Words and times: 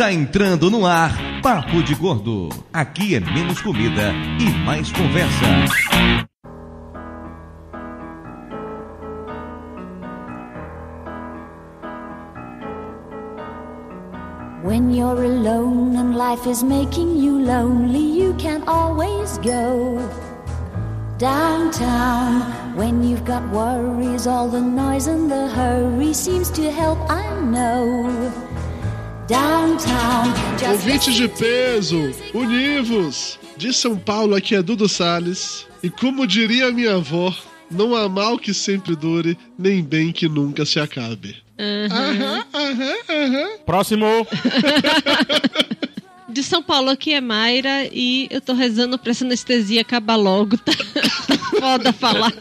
Está 0.00 0.14
entrando 0.14 0.70
no 0.70 0.86
ar 0.86 1.12
Papo 1.42 1.82
de 1.82 1.94
Gordo. 1.94 2.48
Aqui 2.72 3.16
é 3.16 3.20
menos 3.20 3.60
comida 3.60 4.14
e 4.40 4.48
mais 4.64 4.90
conversa. 4.90 5.44
When 14.64 14.90
you're 14.90 15.22
alone 15.22 15.98
and 15.98 16.16
life 16.16 16.48
is 16.48 16.62
making 16.62 17.22
you 17.22 17.38
lonely, 17.38 18.22
you 18.22 18.34
can 18.38 18.62
always 18.66 19.36
go 19.40 20.00
downtown. 21.18 22.40
When 22.74 23.02
you've 23.02 23.26
got 23.26 23.42
worries, 23.52 24.26
all 24.26 24.48
the 24.48 24.62
noise 24.62 25.06
and 25.08 25.30
the 25.30 25.46
hurry 25.48 26.14
seems 26.14 26.48
to 26.52 26.70
help, 26.70 26.98
I 27.10 27.38
know. 27.42 28.48
Downtown. 29.30 30.34
Ouvintes 30.72 31.14
de 31.14 31.28
peso, 31.28 32.10
univos! 32.34 33.38
De 33.56 33.72
São 33.72 33.96
Paulo, 33.96 34.34
aqui 34.34 34.56
é 34.56 34.62
Dudu 34.62 34.88
Salles. 34.88 35.68
E 35.84 35.88
como 35.88 36.26
diria 36.26 36.72
minha 36.72 36.96
avó, 36.96 37.32
não 37.70 37.94
há 37.94 38.08
mal 38.08 38.36
que 38.36 38.52
sempre 38.52 38.96
dure, 38.96 39.38
nem 39.56 39.84
bem 39.84 40.10
que 40.10 40.28
nunca 40.28 40.66
se 40.66 40.80
acabe. 40.80 41.36
Aham, 41.56 42.44
aham, 42.52 42.96
aham. 43.08 43.48
Próximo. 43.64 44.26
De 46.28 46.42
São 46.42 46.60
Paulo 46.60 46.90
aqui 46.90 47.12
é 47.12 47.20
Mayra 47.20 47.88
e 47.92 48.26
eu 48.32 48.40
tô 48.40 48.52
rezando 48.52 48.98
pra 48.98 49.12
essa 49.12 49.24
anestesia 49.24 49.82
acabar 49.82 50.16
logo, 50.16 50.58
tá? 50.58 50.72
tá 51.28 51.38
foda 51.60 51.92
falar. 51.92 52.32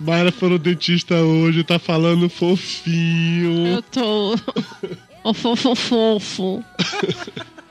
Mayra 0.00 0.32
foi 0.32 0.50
no 0.50 0.58
dentista 0.58 1.14
hoje, 1.14 1.62
tá 1.64 1.78
falando 1.78 2.28
fofinho. 2.28 3.66
Eu 3.66 3.82
tô. 3.82 4.34
Ô, 5.24 5.32
fofo, 5.32 5.74
fofo. 5.74 6.62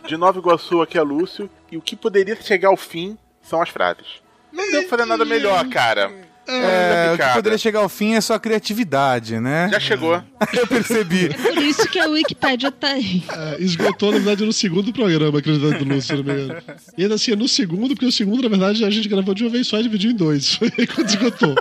De 0.07 0.17
Nova 0.17 0.39
Iguaçu, 0.39 0.81
aqui 0.81 0.97
é 0.97 1.01
Lúcio. 1.03 1.47
E 1.71 1.77
o 1.77 1.81
que 1.81 1.95
poderia 1.95 2.35
chegar 2.35 2.69
ao 2.69 2.77
fim 2.77 3.15
são 3.43 3.61
as 3.61 3.69
frases. 3.69 4.23
Não 4.51 4.71
deu 4.71 4.81
pra 4.81 4.97
fazer 4.97 5.05
nada 5.05 5.23
melhor, 5.23 5.63
cara. 5.69 6.11
É, 6.47 7.13
o 7.13 7.17
que 7.17 7.33
poderia 7.35 7.57
chegar 7.57 7.79
ao 7.79 7.87
fim 7.87 8.15
é 8.15 8.21
sua 8.21 8.39
criatividade, 8.39 9.39
né? 9.39 9.69
Já 9.71 9.79
chegou. 9.79 10.21
Eu 10.51 10.65
percebi. 10.65 11.29
Por 11.33 11.57
isso 11.59 11.87
que 11.87 11.99
a 11.99 12.07
Wikipédia 12.07 12.71
tá 12.71 12.87
aí. 12.87 13.23
É, 13.31 13.61
esgotou, 13.61 14.11
na 14.11 14.17
verdade, 14.17 14.43
no 14.43 14.51
segundo 14.51 14.91
programa, 14.91 15.37
acreditando 15.37 15.77
do 15.77 15.85
Lúcio, 15.85 16.01
se 16.01 16.23
não 16.23 16.23
me 16.23 16.43
engano. 16.43 16.61
E 16.97 17.03
ainda 17.03 17.15
assim, 17.15 17.33
é 17.33 17.35
no 17.35 17.47
segundo, 17.47 17.93
porque 17.93 18.07
o 18.07 18.11
segundo, 18.11 18.41
na 18.41 18.49
verdade, 18.49 18.83
a 18.83 18.89
gente 18.89 19.07
gravou 19.07 19.35
de 19.35 19.43
uma 19.43 19.51
vez 19.51 19.67
só 19.67 19.79
e 19.79 19.83
dividiu 19.83 20.09
em 20.09 20.15
dois. 20.15 20.55
Foi 20.57 20.73
aí 20.75 20.87
quando 20.87 21.07
esgotou. 21.07 21.55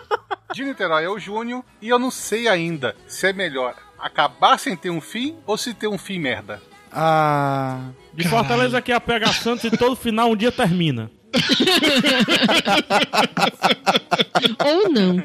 De 0.55 0.65
Niterói 0.65 1.05
é 1.05 1.09
o 1.09 1.19
Júnior 1.19 1.63
e 1.81 1.89
eu 1.91 1.98
não 1.98 2.11
sei 2.11 2.48
ainda 2.48 2.97
se 3.07 3.27
é 3.27 3.33
melhor 3.33 3.75
acabar 4.03 4.58
sem 4.58 4.77
ter 4.77 4.91
um 4.91 5.00
fim 5.00 5.36
ou 5.47 5.56
se 5.56 5.72
ter 5.72 5.86
um 5.86 5.97
fim 5.97 6.19
merda. 6.19 6.61
Ah. 6.92 7.78
De 8.12 8.28
Fortaleza 8.28 8.77
aqui 8.78 8.91
é 8.92 8.97
a 8.97 9.00
PH 9.00 9.33
Santos 9.34 9.64
e 9.64 9.70
todo 9.70 9.97
final 9.97 10.33
um 10.33 10.36
dia 10.36 10.53
termina. 10.53 11.11
Ou 14.62 14.91
não. 14.91 15.23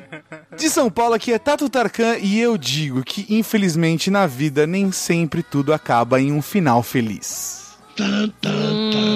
De 0.58 0.70
São 0.70 0.90
Paulo 0.90 1.16
aqui 1.16 1.34
é 1.34 1.40
Tato 1.40 1.68
Tarkan 1.68 2.18
e 2.20 2.40
eu 2.40 2.58
digo 2.58 3.04
que, 3.04 3.26
infelizmente, 3.30 4.10
na 4.10 4.26
vida 4.26 4.66
nem 4.66 4.90
sempre 4.94 5.44
tudo 5.44 5.74
acaba 5.74 6.22
em 6.22 6.32
um 6.32 6.42
final 6.42 6.82
feliz. 6.82 7.76
Tan, 7.98 8.30
tan, 8.42 8.92
tan. 8.92 9.08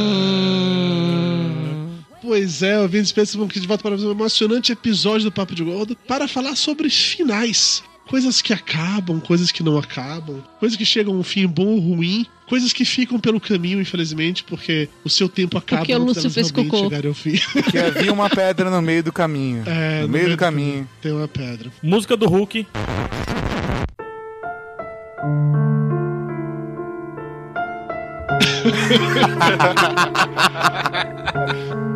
Pois 2.22 2.62
é, 2.62 2.78
ouvintes, 2.80 3.14
pensam 3.14 3.48
que 3.48 3.60
de 3.60 3.68
volta 3.68 3.84
para 3.84 3.92
mais 3.92 4.04
um 4.04 4.12
emocionante 4.12 4.74
episódio 4.74 5.24
do 5.26 5.32
Papo 5.32 5.56
de 5.56 5.64
Gordo 5.64 5.96
para 5.96 6.28
falar 6.28 6.58
sobre 6.58 6.90
finais. 6.90 7.82
Coisas 8.12 8.42
que 8.42 8.52
acabam, 8.52 9.22
coisas 9.22 9.54
que 9.54 9.64
não 9.64 9.78
acabam, 9.78 10.44
coisas 10.60 10.78
que 10.78 10.84
chegam 10.84 11.14
a 11.14 11.18
um 11.18 11.24
fim 11.24 11.48
bom 11.48 11.66
ou 11.66 11.80
ruim, 11.80 12.26
coisas 12.46 12.74
que 12.74 12.84
ficam 12.84 13.18
pelo 13.18 13.40
caminho, 13.40 13.80
infelizmente, 13.80 14.44
porque 14.44 14.90
o 15.02 15.10
seu 15.10 15.30
tempo 15.30 15.58
acaba 15.58 15.80
Porque 15.80 15.96
o 15.96 16.04
Lúcio 16.04 16.30
fez 16.30 16.52
cocô. 16.52 16.80
chegarem 16.80 17.08
ao 17.08 17.14
fim. 17.14 17.40
Que 17.72 17.78
havia 17.78 18.12
uma 18.12 18.30
pedra 18.30 18.70
no 18.70 18.82
meio 18.82 19.02
do 19.02 19.14
caminho. 19.14 19.64
É, 19.72 20.02
no, 20.02 20.10
meio 20.10 20.30
do 20.30 20.36
caminho. 20.36 20.86
Tem 21.02 21.14
uma 21.14 21.26
pedra. 21.26 21.72
Música 21.82 22.18
do 22.18 22.28
Hulk. 22.28 22.68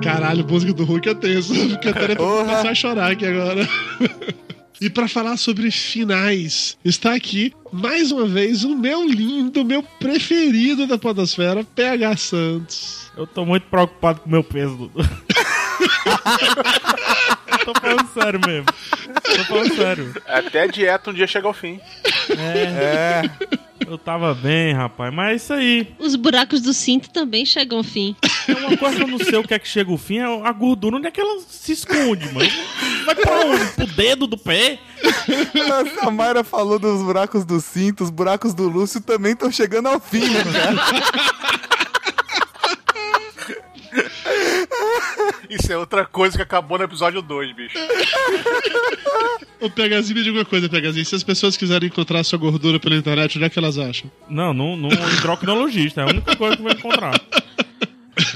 Caralho, 0.01 0.47
música 0.47 0.71
do 0.71 0.85
Hulk 0.85 1.09
é 1.09 1.13
tenso. 1.13 1.53
Fiquei 1.53 1.91
até 1.91 2.15
começar 2.15 2.69
a 2.69 2.73
chorar 2.73 3.11
aqui 3.11 3.25
agora. 3.25 3.67
E 4.81 4.89
pra 4.89 5.07
falar 5.07 5.37
sobre 5.37 5.71
finais, 5.71 6.77
está 6.83 7.15
aqui 7.15 7.53
mais 7.71 8.11
uma 8.11 8.27
vez 8.27 8.65
o 8.65 8.75
meu 8.75 9.07
lindo, 9.07 9.63
meu 9.63 9.81
preferido 9.81 10.85
da 10.85 10.97
Podosfera, 10.97 11.63
PH 11.63 12.17
Santos. 12.17 13.11
Eu 13.15 13.25
tô 13.25 13.45
muito 13.45 13.67
preocupado 13.67 14.19
com 14.19 14.27
o 14.27 14.31
meu 14.31 14.43
peso, 14.43 14.75
Dudu. 14.75 15.09
tô 17.63 17.73
falando 17.79 18.13
sério 18.13 18.41
mesmo. 18.45 18.65
Tô 19.23 19.43
falando 19.45 19.75
sério. 19.75 20.13
Até 20.27 20.63
a 20.63 20.67
dieta 20.67 21.09
um 21.09 21.13
dia 21.13 21.27
chega 21.27 21.47
ao 21.47 21.53
fim. 21.53 21.79
É. 22.37 23.21
Eu 23.87 23.97
tava 23.97 24.33
bem, 24.33 24.73
rapaz. 24.73 25.13
Mas 25.13 25.31
é 25.31 25.35
isso 25.35 25.53
aí. 25.53 25.95
Os 25.99 26.15
buracos 26.15 26.61
do 26.61 26.73
cinto 26.73 27.09
também 27.09 27.45
chegam 27.45 27.77
ao 27.77 27.83
fim. 27.83 28.15
É 28.47 28.53
uma 28.53 28.77
coisa 28.77 28.95
que 28.95 29.03
eu 29.03 29.07
não 29.07 29.19
sei 29.19 29.37
o 29.37 29.43
que 29.43 29.53
é 29.53 29.59
que 29.59 29.67
chega 29.67 29.91
o 29.91 29.97
fim, 29.97 30.17
é 30.19 30.47
a 30.47 30.51
gordura. 30.51 30.97
Onde 30.97 31.07
é 31.07 31.11
que 31.11 31.21
ela 31.21 31.41
se 31.47 31.71
esconde, 31.71 32.31
mano? 32.33 32.49
Vai 33.05 33.15
pra 33.15 33.39
onde? 33.45 33.65
Pro 33.73 33.87
dedo 33.87 34.27
do 34.27 34.37
pé? 34.37 34.79
A 36.01 36.11
Mayra 36.11 36.43
falou 36.43 36.79
dos 36.79 37.01
buracos 37.01 37.45
do 37.45 37.59
cinto, 37.59 38.03
os 38.03 38.09
buracos 38.09 38.53
do 38.53 38.67
Lúcio 38.67 39.01
também 39.01 39.33
estão 39.33 39.51
chegando 39.51 39.87
ao 39.87 39.99
fim, 39.99 40.27
né, 40.29 40.43
cara? 40.43 41.74
Isso 45.49 45.71
é 45.71 45.77
outra 45.77 46.05
coisa 46.05 46.35
que 46.35 46.41
acabou 46.41 46.77
no 46.77 46.83
episódio 46.83 47.21
2, 47.21 47.55
bicho. 47.55 47.77
Ô, 49.61 49.69
PHzinho, 49.69 50.15
me 50.15 50.23
diga 50.23 50.37
uma 50.39 50.45
coisa, 50.45 50.67
PHzinho. 50.67 51.05
Se 51.05 51.15
as 51.15 51.23
pessoas 51.23 51.55
quiserem 51.55 51.87
encontrar 51.87 52.23
sua 52.23 52.37
gordura 52.37 52.79
pela 52.79 52.95
internet, 52.95 53.37
onde 53.37 53.45
é 53.45 53.49
que 53.49 53.57
elas 53.57 53.77
acham? 53.77 54.11
Não, 54.29 54.53
não, 54.53 54.75
não 54.75 54.89
endocrinologista. 54.89 56.01
É 56.01 56.03
a 56.03 56.07
única 56.07 56.35
coisa 56.35 56.57
que 56.57 56.63
vai 56.63 56.73
encontrar. 56.73 57.19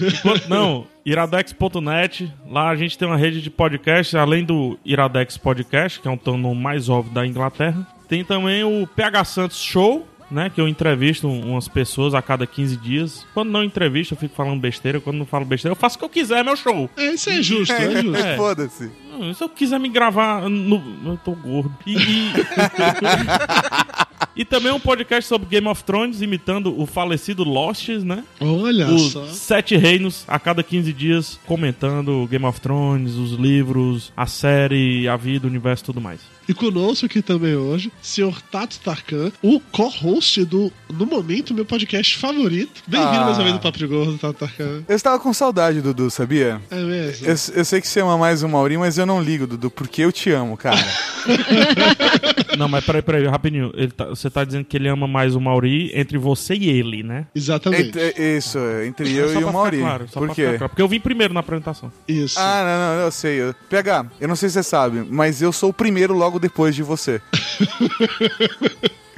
Enquanto, 0.02 0.48
não, 0.48 0.88
iradex.net. 1.06 2.32
Lá 2.50 2.70
a 2.70 2.76
gente 2.76 2.98
tem 2.98 3.08
uma 3.08 3.18
rede 3.18 3.42
de 3.42 3.50
podcasts, 3.50 4.16
além 4.16 4.44
do 4.44 4.78
Iradex 4.86 5.38
Podcast, 5.38 6.00
que 6.00 6.08
é 6.08 6.12
um 6.12 6.18
tono 6.18 6.54
mais 6.56 6.90
óbvio 6.90 7.14
da 7.14 7.26
Inglaterra. 7.26 7.86
Tem 8.08 8.24
também 8.24 8.64
o 8.64 8.88
PH 8.88 9.24
Santos 9.26 9.62
Show, 9.62 10.08
né? 10.32 10.50
Que 10.50 10.62
eu 10.62 10.68
entrevisto 10.68 11.30
umas 11.30 11.68
pessoas 11.68 12.14
a 12.14 12.22
cada 12.22 12.46
15 12.46 12.78
dias. 12.78 13.26
Quando 13.34 13.50
não 13.50 13.64
entrevisto, 13.64 14.14
eu 14.14 14.18
fico 14.18 14.36
falando 14.36 14.60
besteira. 14.60 15.00
Quando 15.00 15.18
não 15.18 15.26
falo 15.26 15.46
besteira, 15.46 15.72
eu 15.72 15.80
faço 15.80 15.96
o 15.96 16.00
que 16.00 16.06
eu 16.06 16.10
quiser, 16.10 16.40
é 16.40 16.44
meu 16.44 16.56
show. 16.56 16.90
É, 16.98 17.14
isso 17.14 17.30
é 17.30 17.42
justo, 17.42 17.74
é 17.74 18.02
justo. 18.02 18.16
É. 18.16 18.38
Foda-se. 18.38 18.92
Se 19.36 19.44
eu 19.44 19.50
quiser 19.50 19.80
me 19.80 19.90
gravar 19.90 20.50
no. 20.50 20.82
Eu 21.06 21.18
tô 21.18 21.34
gordo. 21.34 21.74
E, 21.86 21.98
e... 24.36 24.46
também 24.46 24.72
um 24.72 24.80
podcast 24.80 25.28
sobre 25.28 25.48
Game 25.48 25.68
of 25.68 25.84
Thrones, 25.84 26.22
imitando 26.22 26.80
o 26.80 26.86
falecido 26.86 27.44
Lost, 27.44 27.88
né? 27.90 28.24
Olha 28.40 28.88
Os 28.88 29.12
só. 29.12 29.26
Sete 29.28 29.76
Reinos, 29.78 30.24
a 30.28 30.40
cada 30.40 30.64
15 30.64 30.92
dias, 30.94 31.40
comentando 31.46 32.28
Game 32.30 32.46
of 32.46 32.60
Thrones, 32.62 33.16
os 33.16 33.32
livros, 33.34 34.12
a 34.16 34.26
série, 34.26 35.08
a 35.08 35.16
vida, 35.16 35.46
o 35.48 35.50
universo 35.50 35.84
e 35.84 35.86
tudo 35.86 36.02
mais. 36.02 36.20
E 36.48 36.54
conosco 36.54 37.06
aqui 37.06 37.22
também 37.22 37.56
hoje, 37.56 37.92
Sr. 38.02 38.42
Tato 38.52 38.80
Tarkan, 38.80 39.32
o 39.44 39.60
co-host 39.60 40.44
do, 40.46 40.74
no 40.92 41.06
momento, 41.06 41.54
meu 41.54 41.64
podcast 41.64 42.18
favorito. 42.18 42.82
Bem-vindo 42.88 43.22
Ah. 43.22 43.26
mais 43.26 43.38
uma 43.38 43.44
vez 43.44 43.56
do 43.56 43.62
Papo 43.62 43.78
de 43.78 43.86
Gordo, 43.86 44.18
Tato 44.18 44.40
Tarkan. 44.40 44.84
Eu 44.88 44.96
estava 44.96 45.20
com 45.20 45.32
saudade, 45.32 45.80
Dudu, 45.80 46.10
sabia? 46.10 46.60
É 46.72 46.76
mesmo? 46.82 47.28
Eu, 47.28 47.36
eu 47.54 47.66
sei 47.66 47.80
que 47.80 47.88
você 47.88 48.00
ama 48.00 48.18
mais 48.18 48.42
o 48.42 48.50
Mauri, 48.50 48.80
mas 48.80 48.98
eu 48.98 49.06
não 49.06 49.22
ligo, 49.22 49.46
Dudu, 49.46 49.70
porque 49.70 50.02
eu 50.02 50.12
te 50.12 50.32
amo, 50.32 50.58
cara. 50.58 50.80
Não, 52.58 52.68
mas 52.68 52.84
peraí, 52.84 53.02
peraí, 53.02 53.26
rapidinho. 53.28 53.72
Ele 53.76 53.92
tá- 53.92 54.09
você 54.10 54.30
tá 54.30 54.44
dizendo 54.44 54.66
que 54.66 54.76
ele 54.78 54.88
ama 54.90 55.08
mais 55.08 55.36
o 55.36 55.42
Mauri 55.42 55.92
entre 55.94 56.18
você 56.18 56.54
e 56.56 56.70
ele, 56.70 57.04
né? 57.04 57.26
Exatamente. 57.34 57.90
Entre- 57.90 58.14
isso, 58.38 58.60
entre 58.86 59.14
eu 59.16 59.30
Só 59.30 59.30
e 59.30 59.34
pra 59.34 59.38
o 59.38 59.40
ficar 59.48 59.52
Mauri. 59.54 59.80
Claro, 59.80 60.08
só 60.10 60.20
Por 60.20 60.26
pra 60.28 60.36
quê? 60.36 60.46
ficar 60.46 60.58
claro. 60.58 60.70
Porque 60.70 60.82
eu 60.82 60.88
vim 60.88 61.00
primeiro 61.00 61.34
na 61.34 61.40
apresentação. 61.40 61.92
Isso. 62.08 62.40
Ah, 62.40 62.64
não, 62.64 62.96
não, 62.98 63.04
eu 63.06 63.12
sei. 63.12 63.42
Eu... 63.42 63.54
PH, 63.70 64.06
eu 64.20 64.28
não 64.28 64.36
sei 64.36 64.50
se 64.50 64.54
você 64.54 64.64
sabe, 64.64 65.06
mas 65.10 65.42
eu 65.42 65.52
sou 65.52 65.70
o 65.70 65.74
primeiro 65.74 66.14
logo 66.14 66.40
depois 66.40 66.76
de 66.76 66.84
você. 66.84 67.22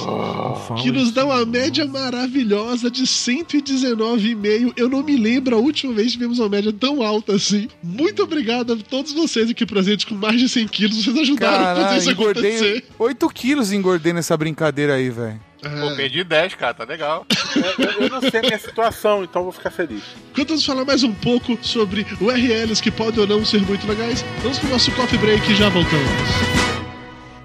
Que 0.82 0.90
nos 0.90 1.12
dá 1.12 1.24
uma 1.24 1.46
média 1.46 1.86
maravilhosa 1.86 2.90
de 2.90 3.04
119,5. 3.04 4.72
Eu 4.76 4.88
não 4.88 5.04
me 5.04 5.16
lembro 5.16 5.54
a 5.54 5.58
última 5.60 5.92
vez 5.92 6.08
que 6.08 6.14
tivemos 6.14 6.40
uma 6.40 6.48
média 6.48 6.72
tão 6.72 7.00
alta 7.00 7.36
assim. 7.36 7.68
Muito 7.80 8.24
obrigado 8.24 8.72
a 8.72 8.76
todos 8.76 9.12
vocês 9.12 9.48
aqui 9.48 9.64
presentes 9.64 10.04
com 10.04 10.16
mais 10.16 10.40
de 10.40 10.48
100 10.48 10.66
quilos. 10.66 11.04
Vocês 11.04 11.16
ajudaram 11.16 11.64
a 11.64 11.68
fazer 11.76 11.80
Caralho, 11.80 12.00
isso 12.00 12.10
acontecer. 12.10 12.84
8 12.98 13.28
quilos 13.28 13.72
engordei 13.72 14.12
nessa 14.12 14.36
brincadeira 14.36 14.94
aí, 14.94 15.10
velho. 15.10 15.40
Pô, 15.60 15.94
perdi 15.96 16.24
10, 16.24 16.54
cara, 16.54 16.74
tá 16.74 16.84
legal. 16.84 17.26
Eu, 17.78 18.02
eu 18.02 18.08
não 18.08 18.20
sei 18.20 18.38
a 18.38 18.42
minha 18.42 18.58
situação, 18.58 19.24
então 19.24 19.42
vou 19.42 19.52
ficar 19.52 19.70
feliz. 19.70 20.02
Enquanto 20.30 20.48
vamos 20.50 20.64
falar 20.64 20.84
mais 20.84 21.02
um 21.02 21.12
pouco 21.12 21.58
sobre 21.62 22.06
URLs 22.20 22.80
que 22.80 22.92
podem 22.92 23.20
ou 23.20 23.26
não 23.26 23.44
ser 23.44 23.60
muito 23.62 23.86
legais, 23.88 24.24
vamos 24.40 24.58
pro 24.58 24.68
nosso 24.68 24.92
coffee 24.92 25.18
break 25.18 25.50
e 25.50 25.56
já 25.56 25.68
voltamos. 25.68 26.08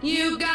You 0.04 0.38
gotta 0.38 0.55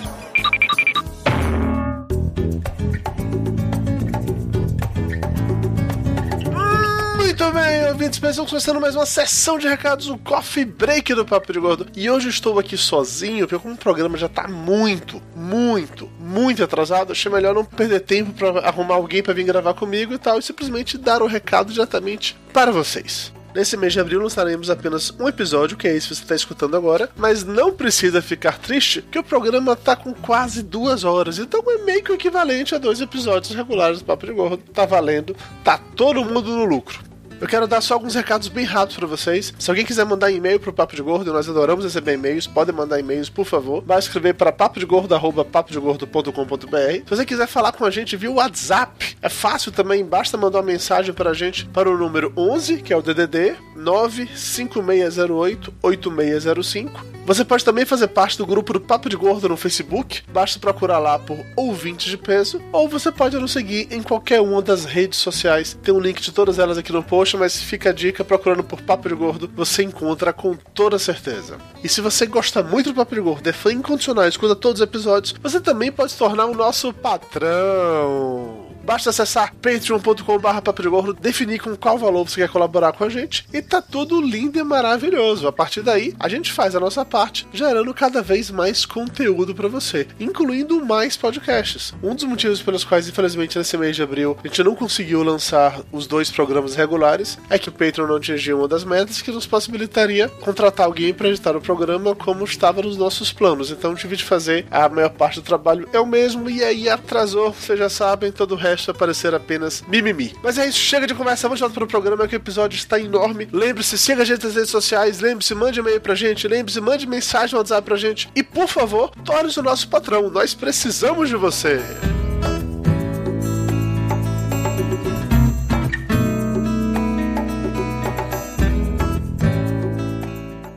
ouvintes, 7.91 8.21
estamos 8.23 8.49
começando 8.49 8.79
mais 8.79 8.95
uma 8.95 9.05
sessão 9.05 9.59
de 9.59 9.67
recados, 9.67 10.07
o 10.07 10.17
Coffee 10.17 10.63
Break 10.63 11.13
do 11.13 11.25
Papo 11.25 11.51
de 11.51 11.59
Gordo. 11.59 11.87
E 11.93 12.09
hoje 12.09 12.29
estou 12.29 12.57
aqui 12.57 12.77
sozinho, 12.77 13.45
porque 13.45 13.61
como 13.61 13.75
o 13.75 13.77
programa 13.77 14.17
já 14.17 14.29
tá 14.29 14.47
muito, 14.47 15.21
muito, 15.35 16.09
muito 16.17 16.63
atrasado, 16.63 17.11
achei 17.11 17.29
melhor 17.29 17.53
não 17.53 17.65
perder 17.65 17.99
tempo 17.99 18.31
para 18.31 18.61
arrumar 18.61 18.95
alguém 18.95 19.21
para 19.21 19.33
vir 19.33 19.43
gravar 19.43 19.73
comigo 19.73 20.13
e 20.13 20.17
tal, 20.17 20.39
e 20.39 20.41
simplesmente 20.41 20.97
dar 20.97 21.21
o 21.21 21.27
recado 21.27 21.73
diretamente 21.73 22.37
para 22.53 22.71
vocês. 22.71 23.33
Nesse 23.53 23.75
mês 23.75 23.91
de 23.91 23.99
abril 23.99 24.21
lançaremos 24.21 24.69
apenas 24.69 25.11
um 25.19 25.27
episódio, 25.27 25.75
que 25.75 25.85
é 25.85 25.93
esse 25.93 26.07
que 26.07 26.15
você 26.15 26.21
está 26.21 26.35
escutando 26.35 26.77
agora, 26.77 27.09
mas 27.17 27.43
não 27.43 27.73
precisa 27.73 28.21
ficar 28.21 28.57
triste, 28.57 29.01
que 29.11 29.19
o 29.19 29.23
programa 29.23 29.75
tá 29.75 29.97
com 29.97 30.13
quase 30.13 30.63
duas 30.63 31.03
horas, 31.03 31.39
então 31.39 31.61
é 31.67 31.79
meio 31.79 32.01
que 32.01 32.11
o 32.13 32.15
equivalente 32.15 32.73
a 32.73 32.77
dois 32.77 33.01
episódios 33.01 33.53
regulares 33.53 33.99
do 33.99 34.05
Papo 34.05 34.25
de 34.25 34.31
Gordo. 34.31 34.63
Tá 34.73 34.85
valendo, 34.85 35.35
tá 35.61 35.77
todo 35.77 36.23
mundo 36.23 36.55
no 36.55 36.63
lucro. 36.63 37.10
Eu 37.41 37.47
quero 37.47 37.67
dar 37.67 37.81
só 37.81 37.95
alguns 37.95 38.13
recados 38.13 38.47
bem 38.47 38.65
rápidos 38.65 38.97
pra 38.97 39.07
vocês. 39.07 39.51
Se 39.57 39.71
alguém 39.71 39.83
quiser 39.83 40.05
mandar 40.05 40.29
e-mail 40.29 40.59
pro 40.59 40.71
Papo 40.71 40.95
de 40.95 41.01
Gordo, 41.01 41.33
nós 41.33 41.49
adoramos 41.49 41.83
receber 41.83 42.13
e-mails. 42.13 42.45
Podem 42.45 42.75
mandar 42.75 42.99
e-mails, 42.99 43.31
por 43.31 43.45
favor. 43.45 43.83
Vai 43.83 43.97
escrever 43.97 44.35
para 44.35 44.51
papodegordo@papodegordo.com.br. 44.51 47.03
Se 47.03 47.09
você 47.09 47.25
quiser 47.25 47.47
falar 47.47 47.71
com 47.71 47.83
a 47.83 47.89
gente 47.89 48.15
via 48.15 48.29
WhatsApp, 48.29 49.17
é 49.19 49.27
fácil 49.27 49.71
também. 49.71 50.05
Basta 50.05 50.37
mandar 50.37 50.59
uma 50.59 50.65
mensagem 50.65 51.15
pra 51.15 51.33
gente 51.33 51.65
para 51.65 51.89
o 51.89 51.97
número 51.97 52.31
11, 52.37 52.83
que 52.83 52.93
é 52.93 52.95
o 52.95 53.01
DDD 53.01 53.55
95608 53.75 55.73
8605. 55.81 57.03
Você 57.31 57.45
pode 57.45 57.63
também 57.63 57.85
fazer 57.85 58.09
parte 58.09 58.37
do 58.37 58.45
grupo 58.45 58.73
do 58.73 58.81
Papo 58.81 59.07
de 59.07 59.15
Gordo 59.15 59.47
no 59.47 59.55
Facebook. 59.55 60.21
Basta 60.33 60.59
procurar 60.59 60.99
lá 60.99 61.17
por 61.17 61.37
Ouvintes 61.55 62.11
de 62.11 62.17
Peso. 62.17 62.61
Ou 62.73 62.89
você 62.89 63.09
pode 63.09 63.37
nos 63.37 63.53
seguir 63.53 63.87
em 63.89 64.03
qualquer 64.03 64.41
uma 64.41 64.61
das 64.61 64.83
redes 64.83 65.17
sociais. 65.19 65.77
Tem 65.81 65.93
um 65.93 65.99
link 66.01 66.21
de 66.21 66.33
todas 66.33 66.59
elas 66.59 66.77
aqui 66.77 66.91
no 66.91 67.01
post, 67.01 67.37
mas 67.37 67.57
fica 67.57 67.91
a 67.91 67.93
dica 67.93 68.25
procurando 68.25 68.65
por 68.65 68.81
Papo 68.81 69.07
de 69.07 69.15
Gordo. 69.15 69.49
Você 69.55 69.81
encontra 69.81 70.33
com 70.33 70.57
toda 70.73 70.99
certeza. 70.99 71.57
E 71.81 71.87
se 71.87 72.01
você 72.01 72.25
gosta 72.25 72.61
muito 72.61 72.89
do 72.89 72.95
Papo 72.97 73.15
de 73.15 73.21
Gordo, 73.21 73.47
é 73.47 73.53
fã 73.53 73.71
incondicional, 73.71 74.27
escuta 74.27 74.53
todos 74.53 74.81
os 74.81 74.85
episódios, 74.85 75.33
você 75.41 75.61
também 75.61 75.89
pode 75.89 76.11
se 76.11 76.17
tornar 76.17 76.47
o 76.47 76.53
nosso 76.53 76.91
patrão. 76.91 78.70
Basta 78.91 79.09
acessar 79.09 79.53
patreon.com.br 79.61 80.61
papo 80.61 80.81
de 80.81 80.89
gordo, 80.89 81.13
definir 81.13 81.61
com 81.61 81.73
qual 81.77 81.97
valor 81.97 82.27
você 82.27 82.41
quer 82.41 82.49
colaborar 82.49 82.91
com 82.91 83.05
a 83.05 83.09
gente 83.09 83.45
e 83.53 83.61
tá 83.61 83.81
tudo 83.81 84.19
lindo 84.19 84.59
e 84.59 84.63
maravilhoso. 84.65 85.47
A 85.47 85.51
partir 85.53 85.81
daí, 85.81 86.13
a 86.19 86.27
gente 86.27 86.51
faz 86.51 86.75
a 86.75 86.79
nossa 86.81 87.05
parte, 87.05 87.47
gerando 87.53 87.93
cada 87.93 88.21
vez 88.21 88.51
mais 88.51 88.85
conteúdo 88.85 89.55
para 89.55 89.69
você, 89.69 90.05
incluindo 90.19 90.85
mais 90.85 91.15
podcasts. 91.15 91.93
Um 92.03 92.13
dos 92.13 92.25
motivos 92.25 92.61
pelos 92.61 92.83
quais, 92.83 93.07
infelizmente, 93.07 93.57
nesse 93.57 93.77
mês 93.77 93.95
de 93.95 94.03
abril, 94.03 94.37
a 94.43 94.45
gente 94.45 94.61
não 94.61 94.75
conseguiu 94.75 95.23
lançar 95.23 95.79
os 95.89 96.05
dois 96.05 96.29
programas 96.29 96.75
regulares 96.75 97.39
é 97.49 97.57
que 97.57 97.69
o 97.69 97.71
Patreon 97.71 98.07
não 98.07 98.17
atingiu 98.17 98.57
uma 98.57 98.67
das 98.67 98.83
metas 98.83 99.21
que 99.21 99.31
nos 99.31 99.47
possibilitaria 99.47 100.27
contratar 100.27 100.85
alguém 100.85 101.13
para 101.13 101.29
editar 101.29 101.55
o 101.55 101.61
programa 101.61 102.13
como 102.13 102.43
estava 102.43 102.81
nos 102.81 102.97
nossos 102.97 103.31
planos. 103.31 103.71
Então 103.71 103.95
tive 103.95 104.17
de 104.17 104.25
fazer 104.25 104.65
a 104.69 104.89
maior 104.89 105.11
parte 105.11 105.39
do 105.39 105.45
trabalho 105.45 105.87
eu 105.93 106.05
mesmo 106.05 106.49
e 106.49 106.61
aí 106.61 106.89
atrasou, 106.89 107.53
vocês 107.53 107.79
já 107.79 107.87
sabem, 107.87 108.33
todo 108.33 108.51
o 108.51 108.57
resto 108.57 108.80
basta 108.81 108.93
parecer 108.93 109.33
apenas 109.35 109.83
mimimi. 109.87 110.33
Mas 110.43 110.57
é 110.57 110.67
isso, 110.67 110.79
chega 110.79 111.05
de 111.05 111.13
conversa, 111.13 111.47
vamos 111.47 111.59
voltar 111.59 111.73
pro 111.75 111.87
programa 111.87 112.27
que 112.27 112.35
o 112.35 112.37
episódio 112.37 112.75
está 112.75 112.99
enorme. 112.99 113.47
Lembre-se, 113.51 113.97
siga 113.97 114.23
a 114.23 114.25
gente 114.25 114.43
nas 114.43 114.55
redes 114.55 114.71
sociais, 114.71 115.19
lembre-se, 115.19 115.53
mande 115.53 115.79
e-mail 115.79 116.01
pra 116.01 116.15
gente, 116.15 116.47
lembre-se, 116.47 116.81
mande 116.81 117.07
mensagem 117.07 117.53
no 117.53 117.59
WhatsApp 117.59 117.85
pra 117.85 117.95
gente. 117.95 118.29
E 118.35 118.41
por 118.41 118.67
favor, 118.67 119.11
torne-se 119.23 119.59
o 119.59 119.63
nosso 119.63 119.87
patrão, 119.87 120.29
nós 120.29 120.53
precisamos 120.55 121.29
de 121.29 121.35
você. 121.35 121.79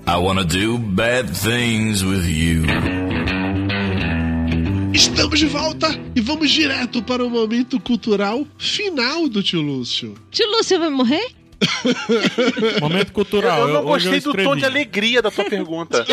I 0.06 0.16
wanna 0.16 0.44
do 0.44 0.78
bad 0.78 1.28
things 1.30 2.04
with 2.04 2.26
you. 2.26 3.43
Estamos 5.04 5.38
de 5.38 5.46
volta 5.46 5.88
e 6.14 6.20
vamos 6.20 6.50
direto 6.50 7.02
para 7.02 7.25
o 7.25 7.30
momento 7.30 7.78
cultural 7.80 8.46
final 8.58 9.28
do 9.28 9.42
tio 9.42 9.61
Lúcio. 9.61 10.14
Tio 10.30 10.46
Lúcio 10.50 10.78
vai 10.78 10.88
morrer? 10.90 11.26
Momento 12.80 13.12
cultural. 13.12 13.61
Eu 13.68 13.75
não 13.75 13.87
hoje 13.87 14.04
gostei 14.08 14.20
do 14.20 14.28
escrevi. 14.30 14.49
tom 14.49 14.56
de 14.56 14.64
alegria 14.64 15.20
da 15.23 15.30
tua 15.30 15.44
pergunta. 15.44 16.04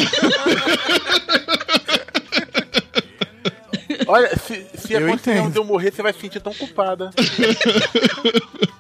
Olha, 4.07 4.29
se, 4.37 4.65
se 4.75 4.93
Eu 4.93 5.05
acontecer 5.07 5.37
entendo. 5.37 5.51
de 5.53 5.57
eu 5.59 5.63
morrer, 5.63 5.91
você 5.91 6.01
vai 6.01 6.11
se 6.13 6.19
sentir 6.19 6.41
tão 6.41 6.53
culpada. 6.53 7.11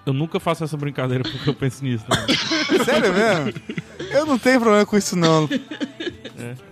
Eu 0.05 0.13
nunca 0.13 0.39
faço 0.39 0.63
essa 0.63 0.75
brincadeira 0.75 1.23
porque 1.23 1.47
eu 1.47 1.53
penso 1.53 1.83
nisso. 1.83 2.03
né? 2.09 2.25
Sério 2.83 3.13
mesmo? 3.13 3.53
Eu 4.09 4.25
não 4.25 4.35
tenho 4.39 4.59
problema 4.59 4.83
com 4.83 4.97
isso, 4.97 5.15
não. 5.15 5.47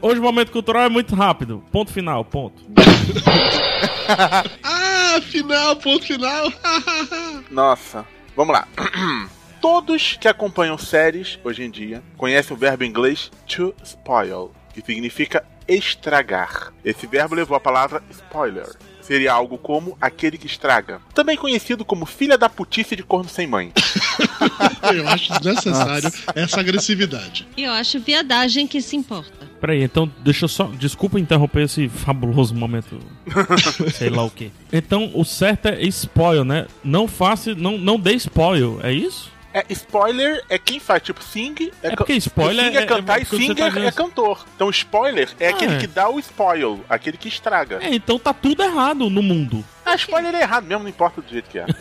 Hoje 0.01 0.19
o 0.19 0.23
momento 0.23 0.51
cultural 0.51 0.83
é 0.83 0.89
muito 0.89 1.15
rápido. 1.15 1.63
Ponto 1.71 1.91
final, 1.91 2.23
ponto. 2.25 2.63
Ah, 4.63 5.21
final, 5.21 5.75
ponto 5.75 6.03
final. 6.05 6.51
Nossa, 7.51 8.05
vamos 8.35 8.53
lá. 8.53 8.67
Todos 9.61 10.17
que 10.19 10.27
acompanham 10.27 10.77
séries 10.77 11.39
hoje 11.43 11.63
em 11.63 11.69
dia 11.69 12.01
conhecem 12.17 12.55
o 12.55 12.59
verbo 12.59 12.83
inglês 12.83 13.29
to 13.45 13.73
spoil, 13.83 14.51
que 14.73 14.81
significa 14.81 15.45
estragar. 15.67 16.73
Esse 16.83 17.05
verbo 17.05 17.35
levou 17.35 17.55
a 17.55 17.59
palavra 17.59 18.01
spoiler. 18.09 18.67
Seria 19.09 19.33
algo 19.33 19.57
como 19.57 19.97
aquele 19.99 20.37
que 20.37 20.45
estraga. 20.45 21.01
Também 21.15 21.35
conhecido 21.35 21.83
como 21.83 22.05
filha 22.05 22.37
da 22.37 22.47
putice 22.47 22.95
de 22.95 23.01
corno 23.01 23.27
sem 23.27 23.47
mãe. 23.47 23.71
Eu 24.93 25.07
acho 25.07 25.33
desnecessário 25.33 26.11
essa 26.35 26.59
agressividade. 26.59 27.47
E 27.57 27.63
eu 27.63 27.71
acho 27.71 27.99
viadagem 27.99 28.67
que 28.67 28.81
se 28.81 28.95
importa. 28.95 29.47
Peraí, 29.59 29.83
então 29.83 30.11
deixa 30.23 30.45
eu 30.45 30.49
só. 30.49 30.65
Desculpa 30.65 31.19
interromper 31.19 31.63
esse 31.63 31.89
fabuloso 31.89 32.53
momento. 32.55 32.99
sei 33.93 34.09
lá 34.09 34.23
o 34.23 34.29
quê. 34.29 34.51
Então 34.71 35.11
o 35.13 35.25
certo 35.25 35.67
é 35.67 35.81
spoil, 35.85 36.43
né? 36.43 36.67
Não 36.83 37.07
faça. 37.07 37.55
Não, 37.55 37.77
não 37.77 37.99
dê 37.99 38.13
spoil, 38.13 38.79
é 38.83 38.93
isso? 38.93 39.31
É, 39.59 39.65
spoiler 39.73 40.43
é 40.49 40.57
quem 40.57 40.79
faz, 40.79 41.01
tipo, 41.03 41.21
sing 41.23 41.71
é, 41.83 41.87
É 41.89 41.95
porque 41.95 42.13
spoiler 42.13 42.65
sing 42.65 42.77
é, 42.77 42.81
é- 42.81 42.85
cantar 42.85 43.19
é 43.19 43.21
e 43.21 43.25
tá 43.25 43.29
singer 43.37 43.55
dizendo 43.55 43.79
é 43.79 43.87
assim. 43.87 43.97
cantor. 43.97 44.45
Então 44.55 44.69
spoiler 44.69 45.29
é 45.39 45.47
Ah, 45.47 45.49
aquele 45.51 45.75
é. 45.75 45.77
que 45.79 45.87
dá 45.87 46.09
o 46.09 46.19
spoil, 46.19 46.83
aquele 46.89 47.17
que 47.17 47.27
estraga. 47.27 47.79
É, 47.81 47.93
então 47.93 48.17
tá 48.19 48.33
tudo 48.33 48.63
errado 48.63 49.09
no 49.09 49.21
mundo. 49.21 49.63
Ah, 49.85 49.95
spoiler 49.95 50.33
é 50.35 50.41
errado 50.41 50.65
mesmo, 50.65 50.83
não 50.83 50.89
importa 50.89 51.21
do 51.21 51.29
jeito 51.29 51.49
que 51.49 51.59
é. 51.59 51.65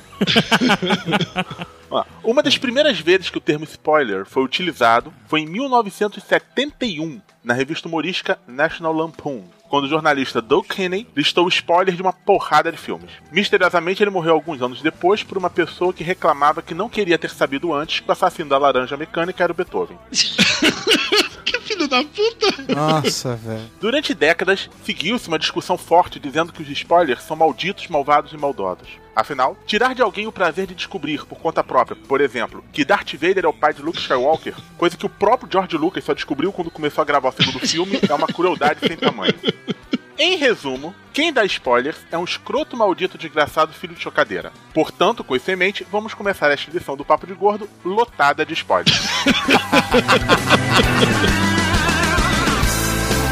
Uma 2.22 2.42
das 2.42 2.58
primeiras 2.58 2.98
vezes 3.00 3.30
que 3.30 3.38
o 3.38 3.40
termo 3.40 3.64
spoiler 3.64 4.26
foi 4.26 4.42
utilizado 4.44 5.12
foi 5.26 5.40
em 5.40 5.46
1971, 5.46 7.20
na 7.42 7.54
revista 7.54 7.88
humorística 7.88 8.38
National 8.46 8.92
Lampoon, 8.92 9.44
quando 9.68 9.84
o 9.84 9.88
jornalista 9.88 10.40
Doug 10.40 10.66
Kinney 10.66 11.06
listou 11.14 11.44
o 11.44 11.48
spoiler 11.48 11.94
de 11.94 12.02
uma 12.02 12.12
porrada 12.12 12.72
de 12.72 12.78
filmes. 12.78 13.10
Misteriosamente, 13.30 14.02
ele 14.02 14.10
morreu 14.10 14.34
alguns 14.34 14.60
anos 14.62 14.82
depois 14.82 15.22
por 15.22 15.38
uma 15.38 15.50
pessoa 15.50 15.92
que 15.92 16.04
reclamava 16.04 16.62
que 16.62 16.74
não 16.74 16.88
queria 16.88 17.18
ter 17.18 17.30
sabido 17.30 17.72
antes 17.72 18.00
que 18.00 18.08
o 18.08 18.12
assassino 18.12 18.48
da 18.48 18.58
laranja 18.58 18.96
mecânica 18.96 19.42
era 19.42 19.52
o 19.52 19.56
Beethoven. 19.56 19.98
Que 21.48 21.60
filho 21.60 21.88
da 21.88 22.02
puta. 22.02 22.74
Nossa, 22.74 23.34
velho. 23.36 23.62
Durante 23.80 24.12
décadas, 24.12 24.68
seguiu-se 24.84 25.28
uma 25.28 25.38
discussão 25.38 25.78
forte 25.78 26.20
dizendo 26.20 26.52
que 26.52 26.62
os 26.62 26.68
spoilers 26.68 27.22
são 27.22 27.34
malditos, 27.34 27.88
malvados 27.88 28.34
e 28.34 28.36
maldosos. 28.36 28.88
Afinal, 29.18 29.56
tirar 29.66 29.96
de 29.96 30.00
alguém 30.00 30.28
o 30.28 30.32
prazer 30.32 30.64
de 30.68 30.76
descobrir 30.76 31.26
por 31.26 31.40
conta 31.40 31.64
própria, 31.64 31.96
por 32.06 32.20
exemplo, 32.20 32.64
que 32.72 32.84
Darth 32.84 33.14
Vader 33.14 33.46
é 33.46 33.48
o 33.48 33.52
pai 33.52 33.74
de 33.74 33.82
Luke 33.82 33.98
Skywalker, 33.98 34.54
coisa 34.76 34.96
que 34.96 35.04
o 35.04 35.08
próprio 35.08 35.50
George 35.50 35.76
Lucas 35.76 36.04
só 36.04 36.14
descobriu 36.14 36.52
quando 36.52 36.70
começou 36.70 37.02
a 37.02 37.04
gravar 37.04 37.30
o 37.30 37.32
segundo 37.32 37.58
filme, 37.58 37.98
é 38.08 38.14
uma 38.14 38.28
crueldade 38.28 38.78
sem 38.86 38.96
tamanho. 38.96 39.34
Em 40.16 40.36
resumo, 40.36 40.94
quem 41.12 41.32
dá 41.32 41.44
spoilers 41.44 41.96
é 42.12 42.18
um 42.18 42.22
escroto 42.22 42.76
maldito 42.76 43.18
desgraçado 43.18 43.72
filho 43.72 43.96
de 43.96 44.00
chocadeira. 44.00 44.52
Portanto, 44.72 45.24
com 45.24 45.34
isso 45.34 45.50
em 45.50 45.56
mente, 45.56 45.84
vamos 45.90 46.14
começar 46.14 46.48
esta 46.52 46.70
edição 46.70 46.96
do 46.96 47.04
Papo 47.04 47.26
de 47.26 47.34
Gordo 47.34 47.68
lotada 47.84 48.46
de 48.46 48.54
spoilers. 48.54 49.00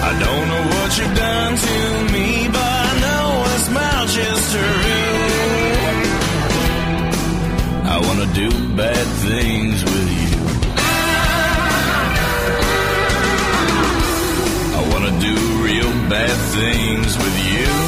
I 0.02 0.18
don't 0.18 0.48
know 0.48 0.64
what 0.80 1.00
you've 1.00 1.14
done 1.14 1.56
to 1.56 2.12
me, 2.12 2.48
but 2.48 2.60
I 2.60 2.98
know 3.00 3.44
it's 3.54 3.68
Manchester. 3.68 5.55
I 7.88 7.98
wanna 8.00 8.26
do 8.34 8.50
bad 8.76 9.06
things 9.28 9.84
with 9.84 10.10
you. 10.20 10.36
I 14.78 14.80
wanna 14.92 15.12
do 15.20 15.34
real 15.62 15.92
bad 16.10 16.36
things 16.56 17.16
with 17.16 17.36
you. 17.52 17.85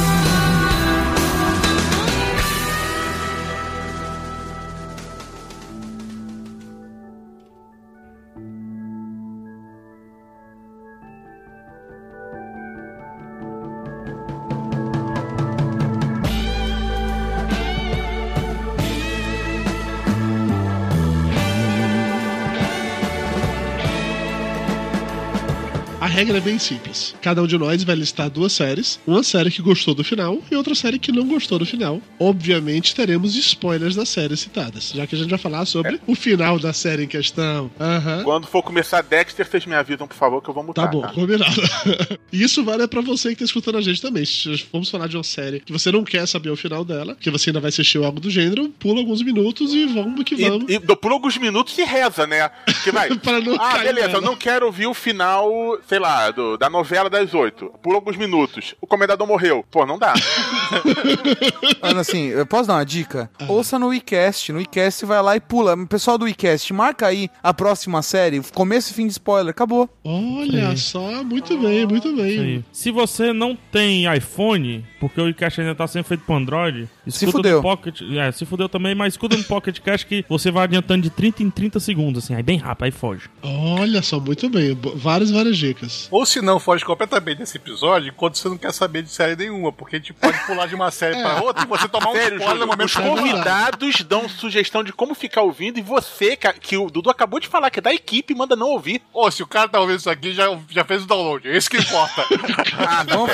Regra 26.19 26.37
é 26.37 26.41
bem 26.41 26.59
simples. 26.59 27.15
Cada 27.21 27.41
um 27.41 27.47
de 27.47 27.57
nós 27.57 27.81
vai 27.81 27.95
listar 27.95 28.29
duas 28.29 28.51
séries. 28.51 28.99
Uma 29.07 29.23
série 29.23 29.49
que 29.49 29.61
gostou 29.61 29.95
do 29.95 30.03
final 30.03 30.37
e 30.51 30.55
outra 30.55 30.75
série 30.75 30.99
que 30.99 31.13
não 31.13 31.25
gostou 31.25 31.57
do 31.57 31.65
final. 31.65 32.01
Obviamente 32.19 32.93
teremos 32.93 33.37
spoilers 33.37 33.95
das 33.95 34.09
séries 34.09 34.41
citadas, 34.41 34.91
já 34.93 35.07
que 35.07 35.15
a 35.15 35.17
gente 35.17 35.29
vai 35.29 35.39
falar 35.39 35.65
sobre 35.65 35.97
o 36.05 36.15
final 36.15 36.59
da 36.59 36.73
série 36.73 37.05
em 37.05 37.07
questão. 37.07 37.71
Aham. 37.79 38.23
Quando 38.25 38.47
for 38.47 38.61
começar 38.61 39.01
Dexter, 39.01 39.47
vocês 39.49 39.65
me 39.65 39.73
avisam, 39.73 40.05
por 40.09 40.17
favor, 40.17 40.41
que 40.41 40.49
eu 40.49 40.53
vou 40.53 40.61
mutar. 40.61 40.87
Tá 40.87 40.91
bom, 40.91 41.01
combinado. 41.13 41.49
E 42.31 42.43
isso 42.43 42.63
vale 42.63 42.87
pra 42.87 43.01
você 43.01 43.29
que 43.29 43.37
tá 43.37 43.45
escutando 43.45 43.77
a 43.77 43.81
gente 43.81 44.01
também. 44.01 44.23
Se 44.23 44.63
vamos 44.71 44.89
falar 44.89 45.07
de 45.07 45.17
uma 45.17 45.23
série 45.23 45.61
que 45.61 45.71
você 45.71 45.91
não 45.91 46.03
quer 46.03 46.27
saber 46.27 46.51
o 46.51 46.55
final 46.55 46.85
dela, 46.85 47.17
que 47.19 47.31
você 47.31 47.49
ainda 47.49 47.59
vai 47.59 47.69
assistir 47.69 47.97
algo 48.03 48.19
do 48.19 48.29
gênero, 48.29 48.69
pula 48.77 48.99
alguns 48.99 49.23
minutos 49.23 49.73
e 49.73 49.85
vamos 49.87 50.23
que 50.23 50.35
vamos. 50.35 50.69
E, 50.69 50.75
e 50.75 50.79
por 50.79 51.11
alguns 51.11 51.37
minutos 51.37 51.73
se 51.73 51.83
reza, 51.83 52.27
né? 52.27 52.51
Que 52.83 52.91
vai. 52.91 53.09
Ah, 53.59 53.79
beleza, 53.79 54.07
nela. 54.07 54.19
eu 54.19 54.21
não 54.21 54.35
quero 54.35 54.65
ouvir 54.65 54.87
o 54.87 54.93
final, 54.93 55.49
sei 55.87 55.99
lá, 55.99 56.08
do- 56.35 56.57
da 56.57 56.69
novela 56.69 57.09
das 57.09 57.33
oito. 57.33 57.71
Por 57.81 57.95
alguns 57.95 58.17
minutos. 58.17 58.75
O 58.81 58.87
comendador 58.87 59.27
morreu. 59.27 59.65
Pô, 59.71 59.85
não 59.85 59.97
dá. 59.97 60.13
Mano, 61.81 61.99
assim, 61.99 62.27
eu 62.27 62.45
posso 62.45 62.67
dar 62.67 62.75
uma 62.75 62.85
dica? 62.85 63.29
Ouça 63.47 63.77
no 63.79 63.87
WeCast. 63.87 64.51
No 64.51 64.59
WeCast 64.59 65.05
vai 65.05 65.21
lá 65.21 65.35
e 65.35 65.39
pula. 65.39 65.75
Pessoal 65.87 66.17
do 66.17 66.25
WeCast, 66.25 66.73
marca 66.73 67.07
aí 67.07 67.29
a 67.41 67.53
próxima 67.53 68.01
série, 68.01 68.41
começo 68.53 68.91
e 68.91 68.93
fim 68.93 69.05
de 69.07 69.13
spoiler. 69.13 69.51
Acabou. 69.51 69.89
Olha 70.03 70.75
só, 70.77 71.23
muito 71.23 71.57
bem, 71.57 71.85
muito 71.85 72.13
bem. 72.15 72.39
Aí. 72.39 72.63
Se 72.71 72.91
você 72.91 73.33
não 73.33 73.57
tem 73.71 74.11
iPhone, 74.15 74.85
porque 74.99 75.19
o 75.19 75.29
iCash 75.29 75.59
ainda 75.59 75.75
tá 75.75 75.87
sendo 75.87 76.03
feito 76.03 76.23
pro 76.23 76.35
Android, 76.35 76.87
escuta 77.05 77.31
fudeu. 77.31 77.57
no 77.57 77.61
Pocket. 77.63 78.01
É, 78.17 78.31
se 78.31 78.45
fudeu 78.45 78.69
também, 78.69 78.93
mas 78.95 79.13
escuta 79.13 79.37
no 79.37 79.43
Pocket 79.43 79.79
Cash 79.79 80.03
que 80.03 80.25
você 80.27 80.51
vai 80.51 80.65
adiantando 80.65 81.03
de 81.03 81.09
30 81.09 81.43
em 81.43 81.49
30 81.49 81.79
segundos, 81.79 82.23
assim, 82.23 82.35
aí 82.35 82.43
bem 82.43 82.57
rápido, 82.57 82.85
aí 82.85 82.91
foge. 82.91 83.29
Olha 83.43 84.01
só, 84.01 84.19
muito 84.19 84.49
bem. 84.49 84.77
Várias, 84.95 85.31
várias 85.31 85.57
dicas. 85.57 86.07
Ou 86.11 86.25
se 86.25 86.41
não, 86.41 86.59
foge 86.59 86.83
completamente 86.83 87.39
desse 87.39 87.57
episódio 87.57 88.09
enquanto 88.09 88.37
você 88.37 88.49
não 88.49 88.57
quer 88.57 88.73
saber 88.73 89.03
de 89.03 89.09
série 89.09 89.35
nenhuma, 89.35 89.71
porque 89.71 89.95
a 89.95 89.99
gente 89.99 90.13
pode 90.13 90.37
pular 90.45 90.67
de 90.67 90.75
uma 90.75 90.91
série 90.91 91.15
pra 91.21 91.41
outra 91.41 91.63
e 91.63 91.67
você 91.67 91.87
tomar 91.87 92.09
um 92.09 92.13
Sério, 92.13 92.37
spoiler 92.37 92.59
no 92.59 92.67
momento 92.67 92.87
os 92.87 92.95
que 92.95 93.01
você 93.01 93.09
convidados 93.09 94.01
dão 94.01 94.27
sugestão 94.27 94.83
de 94.83 94.91
como 94.91 95.13
ficar 95.13 95.41
ouvindo 95.41 95.79
e 95.79 95.81
você, 95.81 96.35
que 96.35 96.77
o 96.77 96.89
Dudu 96.89 97.09
acabou 97.09 97.39
de 97.39 97.47
falar 97.47 97.69
que 97.69 97.79
é 97.79 97.81
da 97.81 97.93
equipe, 97.93 98.35
manda 98.35 98.55
não 98.55 98.69
ouvir. 98.69 99.01
Ô, 99.13 99.29
se 99.31 99.41
o 99.43 99.47
cara 99.47 99.67
tá 99.69 99.79
ouvindo 99.79 99.99
isso 99.99 100.09
aqui, 100.09 100.33
já, 100.33 100.45
já 100.69 100.83
fez 100.83 101.03
o 101.03 101.07
download. 101.07 101.47
É 101.47 101.55
isso 101.57 101.69
que 101.69 101.77
importa. 101.77 102.25
Ah, 102.79 103.03
não. 103.03 103.27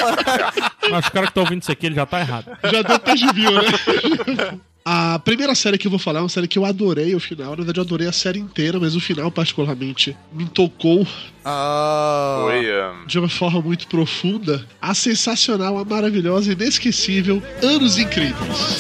Mas 0.90 1.08
o 1.08 1.12
cara 1.12 1.28
que 1.28 1.34
tá 1.34 1.42
ouvindo 1.42 1.55
isso 1.64 1.72
aqui, 1.72 1.86
ele 1.86 1.96
já 1.96 2.06
tá 2.06 2.20
errado. 2.20 2.46
Já 2.72 2.82
deu 2.82 3.00
page 3.00 3.26
view, 3.34 3.52
né? 3.52 4.60
A 4.88 5.18
primeira 5.18 5.56
série 5.56 5.80
que 5.80 5.88
eu 5.88 5.90
vou 5.90 5.98
falar 6.00 6.20
é 6.20 6.22
uma 6.22 6.30
série 6.30 6.48
que 6.48 6.60
eu 6.60 6.64
adorei 6.64 7.16
o 7.16 7.20
final. 7.20 7.50
Na 7.52 7.56
verdade, 7.56 7.80
eu 7.80 7.84
adorei 7.84 8.08
a 8.08 8.12
série 8.12 8.38
inteira, 8.38 8.80
mas 8.80 8.96
o 8.96 9.00
final, 9.00 9.32
particularmente, 9.32 10.16
me 10.32 10.46
tocou 10.46 11.08
Ah. 11.44 12.42
Foi. 12.44 12.70
ahn, 12.70 13.08
de 13.08 13.18
uma 13.18 13.28
forma 13.28 13.62
muito 13.62 13.88
profunda. 13.88 14.64
A 14.80 14.94
sensacional, 14.94 15.80
a 15.80 15.84
maravilhosa, 15.84 16.52
inesquecível 16.52 17.42
Anos 17.64 17.98
Incríveis. 17.98 18.78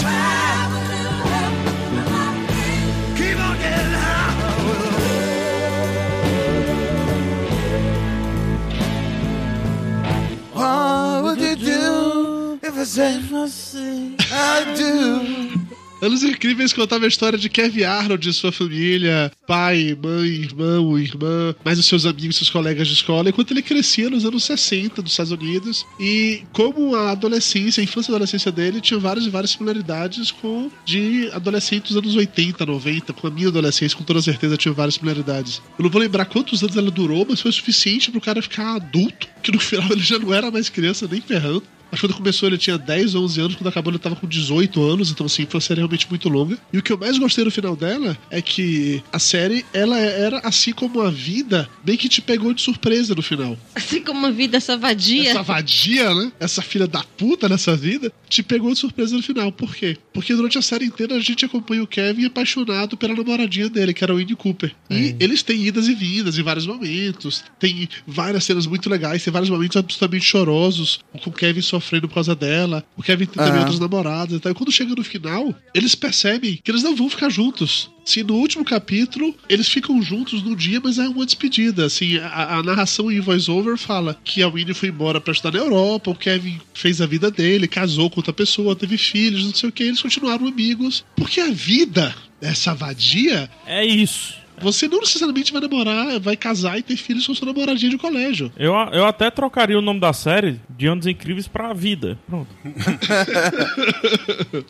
Anos 16.01 16.23
Incríveis 16.23 16.71
contava 16.71 17.05
a 17.05 17.07
história 17.07 17.39
de 17.39 17.49
Kevin 17.49 17.83
Arnold 17.83 18.29
e 18.29 18.33
sua 18.33 18.51
família, 18.51 19.31
pai, 19.47 19.97
mãe, 19.99 20.27
irmão, 20.27 20.99
irmã, 20.99 21.55
mais 21.63 21.79
os 21.79 21.85
seus 21.87 22.05
amigos, 22.05 22.35
seus 22.35 22.49
colegas 22.49 22.87
de 22.87 22.93
escola, 22.93 23.29
enquanto 23.29 23.51
ele 23.51 23.63
crescia 23.63 24.07
nos 24.07 24.23
anos 24.23 24.43
60 24.43 25.01
dos 25.01 25.13
Estados 25.13 25.31
Unidos. 25.31 25.83
E 25.99 26.43
como 26.53 26.95
a 26.95 27.11
adolescência, 27.11 27.81
a 27.81 27.83
infância 27.83 28.11
e 28.11 28.13
adolescência 28.13 28.51
dele 28.51 28.81
tinha 28.81 28.99
várias 28.99 29.25
e 29.25 29.29
várias 29.29 29.51
similaridades 29.51 30.29
com 30.29 30.69
de 30.85 31.29
adolescentes 31.33 31.93
dos 31.93 31.97
anos 32.03 32.15
80, 32.15 32.65
90, 32.65 33.13
com 33.13 33.25
a 33.25 33.31
minha 33.31 33.47
adolescência, 33.47 33.97
com 33.97 34.03
toda 34.03 34.21
certeza 34.21 34.57
tinha 34.57 34.73
várias 34.73 34.95
similaridades. 34.95 35.59
Eu 35.79 35.83
não 35.83 35.89
vou 35.89 36.01
lembrar 36.01 36.25
quantos 36.25 36.61
anos 36.61 36.77
ela 36.77 36.91
durou, 36.91 37.25
mas 37.27 37.41
foi 37.41 37.49
o 37.49 37.53
suficiente 37.53 38.11
pro 38.11 38.21
cara 38.21 38.43
ficar 38.43 38.75
adulto, 38.75 39.27
que 39.41 39.51
no 39.51 39.59
final 39.59 39.89
ele 39.91 40.03
já 40.03 40.19
não 40.19 40.31
era 40.31 40.51
mais 40.51 40.69
criança 40.69 41.07
nem 41.09 41.21
ferrando. 41.21 41.63
Acho 41.91 42.01
que 42.01 42.07
quando 42.07 42.17
começou 42.17 42.47
ele 42.49 42.57
tinha 42.57 42.77
10, 42.77 43.15
11 43.15 43.41
anos, 43.41 43.55
quando 43.55 43.67
acabou 43.67 43.91
ele 43.91 43.99
tava 43.99 44.15
com 44.15 44.27
18 44.27 44.81
anos, 44.83 45.11
então 45.11 45.25
assim, 45.25 45.45
foi 45.45 45.57
uma 45.57 45.61
série 45.61 45.79
realmente 45.79 46.07
muito 46.09 46.29
longa. 46.29 46.57
E 46.71 46.77
o 46.77 46.83
que 46.83 46.91
eu 46.91 46.97
mais 46.97 47.17
gostei 47.17 47.43
no 47.43 47.51
final 47.51 47.75
dela 47.75 48.17
é 48.29 48.41
que 48.41 49.03
a 49.11 49.19
série, 49.19 49.65
ela 49.73 49.97
era 49.97 50.39
assim 50.39 50.71
como 50.71 51.01
a 51.01 51.09
vida, 51.09 51.69
bem 51.83 51.97
que 51.97 52.09
te 52.09 52.21
pegou 52.21 52.53
de 52.53 52.61
surpresa 52.61 53.15
no 53.15 53.21
final. 53.21 53.57
Assim 53.73 54.01
como 54.01 54.25
a 54.25 54.31
vida 54.31 54.57
essa 54.57 54.77
vadia. 54.77 55.29
Essa 55.29 55.43
vadia, 55.43 56.13
né? 56.13 56.31
Essa 56.39 56.61
filha 56.61 56.87
da 56.87 57.03
puta 57.03 57.47
nessa 57.47 57.75
vida, 57.75 58.11
te 58.29 58.43
pegou 58.43 58.71
de 58.73 58.79
surpresa 58.79 59.15
no 59.15 59.23
final. 59.23 59.51
Por 59.51 59.73
quê? 59.75 59.97
Porque 60.13 60.33
durante 60.35 60.57
a 60.57 60.61
série 60.61 60.85
inteira 60.85 61.15
a 61.15 61.19
gente 61.19 61.45
acompanha 61.45 61.83
o 61.83 61.87
Kevin 61.87 62.25
apaixonado 62.25 62.97
pela 62.97 63.15
namoradinha 63.15 63.69
dele, 63.69 63.93
que 63.93 64.03
era 64.03 64.13
o 64.13 64.17
Winnie 64.17 64.35
Cooper. 64.35 64.73
E 64.89 65.15
eles 65.19 65.43
têm 65.43 65.65
idas 65.65 65.87
e 65.87 65.95
vindas 65.95 66.37
em 66.37 66.43
vários 66.43 66.65
momentos. 66.65 67.43
Tem 67.59 67.87
várias 68.05 68.43
cenas 68.43 68.65
muito 68.65 68.89
legais, 68.89 69.23
tem 69.23 69.31
vários 69.31 69.49
momentos 69.49 69.77
absolutamente 69.77 70.25
chorosos, 70.25 70.99
com 71.23 71.29
o 71.29 71.33
Kevin 71.33 71.61
sofrendo 71.79 72.07
por 72.07 72.15
causa 72.15 72.35
dela, 72.35 72.83
o 72.95 73.03
Kevin 73.03 73.25
tem 73.25 73.35
também 73.35 73.51
Aham. 73.51 73.59
outras 73.59 73.79
namoradas 73.79 74.37
e 74.37 74.39
tal. 74.39 74.51
E 74.51 74.55
quando 74.55 74.71
chega 74.71 74.95
no 74.95 75.03
final, 75.03 75.53
eles 75.73 75.95
percebem 75.95 76.59
que 76.63 76.71
eles 76.71 76.83
não 76.83 76.95
vão 76.95 77.09
ficar 77.09 77.29
juntos. 77.29 77.89
Se 78.05 78.23
no 78.23 78.35
último 78.35 78.63
capítulo 78.63 79.33
eles 79.49 79.67
ficam 79.67 80.01
juntos 80.01 80.43
num 80.43 80.55
dia, 80.55 80.79
mas 80.83 80.99
é 80.99 81.07
uma 81.07 81.25
despedida. 81.25 81.85
Assim, 81.85 82.17
a, 82.17 82.57
a 82.57 82.63
narração 82.63 83.11
em 83.11 83.19
voice-over 83.19 83.77
fala 83.77 84.15
que 84.23 84.43
a 84.43 84.47
Winnie 84.47 84.73
foi 84.73 84.89
embora 84.89 85.19
pra 85.19 85.33
estudar 85.33 85.57
na 85.57 85.63
Europa, 85.63 86.11
o 86.11 86.15
Kevin 86.15 86.59
fez 86.73 87.01
a 87.01 87.05
vida 87.07 87.31
dele, 87.31 87.67
casou 87.67 88.09
com 88.09 88.19
outra 88.19 88.31
pessoa, 88.33 88.75
teve 88.75 88.97
filhos, 88.97 89.45
não 89.45 89.53
sei 89.53 89.69
o 89.69 89.71
que, 89.71 89.83
eles 89.83 90.01
continuaram 90.01 90.47
amigos. 90.47 91.03
Porque 91.15 91.41
a 91.41 91.49
vida 91.49 92.15
dessa 92.39 92.73
vadia 92.75 93.49
É 93.65 93.83
isso. 93.83 94.35
Você 94.61 94.87
não 94.87 94.99
necessariamente 94.99 95.51
vai 95.51 95.61
namorar, 95.61 96.19
vai 96.19 96.35
casar 96.35 96.77
e 96.77 96.83
ter 96.83 96.97
filhos 96.97 97.25
com 97.27 97.33
sua 97.33 97.47
namoradinha 97.47 97.89
de 97.91 97.97
colégio. 97.97 98.51
Eu, 98.57 98.73
eu 98.93 99.05
até 99.05 99.29
trocaria 99.29 99.77
o 99.77 99.81
nome 99.81 99.99
da 99.99 100.13
série 100.13 100.59
de 100.69 100.87
Anos 100.87 101.05
Incríveis 101.07 101.47
pra 101.47 101.73
Vida. 101.73 102.17
Pronto. 102.27 102.47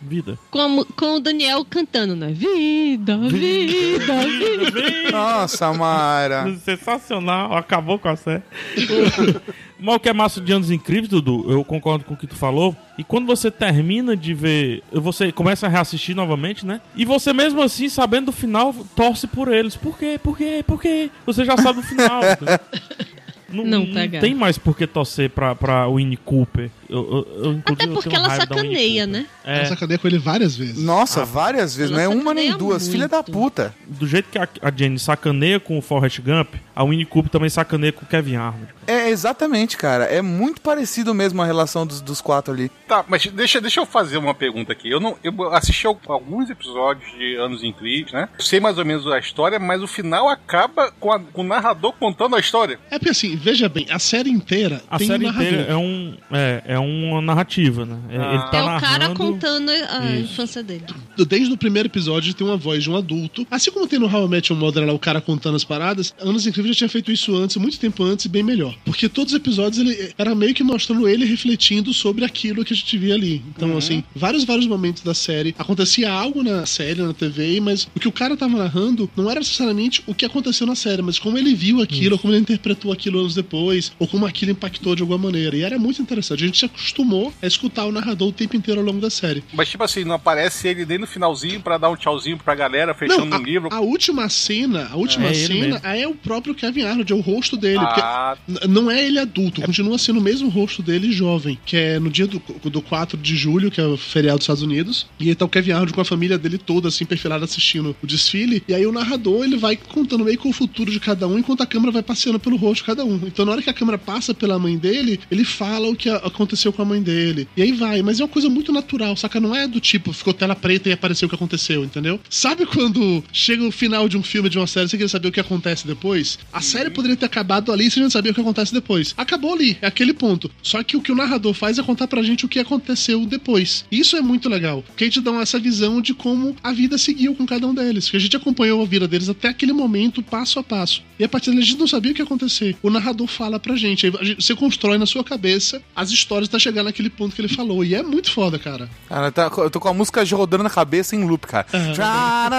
Vida. 0.01 0.37
Com, 0.49 0.81
a- 0.81 0.85
com 0.95 1.15
o 1.15 1.19
Daniel 1.19 1.65
cantando, 1.65 2.15
né? 2.15 2.31
Vida, 2.31 3.17
vida, 3.17 4.15
vida. 4.27 5.11
Nossa, 5.11 5.73
Mara. 5.73 6.55
Sensacional, 6.63 7.55
acabou 7.55 7.99
com 7.99 8.09
a 8.09 8.15
série. 8.15 8.43
Mas 9.79 9.95
o 9.95 9.99
que 9.99 10.09
é 10.09 10.13
massa 10.13 10.39
de 10.39 10.51
Anos 10.51 10.71
Incríveis, 10.71 11.09
Dudu, 11.09 11.51
eu 11.51 11.63
concordo 11.63 12.05
com 12.05 12.13
o 12.13 12.17
que 12.17 12.27
tu 12.27 12.35
falou. 12.35 12.75
E 12.97 13.03
quando 13.03 13.25
você 13.25 13.51
termina 13.51 14.15
de 14.15 14.33
ver, 14.33 14.81
você 14.91 15.31
começa 15.31 15.65
a 15.65 15.69
reassistir 15.69 16.15
novamente, 16.15 16.65
né? 16.65 16.79
E 16.95 17.03
você 17.03 17.33
mesmo 17.33 17.61
assim, 17.61 17.89
sabendo 17.89 18.27
do 18.27 18.31
final, 18.31 18.73
torce 18.95 19.27
por 19.27 19.53
eles. 19.53 19.75
Por 19.75 19.97
quê? 19.97 20.19
Por 20.21 20.37
quê? 20.37 20.63
Por 20.65 20.81
quê? 20.81 21.11
Você 21.25 21.43
já 21.43 21.57
sabe 21.57 21.79
o 21.79 21.83
final. 21.83 22.21
Não, 23.49 23.63
Não 23.63 23.85
não 23.85 24.19
tem 24.19 24.33
mais 24.33 24.57
por 24.57 24.75
que 24.75 24.87
torcer 24.87 25.29
pra, 25.29 25.53
pra 25.55 25.87
Winnie 25.87 26.17
Cooper. 26.17 26.69
Eu, 26.89 26.97
eu, 26.99 27.43
eu, 27.43 27.61
Até 27.73 27.87
porque 27.87 28.15
ela 28.15 28.29
sacaneia, 28.35 29.07
né? 29.07 29.25
É. 29.43 29.61
Eu 29.61 29.65
sacanei 29.67 29.97
com 29.97 30.07
ele 30.07 30.17
várias 30.19 30.55
vezes. 30.55 30.83
Nossa, 30.83 31.25
várias 31.25 31.75
vezes. 31.75 31.91
Não 31.91 31.99
é 31.99 32.03
Ela 32.05 32.13
uma 32.15 32.33
nem 32.33 32.45
sacaneia 32.47 32.57
duas. 32.57 32.83
muito. 32.83 32.91
Filha 32.91 33.07
da 33.07 33.23
puta. 33.23 33.73
Do 33.87 34.07
jeito 34.07 34.29
que 34.29 34.37
a, 34.37 34.47
a 34.61 34.71
Jenny 34.75 34.99
sacaneia 34.99 35.59
com 35.59 35.77
o 35.77 35.81
Forrest 35.81 36.19
Gump, 36.21 36.55
a 36.75 36.83
Winnie 36.83 37.05
Cooper 37.05 37.31
também 37.31 37.49
sacaneia 37.49 37.91
com 37.91 38.03
o 38.05 38.07
Kevin 38.07 38.35
Arnold. 38.35 38.67
É, 38.87 39.09
exatamente, 39.09 39.77
cara. 39.77 40.05
É 40.05 40.21
muito 40.21 40.61
parecido 40.61 41.13
mesmo 41.13 41.41
a 41.41 41.45
relação 41.45 41.87
dos, 41.87 42.01
dos 42.01 42.21
quatro 42.21 42.53
ali. 42.53 42.69
Tá, 42.87 43.03
mas 43.07 43.25
deixa, 43.27 43.59
deixa 43.59 43.79
eu 43.79 43.85
fazer 43.85 44.17
uma 44.17 44.33
pergunta 44.35 44.71
aqui. 44.71 44.89
Eu 44.89 44.99
não, 44.99 45.17
eu 45.23 45.53
assisti 45.53 45.87
al- 45.87 45.99
alguns 46.07 46.49
episódios 46.51 47.11
de 47.17 47.35
Anos 47.35 47.63
Incríveis, 47.63 48.11
né? 48.13 48.29
Sei 48.39 48.59
mais 48.59 48.77
ou 48.77 48.85
menos 48.85 49.07
a 49.07 49.17
história, 49.17 49.57
mas 49.59 49.81
o 49.81 49.87
final 49.87 50.29
acaba 50.29 50.91
com, 50.99 51.11
a- 51.11 51.19
com 51.19 51.41
o 51.41 51.45
narrador 51.45 51.93
contando 51.93 52.35
a 52.35 52.39
história. 52.39 52.79
É 52.91 52.99
porque 52.99 53.09
assim, 53.09 53.34
veja 53.35 53.69
bem, 53.69 53.85
a 53.89 53.99
série 53.99 54.29
inteira 54.29 54.81
A 54.89 54.97
tem 54.97 55.07
série 55.07 55.23
um 55.23 55.27
narrador. 55.27 55.47
inteira 55.47 55.71
é, 55.71 55.75
um, 55.75 56.13
é, 56.31 56.63
é 56.67 56.79
uma 56.79 57.21
narrativa, 57.21 57.85
né? 57.85 57.97
É- 58.09 58.15
Ele 58.15 58.51
tá 58.51 58.57
é 58.57 58.61
o 58.77 58.79
cara 58.79 58.97
narrando... 58.99 59.15
contando 59.15 59.69
a 59.71 60.15
Isso. 60.15 60.33
infância 60.33 60.63
dele. 60.63 60.83
Desde 61.27 61.53
o 61.53 61.57
primeiro 61.57 61.87
episódio 61.87 62.33
tem 62.33 62.45
uma 62.45 62.57
voz 62.57 62.83
de 62.83 62.89
um 62.89 62.95
adulto. 62.95 63.45
Assim 63.49 63.71
como 63.71 63.87
tem 63.87 63.99
no 63.99 64.07
How 64.07 64.25
I 64.25 64.29
Met 64.29 64.51
Your 64.51 64.59
Mother 64.61 64.85
lá, 64.85 64.93
o 64.93 64.99
cara 64.99 65.21
contando 65.21 65.55
as 65.55 65.63
paradas, 65.63 66.13
Anos 66.19 66.45
Incríveis 66.45 66.75
já 66.75 66.79
tinha 66.79 66.89
feito 66.89 67.11
isso 67.11 67.35
antes, 67.35 67.55
muito 67.57 67.79
tempo 67.79 68.03
antes, 68.03 68.25
e 68.25 68.29
bem 68.29 68.43
melhor. 68.43 68.75
Porque 68.85 69.07
todos 69.09 69.33
os 69.33 69.37
episódios 69.39 69.79
ele 69.79 70.13
era 70.17 70.33
meio 70.35 70.53
que 70.53 70.63
mostrando 70.63 71.07
ele 71.07 71.25
refletindo 71.25 71.93
sobre 71.93 72.25
aquilo 72.25 72.63
que 72.63 72.73
a 72.73 72.75
gente 72.75 72.97
via 72.97 73.15
ali. 73.15 73.41
Então, 73.55 73.77
assim, 73.77 74.03
vários, 74.15 74.43
vários 74.43 74.67
momentos 74.67 75.03
da 75.03 75.13
série 75.13 75.55
acontecia 75.57 76.11
algo 76.11 76.43
na 76.43 76.65
série, 76.65 77.01
na 77.01 77.13
TV, 77.13 77.59
mas 77.59 77.87
o 77.95 77.99
que 77.99 78.07
o 78.07 78.11
cara 78.11 78.35
tava 78.37 78.57
narrando 78.57 79.09
não 79.15 79.29
era 79.29 79.39
necessariamente 79.39 80.03
o 80.05 80.13
que 80.13 80.25
aconteceu 80.25 80.65
na 80.67 80.75
série, 80.75 81.01
mas 81.01 81.19
como 81.19 81.37
ele 81.37 81.53
viu 81.53 81.81
aquilo, 81.81 82.17
como 82.17 82.33
ele 82.33 82.41
interpretou 82.41 82.91
aquilo 82.91 83.24
anos 83.25 83.35
depois, 83.35 83.91
ou 83.99 84.07
como 84.07 84.25
aquilo 84.25 84.51
impactou 84.51 84.95
de 84.95 85.01
alguma 85.01 85.17
maneira. 85.19 85.55
E 85.55 85.61
era 85.63 85.77
muito 85.77 86.01
interessante. 86.01 86.43
A 86.43 86.47
gente 86.47 86.59
se 86.59 86.65
acostumou 86.65 87.33
a 87.41 87.47
escutar 87.47 87.85
o 87.85 87.91
narrador 87.91 88.29
o 88.29 88.31
tempo 88.31 88.55
inteiro 88.55 88.79
ao 88.79 88.85
longo 88.85 88.99
da 88.99 89.09
série. 89.09 89.43
Mas, 89.53 89.69
tipo 89.69 89.83
assim, 89.83 90.03
não 90.03 90.15
aparece 90.15 90.67
ele 90.67 90.85
nem 90.85 90.97
no 90.97 91.07
finalzinho 91.07 91.61
pra 91.61 91.77
dar 91.77 91.89
um 91.89 91.95
tchauzinho 91.95 92.37
pra 92.37 92.55
galera, 92.55 92.93
fechando 92.93 93.25
Não, 93.25 93.37
um 93.39 93.43
livro. 93.43 93.69
a, 93.71 93.77
a 93.77 93.81
última 93.81 94.27
cena, 94.29 94.87
a 94.91 94.95
última 94.95 95.27
É 95.27 95.33
cena 95.33 95.81
é 95.83 96.07
o 96.07 96.13
próprio 96.15 96.53
Kevin 96.55 96.83
Arnold, 96.83 97.11
é 97.11 97.15
o 97.15 97.21
rosto 97.21 97.57
dele. 97.57 97.79
Ah. 97.79 98.37
porque 98.47 98.67
não 98.67 98.89
é 98.89 99.03
ele 99.05 99.19
adulto, 99.19 99.61
continua 99.61 99.97
sendo 99.97 100.19
o 100.19 100.23
mesmo 100.23 100.49
rosto 100.49 100.81
dele 100.81 101.11
jovem, 101.11 101.57
que 101.65 101.75
é 101.77 101.99
no 101.99 102.09
dia 102.09 102.27
do, 102.27 102.41
do 102.69 102.81
4 102.81 103.17
de 103.17 103.35
julho, 103.35 103.71
que 103.71 103.81
é 103.81 103.85
o 103.85 103.97
feriado 103.97 104.37
dos 104.37 104.43
Estados 104.45 104.61
Unidos. 104.63 105.07
E 105.19 105.29
aí 105.29 105.35
tá 105.35 105.45
o 105.45 105.49
Kevin 105.49 105.71
Arnold 105.71 105.93
com 105.93 106.01
a 106.01 106.05
família 106.05 106.37
dele 106.37 106.57
toda, 106.57 106.87
assim, 106.87 107.05
perfilada 107.05 107.45
assistindo 107.45 107.95
o 108.01 108.07
desfile. 108.07 108.63
E 108.67 108.73
aí 108.73 108.85
o 108.85 108.91
narrador, 108.91 109.43
ele 109.43 109.57
vai 109.57 109.75
contando 109.75 110.23
meio 110.25 110.37
com 110.37 110.49
o 110.49 110.53
futuro 110.53 110.91
de 110.91 110.99
cada 110.99 111.27
um, 111.27 111.37
enquanto 111.39 111.61
a 111.61 111.65
câmera 111.65 111.91
vai 111.91 112.03
passeando 112.03 112.39
pelo 112.39 112.55
rosto 112.57 112.81
de 112.81 112.83
cada 112.83 113.03
um. 113.05 113.14
Então 113.25 113.45
na 113.45 113.51
hora 113.53 113.61
que 113.61 113.69
a 113.69 113.73
câmera 113.73 113.97
passa 113.97 114.33
pela 114.33 114.57
mãe 114.59 114.77
dele, 114.77 115.19
ele 115.31 115.43
fala 115.43 115.87
o 115.89 115.95
que 115.95 116.09
a- 116.09 116.17
aconteceu 116.17 116.71
com 116.73 116.81
a 116.81 116.85
mãe 116.85 117.01
dele. 117.01 117.47
E 117.55 117.61
aí 117.61 117.71
vai, 117.71 118.01
mas 118.01 118.19
é 118.19 118.23
uma 118.23 118.29
coisa 118.29 118.49
muito 118.49 118.71
natural, 118.71 119.15
saca? 119.15 119.39
Não 119.39 119.55
é 119.55 119.67
do 119.67 119.79
tipo, 119.79 120.11
ficou 120.13 120.33
tela 120.33 120.55
preta 120.55 120.89
e 120.89 120.91
apareceu 120.91 121.25
o 121.25 121.29
que 121.29 121.35
aconteceu, 121.35 121.83
entendeu? 121.83 122.19
Sabe 122.29 122.65
quando 122.65 123.23
chega 123.31 123.63
o 123.63 123.71
final 123.71 124.07
de 124.09 124.17
um 124.17 124.23
filme, 124.23 124.49
de 124.49 124.57
uma 124.57 124.67
série, 124.67 124.87
você 124.89 124.97
quer 124.97 125.09
saber 125.09 125.27
o 125.27 125.31
que 125.31 125.39
acontece 125.39 125.85
depois? 125.87 126.37
A 126.51 126.61
série 126.61 126.89
poderia 126.89 127.15
ter 127.17 127.25
acabado 127.25 127.71
ali 127.71 127.85
e 127.87 127.91
você 127.91 127.99
já 127.99 128.09
sabia 128.09 128.31
o 128.31 128.35
que 128.35 128.41
acontece 128.41 128.73
depois. 128.73 129.13
Acabou 129.17 129.53
ali, 129.53 129.77
é 129.81 129.87
aquele 129.87 130.13
ponto. 130.13 130.49
Só 130.61 130.81
que 130.83 130.97
o 130.97 131.01
que 131.01 131.11
o 131.11 131.15
narrador 131.15 131.53
faz 131.53 131.77
é 131.77 131.83
contar 131.83 132.07
pra 132.07 132.21
gente 132.23 132.45
o 132.45 132.47
que 132.49 132.59
aconteceu 132.59 133.25
depois. 133.25 133.85
Isso 133.91 134.15
é 134.15 134.21
muito 134.21 134.49
legal, 134.49 134.83
porque 134.85 135.03
a 135.03 135.07
gente 135.07 135.21
dá 135.21 135.31
essa 135.41 135.59
visão 135.59 136.01
de 136.01 136.13
como 136.13 136.55
a 136.63 136.71
vida 136.71 136.97
seguiu 136.97 137.35
com 137.35 137.45
cada 137.45 137.67
um 137.67 137.73
deles. 137.73 138.09
Que 138.09 138.17
a 138.17 138.19
gente 138.19 138.35
acompanhou 138.35 138.81
a 138.81 138.85
vida 138.85 139.07
deles 139.07 139.29
até 139.29 139.49
aquele 139.49 139.73
momento, 139.73 140.21
passo 140.23 140.59
a 140.59 140.63
passo. 140.63 141.03
E 141.19 141.23
a 141.23 141.29
partir 141.29 141.49
dali 141.51 141.61
a 141.61 141.65
gente 141.65 141.77
não 141.79 141.87
sabia 141.87 142.11
o 142.11 142.15
que 142.15 142.21
ia 142.21 142.25
acontecer. 142.25 142.75
O 142.81 142.89
narrador 142.89 143.04
fala 143.27 143.59
pra 143.59 143.75
gente. 143.75 144.09
Você 144.09 144.55
constrói 144.55 144.97
na 144.97 145.05
sua 145.05 145.23
cabeça 145.23 145.81
as 145.95 146.09
histórias 146.11 146.47
até 146.49 146.59
chegar 146.59 146.83
naquele 146.83 147.09
ponto 147.09 147.35
que 147.35 147.41
ele 147.41 147.47
falou. 147.53 147.83
E 147.83 147.93
é 147.95 148.01
muito 148.03 148.31
foda, 148.31 148.57
cara. 148.59 148.89
Cara, 149.09 149.31
tá- 149.31 149.51
eu 149.57 149.69
tô 149.69 149.79
com 149.79 149.87
a 149.89 149.93
música 149.93 150.23
rodando 150.35 150.63
na 150.63 150.69
cabeça 150.69 151.15
em 151.15 151.23
loop, 151.25 151.45
cara. 151.47 151.65
Trying 151.93 152.49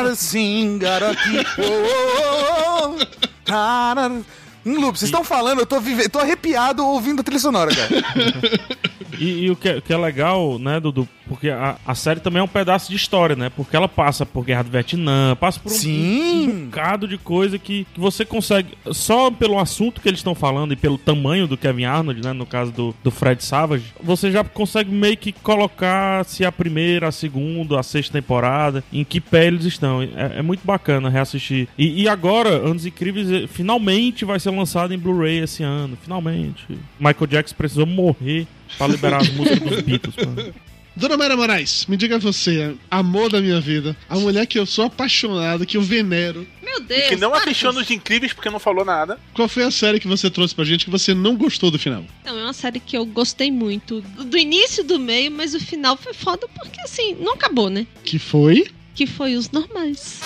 Em 4.67 4.77
loop, 4.77 4.99
vocês 4.99 5.09
estão 5.09 5.23
falando, 5.23 5.61
eu 5.61 5.67
tô, 5.67 5.81
vive... 5.81 6.09
tô 6.09 6.19
arrepiado 6.19 6.85
ouvindo 6.85 7.21
a 7.21 7.23
trilha 7.23 7.39
sonora, 7.39 7.71
cara. 7.75 7.89
E, 9.19 9.45
e 9.45 9.51
o 9.51 9.57
que 9.57 9.69
é, 9.69 9.81
que 9.81 9.93
é 9.93 9.97
legal, 9.97 10.59
né, 10.59 10.79
Dudu? 10.81 11.09
Porque 11.29 11.51
a, 11.51 11.77
a 11.85 11.95
série 11.95 12.21
também 12.21 12.41
é 12.41 12.43
um 12.43 12.49
pedaço 12.49 12.89
de 12.89 12.97
história, 12.97 13.35
né? 13.35 13.51
Porque 13.55 13.75
ela 13.75 13.89
passa 13.89 14.25
por 14.25 14.45
Guerra 14.45 14.63
do 14.63 14.71
Vietnã, 14.71 15.37
passa 15.37 15.59
por 15.59 15.73
um, 15.73 15.75
Sim. 15.75 16.49
um 16.49 16.65
bocado 16.67 17.09
de 17.09 17.19
coisa 17.19 17.59
que, 17.59 17.87
que 17.93 17.99
você 17.99 18.25
consegue, 18.25 18.77
só 18.93 19.31
pelo 19.31 19.59
assunto 19.59 20.01
que 20.01 20.09
eles 20.09 20.21
estão 20.21 20.35
falando 20.35 20.73
e 20.73 20.77
pelo 20.77 20.97
tamanho 20.97 21.47
do 21.47 21.57
Kevin 21.57 21.85
Arnold, 21.85 22.23
né? 22.23 22.33
No 22.33 22.47
caso 22.47 22.71
do, 22.71 22.95
do 23.03 23.11
Fred 23.11 23.43
Savage, 23.45 23.93
você 24.01 24.31
já 24.31 24.45
consegue 24.45 24.93
meio 24.93 25.17
que 25.17 25.33
colocar 25.33 26.25
se 26.25 26.45
a 26.45 26.53
primeira, 26.53 27.09
a 27.09 27.13
segunda, 27.13 27.81
a 27.81 27.83
sexta 27.83 28.13
temporada, 28.13 28.85
em 28.93 29.05
que 29.05 29.21
pé 29.21 29.47
eles 29.47 29.65
estão. 29.65 30.03
É, 30.03 30.39
é 30.39 30.43
muito 30.43 30.65
bacana 30.65 31.09
reassistir. 31.09 31.69
E, 31.77 32.03
e 32.03 32.09
agora, 32.09 32.51
Anos 32.51 32.87
Incríveis 32.87 33.31
eh, 33.31 33.47
finalmente 33.49 34.25
vai 34.25 34.39
ser 34.39 34.51
lançado 34.57 34.93
em 34.95 34.99
Blu-ray 34.99 35.39
esse 35.39 35.63
ano. 35.63 35.97
Finalmente. 36.03 36.65
Michael 36.99 37.27
Jackson 37.29 37.55
precisou 37.57 37.87
morrer 37.87 38.47
pra 38.77 38.87
liberar 38.89 39.19
as 39.23 39.31
músicas 39.31 39.61
dos 39.61 39.81
Beatles. 39.83 40.17
mano. 40.17 40.55
Dona 40.97 41.15
Mayra 41.15 41.37
Moraes, 41.37 41.85
me 41.87 41.95
diga 41.95 42.19
você, 42.19 42.75
amor 42.91 43.31
da 43.31 43.39
minha 43.39 43.61
vida, 43.61 43.95
a 44.09 44.19
mulher 44.19 44.47
que 44.47 44.59
eu 44.59 44.65
sou 44.65 44.87
apaixonado, 44.87 45.67
que 45.67 45.77
eu 45.77 45.83
venero. 45.83 46.47
Meu 46.63 46.81
Deus. 46.81 47.09
que 47.11 47.17
não 47.17 47.31
para 47.33 47.41
assistiu 47.41 47.71
com 47.71 47.79
nos 47.79 47.91
Incríveis 47.91 48.33
porque 48.33 48.49
não 48.49 48.59
falou 48.59 48.83
nada. 48.83 49.21
Qual 49.35 49.47
foi 49.47 49.63
a 49.65 49.71
série 49.71 50.01
que 50.01 50.09
você 50.09 50.31
trouxe 50.31 50.55
pra 50.55 50.65
gente 50.65 50.87
que 50.87 50.91
você 50.91 51.13
não 51.13 51.37
gostou 51.37 51.71
do 51.71 51.79
final? 51.79 52.03
Então, 52.23 52.39
é 52.39 52.43
uma 52.45 52.53
série 52.55 52.81
que 52.81 52.97
eu 52.97 53.05
gostei 53.05 53.53
muito. 53.53 54.01
Do 54.01 54.25
do 54.25 54.39
início 54.39 54.81
e 54.81 54.87
do 54.87 54.99
meio, 54.99 55.31
mas 55.31 55.55
o 55.55 55.61
final 55.61 55.99
foi 55.99 56.15
foda 56.15 56.49
porque, 56.59 56.81
assim, 56.81 57.15
não 57.21 57.35
acabou, 57.35 57.69
né? 57.69 57.87
Que 58.03 58.19
foi? 58.19 58.67
Que 58.95 59.07
foi 59.07 59.35
os 59.37 59.51
normais. 59.51 60.21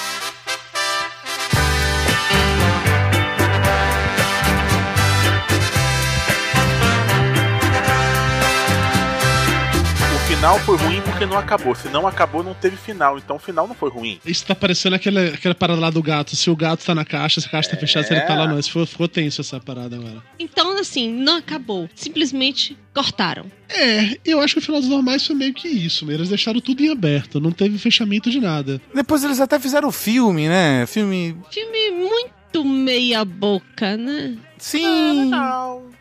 Final 10.40 10.58
foi 10.60 10.76
ruim 10.78 11.02
porque 11.02 11.26
não 11.26 11.36
acabou. 11.36 11.74
Se 11.74 11.90
não 11.90 12.06
acabou, 12.06 12.42
não 12.42 12.54
teve 12.54 12.74
final. 12.74 13.18
Então 13.18 13.36
o 13.36 13.38
final 13.38 13.68
não 13.68 13.74
foi 13.74 13.90
ruim. 13.90 14.18
Isso 14.24 14.46
tá 14.46 14.54
parecendo 14.54 14.96
aquela, 14.96 15.22
aquela 15.26 15.54
parada 15.54 15.78
lá 15.78 15.90
do 15.90 16.02
gato. 16.02 16.34
Se 16.34 16.48
o 16.48 16.56
gato 16.56 16.82
tá 16.82 16.94
na 16.94 17.04
caixa, 17.04 17.42
se 17.42 17.46
a 17.46 17.50
caixa 17.50 17.68
tá 17.68 17.76
fechada, 17.76 18.06
se 18.06 18.14
ele 18.14 18.22
tá 18.22 18.34
lá, 18.34 18.48
não. 18.48 18.58
Isso 18.58 18.70
ficou, 18.70 18.86
ficou 18.86 19.06
tenso 19.06 19.42
essa 19.42 19.60
parada 19.60 19.96
agora. 19.96 20.22
Então, 20.38 20.78
assim, 20.78 21.12
não 21.12 21.36
acabou. 21.36 21.90
Simplesmente 21.94 22.74
cortaram. 22.94 23.52
É, 23.68 24.16
eu 24.24 24.40
acho 24.40 24.54
que 24.54 24.60
o 24.60 24.62
final 24.62 24.80
dos 24.80 24.88
normais 24.88 25.26
foi 25.26 25.36
meio 25.36 25.52
que 25.52 25.68
isso. 25.68 26.06
mesmo. 26.06 26.20
Eles 26.20 26.30
deixaram 26.30 26.58
tudo 26.58 26.82
em 26.82 26.90
aberto, 26.90 27.38
não 27.38 27.52
teve 27.52 27.76
fechamento 27.76 28.30
de 28.30 28.40
nada. 28.40 28.80
Depois 28.94 29.22
eles 29.22 29.40
até 29.40 29.60
fizeram 29.60 29.88
o 29.88 29.92
filme, 29.92 30.48
né? 30.48 30.86
Filme. 30.86 31.36
Filme 31.50 31.90
muito 31.90 32.64
meia 32.64 33.26
boca, 33.26 33.94
né? 33.94 34.38
Sim. 34.60 35.30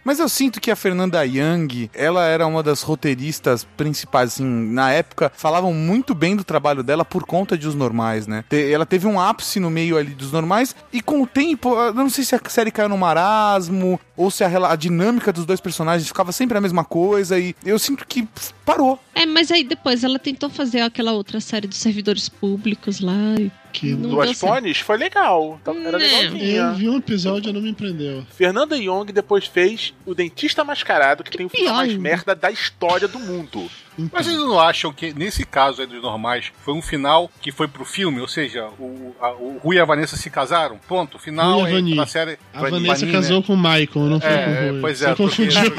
Mas 0.04 0.20
eu 0.20 0.28
sinto 0.30 0.60
que 0.60 0.70
a 0.72 0.76
Fernanda 0.76 1.24
Young, 1.26 1.90
ela 1.94 2.26
era 2.26 2.46
uma 2.48 2.62
das 2.64 2.82
roteiristas 2.82 3.64
principais, 3.78 4.34
assim, 4.34 4.44
na 4.44 4.92
época, 4.92 5.32
falavam 5.36 5.74
muito 5.74 6.14
bem 6.16 6.36
do 6.36 6.44
trabalho 6.44 6.84
dela 6.84 7.06
por 7.06 7.24
conta 7.26 7.58
de 7.58 7.68
Os 7.68 7.76
Normais, 7.76 8.28
né? 8.28 8.44
Te- 8.50 8.72
Ela 8.72 8.86
teve 8.86 9.08
um 9.08 9.20
ápice 9.20 9.60
no 9.60 9.70
meio 9.70 9.98
ali 9.98 10.12
dos 10.12 10.32
Normais, 10.32 10.76
e 10.92 11.02
com 11.02 11.22
o 11.22 11.28
tempo, 11.28 11.74
eu 11.76 11.94
não 11.94 12.10
sei 12.10 12.24
se 12.24 12.36
a 12.36 12.42
série 12.48 12.72
caiu 12.72 12.90
no 12.90 12.98
marasmo, 12.98 14.00
ou 14.18 14.30
se 14.32 14.44
a, 14.44 14.72
a 14.72 14.76
dinâmica 14.76 15.32
dos 15.32 15.46
dois 15.46 15.60
personagens 15.62 16.08
ficava 16.08 16.32
sempre 16.32 16.58
a 16.58 16.62
mesma 16.62 16.84
coisa, 16.84 17.40
e 17.40 17.56
eu 17.66 17.78
sinto 17.80 18.06
que 18.08 18.28
parou. 18.66 19.00
É, 19.16 19.26
mas 19.26 19.52
aí 19.52 19.64
depois 19.64 20.04
ela 20.04 20.20
tentou 20.20 20.50
fazer 20.50 20.82
aquela 20.82 21.12
outra 21.14 21.40
série 21.40 21.68
dos 21.68 21.78
servidores 21.78 22.30
públicos 22.30 23.00
lá. 23.00 23.14
E 23.40 23.52
Que 23.72 23.94
não 23.94 24.10
Duas. 24.12 24.40
Fones 24.40 24.80
foi 24.80 24.98
legal. 24.98 25.60
Era 25.66 25.98
legalzinha. 25.98 26.56
Eu 26.62 26.76
vi 26.76 26.90
um 26.90 26.98
episódio 26.98 27.50
e 27.50 27.54
não 27.54 27.62
me 27.62 27.74
prendeu. 27.74 28.26
Fernanda 28.50 28.76
Young 28.76 29.06
depois 29.06 29.46
fez 29.46 29.94
O 30.08 30.16
Dentista 30.16 30.64
Mascarado, 30.64 31.24
que, 31.24 31.38
tem 31.38 31.46
o 31.46 31.50
pior 31.50 31.72
mais 31.72 31.94
merda 31.96 32.34
da 32.34 32.50
história 32.50 33.08
do 33.08 33.20
mundo. 33.20 33.70
Mas 34.12 34.26
vocês 34.26 34.38
não 34.38 34.60
acham 34.60 34.94
que, 34.94 35.14
nesse 35.14 35.46
caso 35.46 35.82
aí 35.82 35.88
dos 35.88 36.02
normais, 36.02 36.52
foi 36.64 36.74
um 36.74 36.82
final 36.82 37.30
que 37.42 37.52
foi 37.52 37.68
pro 37.68 37.84
filme? 37.86 38.20
Ou 38.22 38.28
seja, 38.28 38.68
o, 38.80 39.16
a- 39.20 39.32
o 39.34 39.58
Rui 39.64 39.76
e 39.78 39.80
a 39.80 39.86
Vanessa 39.86 40.16
se 40.16 40.30
casaram? 40.30 40.78
Ponto. 40.88 41.18
Final 41.20 41.62
Rui 41.62 41.92
e 41.92 41.96
da 41.96 42.06
série. 42.06 42.38
A 42.54 42.60
Vani- 42.62 42.80
Vanessa 42.88 43.06
Vani, 43.06 43.12
casou 43.12 43.40
né? 43.40 43.44
com 43.48 43.54
o 43.54 43.58
Michael, 43.58 44.06
não 44.08 44.20
foi 44.20 44.30
com 44.30 44.36
o 44.36 44.40
É, 44.40 44.70
Rui. 44.72 44.82
pois 44.82 45.02
é, 45.02 45.16
confundiu. 45.16 45.74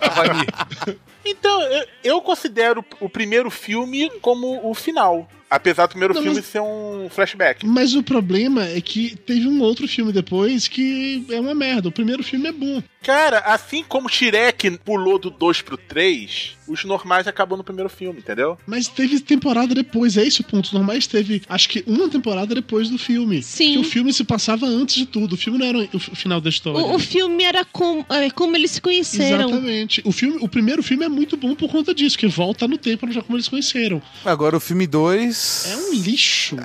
A 0.00 0.08
Vani. 0.10 0.46
Então, 1.24 1.62
eu, 1.62 1.86
eu 2.02 2.20
considero 2.22 2.84
o 3.00 3.08
primeiro 3.08 3.50
filme 3.50 4.10
como 4.20 4.68
o 4.68 4.74
final. 4.74 5.28
Apesar 5.48 5.84
do 5.84 5.90
primeiro 5.90 6.14
Não, 6.14 6.22
filme 6.22 6.36
mas- 6.38 6.46
ser 6.46 6.60
um 6.62 7.08
flashback. 7.10 7.66
Mas 7.66 7.94
o 7.94 8.02
problema 8.02 8.64
é 8.66 8.80
que 8.80 9.14
teve 9.14 9.46
um 9.46 9.60
outro 9.60 9.86
filme 9.86 10.10
depois 10.10 10.66
que 10.66 11.26
é 11.30 11.38
uma 11.38 11.54
merda. 11.54 11.88
O 11.90 11.92
primeiro 11.92 12.22
filme 12.24 12.48
é 12.48 12.52
bom. 12.52 12.82
Cara, 13.02 13.38
assim 13.40 13.84
como 13.86 14.08
Shrek 14.08 14.78
pulou 14.78 15.18
do 15.18 15.28
2 15.28 15.60
pro 15.60 15.76
3, 15.76 16.56
os 16.72 16.84
normais 16.84 17.26
acabou 17.26 17.58
no 17.58 17.64
primeiro 17.64 17.88
filme, 17.88 18.20
entendeu? 18.20 18.58
Mas 18.66 18.88
teve 18.88 19.20
temporada 19.20 19.74
depois, 19.74 20.16
é 20.16 20.26
esse 20.26 20.40
o 20.40 20.44
ponto. 20.44 20.66
Os 20.66 20.72
normais 20.72 21.06
teve, 21.06 21.42
acho 21.48 21.68
que 21.68 21.84
uma 21.86 22.08
temporada 22.08 22.54
depois 22.54 22.88
do 22.88 22.98
filme. 22.98 23.42
Sim. 23.42 23.72
Que 23.72 23.78
o 23.78 23.84
filme 23.84 24.12
se 24.12 24.24
passava 24.24 24.66
antes 24.66 24.96
de 24.96 25.06
tudo. 25.06 25.34
O 25.34 25.36
filme 25.36 25.58
não 25.58 25.66
era 25.66 25.88
o 25.92 25.98
final 25.98 26.40
da 26.40 26.48
história. 26.48 26.80
O, 26.80 26.94
o 26.94 26.98
filme 26.98 27.44
era 27.44 27.64
com, 27.64 28.04
é, 28.08 28.30
como 28.30 28.56
eles 28.56 28.72
se 28.72 28.80
conheceram. 28.80 29.48
Exatamente. 29.48 30.02
O, 30.04 30.12
filme, 30.12 30.38
o 30.40 30.48
primeiro 30.48 30.82
filme 30.82 31.04
é 31.04 31.08
muito 31.08 31.36
bom 31.36 31.54
por 31.54 31.70
conta 31.70 31.94
disso, 31.94 32.16
que 32.16 32.26
volta 32.26 32.66
no 32.66 32.78
tempo 32.78 33.10
já 33.10 33.22
como 33.22 33.36
eles 33.36 33.48
conheceram. 33.48 34.00
Agora 34.24 34.56
o 34.56 34.60
filme 34.60 34.86
2. 34.86 35.66
É 35.70 35.76
um 35.76 35.94
lixo. 35.94 36.56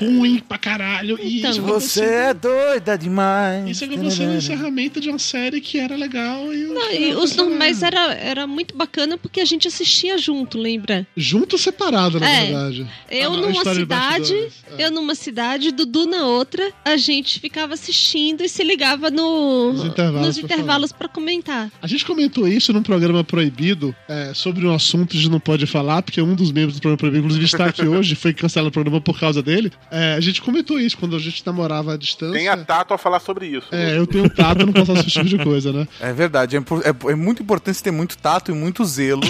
ruim 0.00 0.40
pra 0.40 0.58
caralho. 0.58 1.18
E 1.20 1.38
Então. 1.38 1.52
Você 1.62 2.04
é 2.04 2.34
doida 2.34 2.96
demais. 2.96 3.68
Isso 3.68 3.84
acabou 3.84 4.10
sendo 4.10 4.32
o 4.32 4.36
encerramento 4.36 5.00
de 5.00 5.08
uma 5.08 5.18
série 5.18 5.60
que 5.60 5.78
era 5.78 5.96
legal 5.96 6.52
e. 6.52 6.64
Não, 6.64 6.92
e 6.92 7.14
os 7.14 7.34
normais 7.36 7.82
era, 7.82 8.14
era 8.14 8.46
muito 8.46 8.76
bacana 8.76 8.97
porque 9.20 9.40
a 9.40 9.44
gente 9.44 9.68
assistia 9.68 10.16
junto, 10.18 10.58
lembra? 10.58 11.06
Junto 11.16 11.54
ou 11.54 11.58
separado, 11.58 12.18
na 12.18 12.28
É. 12.28 12.44
verdade. 12.46 12.86
Eu 13.10 13.32
Ah, 13.32 13.36
numa 13.36 13.74
cidade. 13.74 14.34
É. 14.76 14.86
eu 14.86 14.90
numa 14.90 15.14
cidade, 15.14 15.70
Dudu 15.72 16.06
na 16.06 16.24
outra, 16.26 16.72
a 16.84 16.96
gente 16.96 17.38
ficava 17.40 17.74
assistindo 17.74 18.42
e 18.42 18.48
se 18.48 18.62
ligava 18.64 19.10
no, 19.10 19.72
Nos 19.72 19.84
intervalos 19.84 20.26
nos 20.26 20.38
pra 20.38 20.44
intervalos 20.56 20.92
pra 20.92 21.08
comentar. 21.08 21.70
A 21.80 21.86
gente 21.86 22.04
comentou 22.04 22.46
isso 22.48 22.72
num 22.72 22.82
programa 22.82 23.22
proibido 23.22 23.94
é, 24.08 24.32
sobre 24.34 24.66
um 24.66 24.74
assunto 24.74 25.10
que 25.10 25.16
a 25.16 25.20
gente 25.20 25.30
não 25.30 25.40
pode 25.40 25.66
falar, 25.66 26.02
porque 26.02 26.20
um 26.20 26.34
dos 26.34 26.50
membros 26.50 26.74
do 26.74 26.80
programa 26.80 26.98
proibido, 26.98 27.18
inclusive, 27.24 27.44
está 27.44 27.66
aqui 27.66 27.82
hoje, 27.86 28.14
foi 28.14 28.32
cancelado 28.32 28.68
o 28.68 28.72
programa 28.72 29.00
por 29.00 29.18
causa 29.18 29.42
dele. 29.42 29.70
É, 29.90 30.14
a 30.14 30.20
gente 30.20 30.40
comentou 30.42 30.78
isso 30.80 30.96
quando 30.96 31.14
a 31.16 31.18
gente 31.18 31.44
namorava 31.46 31.94
à 31.94 31.96
distância. 31.96 32.34
Tem 32.38 32.48
a 32.48 32.56
Tato 32.56 32.92
a 32.94 32.98
falar 32.98 33.20
sobre 33.20 33.46
isso. 33.46 33.66
É, 33.72 33.96
eu 33.96 34.06
tenho 34.06 34.28
tato, 34.28 34.66
não 34.66 34.72
posso 34.72 34.92
esse 34.92 35.10
tipo 35.10 35.24
de 35.26 35.38
coisa, 35.38 35.72
né? 35.72 35.86
É 36.00 36.12
verdade, 36.12 36.56
é, 36.56 36.58
é- 36.60 37.12
é 37.12 37.14
muito 37.14 37.42
importante 37.42 37.82
ter 37.82 37.90
muito 37.90 38.16
tato 38.18 38.50
e 38.50 38.54
muito 38.54 38.84
zelo 38.88 39.22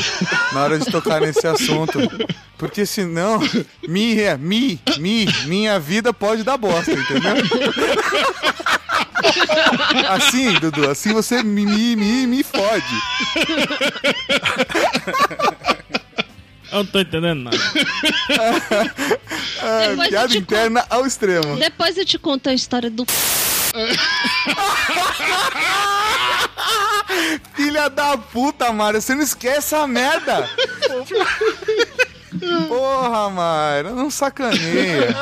na 0.52 0.62
hora 0.62 0.78
de 0.78 0.90
tocar 0.90 1.20
nesse 1.20 1.46
assunto. 1.46 1.98
Porque 2.56 2.86
senão, 2.86 3.38
minha, 3.86 4.36
mi, 4.36 4.80
mi, 4.98 5.26
minha 5.44 5.78
vida 5.78 6.12
pode 6.12 6.42
dar 6.42 6.56
bosta, 6.56 6.92
entendeu? 6.92 7.34
Assim, 10.08 10.52
Dudu, 10.54 10.90
assim 10.90 11.12
você 11.12 11.42
me, 11.42 11.66
me, 11.66 11.96
me, 11.96 12.26
me 12.26 12.42
fode. 12.42 12.84
Eu 16.70 16.78
não 16.78 16.86
tô 16.86 17.00
entendendo 17.00 17.42
nada. 17.44 17.56
Ah, 19.60 19.88
Depois 19.88 19.98
eu 19.98 20.08
piada 20.08 20.28
te 20.28 20.38
interna 20.38 20.86
ao 20.90 21.06
extremo. 21.06 21.56
Depois 21.56 21.96
eu 21.96 22.04
te 22.04 22.18
conto 22.18 22.48
a 22.48 22.54
história 22.54 22.90
do. 22.90 23.06
Filha 27.54 27.88
da 27.88 28.16
puta, 28.16 28.72
Mário, 28.72 29.00
você 29.00 29.14
não 29.14 29.22
esquece 29.22 29.59
essa 29.74 29.87
merda. 29.87 30.48
Porra, 32.68 33.31
Mário, 33.31 33.94
não 33.94 34.11
sacaneia. 34.11 35.16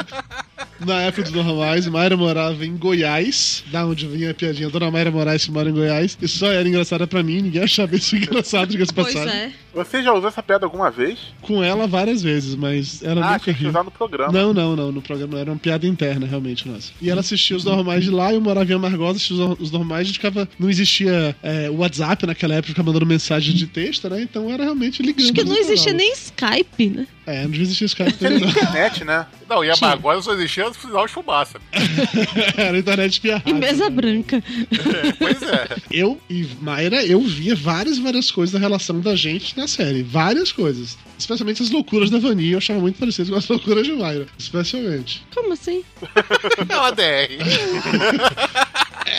Na 0.81 1.03
época 1.03 1.23
dos 1.23 1.33
normais, 1.33 1.87
Mayra 1.87 2.17
morava 2.17 2.65
em 2.67 2.77
Goiás, 2.77 3.65
da 3.71 3.87
onde 3.87 4.07
vinha 4.07 4.31
a 4.33 4.35
piadinha. 4.35 4.69
Dona 4.69 4.91
Mayra 4.91 5.11
Moraes 5.11 5.45
que 5.45 5.51
mora 5.51 5.71
em 5.71 5.73
Goiás. 5.73 6.19
Isso 6.21 6.39
só 6.39 6.53
era 6.53 6.69
engraçada 6.69 7.07
pra 7.07 7.23
mim, 7.23 7.41
ninguém 7.43 7.63
achava 7.63 7.95
isso 7.97 8.17
engraçado, 8.17 8.69
diga-se 8.69 8.93
de 8.93 8.95
Pois 8.95 9.15
passagem. 9.15 9.35
é. 9.41 9.53
Você 9.77 10.03
já 10.03 10.11
usou 10.15 10.29
essa 10.29 10.43
piada 10.43 10.65
alguma 10.65 10.91
vez? 10.91 11.19
Com 11.43 11.63
ela 11.63 11.87
várias 11.87 12.23
vezes, 12.23 12.55
mas 12.55 13.03
ela 13.03 13.23
ah, 13.23 13.33
nunca 13.33 13.53
riu. 13.53 13.69
usar 13.69 13.85
no 13.85 13.91
programa. 13.91 14.33
Não, 14.33 14.55
não, 14.55 14.75
não. 14.75 14.91
No 14.91 15.03
programa 15.03 15.39
era 15.39 15.53
uma 15.53 15.59
piada 15.59 15.87
interna, 15.87 16.27
realmente, 16.27 16.67
nossa. 16.67 16.93
E 17.01 17.11
ela 17.11 17.21
assistia 17.21 17.55
os 17.55 17.65
normais 17.65 18.03
de 18.03 18.11
lá, 18.11 18.33
eu 18.33 18.41
morava 18.41 18.73
em 18.73 18.75
Amargosa, 18.75 19.19
assistia 19.19 19.37
os, 19.37 19.71
normais, 19.71 20.01
a 20.01 20.05
gente 20.05 20.15
ficava. 20.15 20.49
Não 20.59 20.71
existia 20.71 21.37
é, 21.43 21.69
o 21.69 21.77
WhatsApp 21.77 22.27
naquela 22.27 22.55
época, 22.55 22.69
ficava 22.69 22.87
mandando 22.87 23.05
mensagem 23.05 23.55
de 23.55 23.67
texto, 23.67 24.09
né? 24.09 24.23
Então 24.23 24.51
era 24.51 24.65
realmente 24.65 25.03
ligando. 25.03 25.25
Acho 25.25 25.33
que 25.35 25.45
não 25.45 25.57
existia 25.57 25.93
nem 25.93 26.11
Skype, 26.13 26.89
né? 26.89 27.07
É, 27.27 27.43
não 27.43 27.51
devia 27.51 27.65
existir 27.65 27.85
Skype 27.85 28.13
também, 28.15 28.39
não. 28.39 28.49
internet, 28.49 29.05
né? 29.05 29.27
Não, 29.49 29.65
e 29.65 29.73
Tinha. 29.73 29.91
agora 29.91 30.23
só 30.23 30.33
existia 30.33 30.65
no 30.65 30.75
final 30.75 31.07
de 31.07 31.13
fumaça. 31.13 31.59
era 32.57 32.79
internet 32.79 33.21
via 33.21 33.43
E 33.45 33.53
mesa 33.53 33.91
branca. 33.91 34.37
É, 34.37 35.13
pois 35.13 35.43
é. 35.43 35.69
Eu 35.91 36.21
e 36.31 36.47
Mayra, 36.61 37.05
eu 37.05 37.21
via 37.21 37.55
várias, 37.55 37.99
várias 37.99 38.31
coisas 38.31 38.53
da 38.53 38.59
relação 38.59 39.01
da 39.01 39.17
gente 39.17 39.57
na 39.57 39.66
série. 39.67 40.03
Várias 40.03 40.53
coisas. 40.53 40.97
Especialmente 41.19 41.63
as 41.63 41.71
loucuras 41.71 42.11
da 42.11 42.19
Vani, 42.19 42.51
eu 42.53 42.59
achava 42.59 42.79
muito 42.81 42.99
parecido 42.99 43.31
com 43.33 43.39
as 43.39 43.49
loucuras 43.49 43.87
de 43.87 43.93
Mayra. 43.93 44.27
Especialmente. 44.39 45.25
Como 45.35 45.53
assim? 45.53 45.83
É 46.69 46.77
uma 46.77 46.91
DR. 46.93 47.37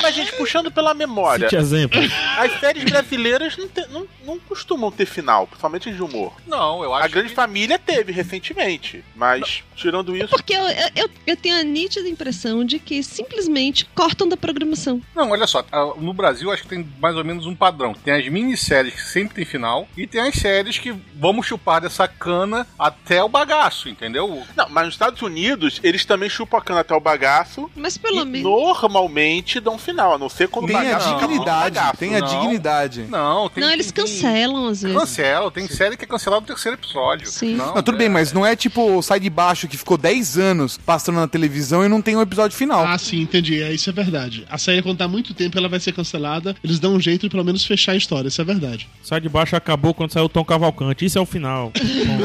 Mas, 0.02 0.16
gente, 0.16 0.34
puxando 0.34 0.70
pela 0.72 0.94
memória, 0.94 1.50
Cite 1.50 1.60
exemplo. 1.62 2.00
as 2.38 2.60
séries 2.60 2.84
brasileiras 2.84 3.58
não, 3.58 3.68
te- 3.68 3.88
não- 3.90 4.08
não 4.26 4.40
costumam 4.40 4.92
ter 4.92 5.06
final, 5.06 5.48
principalmente 5.48 5.92
de 5.92 6.02
humor. 6.02 6.34
Não, 6.46 6.84
eu 6.84 6.94
acho 6.94 7.06
A 7.06 7.08
Grande 7.08 7.30
que... 7.30 7.36
Família 7.36 7.80
teve 7.80 8.12
recentemente, 8.12 9.04
mas 9.16 9.64
tirando 9.76 10.16
isso, 10.16 10.28
Porque 10.30 10.54
eu, 10.54 10.62
eu, 10.96 11.10
eu, 11.26 11.38
tenho 11.38 11.58
a 11.60 11.64
nítida 11.64 12.08
impressão 12.08 12.64
de 12.66 12.80
que 12.80 13.02
simplesmente 13.02 13.86
cortam 13.96 14.28
da 14.28 14.36
programação. 14.38 15.02
Não, 15.16 15.32
olha 15.32 15.48
só, 15.48 15.66
no 15.98 16.14
Brasil 16.14 16.52
acho 16.52 16.64
que 16.64 16.70
tem 16.70 16.88
mais 17.00 17.16
ou 17.16 17.24
menos 17.24 17.46
um 17.46 17.56
padrão. 17.56 17.94
Tem 17.94 18.14
as 18.14 18.28
minisséries 18.28 18.94
que 18.94 19.02
sempre 19.02 19.36
tem 19.36 19.46
final 19.46 19.88
e 19.96 20.06
tem 20.06 20.22
as 20.22 20.36
séries 20.36 20.78
que 20.78 20.94
vamos 21.16 21.46
chupar 21.48 21.82
dessa 21.88 22.08
cana 22.08 22.68
até 22.78 23.24
o 23.24 23.30
bagaço, 23.30 23.90
entendeu? 23.90 24.44
Não, 24.56 24.68
mas 24.70 24.86
nos 24.86 24.94
Estados 24.96 25.22
Unidos, 25.22 25.80
eles 25.84 26.06
também 26.06 26.30
chupam 26.30 26.58
a 26.58 26.62
cana 26.62 26.82
até 26.82 26.94
o 26.94 27.00
bagaço 27.00 27.70
Mas 27.76 27.98
pelo 27.98 28.22
e 28.22 28.26
menos. 28.26 28.42
normalmente 28.44 29.60
dão 29.60 29.76
um 29.76 29.78
final, 29.78 30.14
a 30.14 30.18
não 30.18 30.30
ser 30.30 30.48
quando 30.48 30.68
Tem 30.68 30.76
o 30.76 30.80
a 30.80 30.84
bagaço 30.84 31.10
muito 31.10 31.22
dignidade, 31.22 31.76
bagaço. 31.76 31.98
tem 31.98 32.16
a 32.16 32.20
Não. 32.20 32.28
dignidade. 32.28 33.02
Não, 33.10 33.50
tem 33.50 33.64
Não, 33.64 33.72
eles 33.72 33.92
tem- 33.92 34.04
cancelam 34.06 34.68
às 34.68 34.82
vezes. 34.82 34.98
Cancela, 34.98 35.52
tem 35.52 35.68
série 35.68 35.98
que 35.98 36.04
é 36.06 36.08
cancelada 36.08 36.42
no 36.42 36.48
terceiro 36.48 36.78
episódio. 36.78 37.28
Sim. 37.28 37.56
Não, 37.56 37.76
Não, 37.76 37.84
tudo 37.84 37.96
é- 37.96 37.98
bem, 38.00 38.10
mas 38.10 38.32
não 38.34 38.46
é 38.46 38.56
tipo 38.56 39.02
Sai 39.02 39.20
de 39.20 39.30
Baixo 39.30 39.68
que 39.68 39.78
ficou 39.78 39.98
10 39.98 40.38
anos 40.38 40.78
passando 40.78 41.16
na 41.16 41.28
televisão 41.28 41.84
e 41.86 41.88
não 41.90 42.02
tem 42.02 42.16
um 42.16 42.22
episódio 42.22 42.56
final. 42.58 42.86
Ah, 42.86 42.98
sim, 42.98 43.22
entendi. 43.22 43.62
É, 43.62 43.72
isso 43.72 43.90
é 43.90 43.94
verdade. 43.94 44.46
A 44.50 44.58
série, 44.58 44.82
quando 44.82 44.98
tá 44.98 45.06
há 45.06 45.08
muito 45.08 45.34
tempo, 45.34 45.58
ela 45.58 45.70
vai 45.70 45.80
ser 45.80 45.92
cancelada. 45.94 46.56
Eles 46.64 46.80
dão 46.80 46.94
um 46.94 47.00
jeito 47.00 47.22
de 47.24 47.30
pelo 47.30 47.44
menos 47.44 47.66
fechar 47.66 47.94
a 47.94 47.96
história. 47.96 48.28
Isso 48.28 48.42
é 48.42 48.44
verdade. 48.44 48.90
Sai 49.04 49.22
de 49.22 49.30
baixo 49.30 49.56
acabou 49.56 49.94
quando 49.94 50.12
saiu 50.12 50.26
o 50.26 50.30
Tom 50.30 50.44
Cavalcante. 50.44 51.06
Isso 51.06 51.18
é 51.18 51.22
o 51.22 51.26
final. 51.26 51.72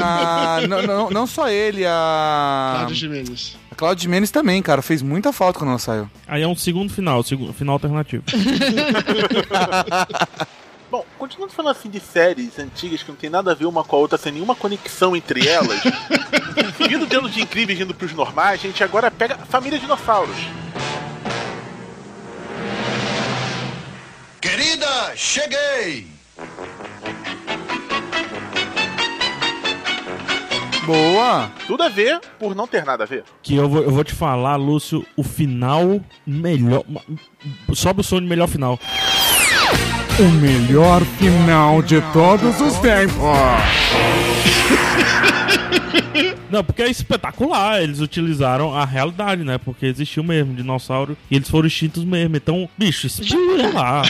Ah, 0.02 0.60
não, 0.68 0.82
não, 0.82 1.10
não 1.10 1.26
só 1.26 1.48
ele, 1.48 1.84
a. 1.86 2.74
Cláudio 2.76 2.96
Jimenez. 2.96 3.56
A 3.70 3.74
Claudio 3.74 4.02
Jimenez 4.02 4.30
também, 4.30 4.62
cara. 4.62 4.82
Fez 4.82 5.02
muita 5.02 5.32
falta 5.32 5.58
quando 5.58 5.70
ela 5.70 5.78
saiu. 5.78 6.10
Aí 6.26 6.42
é 6.42 6.48
um 6.48 6.56
segundo 6.56 6.92
final, 6.92 7.22
segundo, 7.22 7.52
final 7.52 7.74
alternativo. 7.74 8.24
Bom, 10.92 11.06
continuando 11.18 11.54
falando 11.54 11.74
assim 11.74 11.88
de 11.88 11.98
séries 11.98 12.58
antigas 12.58 13.02
que 13.02 13.08
não 13.08 13.16
tem 13.16 13.30
nada 13.30 13.52
a 13.52 13.54
ver 13.54 13.64
uma 13.64 13.82
com 13.82 13.96
a 13.96 13.98
outra, 13.98 14.18
sem 14.18 14.30
nenhuma 14.30 14.54
conexão 14.54 15.16
entre 15.16 15.48
elas, 15.48 15.80
seguindo 16.76 17.06
de 17.06 17.16
anos 17.16 17.32
de 17.32 17.40
incríveis 17.40 17.80
indo 17.80 17.94
pros 17.94 18.12
normais, 18.12 18.60
a 18.60 18.62
gente 18.62 18.84
agora 18.84 19.10
pega 19.10 19.38
Família 19.38 19.78
Dinossauros. 19.78 20.36
Querida, 24.38 25.16
cheguei! 25.16 26.08
Boa! 30.84 31.50
Tudo 31.66 31.82
a 31.82 31.88
ver 31.88 32.20
por 32.38 32.54
não 32.54 32.66
ter 32.66 32.84
nada 32.84 33.04
a 33.04 33.06
ver. 33.06 33.24
Que 33.42 33.56
eu 33.56 33.68
vou, 33.68 33.82
eu 33.82 33.90
vou 33.90 34.04
te 34.04 34.14
falar, 34.14 34.56
Lúcio, 34.56 35.04
o 35.16 35.22
final 35.22 36.00
melhor. 36.26 36.84
Sobe 37.72 38.00
o 38.00 38.04
som 38.04 38.20
de 38.20 38.26
melhor 38.26 38.48
final. 38.48 38.78
O 40.18 40.28
melhor 40.40 41.00
final 41.18 41.82
de 41.82 42.00
todos 42.12 42.60
os 42.60 42.76
tempos. 42.78 43.16
Não, 46.52 46.62
porque 46.62 46.82
é 46.82 46.90
espetacular. 46.90 47.82
Eles 47.82 48.00
utilizaram 48.00 48.74
a 48.74 48.84
realidade, 48.84 49.42
né? 49.42 49.56
Porque 49.56 49.86
existiu 49.86 50.22
mesmo 50.22 50.54
dinossauro 50.54 51.16
e 51.30 51.36
eles 51.36 51.48
foram 51.48 51.66
extintos 51.66 52.04
mesmo. 52.04 52.36
Então, 52.36 52.68
bicho, 52.76 53.06
espetacular. 53.06 54.06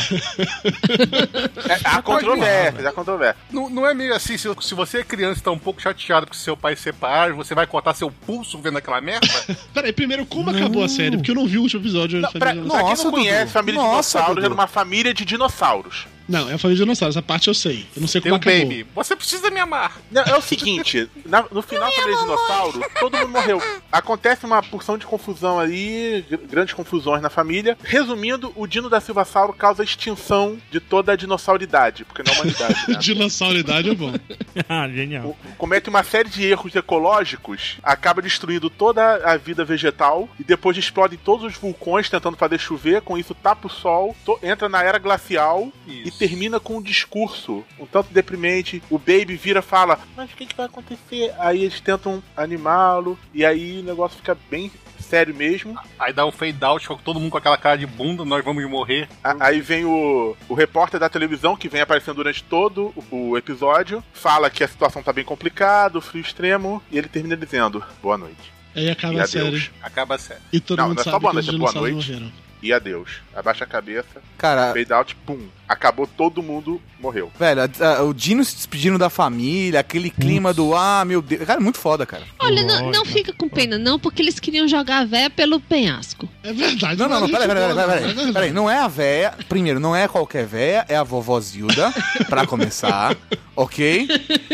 É, 1.68 1.78
há 1.85 2.02
controvérsias, 2.02 2.85
há 2.85 2.92
controvérsias. 2.92 3.44
Não, 3.50 3.70
não 3.70 3.87
é 3.87 3.94
meio 3.94 4.14
assim, 4.14 4.37
se, 4.37 4.48
se 4.61 4.74
você 4.74 4.98
é 4.98 5.05
criança 5.05 5.40
e 5.40 5.42
tá 5.42 5.50
um 5.50 5.59
pouco 5.59 5.81
chateado 5.81 6.26
porque 6.26 6.38
seu 6.38 6.57
pai 6.57 6.74
se 6.74 6.83
separa, 6.83 7.33
você 7.33 7.55
vai 7.55 7.66
cortar 7.66 7.94
seu 7.94 8.11
pulso 8.11 8.59
vendo 8.59 8.78
aquela 8.78 9.00
merda? 9.00 9.28
Peraí, 9.72 9.92
primeiro, 9.92 10.26
como 10.26 10.50
acabou 10.50 10.83
a 10.83 10.88
série? 10.88 11.16
Porque 11.16 11.31
eu 11.31 11.35
não 11.37 11.46
vi 11.46 11.59
o 11.59 11.62
último 11.62 11.81
episódio. 11.81 12.20
Não, 12.20 12.28
de 12.28 12.38
pra, 12.38 12.55
pra 12.55 12.55
quem 12.55 12.64
não 12.64 13.11
conhece, 13.11 13.44
Dudu. 13.44 13.52
Família 13.52 13.81
de 13.81 13.87
Nossa, 13.87 14.18
Dinossauros 14.18 14.35
Dudu. 14.35 14.44
era 14.46 14.55
uma 14.55 14.66
família 14.66 15.14
de 15.14 15.24
dinossauros. 15.24 16.07
Não, 16.32 16.48
é 16.50 16.54
a 16.54 16.58
família 16.58 16.76
de 16.78 16.82
dinossauros. 16.84 17.14
Essa 17.16 17.22
parte 17.22 17.48
eu 17.48 17.54
sei. 17.54 17.86
Eu 17.94 18.00
não 18.00 18.08
sei 18.08 18.20
Tem 18.20 18.30
como 18.32 18.40
o 18.40 18.48
acabou. 18.48 18.60
baby. 18.68 18.86
Você 18.94 19.14
precisa 19.14 19.50
me 19.50 19.60
amar. 19.60 19.98
Não, 20.10 20.22
é 20.22 20.34
o 20.36 20.40
seguinte, 20.40 21.08
na- 21.26 21.44
no 21.50 21.60
final 21.60 21.88
da 21.90 21.92
Família 21.94 22.16
de 22.16 22.22
Dinossauros, 22.22 22.86
todo 22.98 23.16
mundo 23.18 23.28
morreu. 23.28 23.62
Acontece 23.92 24.46
uma 24.46 24.62
porção 24.62 24.96
de 24.96 25.04
confusão 25.04 25.60
aí, 25.60 26.24
gr- 26.28 26.36
grandes 26.50 26.72
confusões 26.74 27.20
na 27.22 27.28
família. 27.28 27.76
Resumindo, 27.84 28.50
o 28.56 28.66
Dino 28.66 28.88
da 28.88 29.00
Silva 29.00 29.24
Sauro 29.26 29.52
causa 29.52 29.82
a 29.82 29.84
extinção 29.84 30.56
de 30.70 30.80
toda 30.80 31.12
a 31.12 31.16
dinossauridade, 31.16 32.04
porque 32.06 32.22
não 32.22 32.32
a 32.32 32.36
humanidade, 32.36 32.74
né? 32.88 32.98
Dinossauridade 32.98 33.90
é 33.90 33.94
bom. 33.94 34.14
ah, 34.68 34.88
genial. 34.88 35.26
O- 35.26 35.36
comete 35.58 35.90
uma 35.90 36.02
série 36.02 36.30
de 36.30 36.44
erros 36.46 36.74
ecológicos, 36.74 37.76
acaba 37.82 38.22
destruindo 38.22 38.70
toda 38.70 39.16
a 39.30 39.36
vida 39.36 39.64
vegetal 39.64 40.28
e 40.40 40.44
depois 40.44 40.76
explode 40.76 41.16
todos 41.16 41.44
os 41.44 41.54
vulcões 41.58 42.08
tentando 42.08 42.36
fazer 42.36 42.58
chover, 42.58 43.02
com 43.02 43.18
isso 43.18 43.34
tapa 43.34 43.66
o 43.66 43.70
sol, 43.70 44.16
to- 44.24 44.38
entra 44.42 44.68
na 44.68 44.82
era 44.82 44.98
glacial 44.98 45.70
e 45.86 46.08
Isso. 46.08 46.21
Termina 46.28 46.61
com 46.61 46.76
um 46.76 46.82
discurso 46.82 47.64
um 47.78 47.87
tanto 47.87 48.12
deprimente. 48.12 48.82
O 48.88 48.98
Baby 48.98 49.37
vira 49.37 49.58
e 49.61 49.62
fala: 49.62 49.98
Mas 50.16 50.30
o 50.32 50.37
que, 50.37 50.46
que 50.46 50.56
vai 50.56 50.66
acontecer? 50.66 51.32
Aí 51.38 51.62
eles 51.64 51.80
tentam 51.80 52.22
animá-lo 52.37 53.18
e 53.35 53.44
aí 53.44 53.80
o 53.80 53.82
negócio 53.85 54.16
fica 54.18 54.37
bem 54.50 54.70
sério 55.00 55.35
mesmo. 55.35 55.78
Aí 55.98 56.12
dá 56.12 56.24
um 56.24 56.30
fade 56.32 56.56
out, 56.64 56.87
todo 57.04 57.18
mundo 57.20 57.30
com 57.32 57.37
aquela 57.38 57.56
cara 57.58 57.76
de 57.76 57.87
bunda, 57.87 58.24
nós 58.24 58.44
vamos 58.44 58.64
morrer. 58.70 59.08
A- 59.22 59.37
Aí 59.48 59.61
vem 59.61 59.85
o, 59.85 60.37
o 60.48 60.54
repórter 60.54 60.98
da 61.00 61.08
televisão, 61.08 61.56
que 61.56 61.68
vem 61.68 61.80
aparecendo 61.80 62.16
durante 62.16 62.42
todo 62.44 62.94
o, 63.11 63.30
o 63.30 63.37
episódio, 63.38 64.02
fala 64.12 64.48
que 64.48 64.62
a 64.64 64.68
situação 64.68 65.02
tá 65.02 65.12
bem 65.12 65.24
complicada, 65.24 65.98
o 65.98 66.00
frio 66.00 66.22
extremo, 66.22 66.82
e 66.90 66.96
ele 66.98 67.08
termina 67.08 67.37
dizendo: 67.37 67.85
Boa 68.02 68.16
noite. 68.16 68.52
Aí 68.74 68.88
acaba 68.88 69.12
E 69.14 69.20
a 69.20 69.24
adeus. 69.24 69.30
série. 69.64 69.70
Acaba 69.82 70.14
a 70.14 70.18
série. 70.18 70.40
E 70.52 70.61
todo 70.61 70.78
Não, 70.78 70.88
mundo 70.88 70.96
não 70.96 71.02
é 71.02 71.04
só 71.11 71.18
boa 71.18 71.32
noite, 71.35 71.50
é 71.54 71.58
boa 71.58 71.72
noite. 71.72 72.32
E 72.62 72.72
adeus. 72.72 73.20
Abaixa 73.35 73.64
a 73.64 73.66
cabeça, 73.66 74.22
Cara, 74.38 74.72
fade 74.72 74.92
out, 74.92 75.14
pum. 75.26 75.48
Acabou, 75.72 76.06
todo 76.06 76.42
mundo 76.42 76.80
morreu. 77.00 77.30
velho, 77.38 77.62
a- 77.62 77.87
a- 77.98 78.02
o 78.02 78.12
Dino 78.12 78.44
se 78.44 78.54
despedindo 78.54 78.98
da 78.98 79.08
família, 79.08 79.80
aquele 79.80 80.11
clima 80.11 80.52
do 80.52 80.74
ah, 80.74 81.04
meu 81.04 81.22
Deus. 81.22 81.42
Cara, 81.44 81.58
é 81.58 81.62
muito 81.62 81.78
foda, 81.78 82.04
cara. 82.04 82.22
Olha, 82.38 82.62
não, 82.62 82.90
não 82.90 83.04
fica 83.04 83.32
com 83.32 83.48
pena, 83.48 83.78
não, 83.78 83.98
porque 83.98 84.20
eles 84.22 84.38
queriam 84.38 84.68
jogar 84.68 84.98
a 84.98 85.04
véia 85.04 85.30
pelo 85.30 85.58
penhasco. 85.61 86.28
É 86.44 86.52
verdade. 86.52 86.98
Não, 87.00 87.08
não, 87.08 87.20
não, 87.20 87.28
peraí, 87.28 87.48
peraí, 87.48 87.68
peraí, 87.68 87.87
peraí, 87.87 88.06
né? 88.06 88.14
peraí. 88.14 88.32
Peraí, 88.32 88.52
não 88.52 88.68
é 88.70 88.78
a 88.78 88.88
véia. 88.88 89.35
Primeiro, 89.48 89.80
não 89.80 89.96
é 89.96 90.06
qualquer 90.06 90.46
véia, 90.46 90.85
é 90.88 90.96
a 90.96 91.02
vovó 91.02 91.40
Zilda, 91.40 91.92
pra 92.28 92.44
começar, 92.46 93.16
ok? 93.56 94.06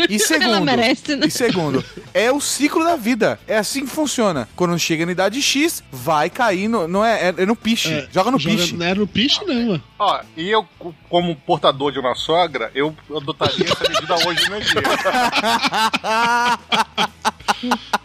E 0.09 0.17
segundo. 0.19 0.61
merece, 0.61 1.15
né? 1.15 1.27
E 1.27 1.31
segundo, 1.31 1.83
é 2.13 2.31
o 2.31 2.39
ciclo 2.39 2.83
da 2.83 2.95
vida. 2.95 3.39
É 3.47 3.57
assim 3.57 3.81
que 3.85 3.91
funciona. 3.91 4.47
Quando 4.55 4.77
chega 4.79 5.05
na 5.05 5.11
idade 5.11 5.41
X, 5.41 5.83
vai 5.91 6.29
cair 6.29 6.67
no. 6.67 6.87
Não 6.87 7.03
é, 7.03 7.29
é, 7.29 7.33
é 7.37 7.45
no 7.45 7.55
piche. 7.55 7.93
É, 7.93 8.07
joga 8.11 8.31
no 8.31 8.37
piche. 8.37 8.75
Não 8.75 8.85
era 8.85 8.99
no 8.99 9.07
piche, 9.07 9.43
não, 9.45 9.67
mano. 9.67 9.83
Ó, 9.99 10.21
e 10.37 10.49
eu, 10.49 10.65
como 11.09 11.35
portador 11.35 11.91
de 11.91 11.99
uma 11.99 12.13
sogra, 12.15 12.71
eu 12.75 12.95
adotaria 13.15 13.65
essa 13.65 13.89
medida 13.89 14.13
hoje 14.27 14.49
no 14.49 14.59
dia. 14.61 14.81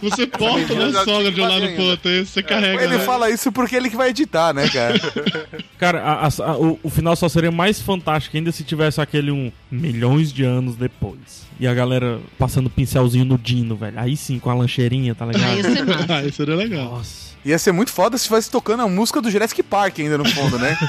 Você 0.01 0.27
porta 0.27 0.75
na 0.75 0.91
já 0.91 1.05
sogra 1.05 1.31
de 1.31 1.41
um 1.41 1.47
lado 1.49 1.69
pro 1.75 1.85
outro, 1.85 2.11
aí 2.11 2.27
você 2.27 2.43
carrega. 2.43 2.83
Ele 2.83 2.99
né? 2.99 3.05
fala 3.05 3.31
isso 3.31 3.53
porque 3.53 3.77
ele 3.77 3.89
que 3.89 3.97
vai 3.97 4.09
editar, 4.11 4.53
né, 4.53 4.69
cara? 4.69 4.95
Cara, 5.79 6.03
a- 6.03 6.27
a- 6.27 6.51
a- 6.53 6.57
o, 6.57 6.79
o 6.83 6.91
final 6.91 7.15
só 7.15 7.29
seria 7.29 7.51
mais 7.53 7.81
fantástico 7.81 8.37
ainda 8.37 8.51
se 8.51 8.65
tivesse 8.65 9.01
aquele 9.01 9.31
um 9.31 9.53
milhões 9.71 10.33
de 10.33 10.43
anos 10.43 10.77
depois. 10.77 11.45
E 11.61 11.67
a 11.69 11.75
galera 11.75 12.19
passando 12.39 12.69
pincelzinho 12.71 13.25
no 13.25 13.39
Dino, 13.39 13.77
velho. 13.77 13.99
Aí 14.01 14.17
sim, 14.17 14.39
com 14.39 14.51
a 14.51 14.55
lancheirinha, 14.55 15.15
tá 15.15 15.27
ligado? 15.27 15.45
Aí 15.51 15.57
ia 15.59 15.63
ser 15.63 15.85
massa. 15.85 16.07
Ah, 16.15 16.23
isso 16.25 16.37
seria 16.39 16.57
legal. 16.57 16.85
Nossa. 16.93 17.35
Ia 17.45 17.59
ser 17.59 17.73
muito 17.73 17.93
foda 17.93 18.17
se 18.17 18.23
estivesse 18.25 18.51
tocando 18.51 18.83
a 18.83 18.89
música 18.89 19.21
do 19.21 19.31
Jurassic 19.31 19.63
Park 19.63 19.99
ainda 20.01 20.17
no 20.19 20.25
fundo, 20.29 20.59
né? 20.59 20.77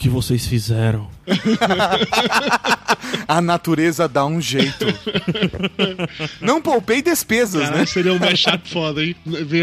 Que 0.00 0.08
vocês 0.08 0.46
fizeram? 0.46 1.08
A 3.28 3.40
natureza 3.40 4.08
dá 4.08 4.24
um 4.26 4.40
jeito. 4.40 4.86
Não 6.40 6.60
poupei 6.60 7.00
despesas, 7.02 7.62
Cara, 7.62 7.76
né? 7.78 7.86
seria 7.86 8.12
um 8.12 8.18
mashup 8.18 8.68
foda, 8.68 9.04
hein? 9.04 9.14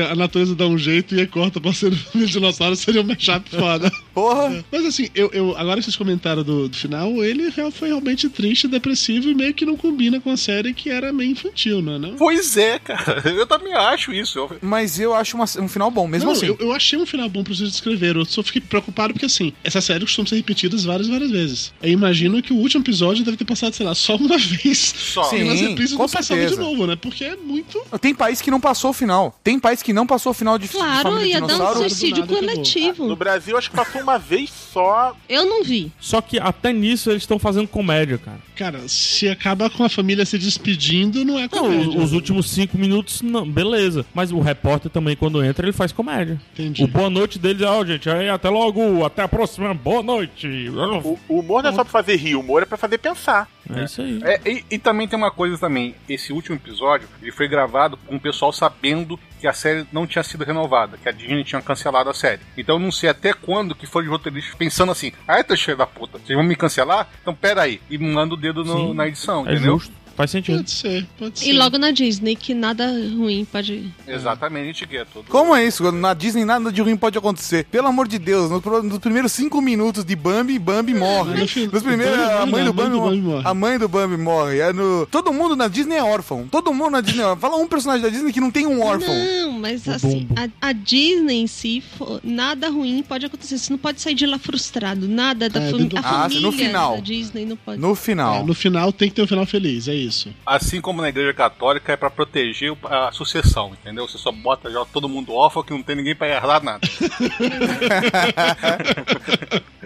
A 0.10 0.16
natureza 0.16 0.56
dá 0.56 0.66
um 0.68 0.78
jeito 0.78 1.16
e 1.16 1.20
aí 1.20 1.28
corta 1.28 1.60
pra 1.60 1.74
ser 1.74 1.92
um 2.16 2.24
dinossauro, 2.26 2.76
seria 2.76 3.02
um 3.02 3.04
mashup 3.04 3.50
foda. 3.50 3.92
Porra. 4.14 4.64
Mas 4.72 4.86
assim, 4.86 5.10
eu, 5.14 5.30
eu 5.34 5.58
agora 5.58 5.82
vocês 5.82 5.96
comentaram 5.96 6.44
do, 6.44 6.70
do 6.70 6.76
final, 6.78 7.24
ele 7.24 7.52
foi 7.72 7.90
realmente 7.90 8.30
triste, 8.30 8.68
depressivo 8.68 9.30
e 9.30 9.36
meio 9.36 9.54
que 9.54 9.66
não 9.66 9.76
combina 9.76 10.20
com 10.22 10.32
a 10.32 10.38
série 10.38 10.74
que 10.74 10.90
era 10.90 11.12
meio 11.12 11.32
infantil, 11.32 11.82
não 11.82 11.96
é? 11.96 12.00
Não? 12.00 12.16
Pois 12.16 12.56
é, 12.58 12.80
cara. 12.80 13.22
Eu 13.26 13.46
também 13.48 13.74
acho 13.74 14.14
isso. 14.14 14.50
Mas 14.62 15.00
eu 15.00 15.14
acho 15.14 15.36
uma- 15.36 15.46
um 15.60 15.68
final 15.68 15.92
bom, 15.92 16.08
mesmo 16.08 16.28
Não, 16.28 16.34
assim. 16.34 16.46
eu, 16.48 16.58
eu 16.60 16.72
achei 16.74 16.98
um 16.98 17.06
final 17.06 17.28
bom 17.30 17.44
pra 17.44 17.54
vocês 17.54 17.72
descreveram. 17.72 18.22
Eu 18.22 18.26
só 18.26 18.42
fiquei 18.44 18.62
preocupado 18.62 19.14
porque, 19.14 19.26
assim, 19.26 19.52
essa 19.64 19.82
série 19.82 20.02
costuma 20.02 20.27
ser 20.30 20.36
repetida 20.36 20.78
várias, 20.78 21.08
várias 21.08 21.32
vezes. 21.32 21.74
Eu 21.82 21.90
imagino 21.90 22.42
que 22.42 22.54
o 22.54 22.58
último 22.58 22.84
episódio 22.84 23.24
deve 23.24 23.38
ter 23.38 23.46
passado, 23.46 23.74
sei 23.74 23.86
lá, 23.86 23.96
só 23.96 24.16
uma 24.16 24.38
vez. 24.38 24.94
Só. 24.96 25.24
Sim. 25.24 25.38
E 25.38 25.44
nas 25.46 25.60
reprises 25.60 25.96
com 25.96 26.04
não 26.04 26.10
passava 26.10 26.46
de 26.46 26.56
novo, 26.56 26.86
né? 26.86 26.96
Porque 26.96 27.24
é 27.24 27.36
muito. 27.36 27.82
Tem 28.00 28.14
país 28.14 28.42
que 28.42 28.52
não 28.52 28.60
passou 28.60 28.92
o 28.92 28.94
final. 28.94 29.38
Tem 29.44 29.60
país 29.60 29.82
que 29.82 29.92
não 29.92 30.06
passou 30.06 30.32
o 30.32 30.34
final 30.34 30.58
de 30.58 30.68
de 30.68 30.74
Claro, 30.74 31.12
Família 31.12 31.40
ia 31.40 31.42
dar 31.42 31.72
um 31.72 31.76
suicídio 31.76 32.26
nada 32.26 32.34
acabou. 32.34 32.42
No 32.42 32.54
coletivo. 32.54 33.16
Brasil, 33.16 33.58
acho 33.58 33.70
que 33.70 33.76
passou 33.76 34.02
uma 34.02 34.18
vez 34.18 34.52
só. 34.78 35.18
Eu 35.28 35.46
não 35.46 35.64
vi. 35.64 35.92
Só 36.00 36.22
que 36.22 36.40
até 36.40 36.72
nisso 36.72 37.10
eles 37.10 37.24
estão 37.24 37.40
fazendo 37.40 37.68
comédia, 37.68 38.18
cara. 38.20 38.38
Cara, 38.56 38.88
se 38.88 39.28
acaba 39.28 39.70
com 39.70 39.84
a 39.84 39.90
família 39.90 40.26
se 40.26 40.38
despedindo, 40.38 41.26
não 41.26 41.38
é 41.40 41.44
Não, 41.44 41.50
comédia. 41.50 41.90
os, 41.90 41.96
os 42.06 42.14
últimos 42.14 42.50
cinco 42.50 42.78
minutos, 42.78 43.22
não, 43.22 43.50
beleza. 43.50 44.06
Mas 44.14 44.32
o 44.32 44.40
repórter 44.40 44.92
também, 44.92 45.16
quando 45.16 45.44
entra, 45.44 45.66
ele 45.66 45.74
faz 45.74 45.92
comédia. 45.92 46.40
Entendi. 46.54 46.84
O 46.84 46.88
boa 46.88 47.10
noite 47.10 47.40
deles 47.40 47.62
é, 47.62 47.66
ó, 47.66 47.84
gente, 47.84 48.10
aí 48.10 48.30
até 48.30 48.50
logo, 48.50 49.04
até 49.06 49.24
a 49.24 49.28
próxima, 49.28 49.74
boa 49.74 50.04
noite. 50.04 50.48
O, 50.70 51.20
o 51.28 51.40
humor 51.40 51.64
não 51.64 51.70
é 51.72 51.74
só 51.74 51.84
pra 51.84 51.92
fazer 51.92 52.16
rir, 52.16 52.36
o 52.36 52.40
humor 52.42 52.62
é 52.62 52.66
pra 52.66 52.78
fazer 52.78 52.98
pensar. 53.00 53.48
É 53.76 53.84
isso 53.84 54.02
aí. 54.02 54.20
É, 54.24 54.40
e, 54.50 54.66
e 54.72 54.78
também 54.80 55.08
tem 55.08 55.18
uma 55.18 55.32
coisa 55.32 55.58
também. 55.58 55.94
Esse 56.08 56.32
último 56.32 56.56
episódio, 56.56 57.08
ele 57.22 57.32
foi 57.32 57.48
gravado 57.48 57.98
com 57.98 58.16
o 58.16 58.20
pessoal 58.20 58.54
sabendo 58.54 59.20
que 59.40 59.46
a 59.48 59.54
série 59.54 59.86
não 59.92 60.08
tinha 60.08 60.24
sido 60.24 60.44
renovada, 60.44 60.98
que 60.98 61.08
a 61.08 61.12
Disney 61.12 61.44
tinha 61.44 61.62
cancelado 61.62 62.10
a 62.10 62.14
série. 62.14 62.42
Então 62.58 62.76
eu 62.76 62.80
não 62.80 62.92
sei 62.92 63.10
até 63.10 63.34
quando 63.34 63.76
que 63.76 63.86
foi 63.86 64.04
os 64.06 64.10
roteiristas 64.10 64.56
pensando 64.68 64.92
assim, 64.92 65.12
ah, 65.28 65.42
tá 65.44 65.56
cheio 65.56 65.78
da 65.78 65.88
puta, 65.88 66.18
vocês 66.20 66.36
vão 66.38 66.44
me 66.46 66.56
cancelar? 66.56 67.08
Então 67.22 67.34
pera 67.34 67.62
aí. 67.62 67.80
E 67.90 67.98
manda 67.98 68.34
o 68.34 68.38
dedo 68.38 68.64
no- 68.66 68.94
na 68.94 69.08
edição, 69.08 69.40
É 69.48 69.54
entendeu? 69.54 69.80
justo. 69.80 69.94
Faz 70.18 70.32
sentido. 70.32 70.58
Pode 70.58 70.72
ser, 70.72 71.06
pode 71.20 71.40
ser. 71.40 71.48
E 71.50 71.54
logo 71.54 71.78
na 71.78 71.92
Disney, 71.92 72.36
que 72.36 72.54
nada 72.54 72.88
ruim 73.16 73.46
pode. 73.46 73.84
Exatamente, 74.08 74.88
que 74.88 74.98
é 74.98 75.06
tudo. 75.06 75.26
Como 75.30 75.56
é 75.56 75.64
isso? 75.66 75.90
Na 75.92 76.14
Disney 76.16 76.44
nada 76.44 76.72
de 76.72 76.82
ruim 76.82 76.98
pode 76.98 77.16
acontecer. 77.18 77.66
Pelo 77.66 77.88
amor 77.88 78.08
de 78.08 78.18
Deus, 78.18 78.50
nos 78.50 78.98
primeiros 78.98 79.32
cinco 79.32 79.62
minutos 79.62 80.04
de 80.04 80.16
Bambi, 80.16 80.58
Bambi 80.58 80.96
morre. 80.96 81.42
Nos 81.72 81.84
primeiros, 81.84 82.18
a 82.20 82.46
mãe 82.48 82.66
do 82.66 82.74
Bambi 82.74 82.96
morre. 83.22 83.42
A 83.48 83.54
mãe 83.54 83.78
do 83.78 83.88
Bambi 83.88 84.18
morre. 84.18 84.58
É 84.60 84.74
no... 84.74 85.06
Todo 85.06 85.32
mundo 85.32 85.56
na 85.56 85.68
Disney 85.68 85.98
é 85.98 86.04
órfão. 86.04 86.48
Todo 86.50 86.74
mundo 86.74 86.90
na 86.92 87.02
Disney 87.02 87.22
é 87.22 87.26
órfão. 87.28 87.50
Fala 87.52 87.62
um 87.62 87.68
personagem 87.68 88.02
da 88.02 88.10
Disney 88.10 88.34
que 88.34 88.42
não 88.42 88.50
tem 88.50 88.66
um 88.66 88.82
órfão. 88.82 89.14
Não, 89.14 89.52
mas 89.52 89.88
assim, 89.88 90.28
a, 90.36 90.70
a 90.70 90.72
Disney 90.74 91.42
em 91.44 91.48
si, 91.48 91.84
nada 92.24 92.70
ruim 92.70 93.04
pode 93.08 93.24
acontecer. 93.26 93.60
Você 93.60 93.72
não 93.72 93.78
pode 93.78 94.02
sair 94.02 94.16
de 94.16 94.26
lá 94.26 94.40
frustrado. 94.40 95.08
Nada 95.08 95.48
da 95.48 95.62
É, 95.62 95.70
fami- 95.70 95.86
do- 95.86 95.98
a 95.98 96.00
Ah, 96.00 96.04
família 96.24 96.42
no 96.42 96.52
final. 96.52 96.96
da 96.96 97.02
Disney 97.02 97.46
não 97.46 97.56
pode. 97.56 97.80
No 97.80 97.94
final. 97.94 98.42
É, 98.42 98.44
no 98.44 98.56
final 98.56 98.92
tem 98.92 99.10
que 99.10 99.16
ter 99.16 99.22
um 99.22 99.28
final 99.28 99.46
feliz, 99.46 99.88
é 99.88 99.94
isso. 99.94 100.07
Assim 100.46 100.82
como 100.82 101.02
na 101.02 101.10
igreja 101.10 101.34
católica 101.34 101.94
é 101.94 101.98
pra 101.98 102.10
proteger 102.10 102.76
a 102.84 103.12
sucessão, 103.12 103.72
entendeu? 103.74 104.08
Você 104.08 104.18
só 104.18 104.32
bota 104.32 104.72
já 104.72 104.84
todo 104.86 105.10
mundo 105.10 105.34
órfão 105.34 105.64
que 105.64 105.72
não 105.72 105.84
tem 105.84 105.96
ninguém 105.96 106.16
pra 106.16 106.28
herdar 106.28 106.64
nada. 106.64 106.88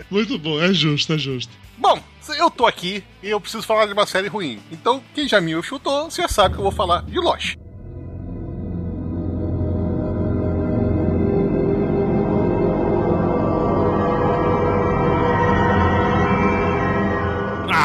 Muito 0.10 0.38
bom, 0.38 0.62
é 0.62 0.74
justo, 0.74 1.14
é 1.14 1.18
justo. 1.18 1.52
Bom, 1.78 2.00
eu 2.38 2.50
tô 2.50 2.66
aqui 2.66 3.04
e 3.24 3.30
eu 3.30 3.40
preciso 3.40 3.64
falar 3.64 3.86
de 3.86 3.94
uma 3.94 4.06
série 4.06 4.28
ruim. 4.28 4.60
Então, 4.72 5.02
quem 5.16 5.28
já 5.28 5.42
me 5.42 5.62
chutou, 5.64 6.10
você 6.10 6.22
já 6.22 6.28
sabe 6.28 6.56
que 6.56 6.60
eu 6.60 6.64
vou 6.64 6.72
falar 6.72 7.04
de 7.04 7.20
Lost. 7.20 7.56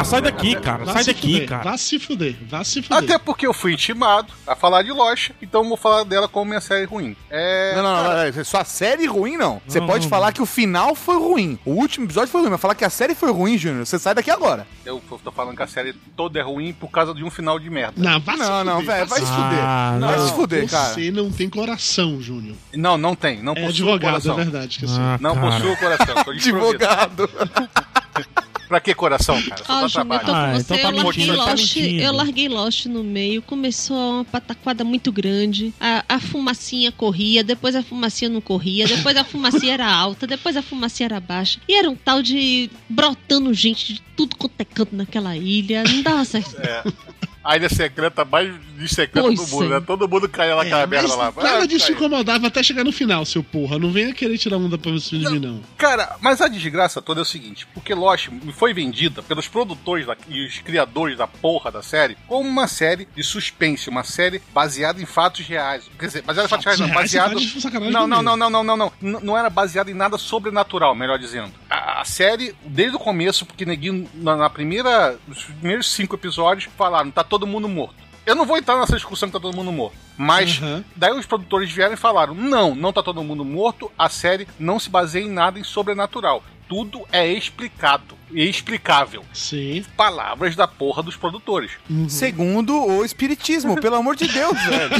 Sai 0.06 0.22
daqui, 0.22 0.54
cara. 0.56 0.84
Vá 0.84 0.92
Sai 0.94 1.04
daqui, 1.04 1.32
fuder, 1.32 1.48
cara. 1.48 1.62
Vá 1.64 1.76
se 1.76 1.98
fuder, 1.98 2.36
vá 2.48 2.64
se 2.64 2.82
fuder. 2.82 2.98
Até 2.98 3.18
porque 3.18 3.46
eu 3.46 3.52
fui 3.52 3.72
intimado 3.74 4.32
a 4.46 4.54
falar 4.56 4.82
de 4.82 4.90
Lost, 4.92 5.30
então 5.42 5.62
eu 5.62 5.68
vou 5.68 5.76
falar 5.76 6.04
dela 6.04 6.28
como 6.28 6.46
minha 6.46 6.60
série 6.60 6.84
ruim. 6.86 7.16
É. 7.30 7.74
Não, 7.76 7.82
não, 7.82 8.02
não, 8.04 8.32
não, 8.32 8.44
Sua 8.44 8.64
série 8.64 9.06
ruim, 9.06 9.36
não. 9.36 9.60
Você 9.66 9.80
Não, 9.80 9.86
pode 9.86 10.04
não, 10.04 10.10
falar 10.10 10.26
não. 10.26 10.32
que 10.32 10.42
o 10.42 10.46
final 10.46 10.94
foi 10.94 11.16
ruim. 11.16 11.58
O 11.64 11.72
último 11.72 12.06
episódio 12.06 12.30
foi 12.30 12.40
ruim, 12.42 12.50
mas 12.50 12.60
falar 12.60 12.74
que 12.74 12.84
a 12.84 12.90
série 12.90 13.14
foi 13.14 13.30
ruim, 13.32 13.58
Júnior, 13.58 13.84
você 13.86 13.98
sai 13.98 14.14
daqui 14.14 14.30
agora. 14.30 14.66
Eu 14.84 15.02
tô 15.22 15.32
falando 15.32 15.56
que 15.56 15.62
a 15.62 15.66
série 15.66 15.92
toda 16.16 16.38
é 16.38 16.42
ruim 16.42 16.72
por 16.72 16.90
causa 16.90 17.12
de 17.12 17.24
um 17.24 17.30
final 17.30 17.58
de 17.58 17.68
merda. 17.68 17.94
Não, 17.96 18.20
vá 18.20 18.32
se 18.34 18.38
Não, 18.38 18.64
não, 18.64 18.80
fuder, 18.80 18.94
velho, 18.96 19.06
vai 19.08 19.20
se 19.20 19.26
fuder. 19.26 19.58
Ah, 19.60 19.96
Vai 20.00 20.16
não. 20.16 20.26
se 20.28 20.34
fuder, 20.34 20.70
cara. 20.70 20.94
Você 20.94 21.10
não 21.10 21.30
tem 21.30 21.48
coração, 21.50 22.20
Júnior. 22.20 22.56
Não, 22.74 22.96
não 22.96 23.14
tem. 23.14 23.42
Não 23.42 23.54
É 23.54 23.66
advogado, 23.66 24.04
é 24.06 24.10
coração. 24.10 24.36
verdade. 24.36 24.78
Que 24.78 24.84
assim. 24.84 24.96
Ah, 24.98 25.18
Não 25.20 25.34
cara. 25.34 25.46
possui 25.50 25.70
o 25.72 25.76
coração. 25.76 26.14
Tô. 26.24 26.30
Advogado. 26.36 27.30
Pra 28.68 28.80
que 28.80 28.94
coração, 28.94 29.40
cara? 29.42 29.64
Só 29.64 29.80
dá 29.80 29.88
Júnior, 29.88 30.20
eu 30.20 30.26
tô. 30.26 30.32
Ah, 30.32 30.50
com 30.52 30.58
então 30.58 30.76
você. 30.76 30.82
tá 30.82 30.88
eu, 30.88 30.94
larguei 30.94 31.04
mentindo, 31.04 31.36
tá 31.36 31.50
Lost, 31.50 31.76
eu 31.76 32.12
larguei 32.12 32.48
Lost 32.48 32.86
no 32.86 33.04
meio. 33.04 33.42
Começou 33.42 33.96
uma 33.96 34.24
pataquada 34.24 34.84
muito 34.84 35.12
grande. 35.12 35.72
A, 35.80 36.04
a 36.08 36.18
fumacinha 36.18 36.90
corria, 36.90 37.44
depois 37.44 37.76
a 37.76 37.82
fumacinha 37.82 38.28
não 38.28 38.40
corria, 38.40 38.86
depois 38.86 39.16
a 39.16 39.24
fumacinha 39.24 39.74
era 39.74 39.86
alta, 39.90 40.26
depois 40.26 40.56
a 40.56 40.62
fumacinha 40.62 41.06
era 41.06 41.20
baixa. 41.20 41.60
E 41.68 41.74
era 41.74 41.88
um 41.88 41.96
tal 41.96 42.22
de 42.22 42.70
brotando 42.88 43.52
gente 43.54 43.94
de 43.94 44.02
tudo 44.16 44.36
quanto 44.36 44.54
é 44.58 44.64
canto 44.64 44.96
naquela 44.96 45.36
ilha. 45.36 45.84
Não 45.84 46.02
dava 46.02 46.24
certo. 46.24 46.60
É. 46.60 46.82
A 47.44 47.56
ilha 47.56 47.68
secreta 47.68 48.24
mais 48.24 48.52
de 48.76 48.88
secreta 48.88 49.22
Pois 49.26 49.38
do 49.38 49.46
mundo, 49.48 49.64
é. 49.64 49.68
né? 49.80 49.84
Todo 49.86 50.08
mundo 50.08 50.28
caía 50.28 50.54
naquela 50.56 50.82
É, 50.82 50.86
merda 50.86 51.14
lá. 51.16 51.32
nada 51.36 51.58
Ah, 51.62 51.66
disso 51.66 51.92
incomodava 51.92 52.46
até 52.46 52.62
chegar 52.62 52.84
no 52.84 52.92
final, 52.92 53.24
seu 53.24 53.42
porra. 53.42 53.78
Não 53.78 53.90
venha 53.90 54.12
querer 54.12 54.36
tirar 54.38 54.56
onda 54.58 54.76
pra 54.78 54.98
cima 54.98 55.24
de 55.28 55.30
mim, 55.32 55.46
não. 55.46 55.60
Cara, 55.76 56.16
mas 56.20 56.40
a 56.40 56.48
desgraça 56.48 57.00
toda 57.02 57.20
é 57.20 57.22
o 57.22 57.24
seguinte: 57.24 57.66
porque 57.74 57.94
Lost 57.94 58.28
foi 58.54 58.72
vendida 58.74 59.22
pelos 59.22 59.48
produtores 59.48 60.06
da- 60.06 60.16
e 60.28 60.46
os 60.46 60.58
criadores 60.58 61.16
da 61.16 61.26
porra 61.26 61.70
da 61.70 61.82
série 61.82 62.16
como 62.26 62.48
uma 62.48 62.66
série 62.68 63.08
de 63.16 63.22
suspense, 63.22 63.88
uma 63.88 64.04
série 64.04 64.40
baseada 64.52 65.00
em 65.00 65.06
fatos 65.06 65.46
reais. 65.46 65.84
Quer 65.98 66.06
dizer, 66.06 66.22
baseada 66.22 66.46
em 66.46 66.50
fatos 66.50 66.64
reais, 66.64 66.80
não, 66.80 66.88
você 66.88 66.94
baseado. 66.94 67.36
Não, 67.90 68.06
não, 68.06 68.22
não, 68.22 68.36
não, 68.36 68.50
não, 68.50 68.64
não, 68.64 68.76
não. 68.76 68.92
Não 69.20 69.38
era 69.38 69.48
baseada 69.50 69.90
em 69.90 69.94
nada 69.94 70.18
sobrenatural, 70.18 70.94
melhor 70.94 71.18
dizendo. 71.18 71.52
A, 71.70 72.00
a 72.00 72.04
série, 72.04 72.54
desde 72.64 72.96
o 72.96 72.98
começo, 72.98 73.44
porque 73.46 73.64
neguinho, 73.64 74.08
na, 74.14 74.36
na 74.36 74.50
primeira. 74.50 75.18
Nos 75.26 75.44
primeiros 75.44 75.90
cinco 75.90 76.14
episódios, 76.16 76.68
falaram: 76.76 77.10
tá 77.10 77.22
todo 77.24 77.46
mundo 77.46 77.68
morto. 77.68 77.94
Eu 78.26 78.34
não 78.34 78.44
vou 78.44 78.58
entrar 78.58 78.76
nessa 78.76 78.96
discussão 78.96 79.28
que 79.28 79.34
tá 79.34 79.40
todo 79.40 79.54
mundo 79.54 79.70
morto. 79.70 80.05
Mas 80.16 80.60
Uhum. 80.60 80.82
daí 80.94 81.12
os 81.12 81.26
produtores 81.26 81.70
vieram 81.70 81.94
e 81.94 81.96
falaram: 81.96 82.34
não, 82.34 82.74
não 82.74 82.92
tá 82.92 83.02
todo 83.02 83.22
mundo 83.24 83.44
morto, 83.44 83.90
a 83.98 84.08
série 84.08 84.46
não 84.58 84.78
se 84.78 84.88
baseia 84.90 85.24
em 85.24 85.30
nada 85.30 85.58
em 85.58 85.64
sobrenatural. 85.64 86.42
Tudo 86.68 87.02
é 87.12 87.24
explicado 87.28 88.16
e 88.32 88.42
explicável. 88.48 89.24
Sim. 89.32 89.84
Palavras 89.96 90.56
da 90.56 90.66
porra 90.66 91.00
dos 91.00 91.14
produtores. 91.14 91.70
Segundo 92.08 92.84
o 92.84 93.04
espiritismo, 93.04 93.78
pelo 93.80 93.94
amor 93.94 94.16
de 94.16 94.26
Deus, 94.26 94.60
velho. 94.64 94.90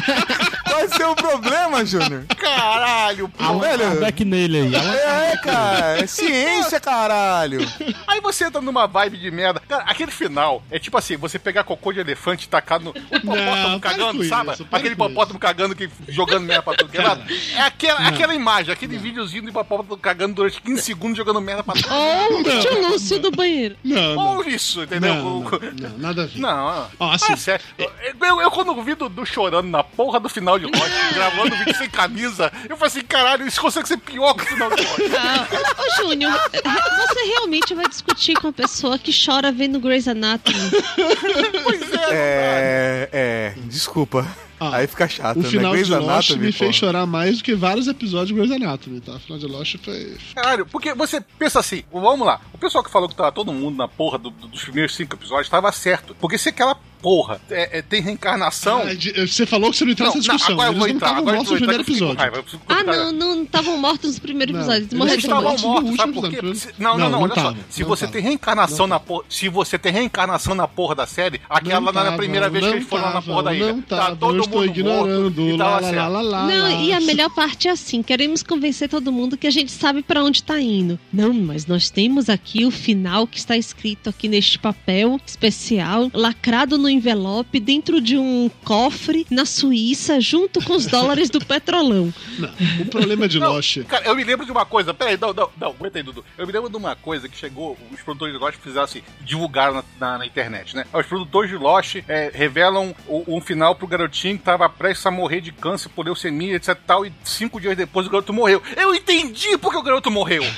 Qual 0.65 0.79
é 0.79 0.85
o 0.85 0.95
seu 0.95 1.17
problema, 1.17 1.85
Júnior? 1.85 2.25
Caralho, 2.39 3.29
pô. 3.29 3.43
Ah, 3.43 3.53
velho. 3.59 3.99
Back 4.01 4.25
nele 4.25 4.59
aí. 4.61 4.75
É, 4.77 5.37
cara, 5.39 5.99
é 5.99 6.07
ciência, 6.07 6.79
caralho. 6.79 7.59
Aí 8.07 8.21
você 8.21 8.45
entra 8.45 8.61
numa 8.61 8.87
vibe 8.87 9.17
de 9.19 9.31
merda. 9.33 9.61
Cara, 9.69 9.83
aquele 9.89 10.13
final 10.13 10.63
é 10.71 10.79
tipo 10.79 10.97
assim: 10.97 11.17
você 11.17 11.37
pegar 11.39 11.65
cocô 11.65 11.93
de 11.93 11.99
elefante 11.99 12.47
e 12.47 12.49
tacar 12.49 12.79
no. 12.81 12.91
O 12.91 12.97
hipopótamo 13.17 13.69
Não, 13.71 13.81
cagando, 13.81 14.25
sabe? 14.25 14.53
aquele 14.71 14.95
hipopótamo 15.07 15.39
cagando, 15.39 15.75
que, 15.75 15.89
jogando 16.09 16.45
merda 16.45 16.63
pra 16.63 16.75
tudo 16.75 16.91
que 16.91 16.99
é 16.99 17.03
lado. 17.03 17.25
É 17.55 17.61
aquela, 17.61 18.09
aquela 18.09 18.35
imagem, 18.35 18.73
aquele 18.73 18.97
videozinho 18.99 19.43
do 19.45 19.51
hipopótamo 19.51 19.97
cagando 19.97 20.35
durante 20.35 20.61
15 20.61 20.83
segundos 20.83 21.17
jogando 21.17 21.41
merda 21.41 21.63
pra 21.63 21.75
tudo. 21.75 21.89
Ou 21.93 22.39
o 22.39 22.89
Lúcio 22.93 23.19
do 23.19 23.31
banheiro. 23.31 23.77
Não, 23.83 24.15
não. 24.15 24.37
Ou 24.37 24.45
isso, 24.45 24.83
entendeu? 24.83 25.15
Não, 25.15 25.41
não, 25.41 25.51
não, 25.51 25.99
nada 25.99 26.23
a 26.25 26.27
ver. 26.27 26.39
Não, 26.39 26.89
Ó, 26.99 27.13
assim, 27.13 27.33
ah, 27.33 27.37
sério. 27.37 27.65
Eu, 27.79 28.41
eu, 28.41 28.51
quando 28.51 28.81
vi 28.83 28.95
do, 28.95 29.09
do 29.09 29.25
chorando 29.27 29.69
na 29.69 29.83
porra 29.83 30.21
do 30.21 30.29
final 30.29 30.59
de 30.59 30.67
Lost, 30.67 30.93
gravando 31.15 31.55
o 31.55 31.59
vídeo 31.59 31.77
sem 31.77 31.89
camisa, 31.89 32.53
eu 32.69 32.77
falei 32.77 32.89
assim, 32.89 33.03
caralho, 33.03 33.47
isso 33.47 33.61
consegue 33.61 33.89
ser 33.89 33.97
pior 33.99 34.35
que 34.35 34.45
o 34.45 34.47
final 34.47 34.71
de 34.71 34.83
Lost. 34.83 35.01
Ah, 35.19 35.47
ô, 35.83 36.03
Júnior, 36.03 36.33
você 36.53 37.25
realmente 37.25 37.75
vai 37.75 37.89
discutir 37.89 38.35
com 38.35 38.49
a 38.49 38.53
pessoa 38.53 38.99
que 38.99 39.13
chora 39.13 39.51
vendo 39.51 39.81
Grey's 39.81 40.09
Anatomy? 40.09 40.57
Pois 41.63 41.83
é, 41.93 42.09
É, 42.11 43.09
é, 43.13 43.55
desculpa. 43.65 44.27
Ah, 44.59 44.77
Aí 44.77 44.87
fica 44.87 45.07
chato, 45.09 45.37
O 45.39 45.43
né? 45.43 45.49
final 45.49 45.73
Grey's 45.73 45.87
de 45.89 45.95
Lost 45.95 46.31
Anatomy, 46.31 46.47
me 46.47 46.53
pô. 46.53 46.59
fez 46.59 46.75
chorar 46.77 47.07
mais 47.07 47.39
do 47.39 47.45
que 47.45 47.55
vários 47.55 47.87
episódios 47.89 48.29
de 48.29 48.35
Grey's 48.35 48.51
Anatomy, 48.51 49.01
tá? 49.01 49.13
O 49.13 49.19
final 49.19 49.39
de 49.39 49.47
Lost 49.47 49.77
foi... 49.85 50.17
Caralho, 50.35 50.65
porque 50.67 50.95
você 50.95 51.21
pensa 51.39 51.61
assim, 51.61 51.83
vamos 51.93 52.27
lá, 52.27 52.41
o 52.53 52.59
pessoal 52.59 52.83
que 52.83 52.91
falou 52.91 53.09
que 53.09 53.15
tava 53.15 53.31
todo 53.33 53.53
mundo 53.53 53.77
na 53.77 53.87
porra 53.89 54.19
do- 54.19 54.31
do- 54.31 54.49
dos 54.49 54.63
primeiros 54.63 54.95
cinco 54.95 55.15
episódios 55.17 55.49
tava 55.49 55.71
certo. 55.73 56.17
Porque 56.21 56.39
se 56.39 56.49
aquela 56.49 56.77
porra 57.03 57.41
é- 57.51 57.79
é- 57.79 57.83
tem 57.83 58.01
reencarnação. 58.03 58.83
Ah, 58.83 59.27
Você 59.27 59.47
falou 59.47 59.71
que 59.71 59.77
você 59.77 59.85
não 59.85 59.93
entrou 59.93 60.09
nessa 60.09 60.21
discussão. 60.21 60.53
agora 60.55 60.69
eu 60.69 60.73
Eles 60.73 60.79
vou 60.79 60.89
não 60.89 60.95
entrar, 60.95 61.07
estavam 61.09 61.23
agora 61.23 61.37
eu 61.37 61.39
mortos 61.39 61.51
vou 61.51 61.61
no 61.61 61.67
primeiro 61.67 61.83
eu 61.83 61.95
episódio. 61.95 62.19
raiva, 62.19 62.37
eu 62.37 62.61
Ah, 62.69 62.83
não, 62.85 63.13
não 63.13 63.43
estavam 63.45 63.79
mortos 63.79 64.11
nos 64.11 64.19
primeiros 64.19 64.55
Não, 64.55 64.61
episódios. 64.63 64.93
eles 64.93 65.25
estavam 65.25 65.55
estavam 65.55 65.57
no 65.57 65.83
mortos, 65.83 65.97
sabe 65.97 66.09
último 66.09 66.23
por 66.23 66.31
quê? 66.31 66.37
episódio, 66.37 66.61
Se- 66.61 66.69
Não, 66.79 66.91
não, 66.93 66.99
não, 66.99 67.05
não, 67.11 67.19
não 67.19 67.23
olha 67.25 67.35
só. 67.35 67.55
Se 67.71 67.81
não 67.83 67.89
você 67.89 68.07
tem 68.07 68.23
reencarnação 68.23 68.87
na 68.87 69.01
porra. 69.01 69.25
Se 69.29 69.49
você 69.49 69.79
tem 69.79 69.93
reencarnação 69.93 70.55
na 70.55 70.67
porra 70.69 70.95
da 70.95 71.07
série, 71.07 71.41
aquela 71.49 71.81
Não 71.81 71.93
não 71.93 72.01
era 72.01 72.01
a 72.01 72.05
tava, 72.13 72.17
primeira 72.19 72.49
vez 72.49 72.65
que 72.65 72.71
não 72.71 72.77
eles 72.77 72.89
foram 72.89 73.05
lá 73.05 73.15
na 73.15 73.23
porra 73.23 73.43
da 73.45 73.55
ilha. 73.55 73.73
Não 73.73 73.83
tá 73.83 74.17
todo 74.17 74.37
eu 74.37 74.43
estou 74.43 74.61
mundo 74.61 74.71
ignorando. 74.71 75.57
Lá, 75.57 75.81
lá, 75.81 75.91
lá, 75.91 76.09
lá, 76.09 76.21
lá, 76.23 76.47
Não, 76.47 76.63
lá. 76.63 76.71
e 76.73 76.93
a 76.93 77.01
melhor 77.01 77.31
parte 77.31 77.69
é 77.69 77.71
assim: 77.71 78.03
queremos 78.03 78.43
convencer 78.43 78.89
todo 78.89 79.13
mundo 79.13 79.37
que 79.37 79.47
a 79.47 79.51
gente 79.51 79.71
sabe 79.73 80.03
pra 80.03 80.23
onde 80.25 80.43
tá 80.43 80.61
indo. 80.61 80.99
Não, 81.13 81.33
mas 81.33 81.67
nós 81.67 81.91
temos 81.91 82.29
aqui 82.29 82.65
o 82.65 82.71
final 82.71 83.27
que 83.27 83.39
está 83.39 83.57
escrito 83.57 84.09
aqui 84.11 84.29
neste 84.29 84.59
papel 84.59 85.21
especial, 85.27 86.11
lacrado 86.15 86.79
no 86.79 86.89
envelope, 86.97 87.61
dentro 87.61 88.01
de 88.01 88.17
um 88.19 88.51
cofre 88.65 89.27
na 89.31 89.45
Suíça, 89.45 90.21
junto 90.21 90.63
com 90.65 90.75
os 90.75 90.87
dólares 90.87 91.31
do 91.31 91.45
petrolão. 91.45 92.13
Não, 92.39 92.51
o 92.81 92.87
problema 92.87 93.29
de 93.29 93.39
Não, 93.39 93.53
Lost... 93.53 93.83
Cara, 93.85 94.07
eu 94.07 94.15
me 94.17 94.25
lembro 94.25 94.45
de 94.45 94.53
uma 94.53 94.65
coisa. 94.67 94.93
Peraí, 94.93 95.17
não, 95.21 95.33
não, 95.33 95.49
não, 95.61 95.69
aguenta 95.69 95.99
aí, 95.99 96.03
Dudu. 96.03 96.25
Eu 96.37 96.47
me 96.47 96.53
lembro 96.53 96.69
de 96.71 96.77
uma 96.77 96.97
coisa 96.97 97.29
que 97.29 97.37
chegou, 97.37 97.77
os 97.93 98.01
produtores 98.03 98.35
de 98.35 98.41
Lost 98.41 98.57
fizeram 98.59 98.85
assim, 98.85 99.03
divulgaram 99.21 99.75
na, 99.75 99.85
na- 100.01 100.19
na 100.19 100.27
internet, 100.27 100.75
né? 100.75 100.85
Os 100.93 101.07
produtores 101.07 101.51
de 101.51 101.57
Lost 101.57 101.97
é, 102.09 102.31
revelam 102.35 102.95
o- 103.07 103.25
um 103.37 103.41
final 103.41 103.75
pro 103.75 103.87
garotinho 103.87 104.37
que 104.39 104.45
tava 104.45 104.69
prestes 104.69 105.07
a 105.07 105.11
morrer 105.11 105.41
de 105.41 105.53
câncer 105.53 105.89
por 105.91 106.05
leucemia, 106.05 106.57
etc 106.57 106.69
e 106.71 106.75
tal, 106.87 107.07
e 107.07 107.13
cinco 107.25 107.61
dias 107.61 107.77
depois 107.77 108.07
o 108.07 108.11
garoto 108.11 108.33
morreu. 108.33 108.63
Eu 108.77 108.95
entendi 108.95 109.57
porque 109.59 109.77
o 109.79 109.83
garoto 109.83 110.11
morreu. 110.11 110.43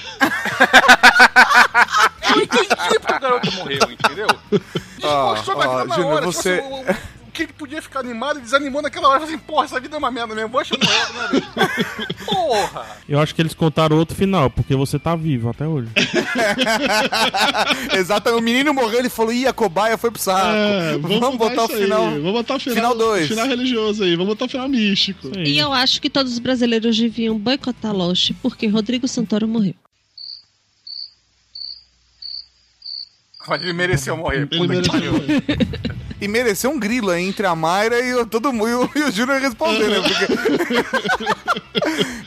eu 2.37 2.43
entendi 2.43 2.69
porque 3.01 3.13
o 3.15 3.21
garoto 3.21 3.53
morreu, 3.53 3.91
entendeu? 3.91 4.27
Na 5.01 5.35
vida 5.67 5.85
na 5.85 5.95
Júnior, 5.95 6.13
hora, 6.13 6.27
tipo 6.27 6.33
você- 6.33 6.59
assim, 6.59 6.69
o- 6.69 6.75
o- 6.75 7.29
o 7.29 7.31
que 7.39 7.43
ele 7.45 7.53
podia 7.53 7.81
ficar 7.81 8.01
animado 8.01 8.41
e 8.41 8.43
desanimou 8.43 8.83
naquela 8.83 9.09
hora. 9.09 9.23
Assim, 9.23 9.39
porra, 9.39 9.65
essa 9.67 9.79
vida 9.79 9.95
é 9.95 9.99
uma 9.99 10.11
merda 10.11 10.35
mesmo. 10.35 10.51
Vou 10.51 10.61
achar 10.61 10.77
morrer, 10.77 11.35
né? 11.35 11.41
Porra! 12.27 12.85
Eu 13.09 13.21
acho 13.21 13.33
que 13.35 13.41
eles 13.41 13.55
contaram 13.55 13.97
outro 13.97 14.17
final, 14.17 14.51
porque 14.51 14.75
você 14.75 14.99
tá 14.99 15.15
vivo 15.15 15.49
até 15.49 15.65
hoje. 15.67 15.89
Exato, 17.97 18.31
o 18.31 18.41
menino 18.41 18.75
morreu, 18.75 18.99
ele 18.99 19.09
falou, 19.09 19.33
ih, 19.33 19.47
a 19.47 19.53
cobaia 19.53 19.97
foi 19.97 20.11
pro 20.11 20.21
saco. 20.21 20.49
É, 20.49 20.99
vamos, 20.99 21.37
botar 21.37 21.63
o 21.63 21.65
isso 21.67 21.75
aí, 21.77 21.83
final. 21.85 22.11
Vamos 22.11 22.33
botar 22.33 22.57
o 22.57 22.59
final. 22.59 22.75
Final 22.77 22.95
dois. 22.97 23.29
Final 23.29 23.47
religioso 23.47 24.03
aí. 24.03 24.17
Vamos 24.17 24.33
botar 24.35 24.47
o 24.47 24.49
final 24.49 24.69
místico. 24.69 25.29
Sim. 25.29 25.43
E 25.45 25.59
eu 25.59 25.73
acho 25.73 26.01
que 26.01 26.11
todos 26.11 26.33
os 26.33 26.39
brasileiros 26.39 26.99
deviam 26.99 27.39
boicotar 27.39 27.95
Lost, 27.95 28.33
porque 28.43 28.67
Rodrigo 28.67 29.07
Santoro 29.07 29.47
morreu. 29.47 29.75
Mas 33.49 33.63
ele 33.63 33.73
mereceu 33.73 34.17
morrer. 34.17 34.37
Ele 34.37 34.47
Puta 34.47 34.61
que 34.61 35.01
mereceu. 35.01 35.13
E 36.21 36.27
mereceu 36.27 36.71
um 36.71 36.79
grilo 36.79 37.11
aí 37.11 37.25
entre 37.29 37.47
a 37.47 37.55
Mayra 37.55 38.01
e 38.01 38.13
o, 38.15 38.27
todo 38.27 38.53
mundo, 38.53 38.69
e 38.69 38.75
o, 38.75 38.91
e 38.97 39.09
o 39.09 39.13
Júnior 39.13 39.41
responder, 39.41 39.89
né? 39.89 40.01
Porque... 40.01 40.85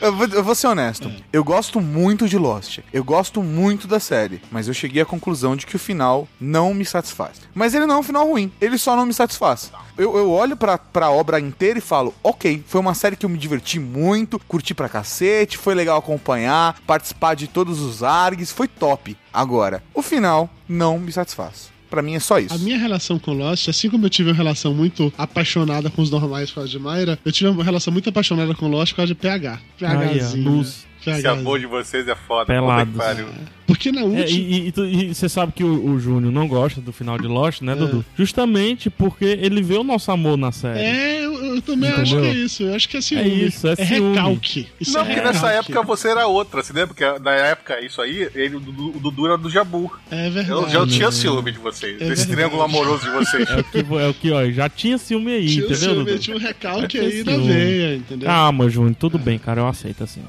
eu, 0.00 0.16
vou, 0.16 0.26
eu 0.28 0.42
vou 0.42 0.54
ser 0.54 0.68
honesto. 0.68 1.12
Eu 1.30 1.44
gosto 1.44 1.78
muito 1.78 2.26
de 2.26 2.38
Lost. 2.38 2.78
Eu 2.90 3.04
gosto 3.04 3.42
muito 3.42 3.86
da 3.86 4.00
série. 4.00 4.40
Mas 4.50 4.66
eu 4.66 4.72
cheguei 4.72 5.02
à 5.02 5.04
conclusão 5.04 5.54
de 5.54 5.66
que 5.66 5.76
o 5.76 5.78
final 5.78 6.26
não 6.40 6.72
me 6.72 6.86
satisfaz. 6.86 7.42
Mas 7.54 7.74
ele 7.74 7.84
não 7.84 7.96
é 7.96 7.98
um 7.98 8.02
final 8.02 8.26
ruim. 8.26 8.50
Ele 8.62 8.78
só 8.78 8.96
não 8.96 9.04
me 9.04 9.12
satisfaz. 9.12 9.70
Eu, 9.98 10.16
eu 10.16 10.30
olho 10.30 10.56
pra, 10.56 10.78
pra 10.78 11.10
obra 11.10 11.38
inteira 11.38 11.78
e 11.78 11.82
falo, 11.82 12.14
ok, 12.24 12.64
foi 12.66 12.80
uma 12.80 12.94
série 12.94 13.14
que 13.14 13.26
eu 13.26 13.30
me 13.30 13.36
diverti 13.36 13.78
muito, 13.78 14.38
curti 14.48 14.72
pra 14.72 14.88
cacete, 14.88 15.58
foi 15.58 15.74
legal 15.74 15.98
acompanhar, 15.98 16.80
participar 16.86 17.34
de 17.34 17.46
todos 17.46 17.80
os 17.80 18.02
ARGs, 18.02 18.52
foi 18.52 18.66
top. 18.66 19.16
Agora, 19.32 19.82
o 19.94 20.02
final 20.02 20.50
não 20.68 20.98
me 20.98 21.10
satisfaz. 21.10 21.70
Pra 21.88 22.00
mim 22.00 22.14
é 22.14 22.20
só 22.20 22.38
isso. 22.38 22.54
A 22.54 22.58
minha 22.58 22.78
relação 22.78 23.18
com 23.18 23.32
Lost, 23.34 23.68
assim 23.68 23.90
como 23.90 24.06
eu 24.06 24.10
tive 24.10 24.30
uma 24.30 24.36
relação 24.36 24.72
muito 24.72 25.12
apaixonada 25.18 25.90
com 25.90 26.00
os 26.00 26.10
normais 26.10 26.48
por 26.48 26.56
causa 26.56 26.70
de 26.70 26.78
Mayra, 26.78 27.18
eu 27.22 27.30
tive 27.30 27.50
uma 27.50 27.62
relação 27.62 27.92
muito 27.92 28.08
apaixonada 28.08 28.54
com 28.54 28.66
Lost 28.66 28.92
por 28.92 28.96
causa 28.96 29.08
de 29.08 29.14
PH. 29.14 29.60
Aí, 29.82 29.96
ó, 29.96 30.24
PHzinho. 30.24 30.50
luz. 30.50 30.86
Esse 31.10 31.26
amor 31.26 31.58
de 31.58 31.66
vocês 31.66 32.06
é 32.08 32.14
foda. 32.14 32.46
Pelados. 32.46 32.92
Puta 32.94 33.04
que 33.08 33.14
pariu. 33.14 33.28
Porque 33.66 33.92
na 33.92 34.02
última. 34.02 34.24
É, 34.24 34.30
e, 34.30 34.68
e 34.76 35.08
e 35.10 35.14
você 35.14 35.28
sabe 35.28 35.52
que 35.52 35.64
o, 35.64 35.92
o 35.92 35.98
Júnior 35.98 36.32
não 36.32 36.46
gosta 36.46 36.80
do 36.80 36.92
final 36.92 37.16
de 37.16 37.26
Lost, 37.26 37.62
né, 37.62 37.74
Dudu? 37.74 38.04
Justamente 38.18 38.90
porque 38.90 39.24
ele 39.24 39.62
vê 39.62 39.76
o 39.76 39.84
nosso 39.84 40.10
amor 40.10 40.36
na 40.36 40.52
série. 40.52 40.80
É, 40.80 41.24
eu, 41.24 41.32
eu 41.54 41.62
também 41.62 41.88
Entendeu? 41.90 42.02
acho 42.02 42.20
que 42.20 42.26
é 42.26 42.34
isso. 42.34 42.62
Eu 42.64 42.74
acho 42.74 42.88
que 42.88 42.96
é 42.96 43.00
ciúme. 43.00 43.22
É 43.22 43.28
isso, 43.28 43.68
é 43.68 43.76
ciúme. 43.76 44.14
recalque. 44.16 44.68
Isso 44.80 44.92
Não, 44.92 45.00
é 45.00 45.04
porque 45.04 45.16
recalque. 45.20 45.38
nessa 45.38 45.52
época 45.52 45.82
você 45.82 46.08
era 46.08 46.26
outra, 46.26 46.62
você 46.62 46.72
lembra? 46.72 46.88
Porque 46.88 47.18
na 47.20 47.30
época, 47.30 47.80
isso 47.84 48.02
aí, 48.02 48.28
ele, 48.34 48.56
o 48.56 48.60
Dudu, 48.60 48.96
o 48.96 49.00
Dudu 49.00 49.26
era 49.26 49.38
do 49.38 49.48
Jabu. 49.48 49.90
É 50.10 50.28
verdade. 50.28 50.50
Eu 50.50 50.68
já 50.68 50.86
tinha 50.86 51.10
ciúme 51.12 51.52
de 51.52 51.58
vocês, 51.58 51.94
É 51.94 52.08
desse 52.08 52.26
verdade. 52.26 52.32
triângulo 52.32 52.62
amoroso 52.62 53.04
de 53.04 53.10
vocês. 53.10 53.48
É 53.48 53.56
o 53.60 53.64
que, 53.64 53.78
é 53.78 54.08
o 54.08 54.14
que 54.14 54.30
ó, 54.32 54.50
já 54.50 54.68
tinha 54.68 54.98
ciúme 54.98 55.32
aí, 55.32 55.46
Tinha, 55.46 55.60
entendeu, 55.60 55.76
ciúme, 55.78 56.04
Dudu? 56.04 56.18
tinha 56.18 56.36
um 56.36 56.40
recalque 56.40 56.88
Tinha 56.88 57.02
aí 57.04 57.24
na 57.24 57.36
veia, 57.38 57.94
entendeu? 57.96 58.26
Calma, 58.28 58.68
Júnior, 58.68 58.94
tudo 58.98 59.18
bem, 59.18 59.38
cara, 59.38 59.60
eu 59.62 59.68
aceito 59.68 60.04
assim. 60.04 60.20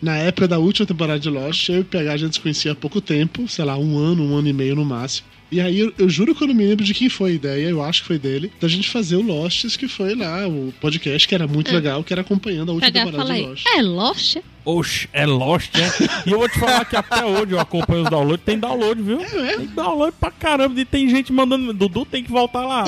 Na 0.00 0.16
época 0.16 0.46
da 0.46 0.58
última 0.58 0.86
temporada 0.86 1.18
de 1.18 1.30
Lost, 1.30 1.68
eu 1.68 1.76
e 1.76 1.80
o 1.80 1.84
PH 1.84 2.12
a 2.12 2.16
gente 2.16 2.34
se 2.34 2.40
conhecia 2.40 2.72
há 2.72 2.74
pouco 2.74 3.00
tempo, 3.00 3.48
sei 3.48 3.64
lá, 3.64 3.76
um 3.78 3.98
ano, 3.98 4.22
um 4.24 4.36
ano 4.36 4.48
e 4.48 4.52
meio 4.52 4.76
no 4.76 4.84
máximo. 4.84 5.26
E 5.50 5.60
aí 5.60 5.78
eu, 5.78 5.92
eu 5.96 6.08
juro 6.08 6.34
que 6.34 6.42
eu 6.42 6.48
não 6.48 6.54
me 6.54 6.66
lembro 6.66 6.84
de 6.84 6.92
quem 6.92 7.08
foi 7.08 7.30
a 7.30 7.34
ideia, 7.34 7.68
eu 7.68 7.82
acho 7.82 8.02
que 8.02 8.08
foi 8.08 8.18
dele, 8.18 8.52
da 8.60 8.66
gente 8.66 8.88
fazer 8.90 9.14
o 9.16 9.22
Losts, 9.22 9.76
que 9.76 9.86
foi 9.86 10.14
lá, 10.14 10.46
o 10.48 10.72
podcast, 10.80 11.26
que 11.26 11.34
era 11.34 11.46
muito 11.46 11.70
É. 11.70 11.74
legal, 11.74 12.02
que 12.02 12.12
era 12.12 12.22
acompanhando 12.22 12.70
a 12.70 12.74
última 12.74 12.90
Pegar 12.92 13.04
temporada 13.06 13.32
de. 13.32 13.42
Lost. 13.42 13.64
É 13.66 13.82
Lost? 13.82 14.36
Oxe, 14.66 15.08
é 15.12 15.24
Lost, 15.24 15.74
é? 15.76 15.88
E 16.28 16.32
eu 16.32 16.38
vou 16.38 16.48
te 16.48 16.58
falar 16.58 16.84
que 16.84 16.96
até 16.96 17.24
hoje 17.24 17.52
eu 17.52 17.60
acompanho 17.60 18.02
os 18.02 18.10
downloads. 18.10 18.44
Tem 18.44 18.58
download, 18.58 19.00
viu? 19.00 19.20
É, 19.20 19.56
Tem 19.58 19.66
download 19.68 20.14
pra 20.18 20.30
caramba. 20.30 20.78
E 20.80 20.84
tem 20.84 21.08
gente 21.08 21.32
mandando. 21.32 21.72
Dudu 21.72 22.04
tem 22.04 22.22
que 22.24 22.30
voltar 22.30 22.66
lá. 22.66 22.84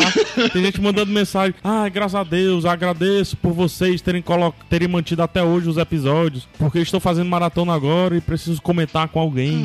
Tem 0.52 0.62
gente 0.64 0.80
mandando 0.80 1.12
mensagem. 1.12 1.54
Ah, 1.62 1.88
graças 1.88 2.14
a 2.16 2.24
Deus, 2.24 2.64
agradeço 2.64 3.36
por 3.36 3.52
vocês 3.52 4.00
terem, 4.02 4.20
colo... 4.20 4.52
terem 4.68 4.88
mantido 4.88 5.22
até 5.22 5.42
hoje 5.42 5.68
os 5.68 5.76
episódios. 5.76 6.48
Porque 6.58 6.78
estou 6.80 6.98
fazendo 7.00 7.28
maratona 7.28 7.72
agora 7.74 8.16
e 8.16 8.20
preciso 8.20 8.60
comentar 8.60 9.06
com 9.08 9.20
alguém 9.20 9.64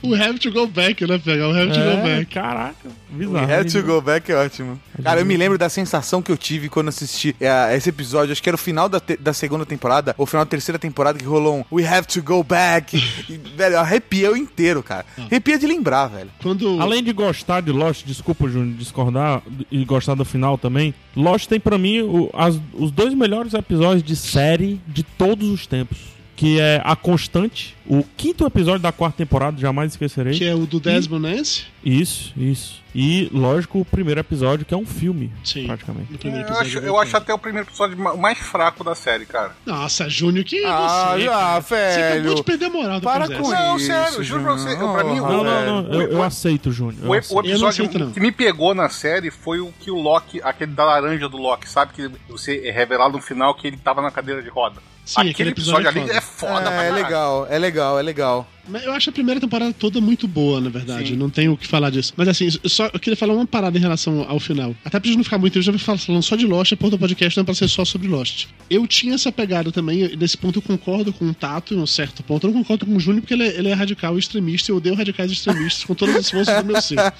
tal. 0.00 0.10
O 0.10 0.14
Have 0.14 0.38
to 0.38 0.50
Go 0.50 0.66
Back, 0.66 1.06
né, 1.06 1.18
PH? 1.18 1.46
O 1.48 1.50
Have 1.52 1.72
to 1.72 1.78
Go 1.78 1.90
É, 1.90 2.16
Back. 2.18 2.26
caraca, 2.34 2.88
We 3.12 3.26
bizarro. 3.26 3.52
had 3.52 3.70
to 3.72 3.82
go 3.82 4.00
back 4.00 4.30
é 4.30 4.36
ótimo. 4.36 4.80
Cara, 5.02 5.20
eu 5.20 5.26
me 5.26 5.36
lembro 5.36 5.58
da 5.58 5.68
sensação 5.68 6.22
que 6.22 6.30
eu 6.30 6.36
tive 6.36 6.68
quando 6.68 6.88
assisti 6.88 7.34
é, 7.40 7.76
esse 7.76 7.88
episódio. 7.88 8.30
Acho 8.32 8.40
que 8.42 8.48
era 8.48 8.54
o 8.54 8.58
final 8.58 8.88
da, 8.88 9.00
te- 9.00 9.16
da 9.16 9.32
segunda 9.32 9.66
temporada, 9.66 10.14
ou 10.16 10.26
final 10.26 10.44
da 10.44 10.48
terceira 10.48 10.78
temporada, 10.78 11.18
que 11.18 11.24
rolou 11.24 11.49
um 11.50 11.64
We 11.72 11.86
have 11.86 12.06
to 12.08 12.22
go 12.22 12.42
back. 12.42 12.96
E, 13.30 13.36
velho, 13.56 13.74
eu 13.74 13.80
arrepiei 13.80 14.26
eu 14.26 14.36
inteiro, 14.36 14.82
cara. 14.82 15.04
Arrepia 15.18 15.58
de 15.58 15.66
lembrar, 15.66 16.06
velho. 16.08 16.30
Quando. 16.42 16.80
Além 16.80 17.02
de 17.02 17.12
gostar 17.12 17.60
de 17.60 17.70
Lost, 17.70 18.04
desculpa, 18.04 18.48
Júnior, 18.48 18.76
discordar 18.76 19.42
e 19.70 19.84
gostar 19.84 20.14
do 20.14 20.24
final 20.24 20.58
também, 20.58 20.92
Lost 21.14 21.46
tem 21.48 21.60
pra 21.60 21.78
mim 21.78 22.00
o- 22.00 22.30
as- 22.34 22.58
os 22.74 22.90
dois 22.90 23.14
melhores 23.14 23.54
episódios 23.54 24.02
de 24.02 24.16
série 24.16 24.80
de 24.88 25.02
todos 25.02 25.48
os 25.48 25.66
tempos. 25.66 25.98
Que 26.36 26.58
é 26.58 26.80
A 26.84 26.96
Constante, 26.96 27.76
o 27.98 28.04
quinto 28.16 28.46
episódio 28.46 28.80
da 28.80 28.92
quarta 28.92 29.18
temporada, 29.18 29.58
jamais 29.60 29.92
esquecerei. 29.92 30.38
Que 30.38 30.44
é 30.46 30.54
o 30.54 30.60
do 30.66 30.78
Desmond 30.78 31.22
Nance? 31.22 31.64
Isso, 31.84 32.32
isso. 32.36 32.80
E, 32.94 33.28
lógico, 33.32 33.80
o 33.80 33.84
primeiro 33.84 34.18
episódio, 34.20 34.64
que 34.66 34.74
é 34.74 34.76
um 34.76 34.84
filme, 34.84 35.30
Sim. 35.44 35.66
praticamente. 35.66 36.18
Primeiro 36.18 36.48
Eu 36.48 36.52
acho, 36.54 36.62
episódio. 36.62 36.86
eu 36.88 36.98
acho 36.98 37.16
até 37.16 37.32
o 37.32 37.38
primeiro 37.38 37.68
episódio 37.68 37.96
ma- 37.96 38.16
mais 38.16 38.38
fraco 38.38 38.82
da 38.84 38.94
série, 38.96 39.24
cara. 39.26 39.52
Nossa, 39.64 40.08
Júnior, 40.08 40.44
que 40.44 40.58
é 40.64 40.66
Ah, 40.68 41.12
você? 41.14 41.24
já, 41.24 41.30
cara? 41.30 41.60
Você 41.60 41.74
acabou 41.74 42.22
velho. 42.22 42.34
de 42.34 42.42
perder 42.42 42.64
a 42.66 42.70
moral 42.70 43.00
Para 43.00 43.26
com 43.28 43.28
dessa. 43.34 43.50
Não, 43.64 43.76
isso, 43.76 43.86
sério, 43.86 44.22
juro 44.24 44.42
pra 44.42 44.52
você, 44.54 44.70
Júnior. 44.70 44.94
pra 44.94 45.04
mim, 45.04 45.16
Não, 45.16 45.28
não, 45.30 45.44
velho. 45.44 45.66
não, 45.82 45.92
eu, 46.00 46.12
eu 46.12 46.22
aceito, 46.22 46.72
Júnior. 46.72 46.96
eu 47.04 47.10
O, 47.10 47.14
aceito. 47.14 47.36
o 47.36 47.40
episódio 47.40 47.84
aceito, 47.86 48.10
que 48.12 48.20
me 48.20 48.32
pegou 48.32 48.74
na 48.74 48.88
série 48.88 49.30
foi 49.30 49.60
o 49.60 49.72
que 49.80 49.90
o 49.90 49.96
Loki, 49.96 50.40
aquele 50.42 50.72
da 50.72 50.84
laranja 50.84 51.28
do 51.28 51.36
Loki, 51.36 51.68
sabe? 51.68 51.92
Que 51.94 52.10
você 52.28 52.60
é 52.66 52.70
revelado 52.72 53.12
no 53.16 53.22
final 53.22 53.54
que 53.54 53.66
ele 53.68 53.76
tava 53.76 54.02
na 54.02 54.10
cadeira 54.10 54.42
de 54.42 54.48
roda. 54.48 54.80
Sim, 55.02 55.14
aquele, 55.22 55.30
aquele 55.32 55.50
episódio, 55.50 55.88
episódio 55.88 56.02
ali 56.02 56.12
é 56.12 56.16
é 56.18 56.20
foda, 56.20 56.70
É, 56.70 56.88
é 56.88 56.90
legal, 56.92 57.46
é 57.50 57.58
legal, 57.58 57.79
é 57.98 58.02
legal. 58.02 58.46
Eu 58.82 58.92
acho 58.92 59.10
a 59.10 59.12
primeira 59.12 59.40
temporada 59.40 59.72
toda 59.72 60.00
muito 60.00 60.28
boa, 60.28 60.60
na 60.60 60.70
verdade. 60.70 61.10
Sim. 61.10 61.16
Não 61.16 61.30
tenho 61.30 61.52
o 61.52 61.56
que 61.56 61.66
falar 61.66 61.90
disso. 61.90 62.12
Mas 62.16 62.28
assim, 62.28 62.48
eu 62.62 62.68
só 62.68 62.90
eu 62.92 63.00
queria 63.00 63.16
falar 63.16 63.34
uma 63.34 63.46
parada 63.46 63.76
em 63.76 63.80
relação 63.80 64.24
ao 64.28 64.38
final. 64.38 64.74
Até 64.84 64.98
pra 64.98 65.08
gente 65.08 65.16
não 65.16 65.24
ficar 65.24 65.38
muito, 65.38 65.58
eu 65.58 65.62
já 65.62 65.72
vim 65.72 65.78
falando 65.78 66.22
só 66.22 66.36
de 66.36 66.46
Lost, 66.46 66.72
a 66.72 66.76
porra 66.76 66.92
do 66.92 66.98
podcast 66.98 67.36
não 67.36 67.42
é 67.42 67.44
pra 67.44 67.54
ser 67.54 67.68
só 67.68 67.84
sobre 67.84 68.08
Lost. 68.08 68.46
Eu 68.68 68.86
tinha 68.86 69.14
essa 69.14 69.32
pegada 69.32 69.72
também, 69.72 70.16
nesse 70.16 70.36
ponto 70.36 70.58
eu 70.58 70.62
concordo 70.62 71.12
com 71.12 71.26
o 71.26 71.34
Tato, 71.34 71.74
em 71.74 71.78
um 71.78 71.86
certo 71.86 72.22
ponto. 72.22 72.46
Eu 72.46 72.52
não 72.52 72.60
concordo 72.60 72.86
com 72.86 72.96
o 72.96 73.00
Júnior 73.00 73.22
porque 73.22 73.34
ele 73.34 73.44
é, 73.44 73.58
ele 73.58 73.68
é 73.68 73.72
radical 73.72 74.16
e 74.16 74.18
extremista, 74.18 74.70
e 74.70 74.72
eu 74.72 74.76
odeio 74.76 74.94
radicais 74.94 75.30
extremistas 75.30 75.84
com 75.84 75.94
todas 75.94 76.14
as 76.16 76.30
forças 76.30 76.62
do 76.62 76.66
meu 76.66 76.80
ser. 76.80 76.98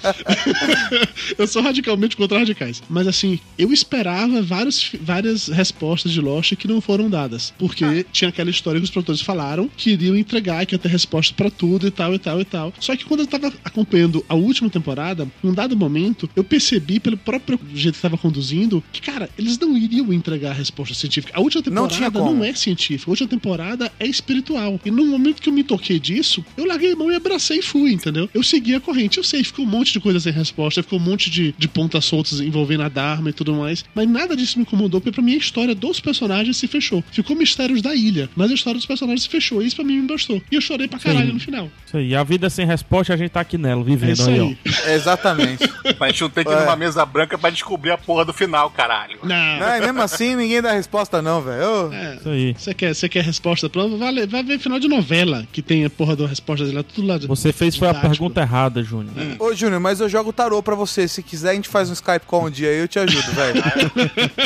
eu 1.37 1.47
sou 1.47 1.61
radicalmente 1.61 2.15
contra 2.15 2.39
radicais. 2.39 2.81
Mas 2.89 3.07
assim, 3.07 3.39
eu 3.57 3.71
esperava 3.71 4.41
vários, 4.41 4.91
várias 5.01 5.47
respostas 5.47 6.11
de 6.11 6.21
Lost 6.21 6.55
que 6.55 6.67
não 6.67 6.81
foram 6.81 7.09
dadas. 7.09 7.53
Porque 7.57 8.05
tinha 8.11 8.29
aquela 8.29 8.49
história 8.49 8.79
que 8.79 8.85
os 8.85 8.91
produtores 8.91 9.21
falaram 9.21 9.69
que 9.75 9.91
iriam 9.91 10.15
entregar, 10.15 10.65
que 10.65 10.75
ia 10.75 10.79
ter 10.79 10.89
resposta 10.89 11.30
pra 11.33 11.49
tudo 11.49 11.87
e 11.87 11.91
tal, 11.91 12.13
e 12.13 12.19
tal, 12.19 12.39
e 12.41 12.45
tal. 12.45 12.73
Só 12.79 12.95
que 12.95 13.05
quando 13.05 13.21
eu 13.21 13.27
tava 13.27 13.51
acompanhando 13.63 14.23
a 14.27 14.35
última 14.35 14.69
temporada, 14.69 15.27
num 15.43 15.53
dado 15.53 15.75
momento, 15.75 16.29
eu 16.35 16.43
percebi 16.43 16.99
pelo 16.99 17.17
próprio 17.17 17.59
jeito 17.73 17.95
que 17.95 18.01
tava 18.01 18.17
conduzindo 18.17 18.83
que, 18.91 19.01
cara, 19.01 19.29
eles 19.37 19.57
não 19.59 19.77
iriam 19.77 20.11
entregar 20.13 20.51
a 20.51 20.53
resposta 20.53 20.93
científica. 20.93 21.33
A 21.35 21.41
última 21.41 21.63
Não 21.69 21.87
temporada 21.87 22.19
não, 22.19 22.27
como. 22.27 22.43
é 22.43 22.53
científica, 22.53 23.09
a 23.09 23.11
última 23.11 23.29
temporada 23.29 23.91
é 23.99 24.07
espiritual. 24.07 24.79
E 24.85 24.91
no 24.91 25.05
momento 25.05 25.41
que 25.41 25.49
eu 25.49 25.53
me 25.53 25.63
toquei 25.63 25.99
disso, 25.99 26.43
eu 26.57 26.65
larguei 26.65 26.93
a 26.93 26.95
mão 26.95 27.11
e 27.11 27.15
abracei 27.15 27.59
e 27.59 27.61
fui, 27.61 27.91
entendeu? 27.93 28.29
Eu 28.33 28.43
segui 28.43 28.75
a 28.75 28.79
corrente. 28.79 29.17
Eu 29.17 29.23
sei, 29.23 29.43
ficou 29.43 29.65
um 29.65 29.69
monte 29.69 29.93
de 29.93 29.99
coisa 29.99 30.19
sem 30.19 30.31
resposta, 30.31 30.83
ficou 30.83 30.99
um 30.99 31.01
monte 31.01 31.29
de, 31.29 31.53
de 31.57 31.67
pontas 31.67 32.05
soltas 32.05 32.39
envolvendo 32.39 32.83
a 32.83 32.89
Dharma 32.89 33.29
e 33.29 33.33
tudo 33.33 33.53
mais. 33.53 33.83
Mas 33.93 34.07
nada 34.07 34.35
disso 34.35 34.57
me 34.57 34.63
incomodou, 34.63 34.99
porque 35.01 35.11
pra 35.13 35.21
mim 35.23 35.33
a 35.33 35.37
história 35.37 35.73
dos 35.75 35.99
personagens 35.99 36.57
se 36.57 36.67
fechou. 36.67 37.03
Ficou 37.11 37.35
mistérios 37.35 37.81
da 37.81 37.95
ilha, 37.95 38.29
mas 38.35 38.51
a 38.51 38.53
história 38.53 38.77
dos 38.77 38.85
personagens 38.85 39.23
se 39.23 39.29
fechou. 39.29 39.61
E 39.61 39.67
isso 39.67 39.75
pra 39.75 39.85
mim 39.85 40.01
me 40.01 40.07
bastou. 40.07 40.41
E 40.51 40.55
eu 40.55 40.61
chorei 40.61 40.87
pra 40.87 40.99
caralho 40.99 41.20
Sim. 41.27 41.33
no 41.33 41.39
final. 41.39 41.69
Isso 41.85 41.97
aí. 41.97 42.15
A 42.15 42.23
vida 42.23 42.49
sem 42.49 42.65
resposta, 42.65 43.13
a 43.13 43.17
gente 43.17 43.31
tá 43.31 43.41
aqui 43.41 43.57
nela, 43.57 43.81
É 43.81 43.83
vivendo 43.83 44.11
isso 44.13 44.29
aí, 44.29 44.39
aí. 44.39 44.57
ó. 44.87 44.89
Exatamente. 44.91 45.69
Mas 45.99 46.01
a 46.01 46.07
gente 46.07 46.21
não 46.21 46.29
tem 46.29 46.43
que 46.43 46.49
ir 46.51 46.55
É. 46.55 46.59
numa 46.61 46.75
mesa 46.75 47.05
branca 47.05 47.37
pra 47.37 47.49
descobrir 47.49 47.91
a 47.91 47.97
porra 47.97 48.23
do 48.25 48.33
final, 48.33 48.69
caralho. 48.69 49.19
Não. 49.23 49.29
Não, 49.59 49.77
e 49.77 49.81
mesmo 49.81 50.01
assim, 50.01 50.35
ninguém 50.35 50.61
dá 50.61 50.71
resposta, 50.71 51.21
não, 51.21 51.41
velho. 51.41 51.93
É. 51.93 52.15
Isso 52.15 52.29
aí. 52.29 52.55
Você 52.57 52.73
quer, 52.73 52.95
você 52.95 53.09
quer 53.09 53.23
resposta 53.23 53.69
pronta? 53.69 53.97
Vai, 53.97 54.11
ler- 54.11 54.27
vai 54.27 54.43
ver 54.43 54.57
final 54.59 54.79
de 54.79 54.87
novela, 54.87 55.45
que 55.51 55.61
tem 55.61 55.83
a 55.85 55.89
porra 55.89 56.15
da 56.15 56.27
resposta 56.27 56.63
dele 56.65 56.77
lá, 56.77 56.83
tudo 56.83 57.07
lá. 57.07 57.17
de- 57.17 57.27
Você 57.27 57.51
fez 57.51 57.75
foi 57.75 57.87
a 57.89 57.93
pergunta 57.93 58.41
errada, 58.41 58.81
Júnior. 58.83 59.13
Ô, 59.39 59.53
Júnior, 59.53 59.79
mas 59.79 59.99
eu 59.99 60.07
jogo 60.09 60.31
tarô 60.31 60.61
pra 60.63 60.75
você. 60.75 61.07
Se 61.07 61.21
quiser, 61.21 61.51
a 61.51 61.53
gente 61.53 61.67
faz 61.69 61.89
um 61.89 61.93
Skype 61.93 62.25
call 62.25 62.45
um 62.45 62.49
dia 62.49 62.69
aí, 62.69 62.77
eu 62.79 62.87
te 62.87 62.99
ajudo, 62.99 63.31
velho. 63.31 63.61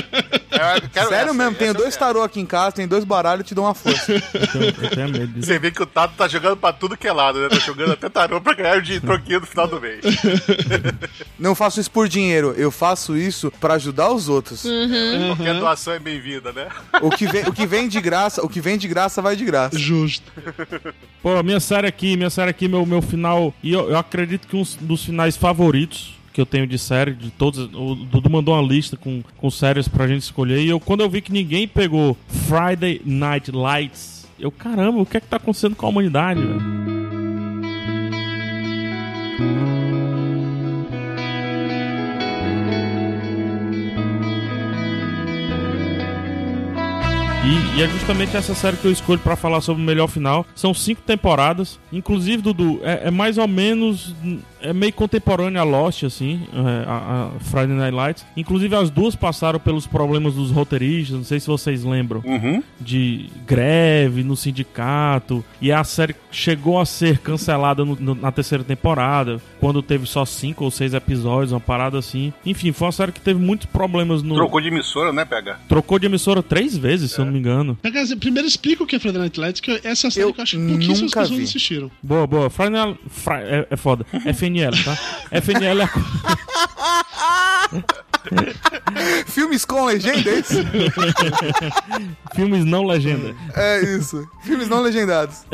Sério 1.10 1.26
essa, 1.30 1.34
mesmo, 1.34 1.54
tenho 1.56 1.74
dois 1.74 1.96
tarô 1.98 2.24
aqui 2.24 2.40
em 2.40 2.46
casa, 2.46 2.72
tem 2.78 2.88
dois 2.88 3.04
baralhos, 3.04 3.42
eu 3.42 3.46
te 3.46 3.54
dou 3.56 3.66
uma 3.66 3.74
força. 3.76 4.14
Então, 4.16 4.62
eu 4.62 4.90
tenho 4.90 5.10
medo 5.10 5.28
disso. 5.28 5.48
Você 5.48 5.60
vê 5.60 5.70
que 5.70 5.84
o 5.84 5.86
Tato 5.86 6.14
tá 6.16 6.28
jogando 6.28 6.56
pra 6.66 6.74
tudo 6.74 6.98
que 6.98 7.08
é 7.08 7.14
lado, 7.14 7.40
né? 7.40 7.48
Tá 7.48 7.58
jogando 7.58 7.92
até 7.92 8.10
tarô 8.10 8.42
pra 8.42 8.56
ganhar 8.56 8.78
o 8.78 8.82
de 8.82 9.00
troquinho 9.00 9.42
no 9.42 9.46
final 9.46 9.68
do 9.68 9.80
mês. 9.80 10.04
Não 11.38 11.54
faço 11.54 11.80
isso 11.80 11.92
por 11.92 12.08
dinheiro, 12.08 12.56
eu 12.58 12.72
faço 12.72 13.16
isso 13.16 13.52
pra 13.60 13.76
ajudar 13.76 14.12
os 14.12 14.28
outros. 14.28 14.64
Qualquer 15.28 15.60
doação 15.60 15.94
é 15.94 16.00
bem-vinda, 16.00 16.52
né? 16.52 16.68
O, 17.04 17.12
que 17.12 17.28
vem, 17.28 17.44
o 17.44 17.54
que 17.54 17.68
vem 17.68 17.88
de 17.88 18.02
graça, 18.02 18.44
o 18.44 18.50
que 18.50 18.60
vem 18.60 18.78
de 18.80 18.88
graça 18.88 19.22
vai 19.22 19.36
de 19.36 19.46
graça. 19.46 19.78
Justo. 19.78 20.32
Pô, 21.22 21.44
minha 21.44 21.60
série 21.60 21.88
aqui, 21.88 22.18
minha 22.18 22.32
série 22.32 22.50
aqui, 22.50 22.68
meu, 22.68 22.84
meu 22.84 23.02
final. 23.02 23.54
E 23.62 23.72
eu, 23.72 23.90
eu 23.92 23.98
acredito 23.98 24.48
que 24.48 24.56
um 24.56 24.64
dos 24.82 25.06
finais 25.06 25.38
favoritos 25.38 26.16
que 26.34 26.42
eu 26.42 26.46
tenho 26.46 26.66
de 26.66 26.80
série, 26.80 27.14
de 27.14 27.30
todos. 27.30 27.70
O 27.74 27.96
Dudu 27.96 28.30
mandou 28.30 28.56
uma 28.56 28.68
lista 28.68 28.98
com, 28.98 29.24
com 29.38 29.52
séries 29.52 29.88
pra 29.88 30.08
gente 30.08 30.24
escolher. 30.24 30.60
E 30.60 30.68
eu, 30.68 30.80
quando 30.80 31.02
eu 31.02 31.10
vi 31.10 31.22
que 31.22 31.32
ninguém 31.32 31.68
pegou 31.68 32.18
Friday 32.28 33.02
Night 33.06 33.52
Lights, 33.52 34.25
eu, 34.40 34.52
caramba, 34.52 35.00
o 35.00 35.06
que 35.06 35.18
é 35.18 35.20
que 35.20 35.28
tá 35.28 35.38
acontecendo 35.38 35.76
com 35.76 35.86
a 35.86 35.90
humanidade, 35.90 36.42
velho? 36.42 36.86
E, 47.46 47.78
e 47.78 47.84
é 47.84 47.88
justamente 47.88 48.36
essa 48.36 48.56
série 48.56 48.76
que 48.76 48.86
eu 48.86 48.92
escolho 48.92 49.20
pra 49.20 49.36
falar 49.36 49.62
sobre 49.62 49.82
o 49.82 49.86
melhor 49.86 50.08
final. 50.08 50.46
São 50.56 50.74
cinco 50.74 51.02
temporadas. 51.04 51.80
Inclusive, 51.94 52.42
Dudu, 52.42 52.80
é, 52.82 53.08
é 53.08 53.12
mais 53.12 53.38
ou 53.38 53.48
menos. 53.48 54.16
É 54.70 54.74
meio 54.74 54.94
contemporânea 54.94 55.62
a 55.62 55.64
Lost, 55.64 56.04
assim, 56.04 56.42
é, 56.54 56.84
a, 56.90 57.32
a 57.36 57.40
Friday 57.40 57.76
Night 57.76 57.96
Lights. 57.96 58.26
Inclusive, 58.36 58.76
as 58.76 58.90
duas 58.90 59.16
passaram 59.16 59.60
pelos 59.60 59.86
problemas 59.88 60.34
dos 60.36 60.52
roteiristas, 60.52 61.16
não 61.18 61.24
sei 61.24 61.40
se 61.40 61.48
vocês 61.48 61.84
lembram, 61.84 62.22
Uhum. 62.26 62.62
de 62.80 63.30
greve 63.46 64.24
no 64.24 64.36
sindicato. 64.36 65.44
E 65.62 65.72
a 65.72 65.84
série 65.84 66.16
chegou 66.32 66.80
a 66.80 66.86
ser 66.86 67.20
cancelada 67.20 67.84
no- 67.86 67.96
no- 68.00 68.16
na 68.16 68.32
terceira 68.32 68.64
temporada, 68.64 69.40
quando 69.60 69.82
teve 69.82 70.06
só 70.06 70.26
cinco 70.26 70.64
ou 70.64 70.72
seis 70.72 70.94
episódios, 70.94 71.52
uma 71.52 71.60
parada 71.60 71.98
assim. 71.98 72.34
Enfim, 72.46 72.72
foi 72.72 72.88
uma 72.88 72.92
série 72.92 73.12
que 73.12 73.22
teve 73.22 73.40
muitos 73.40 73.66
problemas 73.68 74.22
no. 74.22 74.36
Trocou 74.36 74.62
de 74.62 74.68
emissora, 74.68 75.12
né, 75.14 75.26
PH? 75.26 75.60
Trocou 75.68 75.98
de 76.00 76.06
emissora 76.06 76.42
três 76.44 76.76
vezes, 76.78 77.12
se 77.12 77.20
eu 77.20 77.26
não 77.26 77.32
me 77.32 77.40
engano. 77.40 77.78
Dizer, 77.84 78.16
Primeiro 78.18 78.48
explica 78.48 78.84
o 78.84 78.88
que 78.88 78.96
é 78.96 79.00
Friday 79.00 79.20
Night 79.20 79.40
Lights, 79.40 79.62
que 79.62 79.72
essa 79.84 80.08
é 80.08 80.08
a 80.08 80.12
série 80.12 80.34
que 80.34 80.40
eu 80.40 80.44
acho 80.44 80.58
que 80.58 80.68
pouquíssimas 80.68 81.12
pessoas 81.12 81.30
vi. 81.30 81.44
assistiram. 81.44 81.92
Boa, 82.02 82.26
boa. 82.28 82.50
Friday 82.50 82.72
Night- 82.86 83.00
Fri- 83.10 83.34
é, 83.44 83.68
é 83.70 83.76
foda. 83.78 84.06
FNL, 84.26 84.55
tá? 84.84 84.98
FNL 85.32 85.82
é. 85.82 85.88
Filmes 89.28 89.66
com 89.66 89.86
legenda, 89.86 90.30
é 90.30 90.40
isso? 90.40 90.56
Filmes 92.36 92.66
não 92.66 92.84
legenda. 92.86 93.36
É 93.54 93.82
isso. 93.82 94.28
Filmes 94.42 94.68
não 94.68 94.82
legendados. 94.82 95.46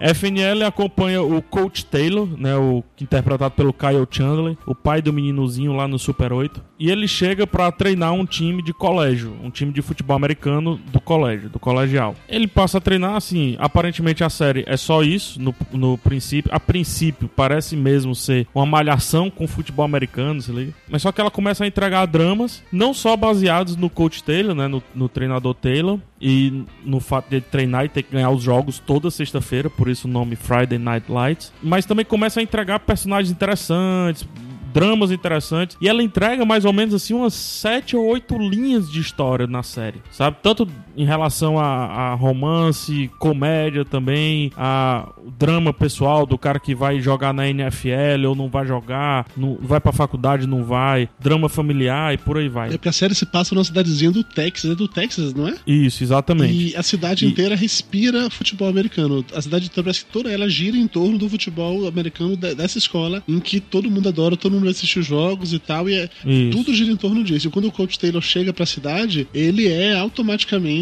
FNL 0.00 0.64
acompanha 0.64 1.22
o 1.22 1.42
Coach 1.42 1.84
Taylor, 1.84 2.28
né, 2.38 2.56
o 2.56 2.82
interpretado 3.00 3.54
pelo 3.54 3.72
Kyle 3.72 4.06
Chandler, 4.10 4.56
o 4.66 4.74
pai 4.74 5.02
do 5.02 5.12
meninozinho 5.12 5.74
lá 5.74 5.86
no 5.86 5.98
Super 5.98 6.32
8, 6.32 6.62
e 6.78 6.90
ele 6.90 7.06
chega 7.06 7.46
pra 7.46 7.70
treinar 7.70 8.12
um 8.12 8.24
time 8.24 8.62
de 8.62 8.72
colégio, 8.72 9.36
um 9.42 9.50
time 9.50 9.72
de 9.72 9.82
futebol 9.82 10.16
americano 10.16 10.80
do 10.90 11.00
colégio, 11.00 11.50
do 11.50 11.58
colegial. 11.58 12.16
Ele 12.28 12.46
passa 12.46 12.78
a 12.78 12.80
treinar 12.80 13.14
assim, 13.14 13.56
aparentemente 13.58 14.24
a 14.24 14.30
série 14.30 14.64
é 14.66 14.76
só 14.76 15.02
isso 15.02 15.40
no, 15.40 15.54
no 15.72 15.98
princípio, 15.98 16.50
a 16.54 16.58
princípio 16.58 17.28
parece 17.28 17.76
mesmo 17.76 18.14
ser 18.14 18.46
uma 18.54 18.64
malhação 18.64 19.30
com 19.30 19.46
futebol 19.46 19.84
americano, 19.84 20.40
se 20.40 20.50
liga? 20.50 20.72
Mas 20.88 21.02
só 21.02 21.12
que 21.12 21.20
ela 21.20 21.30
começa 21.30 21.64
a 21.64 21.66
entregar 21.66 22.06
dramas, 22.06 22.62
não 22.72 22.94
só 22.94 23.16
baseados 23.16 23.76
no 23.76 23.90
Coach 23.90 24.24
Taylor, 24.24 24.54
né, 24.54 24.66
no, 24.66 24.82
no 24.94 25.08
treinador 25.08 25.54
Taylor, 25.54 25.98
e 26.20 26.64
no 26.84 27.00
fato 27.00 27.30
de 27.30 27.40
treinar 27.40 27.86
e 27.86 27.88
ter 27.88 28.02
que 28.02 28.12
ganhar 28.12 28.30
os 28.30 28.42
jogos 28.42 28.78
toda 28.78 29.10
sexta-feira, 29.10 29.70
por 29.70 29.88
isso 29.88 30.06
o 30.06 30.10
nome 30.10 30.36
Friday 30.36 30.78
Night 30.78 31.10
Lights. 31.10 31.52
Mas 31.62 31.86
também 31.86 32.04
começa 32.04 32.40
a 32.40 32.42
entregar 32.42 32.80
personagens 32.80 33.30
interessantes, 33.30 34.26
dramas 34.72 35.10
interessantes. 35.10 35.76
E 35.80 35.88
ela 35.88 36.02
entrega 36.02 36.44
mais 36.44 36.64
ou 36.64 36.72
menos 36.72 36.94
assim 36.94 37.14
umas 37.14 37.34
sete 37.34 37.96
ou 37.96 38.04
oito 38.06 38.36
linhas 38.38 38.90
de 38.90 39.00
história 39.00 39.46
na 39.46 39.62
série, 39.62 40.00
sabe? 40.10 40.36
Tanto 40.42 40.66
em 40.96 41.04
relação 41.04 41.58
a, 41.58 41.64
a 41.66 42.14
romance, 42.14 43.10
comédia 43.18 43.84
também, 43.84 44.50
a 44.56 45.08
drama 45.38 45.72
pessoal 45.72 46.26
do 46.26 46.36
cara 46.38 46.58
que 46.58 46.74
vai 46.74 47.00
jogar 47.00 47.32
na 47.32 47.48
NFL 47.48 48.26
ou 48.28 48.34
não 48.34 48.48
vai 48.48 48.66
jogar, 48.66 49.26
não, 49.36 49.58
vai 49.60 49.80
pra 49.80 49.92
faculdade, 49.92 50.46
não 50.46 50.64
vai, 50.64 51.08
drama 51.18 51.48
familiar 51.48 52.14
e 52.14 52.18
por 52.18 52.36
aí 52.38 52.48
vai. 52.48 52.68
É 52.68 52.72
porque 52.72 52.88
a 52.88 52.92
série 52.92 53.14
se 53.14 53.26
passa 53.26 53.54
numa 53.54 53.64
cidadezinha 53.64 54.10
do 54.10 54.22
Texas, 54.24 54.70
é 54.70 54.74
do 54.74 54.88
Texas, 54.88 55.32
não 55.34 55.48
é? 55.48 55.54
Isso, 55.66 56.02
exatamente. 56.02 56.72
E 56.72 56.76
a 56.76 56.82
cidade 56.82 57.24
E- 57.24 57.28
inteira 57.28 57.54
respira 57.54 58.28
futebol 58.30 58.68
americano. 58.68 59.24
A 59.34 59.40
cidade 59.42 59.70
toda, 59.70 59.84
parece 59.84 60.04
que 60.04 60.10
toda 60.12 60.30
ela 60.30 60.48
gira 60.48 60.76
em 60.76 60.86
torno 60.86 61.18
do 61.18 61.28
futebol 61.28 61.86
americano 61.86 62.36
de- 62.36 62.54
dessa 62.54 62.78
escola, 62.78 63.22
em 63.28 63.38
que 63.40 63.60
todo 63.60 63.90
mundo 63.90 64.08
adora, 64.08 64.36
todo 64.36 64.52
mundo 64.52 64.68
assiste 64.68 64.98
os 64.98 65.06
jogos 65.06 65.52
e 65.52 65.58
tal, 65.58 65.88
e 65.88 65.94
é- 65.94 66.08
tudo 66.50 66.74
gira 66.74 66.90
em 66.90 66.96
torno 66.96 67.22
disso. 67.24 67.48
E 67.48 67.50
quando 67.50 67.66
o 67.68 67.72
Coach 67.72 67.98
Taylor 67.98 68.22
chega 68.22 68.52
pra 68.52 68.66
cidade, 68.66 69.28
ele 69.34 69.68
é 69.68 69.96
automaticamente 69.98 70.79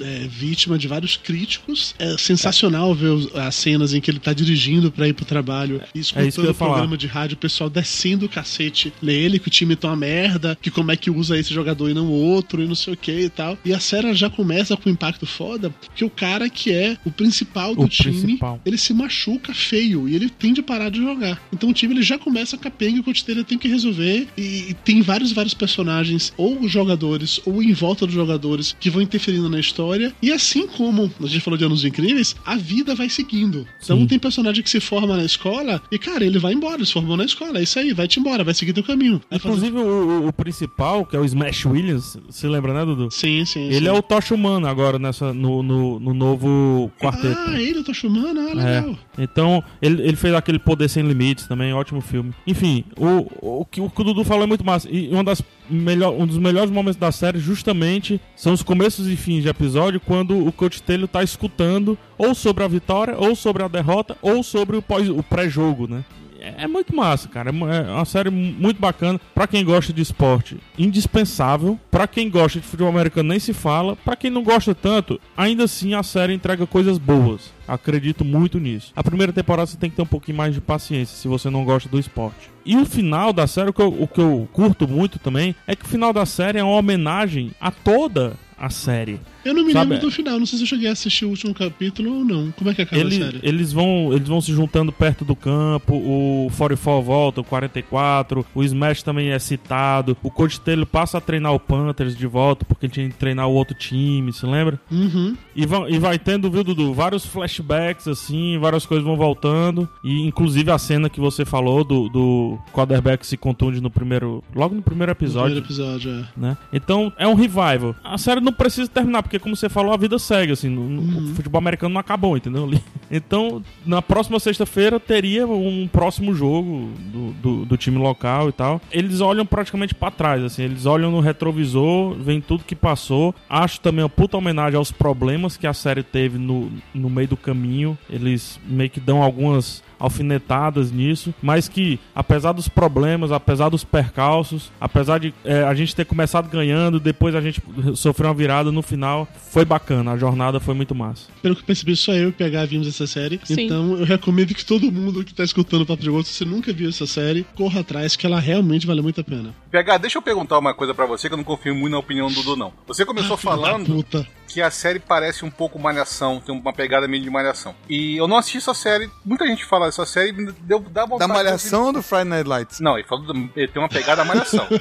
é, 0.00 0.26
vítima 0.28 0.78
de 0.78 0.88
vários 0.88 1.16
críticos. 1.16 1.94
É 1.98 2.16
sensacional 2.18 2.94
ver 2.94 3.12
as 3.34 3.54
cenas 3.54 3.94
em 3.94 4.00
que 4.00 4.10
ele 4.10 4.18
tá 4.18 4.32
dirigindo 4.32 4.90
pra 4.90 5.08
ir 5.08 5.12
pro 5.12 5.24
trabalho 5.24 5.80
e 5.94 6.00
É 6.00 6.02
que 6.02 6.18
eu 6.20 6.28
escutando 6.28 6.50
o 6.50 6.54
programa 6.54 6.96
de 6.96 7.06
rádio, 7.06 7.34
o 7.34 7.38
pessoal 7.38 7.68
descendo 7.68 8.26
o 8.26 8.28
cacete 8.28 8.92
nele, 9.02 9.38
que 9.38 9.48
o 9.48 9.50
time 9.50 9.76
tá 9.76 9.88
uma 9.88 9.96
merda, 9.96 10.56
que 10.60 10.70
como 10.70 10.90
é 10.90 10.96
que 10.96 11.10
usa 11.10 11.38
esse 11.38 11.52
jogador 11.52 11.90
e 11.90 11.94
não 11.94 12.06
o 12.06 12.12
outro, 12.12 12.62
e 12.62 12.66
não 12.66 12.74
sei 12.74 12.94
o 12.94 12.96
que 12.96 13.12
e 13.12 13.28
tal. 13.28 13.58
E 13.64 13.72
a 13.72 13.80
série 13.80 14.14
já 14.14 14.28
começa 14.28 14.76
com 14.76 14.88
um 14.88 14.92
impacto 14.92 15.26
foda, 15.26 15.70
porque 15.70 16.04
o 16.04 16.10
cara 16.10 16.48
que 16.48 16.72
é 16.72 16.96
o 17.04 17.10
principal 17.10 17.74
do 17.74 17.82
O 17.82 17.88
time, 17.88 18.20
principal. 18.20 18.60
ele 18.64 18.78
se 18.78 18.92
machuca 18.92 19.54
feio 19.54 20.08
e 20.08 20.14
ele 20.14 20.28
tem 20.28 20.52
de 20.52 20.62
parar 20.62 20.90
de 20.90 21.00
jogar. 21.00 21.40
Então 21.52 21.70
o 21.70 21.72
time 21.72 21.94
ele 21.94 22.02
já 22.02 22.18
começa 22.18 22.56
capenga 22.56 22.96
e 22.96 23.00
o 23.00 23.04
coach 23.04 23.24
dele 23.24 23.44
tem 23.44 23.58
que 23.58 23.68
resolver. 23.68 24.28
E, 24.36 24.70
e 24.70 24.74
tem 24.84 25.02
vários, 25.02 25.32
vários 25.32 25.54
personagens, 25.54 26.32
ou 26.36 26.68
jogadores, 26.68 27.40
ou 27.44 27.62
em 27.62 27.72
volta 27.72 28.06
dos 28.06 28.14
jogadores, 28.14 28.76
que 28.78 28.90
vão 28.90 29.02
interferindo 29.32 29.48
na 29.48 29.58
história. 29.58 30.12
E 30.22 30.32
assim 30.32 30.66
como 30.66 31.10
a 31.20 31.26
gente 31.26 31.40
falou 31.40 31.56
de 31.58 31.64
Anos 31.64 31.84
Incríveis, 31.84 32.36
a 32.44 32.56
vida 32.56 32.94
vai 32.94 33.08
seguindo. 33.08 33.66
Então 33.82 33.98
Sim. 33.98 34.06
tem 34.06 34.18
personagem 34.18 34.62
que 34.62 34.70
se 34.70 34.80
forma 34.80 35.16
na 35.16 35.24
escola 35.24 35.80
e, 35.90 35.98
cara, 35.98 36.24
ele 36.24 36.38
vai 36.38 36.52
embora, 36.52 36.76
ele 36.76 36.86
se 36.86 36.92
formou 36.92 37.16
na 37.16 37.24
escola. 37.24 37.58
É 37.58 37.62
isso 37.62 37.78
aí, 37.78 37.92
vai-te 37.92 38.20
embora, 38.20 38.44
vai 38.44 38.54
seguir 38.54 38.72
teu 38.72 38.82
caminho. 38.84 39.20
Vai 39.30 39.38
fazer- 39.38 39.66
Inclusive 39.66 39.78
o, 39.78 40.22
o- 40.24 40.28
o 40.28 40.32
principal, 40.32 41.04
que 41.06 41.16
é 41.16 41.18
o 41.18 41.24
Smash 41.24 41.66
Williams, 41.66 42.18
se 42.30 42.46
lembra, 42.46 42.72
né, 42.74 42.84
Dudu? 42.84 43.10
Sim, 43.10 43.44
sim. 43.44 43.62
Ele 43.66 43.80
sim. 43.80 43.86
é 43.88 43.92
o 43.92 44.02
Tocha 44.02 44.34
Humano 44.34 44.66
agora 44.66 44.98
nessa, 44.98 45.32
no, 45.32 45.62
no, 45.62 45.98
no 46.00 46.14
novo 46.14 46.90
quarteto. 47.00 47.36
Ah, 47.46 47.60
ele, 47.60 47.78
eu 47.78 47.84
tô 47.84 47.94
chamando, 47.94 48.40
ah, 48.40 48.50
É. 48.50 48.54
legal. 48.54 48.98
Então, 49.18 49.62
ele, 49.80 50.02
ele 50.02 50.16
fez 50.16 50.34
aquele 50.34 50.58
Poder 50.58 50.88
Sem 50.88 51.06
Limites 51.06 51.46
também, 51.46 51.72
ótimo 51.72 52.00
filme. 52.00 52.32
Enfim, 52.46 52.84
o, 52.96 53.60
o, 53.60 53.64
que, 53.64 53.80
o 53.80 53.88
que 53.90 54.00
o 54.00 54.04
Dudu 54.04 54.24
falou 54.24 54.44
é 54.44 54.46
muito 54.46 54.64
massa. 54.64 54.88
E 54.90 55.08
uma 55.08 55.24
das 55.24 55.42
melhor, 55.72 56.12
um 56.12 56.26
dos 56.26 56.38
melhores 56.38 56.70
momentos 56.70 56.96
da 56.98 57.10
série, 57.10 57.38
justamente, 57.38 58.20
são 58.36 58.52
os 58.52 58.62
começos 58.62 59.08
e 59.08 59.16
fins 59.16 59.42
de 59.42 59.48
episódio, 59.48 59.98
quando 60.00 60.46
o 60.46 60.52
Coach 60.52 60.82
Taylor 60.82 61.08
tá 61.08 61.22
escutando 61.22 61.96
ou 62.18 62.34
sobre 62.34 62.62
a 62.62 62.68
vitória, 62.68 63.16
ou 63.18 63.34
sobre 63.34 63.62
a 63.62 63.68
derrota, 63.68 64.16
ou 64.20 64.42
sobre 64.42 64.76
o, 64.76 64.82
pós- 64.82 65.08
o 65.08 65.22
pré-jogo, 65.22 65.88
né? 65.88 66.04
É 66.42 66.64
é 66.64 66.66
muito 66.66 66.94
massa, 66.94 67.28
cara. 67.28 67.50
É 67.50 67.88
É 67.88 67.90
uma 67.92 68.04
série 68.04 68.30
muito 68.30 68.80
bacana. 68.80 69.20
Pra 69.34 69.46
quem 69.46 69.64
gosta 69.64 69.92
de 69.92 70.02
esporte, 70.02 70.58
indispensável. 70.78 71.78
Pra 71.90 72.06
quem 72.06 72.28
gosta 72.28 72.60
de 72.60 72.66
futebol 72.66 72.88
americano, 72.90 73.28
nem 73.28 73.38
se 73.38 73.52
fala. 73.52 73.96
Pra 73.96 74.16
quem 74.16 74.30
não 74.30 74.42
gosta 74.42 74.74
tanto, 74.74 75.20
ainda 75.36 75.64
assim 75.64 75.94
a 75.94 76.02
série 76.02 76.34
entrega 76.34 76.66
coisas 76.66 76.98
boas. 76.98 77.52
Acredito 77.66 78.24
muito 78.24 78.58
nisso. 78.58 78.92
A 78.96 79.02
primeira 79.02 79.32
temporada 79.32 79.66
você 79.66 79.76
tem 79.76 79.88
que 79.88 79.96
ter 79.96 80.02
um 80.02 80.06
pouquinho 80.06 80.36
mais 80.36 80.54
de 80.54 80.60
paciência 80.60 81.16
se 81.16 81.28
você 81.28 81.48
não 81.48 81.64
gosta 81.64 81.88
do 81.88 81.98
esporte. 81.98 82.50
E 82.64 82.76
o 82.76 82.84
final 82.84 83.32
da 83.32 83.46
série, 83.46 83.70
o 83.70 83.72
que 83.72 83.82
eu, 83.82 84.02
o 84.02 84.06
que 84.08 84.20
eu 84.20 84.48
curto 84.52 84.86
muito 84.88 85.18
também, 85.18 85.54
é 85.66 85.74
que 85.76 85.84
o 85.84 85.88
final 85.88 86.12
da 86.12 86.26
série 86.26 86.58
é 86.58 86.64
uma 86.64 86.76
homenagem 86.76 87.52
a 87.60 87.70
toda 87.70 88.34
a 88.58 88.70
série. 88.70 89.20
Eu 89.44 89.54
não 89.54 89.64
me 89.64 89.72
Sabe, 89.72 89.92
lembro 89.92 90.06
do 90.06 90.12
final, 90.12 90.38
não 90.38 90.46
sei 90.46 90.58
se 90.58 90.64
eu 90.64 90.68
cheguei 90.68 90.88
a 90.88 90.92
assistir 90.92 91.24
o 91.24 91.28
último 91.30 91.52
capítulo 91.54 92.18
ou 92.18 92.24
não. 92.24 92.50
Como 92.52 92.70
é 92.70 92.74
que 92.74 92.82
acaba 92.82 93.00
Ele- 93.00 93.16
a 93.22 93.26
série? 93.26 93.40
eles 93.42 93.72
vão 93.72 94.12
eles 94.12 94.28
vão 94.28 94.40
se 94.40 94.52
juntando 94.52 94.92
perto 94.92 95.24
do 95.24 95.34
campo, 95.34 95.94
o 95.94 96.50
44 96.56 97.02
volta, 97.02 97.40
o 97.40 97.44
44, 97.44 98.46
o 98.54 98.62
Smash 98.62 99.02
também 99.02 99.30
é 99.30 99.38
citado, 99.38 100.16
o 100.22 100.30
Coach 100.30 100.60
Taylor 100.60 100.86
passa 100.86 101.18
a 101.18 101.20
treinar 101.20 101.52
o 101.52 101.60
Panthers 101.60 102.16
de 102.16 102.26
volta, 102.26 102.64
porque 102.64 102.86
ele 102.86 102.92
tinha 102.92 103.08
que 103.08 103.14
treinar 103.16 103.48
o 103.48 103.52
outro 103.54 103.74
time, 103.74 104.32
se 104.32 104.46
lembra? 104.46 104.80
Uhum. 104.90 105.36
E, 105.54 105.66
vão, 105.66 105.88
e 105.88 105.98
vai 105.98 106.18
tendo, 106.18 106.50
viu, 106.50 106.62
Dudu, 106.64 106.92
vários 106.94 107.24
flashbacks, 107.26 108.06
assim, 108.08 108.58
várias 108.58 108.86
coisas 108.86 109.04
vão 109.04 109.16
voltando, 109.16 109.88
e 110.04 110.22
inclusive 110.26 110.70
a 110.70 110.78
cena 110.78 111.08
que 111.10 111.20
você 111.20 111.44
falou 111.44 111.84
do, 111.84 112.08
do 112.08 112.58
quarterback 112.72 113.26
se 113.26 113.36
contunde 113.36 113.80
no 113.80 113.90
primeiro, 113.90 114.42
logo 114.54 114.74
no 114.74 114.82
primeiro 114.82 115.10
No 115.10 115.14
episódio, 115.14 115.62
primeiro 115.62 115.66
episódio, 115.66 116.10
é. 116.10 116.24
né? 116.40 116.56
Então 116.72 117.12
é 117.18 117.26
um 117.26 117.34
revival. 117.34 117.94
A 118.04 118.16
série 118.18 118.40
não 118.40 118.52
precisa 118.52 118.88
terminar, 118.88 119.22
porque 119.22 119.31
como 119.38 119.54
você 119.56 119.68
falou, 119.68 119.92
a 119.92 119.96
vida 119.96 120.18
segue, 120.18 120.52
assim, 120.52 120.68
no- 120.68 121.30
o 121.30 121.34
futebol 121.34 121.58
americano 121.58 121.92
não 121.94 122.00
acabou, 122.00 122.36
entendeu? 122.36 122.68
Então, 123.14 123.62
na 123.84 124.00
próxima 124.00 124.40
sexta-feira 124.40 124.98
teria 124.98 125.46
um 125.46 125.86
próximo 125.86 126.34
jogo 126.34 126.88
do, 127.12 127.32
do, 127.32 127.64
do 127.66 127.76
time 127.76 127.98
local 127.98 128.48
e 128.48 128.52
tal. 128.52 128.80
Eles 128.90 129.20
olham 129.20 129.44
praticamente 129.44 129.94
pra 129.94 130.10
trás, 130.10 130.42
assim, 130.42 130.62
eles 130.62 130.86
olham 130.86 131.10
no 131.10 131.20
retrovisor, 131.20 132.14
veem 132.14 132.40
tudo 132.40 132.64
que 132.64 132.74
passou. 132.74 133.34
Acho 133.50 133.80
também 133.80 134.02
uma 134.02 134.08
puta 134.08 134.38
homenagem 134.38 134.78
aos 134.78 134.90
problemas 134.90 135.58
que 135.58 135.66
a 135.66 135.74
série 135.74 136.02
teve 136.02 136.38
no, 136.38 136.70
no 136.94 137.10
meio 137.10 137.28
do 137.28 137.36
caminho. 137.36 137.98
Eles 138.08 138.58
meio 138.66 138.88
que 138.88 138.98
dão 139.00 139.22
algumas 139.22 139.82
alfinetadas 140.02 140.90
nisso, 140.90 141.32
mas 141.42 141.68
que 141.68 141.98
apesar 142.14 142.52
dos 142.52 142.68
problemas, 142.68 143.32
apesar 143.32 143.68
dos 143.68 143.84
percalços, 143.84 144.70
apesar 144.80 145.18
de 145.18 145.32
eh, 145.44 145.64
a 145.64 145.74
gente 145.74 145.94
ter 145.94 146.04
começado 146.04 146.48
ganhando, 146.50 146.98
depois 147.00 147.34
a 147.34 147.40
gente 147.40 147.62
sofreu 147.94 148.28
uma 148.28 148.34
virada 148.34 148.70
no 148.72 148.82
final, 148.82 149.26
foi 149.50 149.64
bacana, 149.64 150.12
a 150.12 150.16
jornada 150.18 150.60
foi 150.60 150.74
muito 150.74 150.94
massa. 150.94 151.28
Pelo 151.40 151.54
que 151.54 151.62
eu 151.62 151.66
percebi, 151.66 151.96
só 151.96 152.12
eu 152.12 152.24
e 152.24 152.30
o 152.30 152.32
PH 152.32 152.64
vimos 152.66 152.86
essa 152.88 153.06
série. 153.06 153.40
Sim. 153.44 153.62
Então 153.64 153.96
eu 153.96 154.04
recomendo 154.04 154.54
que 154.54 154.64
todo 154.64 154.90
mundo 154.90 155.24
que 155.24 155.32
tá 155.34 155.44
escutando 155.44 155.82
o 155.82 155.86
Papo 155.86 156.02
de 156.02 156.10
Gosto, 156.10 156.28
se 156.28 156.38
você 156.38 156.44
nunca 156.44 156.72
viu 156.72 156.88
essa 156.88 157.06
série, 157.06 157.46
corra 157.54 157.80
atrás, 157.80 158.16
que 158.16 158.26
ela 158.26 158.40
realmente 158.40 158.86
vale 158.86 159.00
muito 159.02 159.20
a 159.20 159.24
pena. 159.24 159.54
PH, 159.70 159.98
deixa 159.98 160.18
eu 160.18 160.22
perguntar 160.22 160.58
uma 160.58 160.74
coisa 160.74 160.94
pra 160.94 161.06
você 161.06 161.28
que 161.28 161.34
eu 161.34 161.38
não 161.38 161.44
confio 161.44 161.74
muito 161.74 161.92
na 161.92 161.98
opinião 161.98 162.28
do 162.28 162.34
Dudu, 162.34 162.56
não. 162.56 162.72
Você 162.86 163.04
começou 163.04 163.34
Ah, 163.34 163.38
falando 163.38 163.86
Puta. 163.86 164.26
Que 164.52 164.60
a 164.62 164.70
série 164.70 164.98
parece 164.98 165.44
um 165.44 165.50
pouco 165.50 165.78
malhação, 165.78 166.40
tem 166.40 166.54
uma 166.54 166.72
pegada 166.72 167.08
meio 167.08 167.22
de 167.22 167.30
malhação. 167.30 167.74
E 167.88 168.16
eu 168.16 168.28
não 168.28 168.36
assisti 168.36 168.58
essa 168.58 168.74
série, 168.74 169.10
muita 169.24 169.46
gente 169.46 169.64
fala 169.64 169.86
dessa 169.86 170.04
série 170.06 170.30
e 170.30 170.52
deu 170.60 170.80
dá 170.80 171.02
Da 171.02 171.06
vontade 171.06 171.32
Malhação 171.32 171.80
de... 171.82 171.86
ou 171.86 171.92
do 171.94 172.02
Friday 172.02 172.24
Night 172.24 172.48
Lights? 172.48 172.80
Não, 172.80 172.98
ele 172.98 173.06
falou 173.06 173.24
do- 173.24 173.50
ele 173.56 173.68
tem 173.68 173.82
uma 173.82 173.88
pegada 173.88 174.24
malhação. 174.24 174.66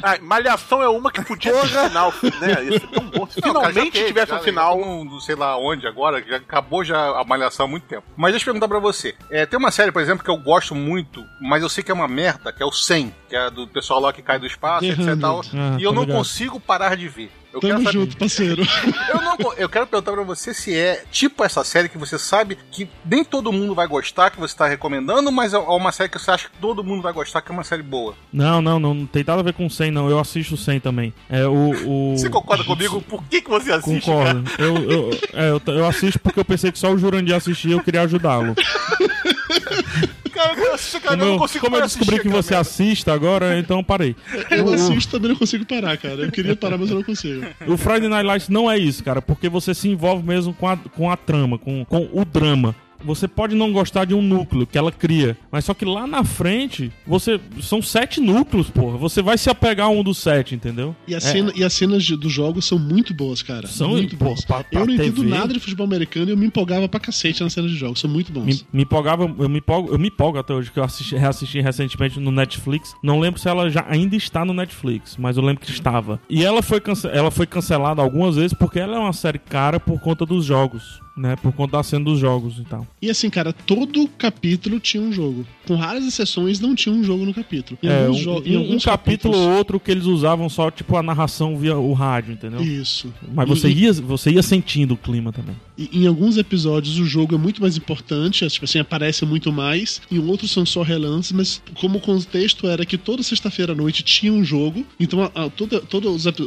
Ah, 0.00 0.16
Malhação 0.22 0.80
é 0.80 0.88
uma 0.88 1.10
que 1.10 1.20
podia 1.24 1.52
ter 1.52 1.66
final, 1.88 2.14
né? 2.40 2.64
Ia 2.66 2.78
ser 2.78 2.86
tão 2.86 3.04
bom. 3.10 3.26
Se 3.26 3.40
Não, 3.40 3.48
finalmente 3.48 3.90
teve, 3.94 4.06
tivesse 4.06 4.32
um 4.32 4.38
final. 4.38 4.78
num- 4.78 5.18
sei 5.18 5.34
lá 5.34 5.58
onde 5.58 5.88
agora, 5.88 6.22
que 6.22 6.30
já 6.30 6.36
acabou 6.36 6.84
já 6.84 7.18
a 7.18 7.24
malhação 7.24 7.66
há 7.66 7.68
muito 7.68 7.82
tempo. 7.88 8.04
Mas 8.16 8.30
deixa 8.30 8.44
eu 8.44 8.52
perguntar 8.52 8.68
pra 8.68 8.78
você. 8.78 9.16
É, 9.28 9.44
tem 9.44 9.58
uma 9.58 9.72
série, 9.72 9.90
por 9.90 10.00
exemplo, 10.00 10.22
que 10.22 10.30
eu 10.30 10.36
gosto 10.36 10.72
muito, 10.72 11.24
mas 11.40 11.64
eu 11.64 11.68
sei 11.68 11.82
que 11.82 11.90
é 11.90 11.94
uma 11.94 12.06
merda, 12.06 12.52
que 12.52 12.62
é 12.62 12.66
o 12.66 12.70
100, 12.70 13.12
que 13.28 13.34
é 13.34 13.50
do 13.50 13.66
pessoal 13.66 13.98
lá 13.98 14.12
que 14.12 14.22
cai 14.22 14.38
do 14.38 14.46
espaço, 14.46 14.84
etc 14.84 15.00
e 15.00 15.16
tal. 15.20 15.40
Ah, 15.52 15.76
e 15.80 15.82
eu 15.82 15.92
não 15.92 16.02
ligado. 16.02 16.16
consigo 16.18 16.60
parar 16.60 16.96
de 16.96 17.08
ver. 17.08 17.32
Eu 17.52 17.60
Tamo 17.60 17.72
quero 17.72 17.84
saber- 17.84 17.98
junto, 17.98 18.16
parceiro. 18.16 18.62
eu, 19.08 19.20
não, 19.22 19.52
eu 19.56 19.68
quero 19.68 19.86
perguntar 19.86 20.12
pra 20.12 20.22
você 20.22 20.52
se 20.52 20.76
é 20.76 21.02
tipo 21.10 21.42
essa 21.42 21.64
série 21.64 21.88
que 21.88 21.96
você 21.96 22.18
sabe 22.18 22.58
que 22.70 22.88
nem 23.04 23.24
todo 23.24 23.52
mundo 23.52 23.74
vai 23.74 23.86
gostar, 23.86 24.30
que 24.30 24.38
você 24.38 24.54
tá 24.54 24.66
recomendando, 24.66 25.32
mas 25.32 25.54
é 25.54 25.58
uma 25.58 25.90
série 25.90 26.08
que 26.10 26.18
você 26.18 26.30
acha 26.30 26.48
que 26.48 26.58
todo 26.60 26.84
mundo 26.84 27.02
vai 27.02 27.12
gostar, 27.12 27.40
que 27.40 27.50
é 27.50 27.54
uma 27.54 27.64
série 27.64 27.82
boa. 27.82 28.14
Não, 28.32 28.60
não, 28.60 28.78
não, 28.78 28.94
não 28.94 29.06
tem 29.06 29.24
nada 29.24 29.40
a 29.40 29.44
ver 29.44 29.54
com 29.54 29.68
100, 29.68 29.90
não. 29.90 30.10
Eu 30.10 30.18
assisto 30.18 30.56
100 30.56 30.80
também. 30.80 31.12
É 31.28 31.46
o. 31.46 31.70
o... 31.86 32.16
Você 32.18 32.28
concorda 32.28 32.64
comigo? 32.64 33.00
Por 33.00 33.22
que, 33.24 33.40
que 33.40 33.48
você 33.48 33.72
assiste? 33.72 34.04
Concordo. 34.04 34.44
Eu, 34.58 34.76
eu, 34.90 35.10
é, 35.32 35.48
eu, 35.50 35.62
eu 35.74 35.86
assisto 35.86 36.18
porque 36.18 36.38
eu 36.40 36.44
pensei 36.44 36.70
que 36.70 36.78
só 36.78 36.92
o 36.92 36.98
Jurandir 36.98 37.34
assistia 37.34 37.70
e 37.70 37.74
eu 37.74 37.82
queria 37.82 38.02
ajudá-lo. 38.02 38.54
Cara, 40.38 40.54
eu 40.60 40.74
assisto, 40.74 41.00
cara, 41.00 41.16
Como 41.16 41.22
eu 41.28 41.32
não 41.32 41.38
consigo 41.38 41.64
como 41.64 41.76
eu 41.76 41.82
descobri 41.82 42.16
de 42.16 42.22
que 42.22 42.28
você 42.28 42.50
cara. 42.50 42.60
assista 42.60 43.12
agora, 43.12 43.58
então 43.58 43.82
parei. 43.82 44.14
Eu 44.50 44.66
O- 44.66 44.72
assisto 44.74 45.10
também 45.12 45.30
não 45.30 45.36
consigo 45.36 45.64
parar, 45.66 45.96
cara. 45.98 46.14
Eu 46.14 46.30
queria 46.30 46.54
parar, 46.54 46.78
mas 46.78 46.90
eu 46.90 46.96
não 46.96 47.02
consigo. 47.02 47.44
O 47.66 47.76
Friday 47.76 48.08
Night 48.08 48.24
Lights 48.24 48.48
não 48.48 48.70
é 48.70 48.78
isso, 48.78 49.02
cara, 49.02 49.20
porque 49.20 49.48
você 49.48 49.74
se 49.74 49.88
envolve 49.88 50.24
mesmo 50.24 50.54
com 50.54 50.68
a, 50.68 50.76
com 50.76 51.10
a 51.10 51.16
trama, 51.16 51.58
com, 51.58 51.84
com 51.84 52.08
o 52.12 52.24
drama. 52.24 52.74
Você 53.04 53.28
pode 53.28 53.54
não 53.54 53.72
gostar 53.72 54.04
de 54.04 54.14
um 54.14 54.22
núcleo 54.22 54.66
que 54.66 54.76
ela 54.76 54.90
cria, 54.92 55.36
mas 55.50 55.64
só 55.64 55.74
que 55.74 55.84
lá 55.84 56.06
na 56.06 56.24
frente, 56.24 56.90
você. 57.06 57.40
São 57.60 57.80
sete 57.80 58.20
núcleos, 58.20 58.68
porra. 58.70 58.96
Você 58.98 59.22
vai 59.22 59.38
se 59.38 59.48
apegar 59.50 59.86
a 59.86 59.90
um 59.90 60.02
dos 60.02 60.18
sete, 60.18 60.54
entendeu? 60.54 60.94
E, 61.06 61.14
a 61.14 61.18
É. 61.18 61.20
cena, 61.20 61.52
e 61.54 61.62
as 61.64 61.72
cenas 61.72 62.04
de- 62.04 62.16
dos 62.16 62.32
jogos 62.32 62.64
são 62.66 62.78
muito 62.78 63.14
boas, 63.14 63.42
cara. 63.42 63.66
São, 63.66 63.90
muito 63.90 64.16
pô, 64.16 64.26
boas. 64.26 64.44
pra- 64.44 64.64
pra 64.64 64.80
eu 64.80 64.86
não 64.86 64.94
entendo 64.94 65.16
TV. 65.22 65.28
nada 65.28 65.52
de 65.54 65.60
futebol 65.60 65.86
americano 65.86 66.28
e 66.28 66.32
eu 66.32 66.36
me 66.36 66.46
empolgava 66.46 66.88
pra 66.88 66.98
cacete 67.00 67.42
nas 67.42 67.52
cenas 67.52 67.70
de 67.70 67.76
jogos. 67.76 68.00
São 68.00 68.10
muito 68.10 68.32
bons. 68.32 68.44
Me, 68.44 68.60
me 68.72 68.82
empolgava, 68.82 69.24
eu 69.38 69.48
me 69.48 69.58
empolgo, 69.58 69.92
eu 69.92 69.98
me 69.98 70.08
empolgo 70.08 70.38
até 70.38 70.52
hoje, 70.54 70.70
que 70.70 70.78
eu 70.78 70.84
assisti, 70.84 71.16
reassisti 71.16 71.60
recentemente 71.60 72.18
no 72.20 72.30
Netflix. 72.30 72.94
Não 73.02 73.20
lembro 73.20 73.40
se 73.40 73.48
ela 73.48 73.70
já 73.70 73.84
ainda 73.88 74.16
está 74.16 74.44
no 74.44 74.52
Netflix, 74.52 75.16
mas 75.18 75.36
eu 75.36 75.42
lembro 75.44 75.64
que 75.64 75.70
estava. 75.70 76.20
E 76.28 76.44
ela 76.44 76.62
foi, 76.62 76.80
cance- 76.80 77.06
ela 77.08 77.30
foi 77.30 77.46
cancelada 77.46 78.02
algumas 78.02 78.36
vezes 78.36 78.52
porque 78.54 78.78
ela 78.78 78.96
é 78.96 78.98
uma 78.98 79.12
série 79.12 79.38
cara 79.38 79.78
por 79.78 80.00
conta 80.00 80.24
dos 80.26 80.44
jogos, 80.44 81.00
né? 81.18 81.36
Por 81.36 81.52
conta 81.52 81.76
da 81.78 81.82
cena 81.82 82.04
dos 82.04 82.18
jogos 82.18 82.58
e 82.58 82.64
tal. 82.64 82.86
E 83.02 83.10
assim, 83.10 83.28
cara, 83.28 83.52
todo 83.52 84.08
capítulo 84.16 84.78
tinha 84.80 85.02
um 85.02 85.12
jogo. 85.12 85.46
Com 85.66 85.74
raras 85.76 86.06
exceções, 86.06 86.60
não 86.60 86.74
tinha 86.74 86.94
um 86.94 87.02
jogo 87.04 87.24
no 87.26 87.34
capítulo. 87.34 87.78
Em 87.82 87.88
É, 87.88 88.08
um, 88.08 88.12
jo- 88.12 88.42
em 88.46 88.56
um- 88.56 88.74
um 88.76 88.78
capítulo 88.78 89.36
ou 89.36 89.50
outro 89.56 89.78
que 89.78 89.90
eles 89.90 90.04
usavam 90.04 90.48
só, 90.48 90.70
tipo, 90.70 90.96
a 90.96 91.02
narração 91.02 91.58
via 91.58 91.76
o 91.76 91.92
rádio, 91.92 92.32
entendeu? 92.32 92.62
Isso. 92.62 93.12
Mas 93.34 93.48
você 93.48 93.68
E- 93.68 93.74
ia, 93.82 93.92
você 93.92 94.30
ia 94.30 94.42
sentindo 94.42 94.94
o 94.94 94.96
clima 94.96 95.32
também. 95.32 95.54
E 95.76 95.90
em 96.02 96.06
alguns 96.06 96.36
episódios 96.36 96.98
o 96.98 97.04
jogo 97.04 97.34
é 97.34 97.38
muito 97.38 97.60
mais 97.60 97.76
importante, 97.76 98.46
tipo 98.48 98.64
assim, 98.64 98.78
aparece 98.78 99.24
muito 99.26 99.52
mais. 99.52 100.00
Em 100.10 100.18
outros 100.18 100.50
são 100.50 100.64
só 100.64 100.82
relances, 100.82 101.32
mas 101.32 101.62
como 101.74 101.98
o 101.98 102.00
contexto 102.00 102.66
era 102.66 102.84
que 102.86 102.96
toda 102.98 103.22
sexta-feira 103.22 103.72
à 103.72 103.76
noite 103.76 104.02
tinha 104.02 104.32
um 104.32 104.42
jogo, 104.44 104.84
então 104.98 105.22
a, 105.22 105.26
a- 105.44 105.50
todo, 105.50 105.82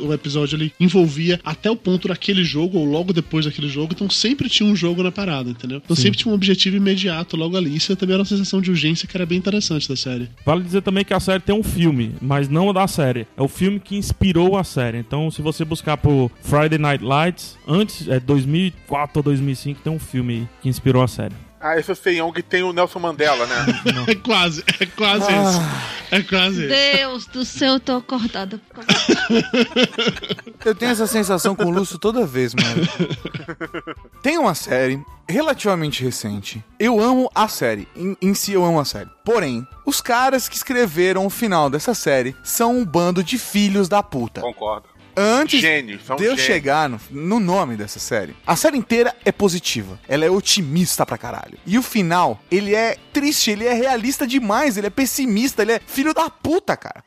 o 0.07 0.13
episódio 0.13 0.55
ele 0.57 0.74
envolvia 0.80 1.39
até 1.43 1.69
o 1.69 1.76
ponto 1.76 2.07
daquele 2.07 2.43
jogo 2.43 2.78
ou 2.78 2.86
logo 2.86 3.13
depois 3.13 3.45
daquele 3.45 3.69
jogo, 3.69 3.93
então 3.93 4.09
sempre 4.09 4.49
tinha 4.49 4.61
um 4.64 4.76
jogo 4.76 5.03
na 5.03 5.12
parada, 5.12 5.49
entendeu? 5.49 5.82
Então 5.84 5.95
Sim. 5.95 6.03
sempre 6.03 6.18
tinha 6.20 6.32
um 6.32 6.36
objetivo 6.36 6.78
imediato 6.78 7.36
logo 7.38 7.55
ali. 7.57 7.76
Isso 7.76 7.95
também 7.95 8.14
era 8.14 8.22
uma 8.22 8.26
sensação 8.26 8.62
de 8.62 8.70
urgência 8.70 9.07
que 9.07 9.16
era 9.16 9.26
bem 9.26 9.38
interessante 9.38 9.88
da 9.88 9.95
série. 9.95 10.30
Vale 10.45 10.64
dizer 10.64 10.82
também 10.82 11.03
que 11.05 11.14
a 11.14 11.20
série 11.20 11.41
tem 11.41 11.55
um 11.55 11.64
filme, 11.64 12.16
mas 12.22 12.49
não 12.49 12.74
da 12.74 12.88
série. 12.88 13.28
É 13.38 13.41
o 13.41 13.47
filme 13.47 13.80
que 13.80 13.95
inspirou 13.95 14.57
a 14.57 14.64
série. 14.64 14.97
Então, 14.97 15.30
se 15.30 15.41
você 15.41 15.66
buscar 15.66 15.97
por 15.97 16.32
Friday 16.41 16.78
Night 16.78 17.03
Lights, 17.03 17.57
antes, 17.68 18.07
é 18.07 18.20
2004 18.20 19.20
ou 19.20 19.24
2005, 19.24 19.82
tem 19.82 19.93
um 19.93 19.99
filme 19.99 20.32
aí 20.34 20.47
que 20.62 20.70
inspirou 20.70 21.03
a 21.03 21.07
série. 21.07 21.51
Ah, 21.62 21.78
esse 21.78 21.89
é 21.91 21.93
o 21.93 21.95
Feião 21.95 22.32
que 22.32 22.41
tem 22.41 22.64
o 22.64 22.74
Nelson 22.74 22.99
Mandela, 22.99 23.45
né? 23.45 23.55
É 24.07 24.16
quase, 24.16 24.64
é 24.80 24.86
quase 24.88 25.26
Ah. 25.30 25.43
isso. 25.43 25.62
É 26.14 26.22
quase 26.24 26.59
isso. 26.66 26.97
Deus 26.97 27.26
do 27.28 27.45
céu, 27.45 27.74
eu 27.76 27.80
tô 27.80 27.93
acordada. 27.97 28.59
Eu 30.66 30.76
tenho 30.76 30.91
essa 30.91 31.07
sensação 31.07 31.55
com 31.55 31.66
o 31.66 31.70
Lúcio 31.72 31.97
toda 31.97 32.26
vez, 32.26 32.53
mano. 32.53 32.88
Tem 34.22 34.38
uma 34.38 34.53
série 34.53 35.01
relativamente 35.28 36.03
recente. 36.03 36.64
Eu 36.80 36.99
amo 36.99 37.30
a 37.34 37.47
série. 37.47 37.88
Em, 37.95 38.16
em 38.22 38.34
si, 38.34 38.51
eu 38.53 38.66
amo 38.66 38.80
a 38.80 38.86
série. 38.86 39.09
Porém, 39.24 39.66
os 39.86 40.01
caras 40.01 40.49
que 40.49 40.55
escreveram 40.55 41.26
o 41.26 41.30
final 41.30 41.70
dessa 41.70 41.93
série 41.93 42.36
são 42.43 42.78
um 42.78 42.86
bando 42.86 43.24
de 43.24 43.38
filhos 43.38 43.88
da 43.88 44.03
puta. 44.03 44.41
Concordo. 44.41 44.88
Antes 45.16 45.59
Gênios, 45.59 46.05
são 46.05 46.16
de 46.16 46.24
eu 46.24 46.32
gênios. 46.32 46.45
chegar 46.45 46.89
no, 46.89 46.99
no 47.09 47.39
nome 47.39 47.76
dessa 47.76 47.99
série, 47.99 48.36
a 48.45 48.55
série 48.55 48.78
inteira 48.78 49.16
é 49.26 49.32
positiva. 49.32 49.99
Ela 50.07 50.26
é 50.26 50.30
otimista 50.30 51.05
pra 51.05 51.18
caralho. 51.18 51.57
E 51.66 51.78
o 51.78 51.84
final, 51.84 52.39
ele 52.49 52.74
é 52.74 52.95
triste, 53.12 53.51
ele 53.51 53.66
é 53.66 53.74
realista 53.74 54.26
demais, 54.26 54.78
ele 54.78 54.88
é 54.88 54.89
pessimista, 54.89 55.62
ele 55.62 55.74
é 55.74 55.82
filho 55.86 56.14
da 56.14 56.30
puta, 56.30 56.78
cara. 56.78 57.03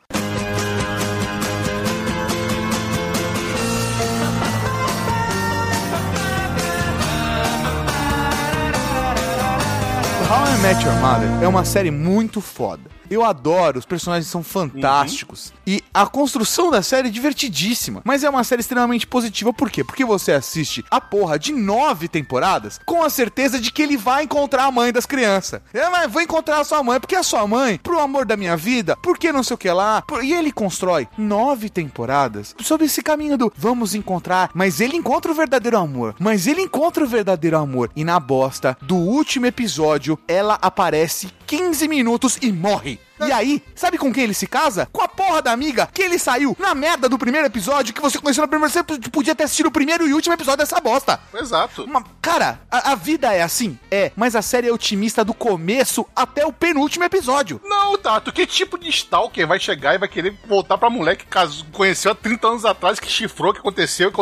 How 10.29 10.43
I 10.43 10.57
Met 10.61 10.83
Your 10.83 10.95
Mother 10.99 11.29
é 11.43 11.47
uma 11.47 11.63
série 11.63 11.91
muito 11.91 12.41
foda. 12.41 12.94
Eu 13.09 13.23
adoro, 13.23 13.79
os 13.79 13.85
personagens 13.85 14.27
são 14.29 14.43
fantásticos. 14.43 15.53
E 15.65 15.83
a 15.93 16.05
construção 16.05 16.69
da 16.71 16.81
série 16.81 17.07
é 17.07 17.11
divertidíssima. 17.11 18.01
Mas 18.03 18.23
é 18.23 18.29
uma 18.29 18.43
série 18.43 18.61
extremamente 18.61 19.07
positiva. 19.07 19.53
Por 19.53 19.69
quê? 19.69 19.83
Porque 19.83 20.05
você 20.05 20.31
assiste 20.31 20.83
a 20.89 20.99
porra 21.01 21.37
de 21.39 21.51
nove 21.53 22.07
temporadas 22.07 22.79
com 22.85 23.03
a 23.03 23.09
certeza 23.09 23.59
de 23.59 23.71
que 23.71 23.81
ele 23.81 23.97
vai 23.97 24.23
encontrar 24.23 24.65
a 24.65 24.71
mãe 24.71 24.91
das 24.91 25.05
crianças. 25.05 25.61
É, 25.73 25.89
mas 25.89 26.11
vou 26.11 26.21
encontrar 26.21 26.59
a 26.59 26.63
sua 26.63 26.83
mãe, 26.83 26.99
porque 26.99 27.15
a 27.15 27.23
sua 27.23 27.45
mãe, 27.47 27.79
pro 27.81 27.99
amor 27.99 28.25
da 28.25 28.37
minha 28.37 28.55
vida, 28.57 28.95
porque 29.01 29.31
não 29.31 29.43
sei 29.43 29.55
o 29.55 29.57
que 29.57 29.69
lá. 29.69 30.01
por- 30.01 30.23
E 30.23 30.33
ele 30.33 30.51
constrói 30.51 31.07
nove 31.17 31.69
temporadas 31.69 32.55
sobre 32.61 32.85
esse 32.85 33.01
caminho 33.01 33.37
do 33.37 33.51
vamos 33.55 33.95
encontrar. 33.95 34.49
Mas 34.53 34.79
ele 34.79 34.95
encontra 34.97 35.31
o 35.31 35.35
verdadeiro 35.35 35.77
amor. 35.77 36.15
Mas 36.19 36.47
ele 36.47 36.61
encontra 36.61 37.03
o 37.03 37.07
verdadeiro 37.07 37.57
amor. 37.57 37.89
E 37.95 38.03
na 38.03 38.19
bosta 38.19 38.77
do 38.81 38.95
último 38.95 39.45
episódio, 39.45 40.17
ela 40.27 40.57
aparece 40.61 41.29
15 41.45 41.87
minutos 41.87 42.37
e 42.41 42.51
morre. 42.51 42.94
E 43.25 43.31
aí, 43.31 43.63
sabe 43.73 43.97
com 43.97 44.11
quem 44.11 44.25
ele 44.25 44.33
se 44.33 44.45
casa? 44.45 44.89
Com 44.91 45.01
a 45.01 45.07
porra 45.07 45.41
da 45.41 45.51
amiga 45.53 45.87
que 45.93 46.01
ele 46.01 46.19
saiu 46.19 46.55
na 46.59 46.75
merda 46.75 47.07
do 47.07 47.17
primeiro 47.17 47.47
episódio, 47.47 47.93
que 47.93 48.01
você 48.01 48.19
conheceu 48.19 48.41
no 48.41 48.47
primeiro. 48.47 48.71
Você 48.71 48.83
podia 48.83 49.33
ter 49.33 49.45
assistido 49.45 49.67
o 49.67 49.71
primeiro 49.71 50.05
e 50.05 50.13
último 50.13 50.33
episódio 50.33 50.57
dessa 50.57 50.81
bosta. 50.81 51.19
Exato. 51.33 51.85
Uma- 51.85 52.03
cara, 52.21 52.59
a, 52.69 52.91
a 52.91 52.95
vida 52.95 53.33
é 53.33 53.41
assim? 53.41 53.79
É, 53.89 54.11
mas 54.17 54.35
a 54.35 54.41
série 54.41 54.67
é 54.67 54.73
otimista 54.73 55.23
do 55.23 55.33
começo 55.33 56.05
até 56.13 56.45
o 56.45 56.51
penúltimo 56.51 57.05
episódio. 57.05 57.61
Não, 57.63 57.97
Tato, 57.97 58.33
que 58.33 58.45
tipo 58.45 58.77
de 58.77 58.89
stalker 58.89 59.47
vai 59.47 59.59
chegar 59.59 59.95
e 59.95 59.97
vai 59.97 60.09
querer 60.09 60.37
voltar 60.45 60.77
pra 60.77 60.89
mulher 60.89 61.15
que 61.15 61.25
casou, 61.25 61.65
conheceu 61.71 62.11
há 62.11 62.15
30 62.15 62.47
anos 62.47 62.65
atrás, 62.65 62.99
que 62.99 63.07
chifrou, 63.07 63.53
que 63.53 63.59
aconteceu, 63.59 64.11
que 64.11 64.17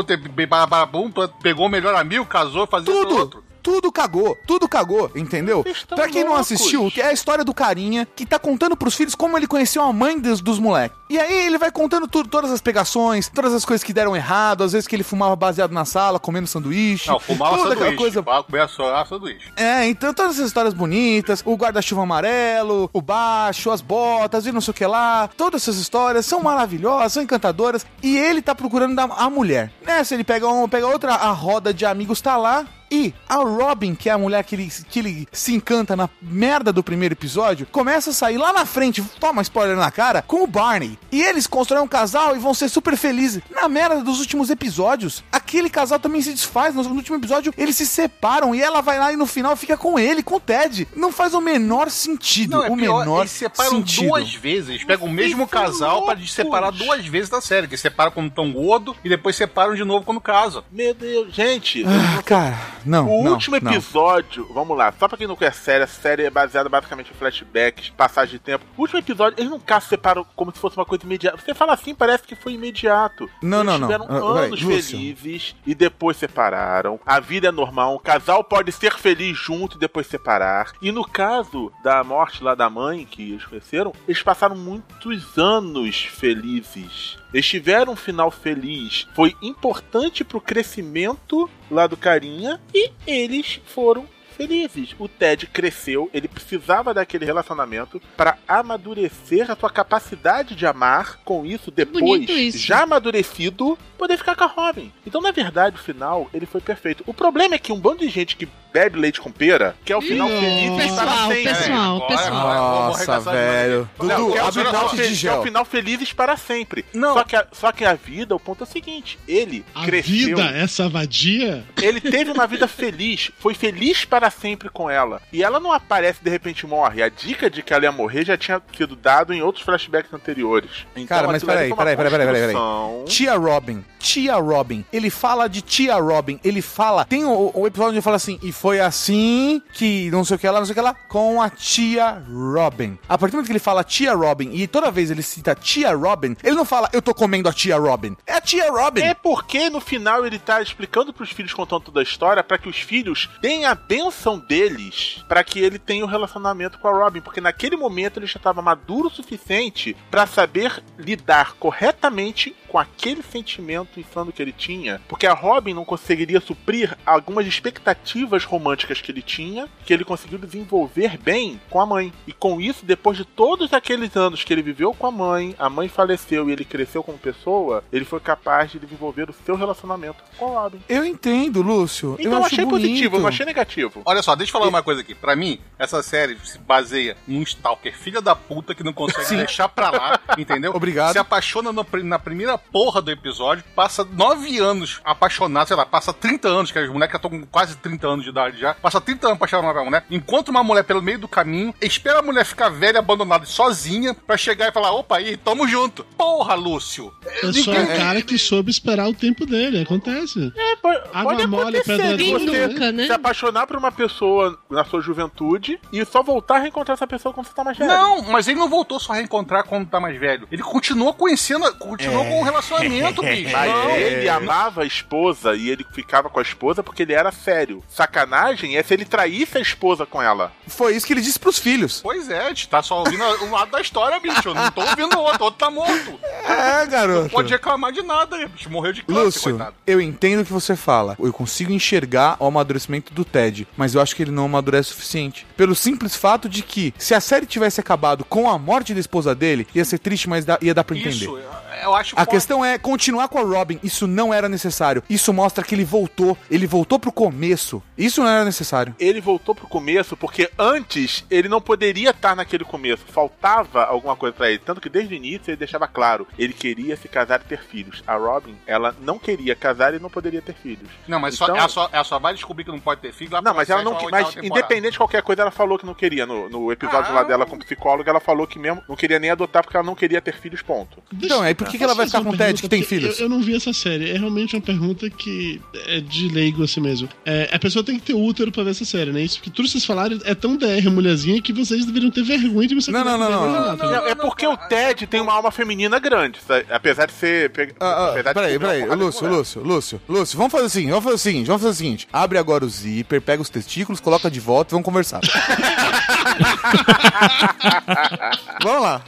pegou 1.42 1.66
o 1.66 1.70
melhor 1.70 1.96
amigo, 1.96 2.26
casou, 2.26 2.68
fazia 2.68 2.94
Tudo. 2.94 3.16
outro. 3.18 3.44
Tudo 3.64 3.92
cagou, 3.92 4.38
tudo 4.46 4.68
cagou, 4.68 5.10
entendeu? 5.16 5.66
Pra 5.88 6.10
quem 6.10 6.24
não 6.24 6.36
assistiu, 6.36 6.92
que 6.92 7.02
é 7.02 7.08
a 7.08 7.14
história 7.14 7.46
do 7.46 7.54
carinha 7.54 8.06
que 8.14 8.26
tá 8.26 8.38
contando 8.38 8.76
pros 8.76 8.94
filhos 8.94 9.16
como 9.16 9.38
ele 9.38 9.48
conheceu 9.48 9.82
a 9.82 9.94
mãe 9.94 10.20
dos, 10.20 10.42
dos 10.42 10.60
moleques. 10.60 10.98
E 11.10 11.18
aí 11.18 11.46
ele 11.46 11.58
vai 11.58 11.72
contando 11.72 12.08
tudo, 12.08 12.28
todas 12.28 12.52
as 12.52 12.60
pegações, 12.60 13.30
todas 13.30 13.54
as 13.54 13.64
coisas 13.64 13.84
que 13.84 13.94
deram 13.94 14.16
errado, 14.16 14.64
às 14.64 14.74
vezes 14.74 14.88
que 14.88 14.96
ele 14.96 15.04
fumava 15.04 15.36
baseado 15.36 15.72
na 15.72 15.86
sala, 15.86 16.20
comendo 16.20 16.48
sanduíche. 16.48 17.08
Não, 17.08 17.20
fumava 17.20 17.58
toda 17.58 17.70
sanduíche. 17.70 17.84
aquela 17.84 17.98
coisa 17.98 18.24
Fumava, 18.24 18.44
comia 18.44 18.68
só 18.68 19.06
sanduíche. 19.06 19.52
É, 19.56 19.88
então 19.88 20.14
todas 20.14 20.34
essas 20.34 20.48
histórias 20.48 20.74
bonitas, 20.74 21.42
o 21.46 21.56
guarda-chuva 21.56 22.04
amarelo, 22.04 22.90
o 22.92 23.02
baixo, 23.02 23.72
as 23.72 23.80
botas 23.80 24.46
e 24.46 24.52
não 24.52 24.60
sei 24.60 24.72
o 24.72 24.74
que 24.74 24.86
lá, 24.86 25.30
todas 25.38 25.62
essas 25.62 25.78
histórias 25.78 26.26
são 26.26 26.42
maravilhosas, 26.42 27.14
são 27.14 27.24
encantadoras, 27.24 27.86
e 28.02 28.18
ele 28.18 28.42
tá 28.42 28.54
procurando 28.54 29.00
a 29.00 29.30
mulher. 29.30 29.72
Nessa 29.86 30.14
ele 30.14 30.24
pega, 30.24 30.48
um, 30.48 30.68
pega 30.68 30.88
outra, 30.88 31.14
a 31.14 31.32
roda 31.32 31.74
de 31.74 31.86
amigos 31.86 32.20
tá 32.20 32.36
lá, 32.36 32.66
e 32.94 33.12
a 33.28 33.38
Robin, 33.38 33.96
que 33.96 34.08
é 34.08 34.12
a 34.12 34.18
mulher 34.20 34.44
que 34.44 34.54
ele, 34.54 34.72
que 34.88 35.00
ele 35.00 35.28
se 35.32 35.52
encanta 35.52 35.96
na 35.96 36.08
merda 36.22 36.72
do 36.72 36.84
primeiro 36.84 37.16
episódio, 37.16 37.66
começa 37.72 38.12
a 38.12 38.14
sair 38.14 38.38
lá 38.38 38.54
na 38.54 38.68
frente, 38.68 39.02
toma 39.20 39.42
spoiler 39.42 39.76
na 39.76 39.90
cara, 39.90 40.22
com 40.22 40.44
o 40.44 40.48
Barney. 40.48 41.00
E 41.12 41.20
eles 41.20 41.48
constroem 41.48 41.82
um 41.82 41.88
casal 41.88 42.36
e 42.36 42.40
vão 42.40 42.54
ser 42.54 42.70
super 42.70 42.96
felizes. 42.96 43.42
Na 43.50 43.68
merda 43.68 44.04
dos 44.04 44.20
últimos 44.20 44.52
episódios, 44.52 45.24
aquele 45.32 45.72
casal 45.72 45.98
também 45.98 46.22
se 46.22 46.32
desfaz. 46.34 46.76
No, 46.76 46.84
no 46.84 46.94
último 46.94 47.18
episódio, 47.18 47.52
eles 47.58 47.76
se 47.76 47.88
separam 47.88 48.54
e 48.54 48.62
ela 48.62 48.80
vai 48.80 49.00
lá 49.00 49.12
e 49.12 49.16
no 49.18 49.26
final 49.26 49.56
fica 49.56 49.76
com 49.76 49.98
ele, 49.98 50.22
com 50.22 50.36
o 50.36 50.40
Ted. 50.40 50.88
Não 50.96 51.12
faz 51.12 51.34
o 51.34 51.42
menor 51.42 51.90
sentido. 51.90 52.58
Não, 52.58 52.64
é 52.64 52.70
o 52.70 52.78
pior, 52.78 53.00
menor 53.00 53.22
eles 53.22 53.32
separam 53.32 53.72
sentido. 53.72 54.10
duas 54.10 54.36
vezes. 54.36 54.84
Pegam 54.84 55.08
o 55.08 55.12
mesmo 55.12 55.48
casal 55.48 56.06
pra 56.06 56.16
separar 56.28 56.70
duas 56.70 57.04
vezes 57.08 57.30
da 57.30 57.42
série. 57.42 57.68
Que 57.68 57.76
separam 57.76 58.12
quando 58.12 58.28
estão 58.28 58.52
gordo 58.52 58.96
e 59.04 59.10
depois 59.10 59.36
separam 59.36 59.74
de 59.74 59.84
novo 59.84 60.06
quando 60.06 60.22
casam. 60.22 60.64
Meu 60.72 60.94
Deus, 60.94 61.34
gente. 61.34 61.84
Ah, 61.88 62.22
cara, 62.22 62.60
não. 62.86 63.10
O 63.10 63.24
não, 63.24 63.34
último 63.34 63.58
não. 63.62 63.72
episódio, 63.72 64.48
vamos 64.54 64.78
lá, 64.78 64.94
só 65.00 65.08
pra 65.08 65.18
quem 65.18 65.28
não 65.28 65.36
conhece 65.36 65.60
a 65.60 65.64
série, 65.64 65.84
a 65.84 65.88
série 65.88 66.24
é 66.24 66.30
baseada 66.30 66.70
basicamente 66.70 67.12
em 67.12 67.16
flashbacks, 67.16 67.90
passagem 67.90 68.34
de 68.34 68.40
tempo. 68.40 68.66
O 68.78 68.82
último 68.82 69.00
episódio, 69.00 69.40
eles 69.40 69.52
nunca 69.52 69.80
se 69.80 69.90
separam 69.90 70.26
como 70.36 70.52
se 70.54 70.60
fosse 70.60 70.78
uma 70.78 70.86
coisa 70.86 71.04
imediata. 71.04 71.38
Você 71.38 71.54
fala 71.54 71.74
assim, 71.74 71.94
parece 71.94 72.24
que 72.24 72.36
foi 72.36 72.54
imediato. 72.54 73.30
Não, 73.42 73.62
eles 73.62 73.72
não, 73.74 73.80
não. 73.80 73.88
tiveram 73.88 74.08
vai, 74.08 74.46
anos 74.46 74.62
Lúcio. 74.62 74.98
felizes 74.98 75.56
e 75.66 75.76
depois 75.76 76.18
separaram. 76.18 77.00
A 77.06 77.20
vida 77.20 77.48
é 77.48 77.52
normal, 77.52 77.96
um 77.96 78.00
casal 78.00 78.44
pode 78.44 78.72
ser 78.72 78.94
feliz 78.94 79.38
junto 79.38 79.78
e 79.78 79.80
depois 79.80 80.08
separar. 80.08 80.72
E 80.82 80.92
no 80.92 81.06
caso 81.06 81.72
da 81.84 82.04
morte 82.04 82.44
lá 82.44 82.56
da 82.56 82.70
mãe, 82.70 83.06
que 83.06 83.32
eles 83.32 83.46
conheceram, 83.46 83.94
eles 84.08 84.22
passaram 84.22 84.56
muitos 84.56 85.38
anos 85.38 86.04
felizes. 86.06 87.18
Eles 87.34 87.48
tiveram 87.48 87.94
um 87.94 87.96
final 87.96 88.30
feliz. 88.30 89.08
Foi 89.16 89.36
importante 89.42 90.24
pro 90.24 90.40
crescimento 90.40 91.50
lá 91.70 91.88
do 91.88 91.98
carinha 91.98 92.62
e 92.74 92.92
eles 93.08 93.60
foram 93.66 94.08
felizes. 94.34 94.96
O 95.00 95.08
Ted 95.08 95.48
cresceu, 95.48 96.10
ele 96.14 96.28
precisava 96.28 96.94
daquele 96.94 97.26
relacionamento 97.26 98.02
para 98.18 98.38
amadurecer 98.48 99.50
a 99.50 99.56
sua 99.56 99.70
capacidade 99.70 100.56
de 100.56 100.66
amar. 100.66 101.20
Com 101.24 101.46
isso, 101.46 101.72
depois, 101.72 102.30
isso. 102.30 102.58
já 102.58 102.84
amadurecido, 102.84 103.78
poder 103.98 104.18
ficar 104.18 104.36
com 104.36 104.44
a 104.44 104.48
Robin. 104.48 104.92
Então, 105.06 105.22
na 105.22 105.32
verdade, 105.32 105.76
o 105.76 105.80
final 105.80 106.30
ele 106.34 106.46
foi 106.46 106.62
perfeito. 106.62 107.04
O 107.08 107.14
problema 107.14 107.56
é 107.56 107.60
que 107.60 107.72
um 107.72 107.80
bando 107.80 108.00
de 108.00 108.10
gente 108.10 108.36
que 108.36 108.48
bebe 108.74 109.00
leite 109.00 109.22
com 109.22 109.32
pera, 109.32 109.76
que 109.86 109.94
é 109.94 109.98
o 109.98 110.02
final 110.02 110.28
Ih, 110.30 110.40
feliz 110.40 110.92
para 110.96 111.06
pessoal, 111.12 111.32
sempre. 111.32 111.44
pessoal, 111.54 111.96
agora, 111.96 112.08
pessoal. 112.18 112.74
vou 112.74 112.84
Nossa, 112.84 113.20
velho. 113.32 113.90
Dudu, 114.00 114.12
é 114.12 114.20
o 114.44 114.46
abre 114.48 114.62
o 114.62 114.66
final 114.66 114.90
feliz- 114.90 115.20
que 115.22 115.28
é 115.28 115.34
o 115.36 115.44
final 115.44 115.66
felizes 115.66 116.14
para 116.14 116.38
sempre. 116.38 116.86
Não. 116.94 117.14
Só 117.14 117.24
que, 117.24 117.36
a, 117.36 117.48
só 117.52 117.72
que 117.72 117.86
a 117.86 117.94
vida, 117.94 118.36
o 118.36 118.40
ponto 118.40 118.64
é 118.64 118.68
o 118.68 118.70
seguinte: 118.70 119.20
ele 119.28 119.64
A 119.76 119.86
cresceu. 119.86 120.14
vida, 120.38 120.44
essa 120.44 120.90
vadia. 120.90 121.64
Ele 121.82 122.02
teve 122.02 122.32
uma 122.32 122.48
vida 122.48 122.68
feliz, 122.68 123.32
foi 123.40 123.54
feliz 123.54 124.06
para 124.06 124.30
sempre 124.30 124.70
com 124.70 124.90
ela. 124.90 125.22
E 125.32 125.44
ela 125.44 125.60
não 125.60 125.72
aparece 125.72 126.20
e 126.22 126.24
de 126.24 126.30
repente 126.30 126.66
morre. 126.66 127.04
A 127.04 127.10
dica 127.10 127.50
de 127.50 127.62
que 127.62 127.74
ela 127.74 127.84
ia 127.84 127.92
morrer 127.92 128.26
já 128.26 128.38
tinha 128.38 128.62
sido 128.76 128.96
dado 128.96 129.34
em 129.34 129.42
outros 129.42 129.64
flashbacks 129.64 130.14
anteriores. 130.14 130.72
Então, 130.96 131.08
Cara, 131.08 131.28
mas 131.28 131.44
peraí, 131.44 131.74
peraí, 131.74 131.96
peraí, 131.96 132.12
peraí, 132.12 132.28
peraí, 132.28 132.48
peraí. 132.54 133.06
Tia 133.06 133.36
Robin, 133.36 133.84
Tia 134.00 134.36
Robin, 134.36 134.84
ele 134.92 135.10
fala 135.10 135.48
de 135.48 135.62
Tia 135.62 135.96
Robin, 135.96 136.40
ele 136.44 136.62
fala, 136.62 137.06
tem 137.06 137.26
o, 137.26 137.52
o 137.54 137.68
episódio 137.68 137.90
onde 137.90 137.98
ele 137.98 138.02
fala 138.02 138.16
assim, 138.16 138.40
e 138.42 138.52
foi 138.64 138.80
assim 138.80 139.62
que 139.74 140.10
não 140.10 140.24
sei 140.24 140.38
o 140.38 140.40
que 140.40 140.48
lá, 140.48 140.58
não 140.58 140.66
sei 140.66 140.72
o 140.72 140.76
que 140.76 140.80
lá, 140.80 140.94
com 140.94 141.42
a 141.42 141.50
Tia 141.50 142.24
Robin. 142.32 142.98
A 143.10 143.18
partir 143.18 143.32
do 143.32 143.36
momento 143.36 143.48
que 143.48 143.52
ele 143.52 143.60
fala 143.60 143.84
Tia 143.84 144.14
Robin, 144.14 144.52
e 144.54 144.66
toda 144.68 144.90
vez 144.90 145.12
ele 145.12 145.22
cita 145.22 145.54
Tia 145.54 145.94
Robin, 145.94 146.34
ele 146.42 146.56
não 146.56 146.64
fala, 146.64 146.90
eu 146.94 147.02
tô 147.02 147.14
comendo 147.14 147.50
a 147.50 147.52
Tia 147.52 147.78
Robin. 147.78 148.16
É 148.26 148.36
a 148.36 148.40
Tia 148.40 148.72
Robin. 148.72 149.02
É 149.02 149.14
porque 149.14 149.70
no 149.70 149.82
final 149.82 150.26
ele 150.26 150.40
tá 150.40 150.62
explicando 150.62 151.12
pros 151.12 151.32
filhos, 151.32 151.54
contando 151.54 151.82
toda 151.82 152.00
a 152.00 152.04
história, 152.04 152.42
para 152.42 152.58
que 152.58 152.70
os 152.70 152.78
filhos 152.78 153.30
tenham 153.42 153.70
a 153.70 153.76
benção 153.76 154.40
deles, 154.40 155.22
para 155.28 155.44
que 155.44 155.60
ele 155.60 155.78
tenha 155.78 156.06
um 156.06 156.08
relacionamento 156.08 156.80
com 156.80 156.88
a 156.88 157.04
Robin. 157.04 157.20
Porque 157.20 157.42
naquele 157.42 157.76
momento 157.76 158.18
ele 158.18 158.28
já 158.28 158.38
estava 158.38 158.62
maduro 158.62 159.10
o 159.10 159.12
suficiente 159.12 159.94
para 160.10 160.26
saber 160.26 160.82
lidar 160.98 161.56
corretamente 161.60 162.56
com 162.74 162.80
aquele 162.80 163.22
sentimento 163.22 164.00
insano 164.00 164.32
que 164.32 164.42
ele 164.42 164.52
tinha. 164.52 165.00
Porque 165.08 165.28
a 165.28 165.34
Robin 165.34 165.76
não 165.76 165.86
conseguiria 165.86 166.42
suprir 166.42 166.98
algumas 167.06 167.46
expectativas 167.46 168.46
românticas 168.46 169.00
que 169.00 169.12
ele 169.12 169.22
tinha, 169.22 169.70
que 169.86 169.94
ele 169.94 170.04
conseguiu 170.04 170.40
desenvolver 170.40 171.20
bem 171.20 171.62
com 171.70 171.80
a 171.80 171.86
mãe. 171.86 172.12
E 172.26 172.34
com 172.34 172.60
isso, 172.60 172.84
depois 172.84 173.16
de 173.16 173.26
todos 173.26 173.74
aqueles 173.74 174.18
anos 174.18 174.44
que 174.44 174.52
ele 174.52 174.64
viveu 174.64 174.92
com 174.92 175.06
a 175.06 175.12
mãe, 175.12 175.56
a 175.60 175.70
mãe 175.70 175.88
faleceu 175.88 176.50
e 176.50 176.54
ele 176.54 176.66
cresceu 176.66 177.04
como 177.04 177.16
pessoa, 177.16 177.84
ele 177.94 178.06
foi 178.06 178.20
capaz 178.20 178.72
de 178.72 178.80
desenvolver 178.80 179.30
o 179.30 179.36
seu 179.46 179.56
relacionamento 179.56 180.24
com 180.40 180.58
a 180.58 180.64
Robin. 180.64 180.82
Eu 180.90 181.06
entendo, 181.06 181.62
Lúcio. 181.62 182.16
Então 182.18 182.40
eu 182.40 182.44
achei 182.44 182.66
bonito. 182.66 182.88
positivo, 182.88 183.18
eu 183.18 183.20
não 183.20 183.28
achei 183.28 183.46
negativo. 183.46 184.02
Olha 184.04 184.24
só, 184.24 184.36
deixa 184.36 184.50
eu 184.50 184.54
falar 184.54 184.68
uma 184.68 184.82
coisa 184.82 185.02
aqui. 185.02 185.14
Pra 185.14 185.36
mim, 185.36 185.60
essa 185.78 186.02
série 186.02 186.40
se 186.44 186.58
baseia 186.58 187.16
num 187.28 187.44
stalker 187.44 187.96
filha 187.96 188.20
da 188.20 188.36
puta 188.36 188.74
que 188.74 188.84
não 188.84 188.94
consegue 188.94 189.28
Sim. 189.28 189.38
deixar 189.38 189.70
pra 189.70 189.92
lá, 189.92 190.20
entendeu? 190.40 190.72
Obrigado. 190.74 191.12
Se 191.12 191.20
apaixona 191.20 191.72
no 191.72 191.86
na 192.02 192.18
primeira 192.18 192.63
porra 192.72 193.02
do 193.02 193.12
episódio, 193.12 193.64
passa 193.76 194.04
nove 194.04 194.58
anos 194.58 195.02
apaixonado, 195.04 195.68
sei 195.68 195.78
lá, 195.78 195.86
passa 195.86 196.14
30 196.14 196.48
anos, 196.48 196.72
que 196.72 196.80
as 196.80 196.90
mulheres 196.90 197.12
já 197.12 197.18
estão 197.18 197.30
com 197.30 197.46
quase 197.46 197.76
30 197.78 198.08
anos 198.08 198.24
de 198.24 198.30
idade 198.32 198.60
já, 198.60 198.74
passa 198.74 199.00
30 199.00 199.28
anos 199.28 199.38
apaixonado 199.38 199.74
pela 199.74 199.86
mulher, 199.86 200.06
encontra 200.10 200.52
uma 200.52 200.64
mulher 200.64 200.84
pelo 200.84 201.02
meio 201.02 201.20
do 201.20 201.28
caminho, 201.28 201.74
espera 201.82 202.20
a 202.20 202.22
mulher 202.22 202.46
ficar 202.46 202.70
velha, 202.70 203.00
abandonada, 203.00 203.46
sozinha, 203.46 204.14
pra 204.14 204.38
chegar 204.38 204.70
e 204.70 204.72
falar, 204.72 204.92
opa, 204.92 205.18
aí, 205.18 205.38
tamo 205.38 205.68
junto. 205.68 206.04
Porra, 206.18 206.56
Lúcio! 206.56 207.14
É 207.26 207.52
só 207.52 207.72
um 207.72 207.88
cara 207.88 208.22
que 208.22 208.38
soube 208.38 208.72
esperar 208.72 209.08
o 209.08 209.14
tempo 209.14 209.46
dele, 209.46 209.82
acontece. 209.82 210.52
É, 210.56 210.76
pode, 210.78 210.98
Água 211.14 211.34
pode 211.36 211.48
mole, 211.48 211.78
acontecer 211.78 211.98
pedra 211.98 212.40
você 212.40 212.68
Nunca, 212.68 212.92
né? 212.92 213.06
se 213.06 213.12
apaixonar 213.12 213.68
por 213.68 213.78
uma 213.78 213.92
pessoa 213.92 214.58
na 214.70 214.84
sua 214.84 215.02
juventude 215.02 215.80
e 215.92 216.04
só 216.06 216.22
voltar 216.24 216.56
a 216.56 216.60
reencontrar 216.60 216.96
essa 216.96 217.08
pessoa 217.08 217.34
quando 217.34 217.48
você 217.48 217.54
tá 217.54 217.64
mais 217.64 217.78
velho. 217.78 217.90
Não, 217.90 218.22
mas 218.24 218.48
ele 218.48 218.60
não 218.60 218.70
voltou 218.70 219.00
só 219.00 219.14
a 219.14 219.16
reencontrar 219.16 219.64
quando 219.66 219.88
tá 219.88 220.00
mais 220.00 220.20
velho. 220.20 220.48
Ele 220.52 220.64
continuou 220.64 221.14
conhecendo, 221.14 221.72
continuou 221.76 222.26
com 222.26 222.42
o 222.42 222.44
relacionamento, 222.54 223.22
bicho. 223.24 223.52
Mas 223.52 223.72
Não. 223.72 223.90
ele 223.92 224.30
amava 224.30 224.84
a 224.84 224.86
esposa 224.86 225.56
e 225.56 225.70
ele 225.70 225.86
ficava 225.94 226.30
com 226.30 226.40
a 226.40 226.42
esposa 226.42 226.84
porque 226.84 227.04
ele 227.04 227.14
era 227.14 227.32
sério. 227.32 227.84
Sacanagem 227.88 228.78
é 228.78 228.84
se 228.84 228.94
ele 228.94 229.06
traísse 229.06 229.58
a 229.58 229.62
esposa 229.62 230.06
com 230.06 230.22
ela. 230.22 230.52
Foi 230.68 230.96
isso 230.96 231.06
que 231.06 231.14
ele 231.14 231.22
disse 231.22 231.40
pros 231.40 231.58
filhos. 231.60 232.02
Pois 232.02 232.30
é, 232.30 232.46
a 232.46 232.50
gente 232.50 232.68
tá 232.70 232.82
só 232.82 233.00
ouvindo 233.00 233.24
um 233.44 233.52
lado 233.52 233.72
da 233.72 233.82
história, 233.82 234.20
bicho. 234.20 234.50
Eu 234.50 234.54
não 234.56 234.72
tô 234.72 234.82
ouvindo 234.82 235.18
o 235.18 235.22
outro, 235.22 235.42
o 235.42 235.46
outro 235.46 235.60
tá 235.60 235.70
morto. 235.72 236.20
É, 236.46 236.86
garoto. 236.86 237.22
Não 237.24 237.30
pode 237.30 237.52
reclamar 237.52 237.92
de 237.92 238.02
nada, 238.02 238.38
bicho. 238.48 238.70
Morreu 238.70 238.94
de 238.94 239.04
câncer, 239.04 239.20
Lúcio, 239.22 239.42
coitado. 239.58 239.76
eu 239.86 240.00
entendo 240.02 240.42
o 240.42 240.46
que 240.46 240.54
você 240.54 240.76
fala. 240.76 241.16
Eu 241.20 241.34
consigo 241.34 241.72
enxergar 241.72 242.36
o 242.40 242.46
amadurecimento 242.48 243.14
do 243.14 243.26
Ted, 243.26 243.68
mas 243.78 243.96
eu 243.96 244.02
acho 244.02 244.16
que 244.16 244.24
ele 244.24 244.32
não 244.32 244.46
amadurece 244.46 244.92
o 244.92 244.94
suficiente. 244.94 245.46
Pelo 245.58 245.76
simples 245.76 246.16
fato 246.16 246.48
de 246.50 246.62
que, 246.62 246.94
se 246.98 247.14
a 247.14 247.20
série 247.22 247.46
tivesse 247.46 247.80
acabado 247.80 248.24
com 248.26 248.50
a 248.50 248.58
morte 248.58 248.94
da 248.94 249.00
esposa 249.00 249.34
dele, 249.36 249.68
ia 249.74 249.86
ser 249.86 250.00
triste, 250.00 250.28
mas 250.30 250.46
ia 250.62 250.74
dar 250.74 250.84
pra 250.84 250.96
entender. 250.96 251.16
Isso, 251.16 251.38
eu 251.84 251.96
acho 251.96 252.16
A 252.18 252.26
questão 252.26 252.64
é 252.64 252.78
continuar 252.78 253.28
com 253.28 253.38
a 253.40 253.44
Robin. 253.44 253.80
Isso 253.84 254.08
não 254.08 254.34
era 254.34 254.48
necessário. 254.50 255.04
Isso 255.10 255.34
mostra 255.34 255.64
que 255.64 255.76
ele 255.76 255.86
voltou. 255.86 256.38
Ele 256.50 256.66
voltou 256.68 257.00
pro 257.00 257.12
começo. 257.12 257.82
Isso 257.98 258.22
não 258.22 258.30
era 258.30 258.46
necessário. 258.46 258.96
Ele 259.00 259.22
voltou 259.22 259.54
pro 259.56 259.68
começo 259.68 260.16
porque 260.18 260.50
antes 260.58 261.26
ele 261.30 261.48
não 261.50 261.62
poderia 261.62 262.10
estar 262.12 262.36
naquele 262.36 262.64
começo. 262.64 263.04
Faltava 263.08 263.84
alguma 263.86 264.16
coisa 264.16 264.36
pra 264.36 264.50
ele. 264.50 264.60
Tanto 264.60 264.82
que 264.82 264.90
desde 264.90 265.14
o 265.14 265.18
início 265.18 265.50
ele 265.52 265.58
deixava 265.58 265.88
claro: 265.88 266.28
ele 266.38 266.54
queria 266.54 266.96
se 266.98 267.08
casar 267.08 267.42
e 267.42 267.44
ter 267.48 267.60
filhos. 267.64 268.04
A 268.08 268.16
Robin, 268.16 268.56
ela 268.66 268.96
não 269.02 269.18
queria 269.20 269.56
casar 269.56 269.94
e 269.94 270.00
não 270.00 270.10
poderia 270.10 270.42
ter 270.42 270.54
filhos. 270.54 270.90
Não, 271.08 271.20
mas 271.20 271.36
Então- 271.36 271.48
só, 271.48 271.56
ela, 271.56 271.68
só, 271.70 271.90
ela 271.92 272.04
só 272.04 272.20
vai 272.20 272.34
descobrir 272.34 272.64
que 272.64 272.72
não 272.72 272.80
pode 272.80 273.02
ter 273.02 273.14
filho 273.14 273.32
lá 273.32 273.42
Não, 273.42 273.54
mas 273.54 273.70
ela 273.70 273.84
não. 273.84 273.98
Mas 274.10 274.36
independente 274.38 274.94
de 274.94 274.98
qualquer 274.98 275.22
coisa, 275.22 275.42
ela 275.44 275.52
falou 275.52 275.78
que 275.78 275.86
não 275.86 275.94
queria. 275.94 276.26
No, 276.26 276.50
no 276.50 276.72
episódio 276.72 277.12
Ah. 277.12 277.16
lá 277.16 277.24
dela 277.24 277.46
como 277.46 277.64
psicóloga, 277.64 278.10
ela 278.10 278.20
falou 278.20 278.46
que 278.48 278.58
mesmo 278.60 278.84
não 278.88 278.96
queria 278.96 279.20
nem 279.20 279.30
adotar 279.30 279.64
porque 279.64 279.76
ela 279.78 279.86
não 279.86 279.96
queria 279.96 280.22
ter 280.22 280.36
filhos, 280.36 280.62
ponto. 280.62 281.02
Então, 281.14 281.42
aí 281.42 281.54
por 281.54 281.68
que, 281.74 281.78
que 281.80 281.84
ela 281.84 281.94
vai 281.94 282.06
ficar 282.06 282.20
fazer 282.20 282.30
com 282.30 282.36
o 282.36 282.38
Ted 282.38 282.62
que 282.62 282.70
tem 282.70 282.84
filhos? 282.84 283.20
Eu, 283.20 283.26
eu 283.26 283.30
não 283.30 283.42
vi 283.42 283.56
essa 283.56 283.74
série. 283.74 284.12
É 284.12 284.18
realmente 284.18 284.56
uma 284.56 284.62
pergunta 284.62 285.10
que 285.10 285.60
é 285.88 286.00
de 286.00 286.30
leigo 286.30 286.64
assim 286.64 286.80
mesmo. 286.82 287.10
É, 287.26 287.50
a 287.52 287.60
pessoa 287.60 287.84
tem 287.84 287.98
que 288.00 288.06
ter 288.06 288.14
útero 288.14 288.52
pra 288.52 288.64
ver 288.64 288.72
essa 288.72 288.86
série, 288.86 289.12
né? 289.12 289.22
Isso 289.22 289.36
porque 289.38 289.50
tudo 289.50 289.66
que 289.66 289.72
vocês 289.72 289.86
falaram 289.86 290.18
é 290.24 290.34
tão 290.36 290.56
DR, 290.56 290.90
mulherzinha, 290.90 291.42
que 291.42 291.52
vocês 291.54 291.86
deveriam 291.86 292.12
ter 292.12 292.24
vergonha 292.24 292.68
de 292.68 292.76
me 292.76 292.82
Não, 292.88 293.04
não, 293.04 293.18
não, 293.18 293.30
não, 293.30 293.76
não, 293.76 293.78
Não, 293.78 294.08
é 294.08 294.16
porque 294.16 294.46
o 294.48 294.56
Ted 294.58 295.06
tem 295.08 295.20
uma 295.22 295.34
alma 295.34 295.52
feminina 295.52 296.00
grande, 296.00 296.40
sabe? 296.48 296.66
apesar 296.70 297.08
de 297.08 297.14
ser. 297.14 297.50
pe- 297.50 297.74
Ah, 297.80 297.86
ah, 297.86 298.10
apesar 298.12 298.30
de 298.30 298.34
peraí, 298.40 298.60
peraí, 298.60 298.90
de 298.90 298.96
Lúcio. 298.96 299.28
Lúcio, 299.28 299.62
Lúcio, 299.64 300.02
Lúcio, 300.08 300.38
vamos 300.38 300.52
fazer 300.52 300.66
assim, 300.68 300.88
vamos 300.90 301.04
fazer 301.04 301.16
o 301.16 301.20
seguinte, 301.20 301.48
vamos 301.48 301.62
fazer 301.62 301.74
o 301.74 301.78
seguinte, 301.78 302.08
abre 302.14 302.38
agora 302.38 302.64
o 302.66 302.70
zíper, 302.70 303.22
pega 303.22 303.42
os 303.42 303.50
testículos, 303.50 304.00
coloca 304.00 304.30
de 304.30 304.40
volta 304.40 304.72
e 304.72 304.74
vamos 304.74 304.86
conversar. 304.86 305.22
vamos 308.64 308.82
lá. 308.82 309.02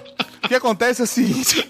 O 0.45 0.47
que 0.47 0.55
acontece 0.55 1.01
é 1.01 1.03
o 1.03 1.07
seguinte, 1.07 1.67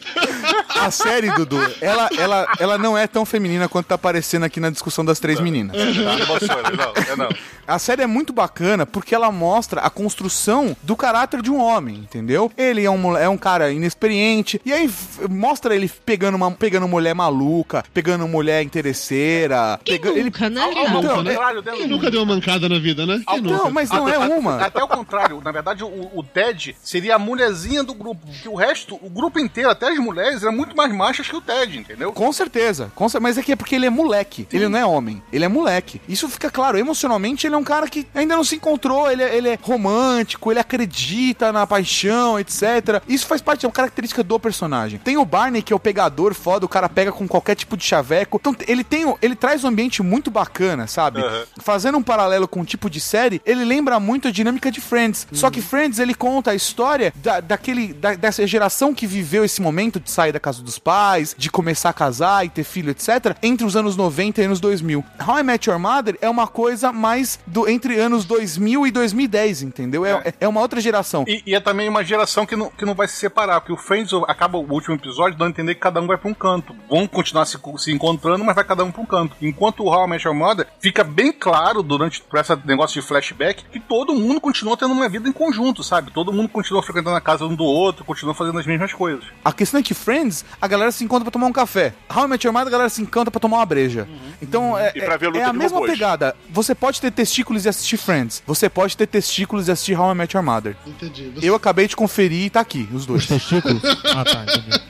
a 0.69 0.91
série, 0.91 1.31
Dudu, 1.31 1.57
ela, 1.81 2.09
ela, 2.17 2.47
ela 2.59 2.77
não 2.77 2.97
é 2.97 3.07
tão 3.07 3.25
feminina 3.25 3.69
quanto 3.69 3.87
tá 3.87 3.95
aparecendo 3.95 4.43
aqui 4.43 4.59
na 4.59 4.69
discussão 4.69 5.03
das 5.03 5.19
três 5.19 5.39
meninas. 5.39 5.75
Tá, 5.75 5.85
não, 5.85 5.95
não, 5.97 6.93
não, 6.93 7.13
é 7.13 7.15
não. 7.15 7.29
A 7.67 7.79
série 7.79 8.01
é 8.03 8.07
muito 8.07 8.31
bacana 8.31 8.85
porque 8.85 9.15
ela 9.15 9.31
mostra 9.31 9.81
a 9.81 9.89
construção 9.89 10.75
do 10.83 10.95
caráter 10.95 11.41
de 11.41 11.49
um 11.51 11.59
homem, 11.59 11.95
entendeu? 11.95 12.51
Ele 12.57 12.83
é 12.83 12.89
um, 12.91 13.17
é 13.17 13.27
um 13.27 13.37
cara 13.37 13.71
inexperiente, 13.71 14.61
e 14.65 14.71
aí 14.71 14.89
mostra 15.29 15.75
ele 15.75 15.89
pegando 16.05 16.35
uma 16.35 16.51
pegando 16.51 16.87
mulher 16.87 17.13
maluca, 17.15 17.83
pegando 17.93 18.27
mulher 18.27 18.61
interesseira. 18.63 19.79
pegando, 19.85 20.15
ele, 20.17 20.25
Nunca, 20.25 20.49
né? 20.49 20.61
Ao- 20.61 20.77
ao 20.95 21.01
Não. 21.01 21.15
contrário 21.23 21.61
dela, 21.61 21.77
Quem 21.77 21.87
nunca 21.87 22.11
deu 22.11 22.21
uma 22.23 22.35
mancada 22.35 22.67
na 22.69 22.79
vida, 22.79 23.05
né? 23.05 23.21
Quem 23.27 23.41
nunca? 23.41 23.57
Não, 23.63 23.71
mas 23.71 23.89
não 23.89 24.07
é 24.07 24.17
uma. 24.17 24.61
Até 24.65 24.83
o 24.83 24.87
contrário, 24.87 25.41
na 25.43 25.51
verdade, 25.51 25.83
o, 25.83 25.87
o 26.13 26.23
Ted 26.23 26.75
seria 26.83 27.15
a 27.15 27.19
mulherzinha 27.19 27.83
do 27.83 27.93
grupo, 27.93 28.25
porque 28.25 28.47
o 28.49 28.55
resto, 28.55 28.95
o 29.01 29.09
grupo 29.09 29.39
inteiro, 29.39 29.69
até 29.69 29.89
as 29.89 29.97
mulheres, 29.99 30.43
eram 30.43 30.53
muito 30.53 30.75
mais 30.75 30.93
machas 30.93 31.27
que 31.27 31.35
o 31.35 31.41
Ted, 31.41 31.77
entendeu? 31.77 32.11
Com 32.11 32.31
certeza, 32.31 32.91
com 32.95 33.07
cer- 33.09 33.21
mas 33.21 33.37
é 33.37 33.43
que 33.43 33.51
é 33.51 33.55
porque 33.55 33.75
ele 33.75 33.85
é 33.85 33.89
moleque. 33.89 34.47
Ele 34.51 34.67
não 34.67 34.79
é 34.79 34.85
homem, 34.85 35.21
ele 35.31 35.45
é 35.45 35.47
moleque. 35.47 36.01
Isso 36.07 36.27
fica 36.29 36.49
claro, 36.49 36.77
emocionalmente 36.77 37.45
ele 37.47 37.54
é 37.55 37.59
um 37.59 37.63
cara 37.63 37.87
que 37.87 38.05
ainda 38.13 38.35
não 38.35 38.43
se 38.43 38.55
encontrou, 38.55 39.09
ele 39.11 39.23
é, 39.23 39.35
ele 39.35 39.49
é 39.49 39.59
romântico, 39.61 40.51
ele 40.51 40.59
acredita 40.59 41.51
na 41.51 41.65
paixão, 41.65 42.39
etc. 42.39 43.01
Isso 43.07 43.25
faz 43.25 43.41
parte, 43.41 43.65
é 43.65 43.67
uma 43.67 43.73
característica 43.73 44.23
do 44.23 44.39
personagem. 44.39 44.99
Tem 44.99 45.17
o 45.17 45.25
Barney, 45.25 45.61
que 45.61 45.73
é 45.73 45.75
o 45.75 45.79
pegador 45.79 46.33
foda, 46.33 46.65
o 46.65 46.69
cara 46.69 46.87
pega 46.89 47.11
com 47.11 47.27
qualquer 47.27 47.55
tipo 47.55 47.75
de 47.77 47.83
chaveco. 47.83 48.37
Então 48.39 48.55
ele 48.67 48.83
tem, 48.83 49.05
ele 49.21 49.35
traz 49.35 49.63
um 49.63 49.67
ambiente 49.67 50.01
muito 50.03 50.29
bacana, 50.29 50.87
sabe? 50.87 51.21
Fazendo 51.61 51.97
um 51.97 52.03
paralelo 52.03 52.47
com 52.47 52.61
o 52.61 52.65
tipo 52.65 52.89
de 52.89 52.99
série, 52.99 53.41
ele 53.45 53.63
lembra 53.65 53.99
muito 53.99 54.27
a 54.27 54.31
dinâmica 54.31 54.71
de 54.71 54.81
Friends. 54.81 55.27
Só 55.31 55.49
que 55.49 55.61
Friends, 55.61 55.99
ele 55.99 56.13
conta 56.13 56.51
a 56.51 56.55
história 56.55 57.13
da, 57.15 57.39
daquele, 57.39 57.93
da- 57.93 58.15
dessa 58.15 58.45
geração 58.45 58.93
que 58.93 59.07
viveu 59.07 59.43
esse 59.45 59.61
momento 59.61 59.99
de 59.99 60.09
sair 60.11 60.31
da 60.31 60.39
casa 60.39 60.61
dos 60.61 60.77
pais, 60.77 61.35
de 61.37 61.49
começar 61.49 61.89
a 61.89 61.93
casar 61.93 62.45
e 62.45 62.49
ter 62.49 62.63
filho, 62.63 62.89
etc., 62.91 63.35
entre 63.41 63.65
os 63.65 63.75
anos 63.75 63.95
90 63.95 64.41
e 64.41 64.45
anos 64.45 64.59
2000. 64.59 65.03
How 65.27 65.39
I 65.39 65.43
Met 65.43 65.69
Your 65.69 65.79
Mother 65.79 66.17
é 66.21 66.29
uma 66.29 66.47
coisa 66.47 66.91
mais 66.91 67.39
do 67.47 67.67
entre 67.69 67.99
anos 67.99 68.25
2000 68.25 68.87
e 68.87 68.91
2010, 68.91 69.61
entendeu? 69.63 70.05
É, 70.05 70.11
é- 70.25 70.33
é 70.41 70.47
uma 70.47 70.61
outra 70.61 70.79
geração. 70.81 71.23
E, 71.27 71.43
e 71.45 71.55
é 71.55 71.59
também 71.59 71.87
uma 71.89 72.03
geração 72.03 72.45
que 72.45 72.55
não, 72.55 72.69
que 72.69 72.85
não 72.85 72.93
vai 72.95 73.07
se 73.07 73.15
separar, 73.17 73.61
porque 73.61 73.73
o 73.73 73.77
Friends 73.77 74.11
acaba 74.27 74.57
o 74.57 74.71
último 74.71 74.95
episódio 74.95 75.37
dando 75.37 75.47
a 75.47 75.51
entender 75.51 75.75
que 75.75 75.81
cada 75.81 76.01
um 76.01 76.07
vai 76.07 76.17
pra 76.17 76.29
um 76.29 76.33
canto. 76.33 76.75
Vão 76.89 77.07
continuar 77.07 77.45
se, 77.45 77.57
se 77.77 77.91
encontrando, 77.91 78.43
mas 78.43 78.55
vai 78.55 78.63
cada 78.63 78.83
um 78.83 78.91
pra 78.91 79.01
um 79.01 79.05
canto. 79.05 79.35
Enquanto 79.41 79.81
o 79.83 79.87
How 79.89 80.05
I 80.05 80.09
Met 80.09 80.25
Your 80.27 80.35
Mother 80.35 80.67
fica 80.79 81.03
bem 81.03 81.31
claro 81.31 81.81
durante 81.83 82.21
esse 82.33 82.57
negócio 82.65 83.01
de 83.01 83.07
flashback 83.07 83.63
que 83.71 83.79
todo 83.79 84.13
mundo 84.15 84.41
continua 84.41 84.75
tendo 84.77 84.93
uma 84.93 85.07
vida 85.09 85.27
em 85.29 85.31
conjunto, 85.31 85.83
sabe? 85.83 86.11
Todo 86.11 86.33
mundo 86.33 86.49
continua 86.49 86.81
frequentando 86.83 87.15
a 87.15 87.21
casa 87.21 87.45
um 87.45 87.55
do 87.55 87.63
outro, 87.63 88.03
continua 88.05 88.33
fazendo 88.33 88.57
as 88.59 88.65
mesmas 88.65 88.93
coisas. 88.93 89.23
A 89.43 89.51
questão 89.53 89.79
é 89.79 89.83
que 89.83 89.93
Friends, 89.93 90.43
a 90.61 90.67
galera 90.67 90.91
se 90.91 91.03
encontra 91.03 91.23
pra 91.25 91.31
tomar 91.31 91.47
um 91.47 91.53
café. 91.53 91.93
How 92.13 92.25
I 92.25 92.27
Met 92.27 92.45
Your 92.45 92.53
Mother, 92.53 92.67
a 92.67 92.71
galera 92.71 92.89
se 92.89 93.01
encontra 93.01 93.31
pra 93.31 93.39
tomar 93.39 93.57
uma 93.57 93.65
breja. 93.65 94.07
Então, 94.41 94.77
é, 94.77 94.91
E 94.95 95.01
pra 95.01 95.17
ver 95.17 95.25
a 95.25 95.29
é- 95.29 95.31
luta 95.31 95.39
é 95.41 95.43
a 95.45 95.53
mesma 95.53 95.81
pegada. 95.81 96.35
Você 96.49 96.73
pode 96.75 96.99
ter 97.01 97.11
testículos 97.35 97.65
e 97.65 97.69
assistir 97.69 97.97
Friends. 97.97 98.41
Você 98.47 98.69
pode 98.69 98.95
ter 98.95 99.07
testículos 99.07 99.67
e 99.67 99.71
assistir 99.71 99.99
How 99.99 100.11
I 100.11 100.15
Met 100.15 100.35
Your 100.37 100.45
Mother. 100.45 100.75
Entendi. 100.87 101.31
Você- 101.35 101.49
Eu 101.49 101.55
acabei 101.55 101.85
de 101.87 101.95
conferir 101.95 102.45
e 102.45 102.49
tá 102.49 102.61
aqui, 102.61 102.87
os 102.93 103.05
dois. 103.05 103.25
Testículo? 103.25 103.81
Ah, 104.05 104.23
tá, 104.23 104.43
entendi. 104.43 104.81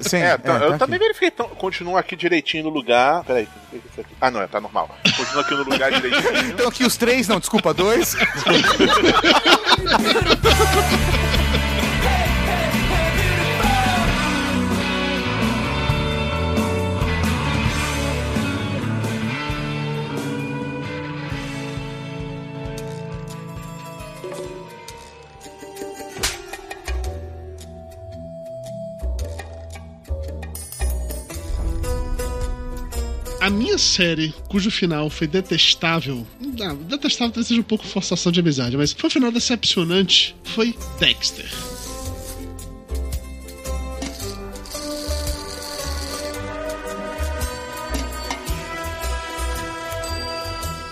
Sim, 0.08 0.16
É, 0.16 0.38
tá- 0.38 0.54
eu 0.54 0.72
tá 0.72 0.78
também 0.78 0.96
aqui. 0.96 1.04
verifiquei. 1.04 1.28
Então, 1.28 1.48
continua 1.50 2.00
aqui 2.00 2.16
direitinho 2.16 2.64
no 2.64 2.70
lugar. 2.70 3.22
Peraí, 3.24 3.46
é 3.72 3.76
isso 3.76 4.00
aqui? 4.00 4.14
Ah, 4.18 4.30
não, 4.30 4.40
é, 4.40 4.46
tá 4.46 4.58
normal. 4.60 4.88
Continua 5.14 5.42
aqui 5.42 5.54
no 5.54 5.62
lugar 5.64 5.92
direitinho. 5.92 6.46
Então 6.48 6.68
aqui 6.68 6.84
os 6.84 6.96
três, 6.96 7.28
não, 7.28 7.38
desculpa, 7.38 7.74
dois. 7.74 8.16
A 33.40 33.48
minha 33.48 33.78
série, 33.78 34.34
cujo 34.48 34.70
final 34.70 35.08
foi 35.08 35.26
detestável, 35.26 36.26
não, 36.38 36.76
detestável 36.76 37.32
talvez 37.32 37.46
seja 37.46 37.60
um 37.60 37.64
pouco 37.64 37.86
forçação 37.86 38.30
de 38.30 38.38
amizade, 38.38 38.76
mas 38.76 38.92
foi 38.92 39.08
um 39.08 39.10
final 39.10 39.32
decepcionante, 39.32 40.36
foi 40.44 40.76
Dexter. 40.98 41.48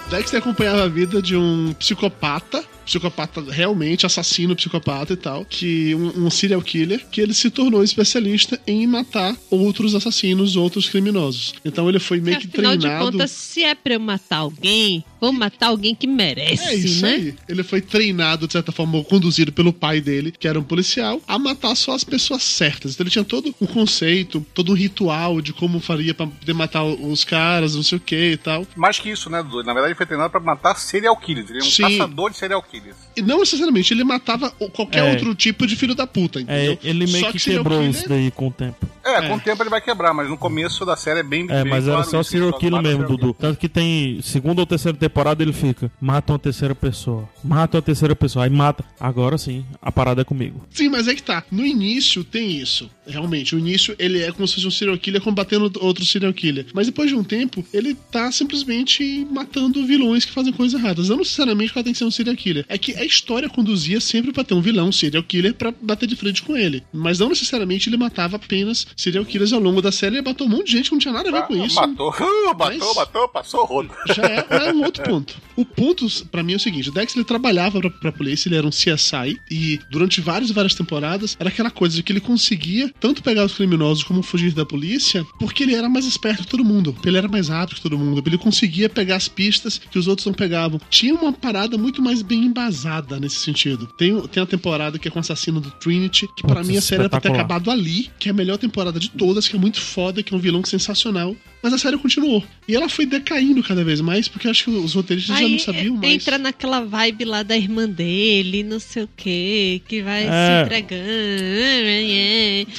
Dexter 0.09 0.39
acompanhava 0.39 0.85
a 0.85 0.89
vida 0.89 1.21
de 1.21 1.37
um 1.37 1.75
psicopata, 1.75 2.65
psicopata 2.89 3.45
realmente, 3.51 4.07
assassino, 4.07 4.57
psicopata 4.57 5.13
e 5.13 5.17
tal, 5.17 5.45
que 5.45 5.95
um, 5.95 6.27
um 6.27 6.31
serial 6.31 6.63
killer, 6.63 7.07
que 7.11 7.21
ele 7.21 7.35
se 7.35 7.51
tornou 7.51 7.85
especialista 7.85 8.59
em 8.67 8.87
matar 8.87 9.37
outros 9.51 9.95
assassinos, 9.95 10.57
outros 10.57 10.89
criminosos. 10.89 11.55
Então 11.65 11.87
ele 11.89 11.99
foi 11.99 12.19
meio 12.21 12.39
que 12.39 12.47
Afinal 12.49 12.73
de 12.77 12.81
treinado. 12.87 13.13
contas, 13.13 13.31
se 13.31 13.63
é 13.63 13.75
pra 13.75 13.95
eu 13.95 14.01
matar 14.01 14.39
alguém, 14.39 15.05
vou 15.21 15.33
matar 15.33 15.67
alguém 15.69 15.95
que 15.95 16.07
merece, 16.07 16.65
É 16.65 16.75
isso 16.75 17.03
né? 17.03 17.11
aí. 17.15 17.35
Ele 17.49 17.63
foi 17.63 17.81
treinado, 17.83 18.47
de 18.47 18.53
certa 18.55 18.73
forma, 18.73 18.97
ou 18.97 19.05
conduzido 19.05 19.53
pelo 19.53 19.73
pai 19.73 20.01
dele, 20.01 20.33
que 20.33 20.49
era 20.49 20.59
um 20.59 20.63
policial, 20.63 21.21
a 21.29 21.39
matar 21.39 21.75
só 21.75 21.93
as 21.93 22.05
pessoas 22.05 22.43
certas. 22.43 22.95
Então 22.95 23.05
ele 23.05 23.11
tinha 23.11 23.25
todo 23.25 23.55
um 23.61 23.67
conceito, 23.67 24.45
todo 24.55 24.73
um 24.73 24.75
ritual 24.75 25.43
de 25.43 25.53
como 25.53 25.79
faria 25.79 26.15
pra 26.15 26.27
poder 26.27 26.55
matar 26.55 26.85
os 26.85 27.23
caras, 27.25 27.75
não 27.75 27.83
sei 27.83 27.99
o 27.99 28.01
que 28.01 28.33
e 28.33 28.37
tal. 28.39 28.67
Mais 28.75 28.99
que 28.99 29.11
isso, 29.11 29.29
né, 29.29 29.43
Dudu? 29.43 29.59
Na 29.65 29.73
verdade, 29.75 29.89
ele 29.89 29.95
foi 29.97 30.07
treinado 30.07 30.31
pra 30.31 30.41
matar 30.41 30.75
serial 30.77 31.17
killers. 31.17 31.51
Ele 31.51 31.59
é 31.59 31.63
um 31.63 31.71
Sim. 31.71 31.83
caçador 31.83 32.31
de 32.31 32.37
serial 32.39 32.63
killers. 32.63 32.78
E 33.17 33.23
não 33.23 33.39
necessariamente 33.41 33.93
ele 33.93 34.05
matava 34.05 34.53
o- 34.59 34.69
qualquer 34.71 35.05
É. 35.07 35.11
outro 35.11 35.35
tipo 35.35 35.67
de 35.67 35.75
filho 35.77 35.95
da 35.95 36.07
puta, 36.07 36.41
entendeu? 36.41 36.79
É, 36.83 36.89
ele 36.89 37.07
meio 37.07 37.25
Só 37.25 37.33
que 37.33 37.39
serial 37.39 37.63
quebrou 37.65 37.79
killer- 37.81 37.95
isso 37.97 38.09
daí 38.09 38.31
com 38.31 38.49
o 38.49 38.51
tempo. 38.53 38.87
É, 39.05 39.23
com 39.29 39.37
o 39.37 39.41
tempo 39.41 39.63
ele 39.63 39.71
vai 39.71 39.81
quebrar, 39.81 40.13
mas 40.13 40.29
no 40.29 40.37
começo 40.37 40.85
da 40.85 40.95
série 40.97 41.21
é 41.21 41.23
bem. 41.23 41.47
É, 41.49 41.63
bem 41.63 41.71
mas 41.73 41.85
era 41.85 41.97
claro 41.97 42.11
só 42.11 42.21
isso, 42.21 42.31
serial 42.31 42.53
killer 42.59 42.83
mesmo, 42.83 43.01
serial 43.01 43.17
Dudu. 43.19 43.35
Tanto 43.35 43.59
que 43.59 43.69
tem 43.69 44.21
segunda 44.23 44.61
ou 44.61 44.67
terceira 44.67 44.97
temporada 44.97 45.43
ele 45.43 45.53
fica, 45.53 45.91
mata 46.01 46.33
uma 46.33 46.39
terceira 46.39 46.75
pessoa, 46.75 47.29
mata 47.43 47.77
uma 47.79 47.83
terceira 47.83 48.15
pessoa, 48.15 48.45
aí 48.45 48.51
mata. 48.51 48.85
Agora 49.01 49.39
sim, 49.39 49.65
a 49.81 49.91
parada 49.91 50.21
é 50.21 50.25
comigo. 50.25 50.65
Sim, 50.71 50.89
mas 50.91 51.09
é 51.09 51.15
que 51.15 51.23
tá. 51.23 51.43
No 51.51 51.65
início 51.65 52.23
tem 52.23 52.51
isso. 52.59 52.91
Realmente, 53.07 53.57
o 53.57 53.59
início 53.59 53.97
ele 53.99 54.23
é 54.23 54.31
como 54.31 54.47
se 54.47 54.57
fosse 54.57 54.67
um 54.67 54.71
serial 54.71 54.99
killer 54.99 55.23
combatendo 55.23 55.73
outro 55.81 56.05
serial 56.05 56.33
killer. 56.35 56.67
Mas 56.75 56.87
depois 56.87 57.09
de 57.09 57.17
um 57.17 57.25
tempo, 57.25 57.65
ele 57.73 57.95
tá 57.95 58.31
simplesmente 58.31 59.27
matando 59.31 59.87
vilões 59.87 60.27
que 60.27 60.33
fazem 60.33 60.53
coisas 60.53 60.79
erradas. 60.79 61.09
Não 61.09 61.17
necessariamente 61.17 61.73
que 61.73 61.79
ela 61.79 61.85
tem 61.85 61.93
que 61.95 61.99
ser 61.99 62.05
um 62.05 62.11
serial 62.11 62.37
killer. 62.37 62.67
É 62.69 62.77
que 62.77 62.95
a 62.97 63.05
história 63.05 63.49
conduzia 63.49 64.01
sempre 64.01 64.33
pra 64.33 64.45
ter 64.45 64.55
um 64.55 64.61
vilão, 64.61 64.89
um 64.89 64.93
serial 64.93 65.23
killer, 65.23 65.55
pra 65.55 65.73
bater 65.81 66.07
de 66.07 66.17
frente 66.17 66.43
com 66.43 66.57
ele. 66.57 66.83
Mas 66.93 67.19
não 67.19 67.29
necessariamente 67.31 67.89
ele 67.89 67.97
matava 67.97 68.37
apenas 68.37 68.87
serial 68.97 69.25
killers 69.25 69.53
ao 69.53 69.61
longo 69.61 69.81
da 69.81 69.91
série. 69.91 70.17
Ele 70.17 70.23
matou 70.27 70.47
um 70.47 70.51
monte 70.51 70.67
de 70.67 70.73
gente 70.73 70.87
que 70.89 70.93
não 70.93 70.99
tinha 71.01 71.15
nada 71.15 71.29
a 71.29 71.33
ver 71.33 71.43
com 71.43 71.55
killer. 71.55 71.67
isso. 71.67 71.81
Ah, 71.81 71.87
Matou, 71.87 72.13
matou, 72.59 72.95
matou, 72.95 73.29
passou 73.29 73.65
rodo. 73.65 73.91
já 74.15 74.23
é, 74.25 74.69
é 74.69 74.73
um 74.73 74.83
outro 74.85 75.03
ponto. 75.03 75.37
O 75.57 75.65
ponto, 75.65 76.07
pra 76.31 76.43
mim, 76.43 76.53
é 76.53 76.57
o 76.57 76.61
seguinte: 76.61 76.89
o 76.89 76.93
Dex 76.93 77.15
ele 77.17 77.25
trabalhava 77.25 77.81
pra, 77.81 77.91
pra 77.91 78.13
polícia, 78.13 78.49
ele 78.49 78.57
era 78.57 78.67
um 78.67 78.71
CSI, 78.71 79.41
e 79.51 79.81
durante 79.91 80.21
várias 80.21 80.51
e 80.51 80.53
várias 80.53 80.75
temporadas 80.75 81.37
era 81.41 81.49
aquela 81.49 81.71
coisa 81.71 81.97
de 81.97 82.03
que 82.03 82.13
ele 82.13 82.21
conseguia 82.21 82.93
tanto 83.01 83.23
pegar 83.23 83.45
os 83.45 83.55
criminosos 83.55 84.05
como 84.05 84.23
fugir 84.23 84.53
da 84.53 84.65
polícia, 84.65 85.25
porque 85.39 85.63
ele 85.63 85.75
era 85.75 85.89
mais 85.89 86.05
esperto 86.07 86.43
que 86.43 86.49
todo 86.49 86.65
mundo, 86.65 86.97
ele 87.05 87.17
era 87.17 87.29
mais 87.29 87.49
rápido 87.49 87.77
que 87.77 87.83
todo 87.83 87.99
mundo, 87.99 88.23
ele 88.27 88.39
conseguia 88.39 88.89
pegar 88.89 89.17
as 89.17 89.27
pistas 89.29 89.79
que 89.79 89.99
os 89.99 90.07
outros 90.07 90.27
não 90.27 90.33
pegavam. 90.35 90.81
Tinha 90.91 91.15
uma 91.15 91.33
parada 91.33 91.77
muito 91.77 92.01
mais 92.03 92.23
bem 92.23 92.45
embasada 92.59 93.21
nesse 93.21 93.37
sentido. 93.37 93.87
Tem, 93.87 94.21
tem 94.29 94.43
a 94.43 94.47
temporada 94.47 94.99
que 94.99 95.07
é 95.07 95.11
com 95.11 95.19
o 95.19 95.21
assassino 95.21 95.61
do 95.61 95.71
Trinity, 95.71 96.27
que 96.37 96.43
pra 96.43 96.57
Putz, 96.57 96.69
mim 96.69 96.77
a 96.77 96.83
série 96.83 97.03
era 97.03 97.09
pra 97.09 97.21
ter 97.21 97.31
acabado 97.31 97.71
ali, 97.71 98.11
que 98.19 98.29
é 98.29 98.33
a 98.33 98.35
melhor 98.35 98.59
temporada 98.59 98.99
de 98.99 99.11
todas, 99.11 99.47
que 99.47 99.57
é 99.57 99.59
muito 99.59 99.81
foda, 99.81 100.23
que 100.23 100.35
é 100.35 100.37
um 100.37 100.41
vilão 100.41 100.65
sensacional. 100.65 101.35
Mas 101.63 101.73
a 101.73 101.79
série 101.79 101.99
continuou. 101.99 102.43
E 102.69 102.77
ela 102.77 102.89
foi 102.89 103.05
decaindo 103.05 103.63
cada 103.65 103.83
vez 103.83 104.01
mais, 104.01 104.29
porque 104.29 104.47
eu 104.47 104.51
acho 104.53 104.65
que 104.65 104.71
os 104.71 104.95
roteiristas 104.95 105.37
já 105.39 105.45
Aí 105.45 105.53
não 105.53 105.59
sabiam 105.59 105.97
mais. 105.97 106.13
entra 106.15 106.39
naquela 106.39 106.81
vibe 106.85 107.25
lá 107.25 107.43
da 107.43 107.57
irmã 107.57 107.89
dele, 107.89 108.63
não 108.63 108.79
sei 108.79 109.03
o 109.05 109.09
que, 109.17 109.83
que 109.89 110.01
vai 110.03 110.25
É. 110.25 110.61
se 110.61 110.65
entregando. 110.67 111.09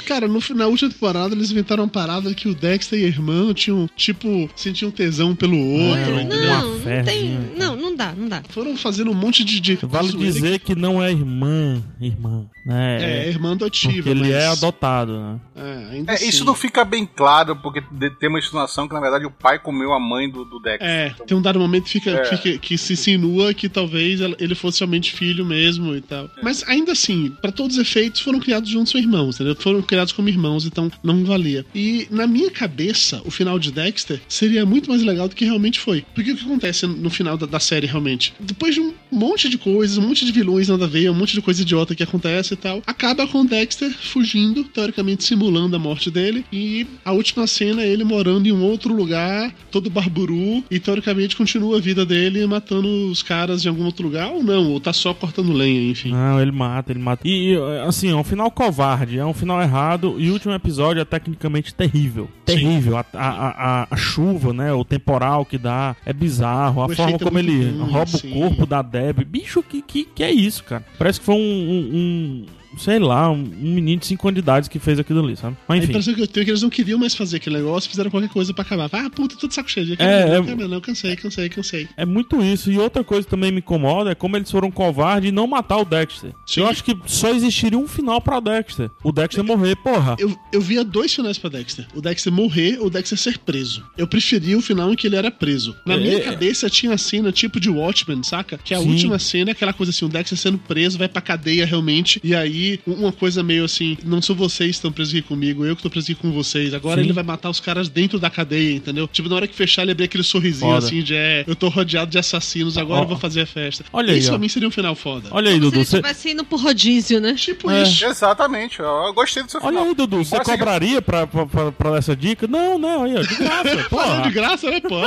Cara, 0.06 0.26
no, 0.28 0.40
na 0.54 0.66
última 0.66 0.90
temporada 0.90 1.34
eles 1.34 1.50
inventaram 1.50 1.84
uma 1.84 1.90
parada 1.90 2.32
que 2.34 2.48
o 2.48 2.54
Dexter 2.54 2.98
e 3.00 3.04
a 3.04 3.08
irmã 3.08 3.52
tinham, 3.52 3.88
tipo, 3.96 4.48
sentiam 4.56 4.90
tesão 4.90 5.34
pelo 5.34 5.58
outro. 5.58 6.18
É? 6.18 6.24
Não, 6.24 6.74
não 6.78 7.04
tem. 7.04 7.38
Não, 7.56 7.76
não 7.76 7.94
dá, 7.96 8.12
não 8.16 8.28
dá. 8.28 8.42
Foram 8.48 8.76
fazendo 8.76 9.10
um 9.10 9.14
monte 9.14 9.44
de. 9.44 9.60
de 9.60 9.78
Vale 9.82 10.12
dizer 10.12 10.58
que 10.60 10.74
não 10.74 11.02
é 11.02 11.10
irmã, 11.10 11.82
irmã, 12.00 12.46
né? 12.66 12.98
É, 13.02 13.26
é 13.26 13.28
irmã 13.28 13.52
adotiva, 13.52 13.94
Porque 13.94 14.08
ele 14.10 14.20
mas- 14.20 14.30
é 14.30 14.46
adotado, 14.48 15.12
né? 15.20 15.40
É, 15.56 15.94
ainda 15.96 16.12
É, 16.12 16.14
assim. 16.14 16.28
isso 16.28 16.44
não 16.44 16.54
fica 16.54 16.84
bem 16.84 17.06
claro, 17.06 17.56
porque 17.56 17.82
de- 17.92 18.10
tem 18.18 18.28
uma 18.28 18.38
isso 18.38 18.54
na 18.54 18.66
que, 18.88 18.94
na 18.94 19.00
verdade, 19.00 19.24
o 19.26 19.30
pai 19.30 19.58
comeu 19.58 19.92
a 19.92 20.00
mãe 20.00 20.28
do, 20.30 20.44
do 20.44 20.58
Dexter. 20.60 20.88
É, 20.88 21.14
tem 21.26 21.36
um 21.36 21.42
dado 21.42 21.58
momento 21.58 21.84
que, 21.84 21.90
fica, 21.90 22.10
É. 22.10 22.24
fica- 22.24 22.58
que 22.58 22.76
se 22.78 22.92
insinua 22.94 23.52
que 23.54 23.68
talvez 23.68 24.20
ele 24.38 24.54
fosse 24.54 24.80
realmente 24.80 25.12
filho 25.12 25.44
mesmo 25.44 25.94
e 25.94 26.00
tal. 26.00 26.30
Mas 26.42 26.62
ainda 26.68 26.92
assim, 26.92 27.32
pra 27.40 27.50
todos 27.52 27.76
os 27.76 27.82
efeitos, 27.82 28.20
foram 28.20 28.38
criados 28.40 28.68
juntos 28.68 28.92
com 28.92 28.98
irmãos, 28.98 29.34
entendeu? 29.36 29.56
Foram 29.56 29.82
criados 29.82 30.12
como 30.12 30.28
irmãos, 30.28 30.64
então 30.66 30.90
não 31.02 31.24
valia. 31.24 31.64
E 31.74 32.06
na 32.10 32.26
minha 32.26 32.50
cabeça, 32.50 33.20
o 33.24 33.30
final 33.30 33.58
de 33.58 33.72
Dexter 33.72 34.20
seria 34.28 34.64
muito 34.66 34.88
mais 34.90 35.02
legal 35.02 35.28
do 35.28 35.34
que 35.34 35.44
realmente 35.44 35.78
foi. 35.78 36.04
Porque 36.14 36.32
o 36.32 36.36
que 36.36 36.44
acontece 36.44 36.86
no 36.86 37.10
final 37.10 37.36
da, 37.36 37.46
da 37.46 37.60
série, 37.60 37.86
realmente? 37.86 38.32
Depois 38.38 38.74
de 38.74 38.80
um 38.80 38.94
monte 39.10 39.48
de 39.48 39.58
coisas, 39.58 39.98
um 39.98 40.02
monte 40.02 40.24
de 40.24 40.32
vilões 40.32 40.68
nada 40.68 40.84
a 40.84 40.88
ver, 40.88 41.10
um 41.10 41.14
monte 41.14 41.34
de 41.34 41.40
coisa 41.42 41.62
idiota 41.62 41.94
que 41.94 42.02
acontece 42.02 42.54
e 42.54 42.56
tal, 42.56 42.82
acaba 42.86 43.26
com 43.26 43.44
Dexter 43.44 43.90
fugindo, 43.90 44.64
teoricamente 44.64 45.24
simulando 45.24 45.76
a 45.76 45.78
morte 45.78 46.10
dele, 46.10 46.44
e 46.52 46.86
a 47.04 47.12
última 47.12 47.46
cena 47.46 47.82
é 47.82 47.88
ele 47.88 48.04
morando 48.04 48.46
em 48.46 48.52
um 48.52 48.59
outro 48.62 48.94
lugar, 48.94 49.52
todo 49.70 49.90
barburu, 49.90 50.64
e 50.70 50.78
teoricamente 50.78 51.36
continua 51.36 51.78
a 51.78 51.80
vida 51.80 52.04
dele 52.06 52.46
matando 52.46 52.88
os 53.10 53.22
caras 53.22 53.64
em 53.64 53.68
algum 53.68 53.84
outro 53.84 54.04
lugar, 54.04 54.30
ou 54.30 54.42
não, 54.42 54.70
ou 54.70 54.80
tá 54.80 54.92
só 54.92 55.12
cortando 55.14 55.52
lenha, 55.52 55.90
enfim. 55.90 56.10
Não, 56.10 56.40
ele 56.40 56.52
mata, 56.52 56.92
ele 56.92 57.00
mata. 57.00 57.22
E, 57.26 57.56
assim, 57.86 58.10
é 58.10 58.14
um 58.16 58.24
final 58.24 58.50
covarde, 58.50 59.18
é 59.18 59.24
um 59.24 59.34
final 59.34 59.60
errado. 59.62 60.16
E 60.18 60.30
o 60.30 60.32
último 60.32 60.52
episódio 60.54 61.00
é 61.00 61.04
tecnicamente 61.04 61.74
terrível. 61.74 62.28
Terrível. 62.44 62.96
A, 62.96 63.04
a, 63.14 63.48
a, 63.82 63.86
a 63.90 63.96
chuva, 63.96 64.52
né? 64.52 64.72
O 64.72 64.84
temporal 64.84 65.44
que 65.44 65.58
dá 65.58 65.94
é 66.04 66.12
bizarro. 66.12 66.82
A 66.82 66.86
O 66.86 66.94
forma 66.94 67.16
é 67.16 67.18
como 67.18 67.38
ele 67.38 67.64
ruim, 67.70 67.78
rouba 67.90 68.06
sim. 68.06 68.30
o 68.30 68.34
corpo 68.34 68.66
da 68.66 68.82
Deb. 68.82 69.24
Bicho, 69.24 69.62
que, 69.62 69.82
que, 69.82 70.04
que 70.04 70.22
é 70.24 70.30
isso, 70.32 70.64
cara? 70.64 70.84
Parece 70.98 71.20
que 71.20 71.26
foi 71.26 71.34
um. 71.34 71.38
um- 71.38 71.90
um- 71.96 72.46
sei 72.78 72.98
lá, 72.98 73.30
um, 73.30 73.36
um 73.42 73.74
menino 73.74 74.00
de 74.00 74.06
5 74.06 74.28
anos 74.28 74.34
de 74.36 74.40
idade 74.40 74.70
que 74.70 74.78
fez 74.78 74.98
aquilo 74.98 75.24
ali, 75.24 75.36
sabe? 75.36 75.56
Mas 75.68 75.76
A 75.80 75.82
enfim. 75.82 75.92
impressão 75.92 76.14
que 76.14 76.22
eu 76.22 76.26
tenho 76.26 76.42
é 76.42 76.44
que 76.44 76.50
eles 76.50 76.62
não 76.62 76.70
queriam 76.70 76.98
mais 76.98 77.14
fazer 77.14 77.36
aquele 77.36 77.56
negócio, 77.56 77.90
fizeram 77.90 78.10
qualquer 78.10 78.28
coisa 78.30 78.52
pra 78.54 78.62
acabar. 78.62 78.88
Ah, 78.92 79.10
puta, 79.10 79.36
tô 79.36 79.46
de 79.48 79.54
saco 79.54 79.70
cheio. 79.70 79.94
É, 79.98 80.26
não, 80.40 80.48
é- 80.52 80.54
não, 80.56 80.68
não, 80.68 80.80
cansei, 80.80 81.16
cansei, 81.16 81.48
cansei. 81.48 81.88
É 81.96 82.04
muito 82.04 82.42
isso. 82.42 82.70
E 82.70 82.78
outra 82.78 83.02
coisa 83.02 83.24
que 83.24 83.30
também 83.30 83.50
me 83.52 83.58
incomoda 83.58 84.10
é 84.10 84.14
como 84.14 84.36
eles 84.36 84.50
foram 84.50 84.70
covardes 84.70 85.28
e 85.30 85.32
não 85.32 85.46
matar 85.46 85.78
o 85.78 85.84
Dexter. 85.84 86.32
Eu 86.56 86.66
acho 86.66 86.84
que 86.84 86.96
só 87.06 87.30
existiria 87.30 87.78
um 87.78 87.88
final 87.88 88.20
pra 88.20 88.40
Dexter. 88.40 88.90
O 89.02 89.12
Dexter 89.12 89.42
morrer, 89.44 89.76
porra. 89.76 90.16
Eu, 90.18 90.36
eu 90.52 90.60
via 90.60 90.84
dois 90.84 91.12
finais 91.14 91.38
pra 91.38 91.50
Dexter. 91.50 91.86
O 91.94 92.00
Dexter 92.00 92.32
morrer 92.32 92.78
ou 92.80 92.86
o 92.86 92.90
Dexter 92.90 93.18
ser 93.18 93.38
preso. 93.38 93.84
Eu 93.96 94.06
preferia 94.06 94.56
o 94.56 94.62
final 94.62 94.92
em 94.92 94.96
que 94.96 95.06
ele 95.06 95.16
era 95.16 95.30
preso. 95.30 95.74
Na 95.86 95.94
É, 95.94 95.98
minha 95.98 96.16
é. 96.18 96.20
cabeça 96.20 96.68
tinha 96.70 96.92
a 96.94 96.98
cena 96.98 97.32
tipo 97.32 97.58
de 97.58 97.68
Watchmen, 97.70 98.22
saca? 98.22 98.58
Que 98.62 98.74
a 98.74 98.78
Sim. 98.80 98.88
última 98.90 99.18
cena 99.18 99.50
é 99.50 99.52
aquela 99.52 99.72
coisa 99.72 99.90
assim, 99.90 100.04
o 100.04 100.08
Dexter 100.08 100.38
sendo 100.38 100.58
preso, 100.58 100.98
vai 100.98 101.08
pra 101.08 101.20
cadeia 101.22 101.64
realmente, 101.66 102.20
e 102.22 102.34
aí 102.34 102.59
uma 102.86 103.12
coisa 103.12 103.42
meio 103.42 103.64
assim, 103.64 103.96
não 104.04 104.20
sou 104.22 104.34
vocês 104.36 104.70
que 104.70 104.76
estão 104.76 104.92
presos 104.92 105.14
aqui 105.14 105.22
comigo, 105.22 105.64
eu 105.64 105.74
que 105.76 105.82
tô 105.82 105.90
preso 105.90 106.10
aqui 106.12 106.20
com 106.20 106.30
vocês. 106.32 106.72
Agora 106.74 106.96
Sim. 107.00 107.06
ele 107.06 107.12
vai 107.12 107.24
matar 107.24 107.50
os 107.50 107.60
caras 107.60 107.88
dentro 107.88 108.18
da 108.18 108.28
cadeia, 108.30 108.74
entendeu? 108.74 109.06
Tipo, 109.08 109.28
na 109.28 109.36
hora 109.36 109.46
que 109.46 109.54
fechar, 109.54 109.82
ele 109.82 109.92
abrir 109.92 110.04
aquele 110.04 110.24
sorrisinho 110.24 110.72
Foda. 110.74 110.86
assim 110.86 111.02
de, 111.02 111.14
é, 111.14 111.44
eu 111.46 111.54
tô 111.56 111.68
rodeado 111.68 112.10
de 112.10 112.18
assassinos, 112.18 112.76
agora 112.78 113.00
Ó, 113.00 113.04
eu 113.04 113.08
vou 113.08 113.18
fazer 113.18 113.42
a 113.42 113.46
festa. 113.46 113.84
olha 113.92 114.12
aí, 114.12 114.18
Isso 114.18 114.28
ó. 114.28 114.32
pra 114.32 114.38
mim 114.38 114.48
seria 114.48 114.68
um 114.68 114.70
final 114.72 114.94
foda. 114.94 115.28
Olha 115.30 115.48
aí, 115.48 115.54
Se 115.54 115.60
Dudu. 115.60 115.76
ele 115.76 115.84
Você... 115.84 115.96
estivesse 115.96 116.30
indo 116.30 116.44
pro 116.44 116.56
rodízio, 116.58 117.20
né? 117.20 117.34
Tipo 117.34 117.70
É. 117.70 117.82
isso. 117.82 118.04
Exatamente, 118.04 118.80
eu 118.80 118.86
eu 118.90 119.14
gostei 119.14 119.42
do 119.42 119.50
seu 119.50 119.60
Olha 119.62 119.70
final. 119.70 119.84
aí, 119.88 119.94
Dudu. 119.94 120.24
Você 120.24 120.38
cobraria 120.40 121.00
pra, 121.02 121.26
pra, 121.26 121.46
pra, 121.46 121.72
pra 121.72 121.96
essa 121.96 122.14
dica? 122.14 122.46
Não, 122.46 122.78
não, 122.78 123.04
aí, 123.04 123.16
ó. 123.16 123.22
De 123.22 123.34
graça. 123.36 123.76
Falando 123.88 123.88
Porra. 124.16 124.22
de 124.22 124.30
graça, 124.30 124.70
né, 124.70 124.80
pô? 124.80 125.00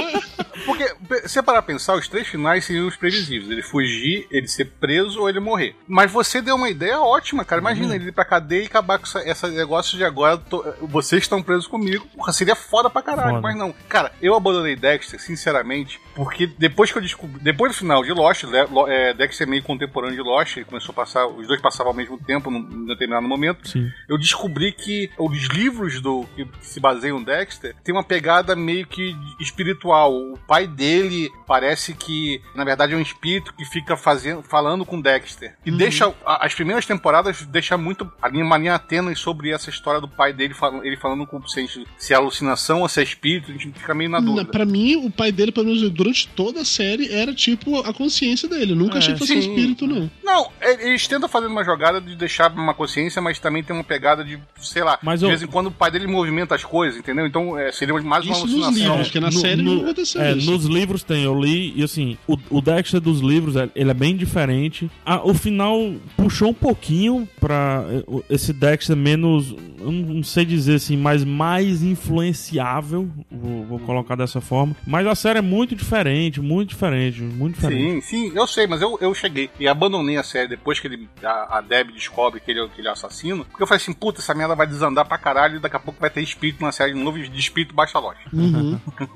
Porque, 0.65 0.93
se 1.27 1.41
parar 1.41 1.61
pra 1.61 1.73
pensar, 1.73 1.95
os 1.97 2.07
três 2.07 2.27
finais 2.27 2.65
seriam 2.65 2.87
os 2.87 2.95
previsíveis. 2.95 3.49
Ele 3.51 3.61
fugir, 3.61 4.27
ele 4.31 4.47
ser 4.47 4.65
preso 4.79 5.19
ou 5.21 5.29
ele 5.29 5.39
morrer. 5.39 5.75
Mas 5.87 6.11
você 6.11 6.41
deu 6.41 6.55
uma 6.55 6.69
ideia 6.69 6.99
ótima, 6.99 7.42
cara. 7.45 7.61
Imagina 7.61 7.87
Uhum. 7.89 7.93
ele 7.93 8.09
ir 8.09 8.11
pra 8.11 8.25
cadeia 8.25 8.63
e 8.63 8.65
acabar 8.67 8.97
com 8.99 9.05
esse 9.05 9.47
negócio 9.49 9.97
de 9.97 10.03
agora 10.03 10.37
tô- 10.37 10.63
vocês 10.81 11.23
estão 11.23 11.41
presos 11.41 11.67
comigo. 11.67 12.05
Porra, 12.15 12.33
seria 12.33 12.55
foda 12.55 12.89
pra 12.89 13.01
caralho. 13.01 13.29
Foda. 13.35 13.41
Mas 13.41 13.55
não. 13.57 13.73
Cara, 13.89 14.11
eu 14.21 14.35
abandonei 14.35 14.75
Dexter, 14.75 15.19
sinceramente, 15.21 15.99
porque 16.15 16.47
depois 16.47 16.91
que 16.91 16.97
eu 16.97 17.01
descobri. 17.01 17.41
Depois 17.41 17.71
do 17.71 17.77
final 17.77 18.03
de 18.03 18.11
Lost, 18.11 18.43
é, 18.87 19.13
Dexter 19.13 19.47
é 19.47 19.49
meio 19.49 19.63
contemporâneo 19.63 20.15
de 20.15 20.21
Lost, 20.21 20.57
ele 20.57 20.65
começou 20.65 20.91
a 20.93 20.95
passar. 20.95 21.25
Os 21.27 21.47
dois 21.47 21.61
passavam 21.61 21.91
ao 21.91 21.95
mesmo 21.95 22.17
tempo, 22.17 22.49
num, 22.51 22.59
num 22.59 22.85
determinado 22.85 23.27
momento. 23.27 23.67
Sim. 23.67 23.89
Eu 24.07 24.17
descobri 24.17 24.71
que 24.71 25.09
os 25.17 25.37
livros 25.49 26.01
do 26.01 26.25
que 26.35 26.47
se 26.61 26.79
baseiam 26.79 27.19
em 27.19 27.23
Dexter 27.23 27.75
tem 27.83 27.93
uma 27.93 28.03
pegada 28.03 28.55
meio 28.55 28.85
que 28.87 29.15
espiritual. 29.39 30.13
O 30.13 30.37
pai 30.47 30.65
dele 30.67 31.29
parece 31.45 31.93
que, 31.93 32.41
na 32.55 32.63
verdade, 32.63 32.93
é 32.93 32.95
um 32.97 33.01
espírito 33.01 33.53
que 33.53 33.65
fica 33.65 33.95
fazendo, 33.95 34.41
falando 34.41 34.85
com 34.85 34.99
Dexter. 34.99 35.55
E 35.65 35.71
deixa. 35.71 36.13
a- 36.25 36.45
As 36.45 36.53
primeiras 36.53 36.85
temporadas 36.85 37.32
deixa 37.47 37.77
muito 37.77 38.09
a 38.21 38.27
linha, 38.29 38.43
uma 38.45 38.57
linha 38.57 38.77
tênue 38.79 39.15
sobre 39.15 39.49
essa 39.51 39.69
história 39.69 39.99
do 40.01 40.07
pai 40.07 40.33
dele, 40.33 40.53
falando, 40.53 40.85
ele 40.85 40.97
falando 40.97 41.25
com 41.25 41.45
se, 41.47 41.59
a 41.59 41.63
gente- 41.63 41.87
se 41.97 42.13
é 42.13 42.15
alucinação 42.15 42.81
ou 42.81 42.89
se 42.89 42.99
é 42.99 43.03
espírito, 43.03 43.51
a 43.51 43.53
gente 43.53 43.79
fica 43.79 43.93
meio 43.93 44.09
na 44.09 44.19
dúvida. 44.19 44.45
pra 44.45 44.65
mim, 44.65 44.95
o 44.95 45.09
pai 45.11 45.31
dele, 45.31 45.51
pelo 45.51 45.67
menos 45.67 45.89
durante 45.89 46.27
toda 46.29 46.61
a 46.61 46.65
série, 46.65 47.11
era 47.11 47.33
tipo 47.33 47.79
a 47.81 47.93
consciência 47.93 48.47
dele. 48.47 48.71
Eu 48.73 48.75
nunca 48.75 48.95
É, 48.95 48.97
achei 48.99 49.13
que 49.13 49.19
fosse 49.19 49.33
um 49.33 49.39
espírito, 49.39 49.85
não. 49.87 50.09
Não, 50.23 50.49
é- 50.61 50.87
eles 50.87 51.07
tentam 51.07 51.27
fazer 51.29 51.47
uma 51.47 51.63
jogada 51.63 51.99
de 52.01 52.15
deixar 52.15 52.51
uma 52.51 52.73
consciência, 52.73 53.21
mas 53.21 53.39
também 53.39 53.63
tem 53.63 53.75
uma 53.75 53.83
pegada 53.83 54.23
de, 54.23 54.39
sei 54.59 54.83
lá, 54.83 54.99
Mas 55.01 55.19
de 55.19 55.25
eu- 55.25 55.29
vez 55.29 55.41
em 55.41 55.47
quando 55.47 55.67
o 55.67 55.71
pai 55.71 55.91
dele 55.91 56.07
movimenta 56.07 56.55
as 56.55 56.63
coisas, 56.63 56.99
entendeu? 56.99 57.25
Então 57.25 57.57
é, 57.57 57.71
seria 57.71 57.93
mais 58.01 58.25
uma 58.25 58.33
Isso 58.33 58.45
nos 58.45 58.53
alucinação. 58.55 58.73
livros, 58.89 59.07
porque 59.07 59.19
na 59.19 59.27
No- 59.31 59.39
série 59.39 59.61
no- 59.61 59.75
não 59.75 59.83
aconteceu 59.83 60.21
É, 60.21 60.33
isso. 60.33 60.49
nos 60.51 60.65
livros 60.65 61.03
tem, 61.03 61.23
eu 61.23 61.39
li, 61.39 61.73
e 61.75 61.83
assim, 61.83 62.17
o, 62.27 62.37
o 62.49 62.61
Dexter 62.61 62.99
dos 62.99 63.19
livros, 63.19 63.55
é- 63.55 63.69
ele 63.75 63.91
é 63.91 63.93
bem 63.93 64.15
diferente. 64.15 64.89
Ah, 65.05 65.21
o 65.23 65.33
final 65.33 65.93
puxou 66.17 66.49
um 66.49 66.53
pouquinho 66.53 67.22
pra 67.39 67.83
eh, 67.89 68.03
o- 68.07 68.23
esse 68.29 68.51
Dexter 68.53 68.95
menos, 68.95 69.55
não 69.79 70.23
sei 70.23 70.45
dizer 70.45 70.75
assim, 70.75 70.95
mas 70.97 71.23
mais 71.23 71.81
influenciável, 71.83 73.09
vou, 73.31 73.65
vou 73.65 73.79
colocar 73.79 74.15
dessa 74.15 74.39
forma. 74.41 74.75
Mas 74.85 75.05
a 75.07 75.15
série 75.15 75.39
é 75.39 75.41
muito 75.41 75.75
diferente, 75.75 76.41
muito 76.41 76.69
diferente, 76.69 77.21
muito 77.21 77.55
diferente. 77.55 78.01
Sim, 78.05 78.29
sim, 78.29 78.31
eu 78.35 78.47
sei, 78.47 78.67
mas 78.67 78.81
eu, 78.81 78.97
eu 79.01 79.13
cheguei 79.13 79.49
e 79.59 79.67
abandonei 79.67 80.17
a 80.17 80.23
série 80.23 80.47
depois 80.47 80.79
que 80.79 80.87
ele, 80.87 81.09
a, 81.23 81.57
a 81.57 81.61
Deb 81.61 81.91
descobre 81.91 82.39
que 82.39 82.51
ele, 82.51 82.61
é- 82.61 82.67
que 82.67 82.81
ele 82.81 82.87
é 82.87 82.91
assassino. 82.91 83.45
Porque 83.45 83.61
eu 83.63 83.67
falei 83.67 83.81
assim, 83.81 83.93
puta, 83.93 84.19
essa 84.21 84.33
merda 84.33 84.55
vai 84.55 84.67
desandar 84.67 85.05
pra 85.07 85.17
caralho 85.17 85.57
e 85.57 85.59
daqui 85.59 85.75
a 85.75 85.79
pouco 85.79 85.99
vai 85.99 86.09
ter 86.09 86.21
espírito 86.21 86.63
na 86.63 86.71
série 86.71 86.93
de 86.93 86.99
novo 86.99 87.17
de 87.19 87.39
espírito 87.39 87.73
baixa 87.73 87.99
loja. 87.99 88.19
Uhum. 88.31 88.79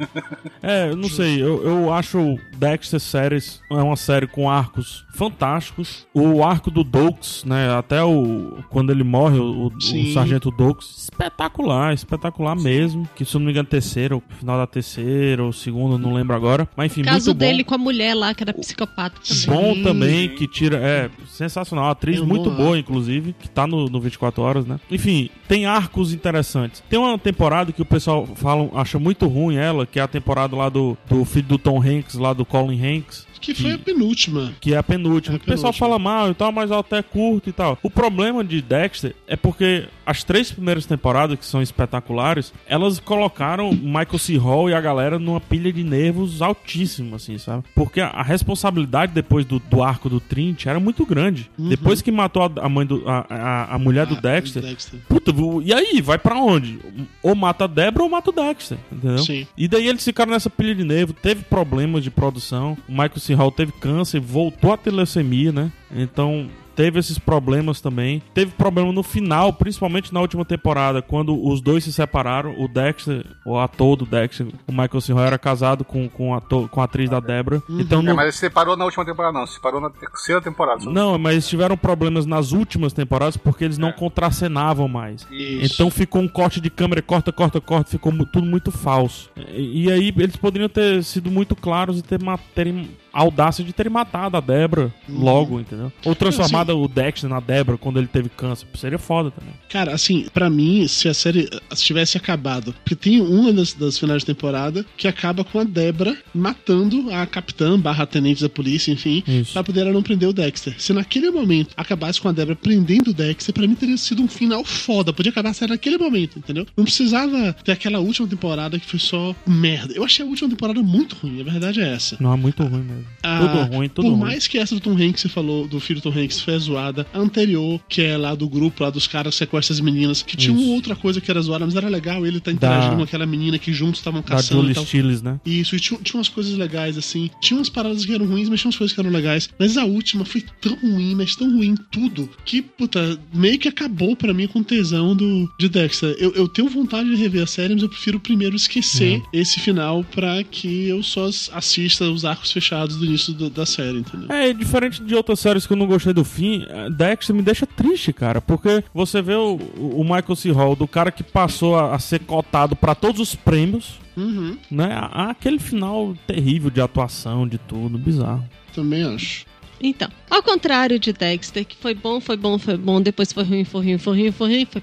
É, 0.61 0.89
eu 0.89 0.95
não 0.97 1.07
sei, 1.07 1.41
eu, 1.41 1.63
eu 1.63 1.93
acho 1.93 2.37
Dexter 2.57 2.99
Series 2.99 3.61
é 3.69 3.75
uma 3.75 3.95
série 3.95 4.27
com 4.27 4.49
arcos 4.49 5.05
fantásticos. 5.13 6.07
O 6.13 6.43
arco 6.43 6.69
do 6.71 6.83
Dokes, 6.83 7.43
né, 7.45 7.71
até 7.77 7.96
o 8.03 8.63
quando 8.69 8.91
ele 8.91 9.03
morre, 9.03 9.39
o, 9.39 9.67
o. 9.67 10.13
Sargento 10.13 10.51
Dokes, 10.51 11.03
espetacular, 11.03 11.93
espetacular 11.93 12.55
mesmo. 12.55 13.07
Que 13.15 13.25
se 13.25 13.35
eu 13.35 13.39
não 13.39 13.45
me 13.45 13.51
engano, 13.51 13.67
terceiro, 13.67 14.21
final 14.39 14.57
da 14.57 14.67
terceira 14.67 15.43
ou 15.43 15.53
segunda, 15.53 15.97
não 15.97 16.13
lembro 16.13 16.35
agora. 16.35 16.67
Mas 16.75 16.91
enfim, 16.91 17.03
caso 17.03 17.27
muito 17.27 17.33
bom. 17.33 17.39
dele 17.39 17.63
com 17.63 17.75
a 17.75 17.77
mulher 17.77 18.13
lá, 18.13 18.33
que 18.33 18.43
era 18.43 18.53
psicopata 18.53 19.19
também. 19.21 19.75
Bom 19.75 19.83
também, 19.83 20.29
que 20.29 20.47
tira. 20.47 20.77
É, 20.77 21.09
sensacional. 21.27 21.89
Atriz 21.89 22.19
um 22.19 22.25
muito 22.25 22.49
boa, 22.51 22.77
inclusive, 22.77 23.33
que 23.33 23.49
tá 23.49 23.67
no, 23.67 23.87
no 23.87 23.99
24 23.99 24.41
Horas, 24.41 24.65
né? 24.65 24.79
Enfim, 24.89 25.29
tem 25.47 25.65
arcos 25.65 26.13
interessantes. 26.13 26.83
Tem 26.89 26.99
uma 26.99 27.17
temporada 27.17 27.71
que 27.71 27.81
o 27.81 27.85
pessoal 27.85 28.25
fala, 28.35 28.69
acha 28.75 28.99
muito 28.99 29.27
ruim 29.27 29.55
ela, 29.55 29.85
que 29.85 29.99
é 29.99 30.01
a 30.01 30.07
temporada 30.07 30.55
lá 30.55 30.69
do, 30.69 30.97
do 31.09 31.23
filho 31.25 31.47
do 31.47 31.57
Tom 31.57 31.81
Hanks, 31.81 32.15
lá 32.15 32.33
do 32.33 32.45
Colin 32.45 32.79
Hanks. 32.83 33.27
Que 33.39 33.53
foi 33.53 33.73
a 33.73 33.77
penúltima. 33.77 34.53
Que 34.59 34.73
é 34.73 34.77
a 34.77 34.83
penúltima. 34.83 35.35
É 35.35 35.39
a 35.39 35.41
o 35.41 35.45
pessoal 35.45 35.73
fala 35.73 35.99
mal 35.99 36.31
e 36.31 36.33
tal, 36.33 36.51
mas 36.51 36.71
ela 36.71 36.81
até 36.81 37.01
curto 37.01 37.49
e 37.49 37.53
tal. 37.53 37.77
O 37.81 37.89
problema 37.89 38.43
de 38.43 38.61
Dexter 38.61 39.15
é 39.27 39.35
porque 39.35 39.87
as 40.05 40.23
três 40.23 40.51
primeiras 40.51 40.85
temporadas, 40.85 41.37
que 41.37 41.45
são 41.45 41.61
espetaculares, 41.61 42.53
elas 42.65 42.99
colocaram 42.99 43.71
Michael 43.71 44.17
C. 44.17 44.37
Hall 44.37 44.69
e 44.69 44.73
a 44.73 44.79
galera 44.79 45.19
numa 45.19 45.41
pilha 45.41 45.71
de 45.71 45.83
nervos 45.83 46.41
altíssima, 46.41 47.17
assim, 47.17 47.37
sabe? 47.37 47.63
Porque 47.75 47.99
a, 47.99 48.07
a 48.07 48.23
responsabilidade 48.23 49.11
depois 49.13 49.45
do, 49.45 49.59
do 49.59 49.83
arco 49.83 50.09
do 50.09 50.19
Trint 50.19 50.65
era 50.65 50.79
muito 50.79 51.05
grande. 51.05 51.49
Uhum. 51.57 51.69
Depois 51.69 52.01
que 52.01 52.11
matou 52.11 52.43
a, 52.43 52.51
a 52.61 52.69
mãe 52.69 52.85
do. 52.85 53.03
A, 53.07 53.75
a, 53.75 53.79
mulher 53.79 54.05
do 54.05 54.15
Ah, 54.15 54.21
Dexter. 54.21 54.61
Dexter. 54.61 54.99
Puta, 55.07 55.33
e 55.63 55.73
aí? 55.73 56.01
Vai 56.01 56.17
pra 56.17 56.37
onde? 56.37 56.79
Ou 57.21 57.35
mata 57.35 57.65
a 57.65 57.67
Debra 57.67 58.03
ou 58.03 58.09
mata 58.09 58.29
o 58.29 58.33
Dexter, 58.33 58.77
entendeu? 58.91 59.19
Sim. 59.19 59.45
E 59.57 59.67
daí 59.67 59.87
eles 59.87 60.03
ficaram 60.03 60.31
nessa 60.31 60.49
pilha 60.49 60.73
de 60.73 60.83
nervo, 60.83 61.13
teve 61.13 61.43
problemas 61.43 62.03
de 62.03 62.09
produção. 62.09 62.77
O 62.87 62.91
Michael 62.91 63.19
C. 63.27 63.33
Hall 63.33 63.51
teve 63.51 63.71
câncer, 63.73 64.19
voltou 64.19 64.73
a 64.73 64.77
ter 64.77 64.91
leucemia, 64.91 65.51
né? 65.51 65.71
Então 65.91 66.47
teve 66.75 66.99
esses 66.99 67.17
problemas 67.17 67.81
também. 67.81 68.21
Teve 68.35 68.51
problema 68.51 68.91
no 68.91 69.01
final, 69.01 69.51
principalmente 69.51 70.13
na 70.13 70.21
última 70.21 70.45
temporada, 70.45 71.01
quando 71.01 71.35
os 71.43 71.59
dois 71.59 71.83
se 71.83 71.91
separaram. 71.91 72.53
O 72.61 72.67
Dexter, 72.67 73.25
o 73.43 73.57
ator 73.57 73.95
do 73.95 74.05
Dexter, 74.05 74.45
o 74.67 74.71
Michael 74.71 75.01
C. 75.01 75.11
Hall, 75.11 75.23
era 75.23 75.39
casado 75.39 75.83
com, 75.83 76.07
com, 76.07 76.35
a, 76.35 76.37
ator- 76.37 76.69
com 76.69 76.79
a 76.79 76.83
atriz 76.83 77.09
da 77.09 77.19
Debra. 77.19 77.63
Então 77.67 78.01
É, 78.01 78.03
no- 78.03 78.15
mas 78.15 78.25
ele 78.25 78.31
se 78.33 78.37
separou 78.39 78.77
na 78.77 78.85
última 78.85 79.03
temporada, 79.03 79.39
não. 79.39 79.47
Se 79.47 79.55
separou 79.55 79.81
na 79.81 79.89
terceira 79.89 80.39
temporada. 80.39 80.81
só. 80.81 80.91
não, 80.91 81.17
mas 81.17 81.47
tiveram 81.47 81.75
problemas 81.75 82.27
nas 82.27 82.51
últimas 82.51 82.93
temporadas 82.93 83.37
porque 83.37 83.63
eles 83.63 83.79
não 83.79 83.91
contracenavam 83.91 84.87
mais. 84.87 85.25
Isso. 85.31 85.73
Então 85.73 85.89
ficou 85.89 86.21
um 86.21 86.27
corte 86.27 86.61
de 86.61 86.69
câmera, 86.69 87.01
corta, 87.01 87.31
corta, 87.31 87.59
corta, 87.59 87.89
ficou 87.89 88.11
tudo 88.27 88.45
muito 88.45 88.71
falso. 88.71 89.31
E, 89.35 89.85
e 89.85 89.91
aí 89.91 90.13
eles 90.15 90.35
poderiam 90.35 90.69
ter 90.69 91.03
sido 91.03 91.31
muito 91.31 91.55
claros 91.55 91.97
e 91.97 92.03
ter 92.03 92.19
terem 92.53 92.89
audácia 93.17 93.63
de 93.63 93.73
terem 93.73 93.91
matado 93.91 94.37
a 94.37 94.39
Débora 94.39 94.93
logo, 95.09 95.59
entendeu? 95.59 95.91
Ou 96.05 96.15
transformado 96.15 96.77
o 96.77 96.87
Dexter 96.87 97.29
na 97.29 97.39
Débora 97.39 97.77
quando 97.77 97.97
ele 97.97 98.07
teve 98.07 98.29
câncer. 98.29 98.67
Seria 98.75 98.99
foda 98.99 99.31
também. 99.31 99.53
Cara, 99.69 99.93
assim, 99.93 100.27
pra 100.33 100.49
mim, 100.49 100.87
se 100.87 101.07
a 101.07 101.13
série 101.13 101.49
tivesse 101.75 102.17
acabado. 102.17 102.73
Porque 102.73 102.95
tem 102.95 103.19
uma 103.19 103.51
das, 103.51 103.73
das 103.73 103.97
finais 103.97 104.21
de 104.21 104.27
temporada 104.27 104.85
que 104.95 105.07
acaba 105.07 105.43
com 105.43 105.59
a 105.59 105.63
Débora 105.63 106.15
matando 106.33 107.11
a 107.11 107.25
capitã 107.25 107.79
barra 107.79 108.05
tenente 108.05 108.41
da 108.41 108.49
polícia, 108.49 108.91
enfim, 108.91 109.23
Isso. 109.27 109.53
pra 109.53 109.63
poder 109.63 109.81
ela 109.81 109.91
não 109.91 110.03
prender 110.03 110.29
o 110.29 110.33
Dexter. 110.33 110.75
Se 110.77 110.93
naquele 110.93 111.31
momento 111.31 111.73
acabasse 111.75 112.21
com 112.21 112.29
a 112.29 112.31
Débora 112.31 112.55
prendendo 112.55 113.09
o 113.09 113.13
Dexter, 113.13 113.53
pra 113.53 113.67
mim 113.67 113.75
teria 113.75 113.97
sido 113.97 114.21
um 114.21 114.27
final 114.27 114.63
foda. 114.63 115.11
Podia 115.11 115.31
acabar 115.31 115.49
a 115.49 115.53
série 115.53 115.71
naquele 115.71 115.97
momento, 115.97 116.37
entendeu? 116.37 116.67
Não 116.75 116.83
precisava 116.83 117.53
ter 117.63 117.71
aquela 117.71 117.99
última 117.99 118.27
temporada 118.27 118.79
que 118.79 118.85
foi 118.85 118.99
só 118.99 119.35
merda. 119.45 119.93
Eu 119.93 120.03
achei 120.03 120.23
a 120.23 120.27
última 120.27 120.49
temporada 120.49 120.81
muito 120.83 121.15
ruim, 121.15 121.41
a 121.41 121.43
verdade 121.43 121.81
é 121.81 121.93
essa. 121.93 122.17
Não, 122.19 122.33
é 122.33 122.37
muito 122.37 122.63
ruim 122.63 122.83
mesmo. 122.83 123.06
Ah, 123.23 123.39
tudo 123.39 123.75
ruim, 123.75 123.89
tudo 123.89 124.05
Por 124.05 124.11
ruim. 124.11 124.19
mais 124.21 124.47
que 124.47 124.57
essa 124.57 124.73
do 124.75 124.79
Tom 124.81 124.91
Hanks 124.97 125.21
você 125.21 125.29
falou, 125.29 125.67
do 125.67 125.79
filho 125.79 125.99
do 125.99 126.03
Tom 126.11 126.17
Hanks, 126.17 126.39
foi 126.39 126.53
a 126.55 126.59
zoada. 126.59 127.07
A 127.13 127.19
anterior, 127.19 127.79
que 127.89 128.01
é 128.01 128.15
lá 128.17 128.33
do 128.35 128.47
grupo, 128.47 128.83
lá 128.83 128.89
dos 128.89 129.07
caras 129.07 129.33
que 129.33 129.39
sequestram 129.39 129.75
as 129.75 129.81
meninas, 129.81 130.21
que 130.21 130.37
tinha 130.37 130.55
Isso. 130.55 130.63
uma 130.63 130.73
outra 130.75 130.95
coisa 130.95 131.19
que 131.19 131.29
era 131.29 131.41
zoada, 131.41 131.65
mas 131.65 131.75
era 131.75 131.89
legal 131.89 132.25
ele 132.25 132.39
tá 132.39 132.51
interagindo 132.51 132.91
Da- 132.91 132.97
com 132.97 133.03
aquela 133.03 133.25
menina 133.25 133.57
que 133.59 133.73
juntos 133.73 133.99
estavam 133.99 134.21
Da 134.21 134.27
caçando. 134.27 134.69
e 134.69 134.73
Julie. 134.73 134.87
Stiles, 134.87 135.21
né? 135.21 135.39
Isso, 135.45 135.75
e 135.75 135.79
tinha, 135.79 135.99
tinha 136.01 136.17
umas 136.17 136.29
coisas 136.29 136.53
legais, 136.57 136.97
assim. 136.97 137.29
Tinha 137.41 137.57
umas 137.59 137.69
paradas 137.69 138.05
que 138.05 138.13
eram 138.13 138.25
ruins, 138.25 138.47
mas 138.49 138.59
tinha 138.61 138.69
umas 138.69 138.77
coisas 138.77 138.93
que 138.93 138.99
eram 138.99 139.09
legais. 139.11 139.49
Mas 139.59 139.77
a 139.77 139.83
última 139.85 140.23
foi 140.23 140.43
tão 140.61 140.75
ruim, 140.75 141.15
mas 141.15 141.35
tão 141.35 141.51
ruim 141.51 141.75
tudo, 141.91 142.29
que, 142.45 142.61
puta, 142.61 143.19
meio 143.33 143.57
que 143.59 143.67
acabou 143.67 144.15
pra 144.15 144.33
mim 144.33 144.47
com 144.47 144.59
o 144.59 144.63
tesão 144.63 145.15
do, 145.15 145.49
de 145.59 145.67
Dexter. 145.69 146.15
Eu, 146.19 146.33
eu 146.33 146.47
tenho 146.47 146.69
vontade 146.69 147.09
de 147.09 147.15
rever 147.15 147.43
a 147.43 147.47
série, 147.47 147.73
mas 147.73 147.83
eu 147.83 147.89
prefiro 147.89 148.19
primeiro 148.19 148.55
esquecer 148.55 149.21
esse 149.33 149.59
final 149.59 150.03
pra 150.03 150.43
que 150.43 150.87
eu 150.87 151.01
só 151.03 151.29
assista 151.53 152.05
os 152.09 152.23
arcos 152.25 152.51
fechados 152.51 152.96
do 152.97 153.05
início 153.05 153.33
do- 153.33 153.49
da 153.49 153.65
série, 153.65 153.99
entendeu? 153.99 154.27
É, 154.35 154.51
diferente 154.53 155.01
de 155.03 155.15
outras 155.15 155.39
séries 155.39 155.65
que 155.65 155.73
eu 155.73 155.77
não 155.77 155.87
gostei 155.87 156.13
do 156.13 156.23
fim, 156.23 156.65
Dexter 156.95 157.35
me 157.35 157.41
deixa 157.41 157.65
triste, 157.65 158.11
cara. 158.13 158.41
Porque 158.41 158.83
você 158.93 159.21
vê 159.21 159.35
o, 159.35 159.55
o 159.77 160.03
Michael 160.03 160.35
C. 160.35 160.51
Hall, 160.51 160.75
do 160.75 160.87
cara 160.87 161.11
que 161.11 161.23
passou 161.23 161.75
a, 161.77 161.95
a 161.95 161.99
ser 161.99 162.19
cotado 162.21 162.75
pra 162.75 162.93
todos 162.95 163.19
os 163.21 163.35
prêmios, 163.35 163.99
Uhum, 164.17 164.57
né? 164.71 164.97
Aquele 165.13 165.59
final 165.59 166.15
terrível 166.25 166.71
de 166.71 166.81
atuação, 166.81 167.47
de 167.47 167.59
tudo, 167.59 167.99
bizarro. 167.99 168.43
também 168.73 169.03
acho. 169.03 169.45
Então, 169.79 170.09
ao 170.27 170.41
contrário 170.41 170.97
de 170.99 171.13
Dexter, 171.13 171.63
que 171.63 171.75
foi 171.77 171.93
bom, 171.93 172.19
foi 172.19 172.35
bom, 172.35 172.57
foi 172.57 172.75
bom, 172.77 172.99
depois 172.99 173.31
foi 173.31 173.43
ruim, 173.43 173.63
foi 173.63 173.83
ruim, 173.85 173.97
foi 173.99 174.17
ruim, 174.19 174.31
foi 174.31 174.49
ruim, 174.55 174.65
foi 174.65 174.81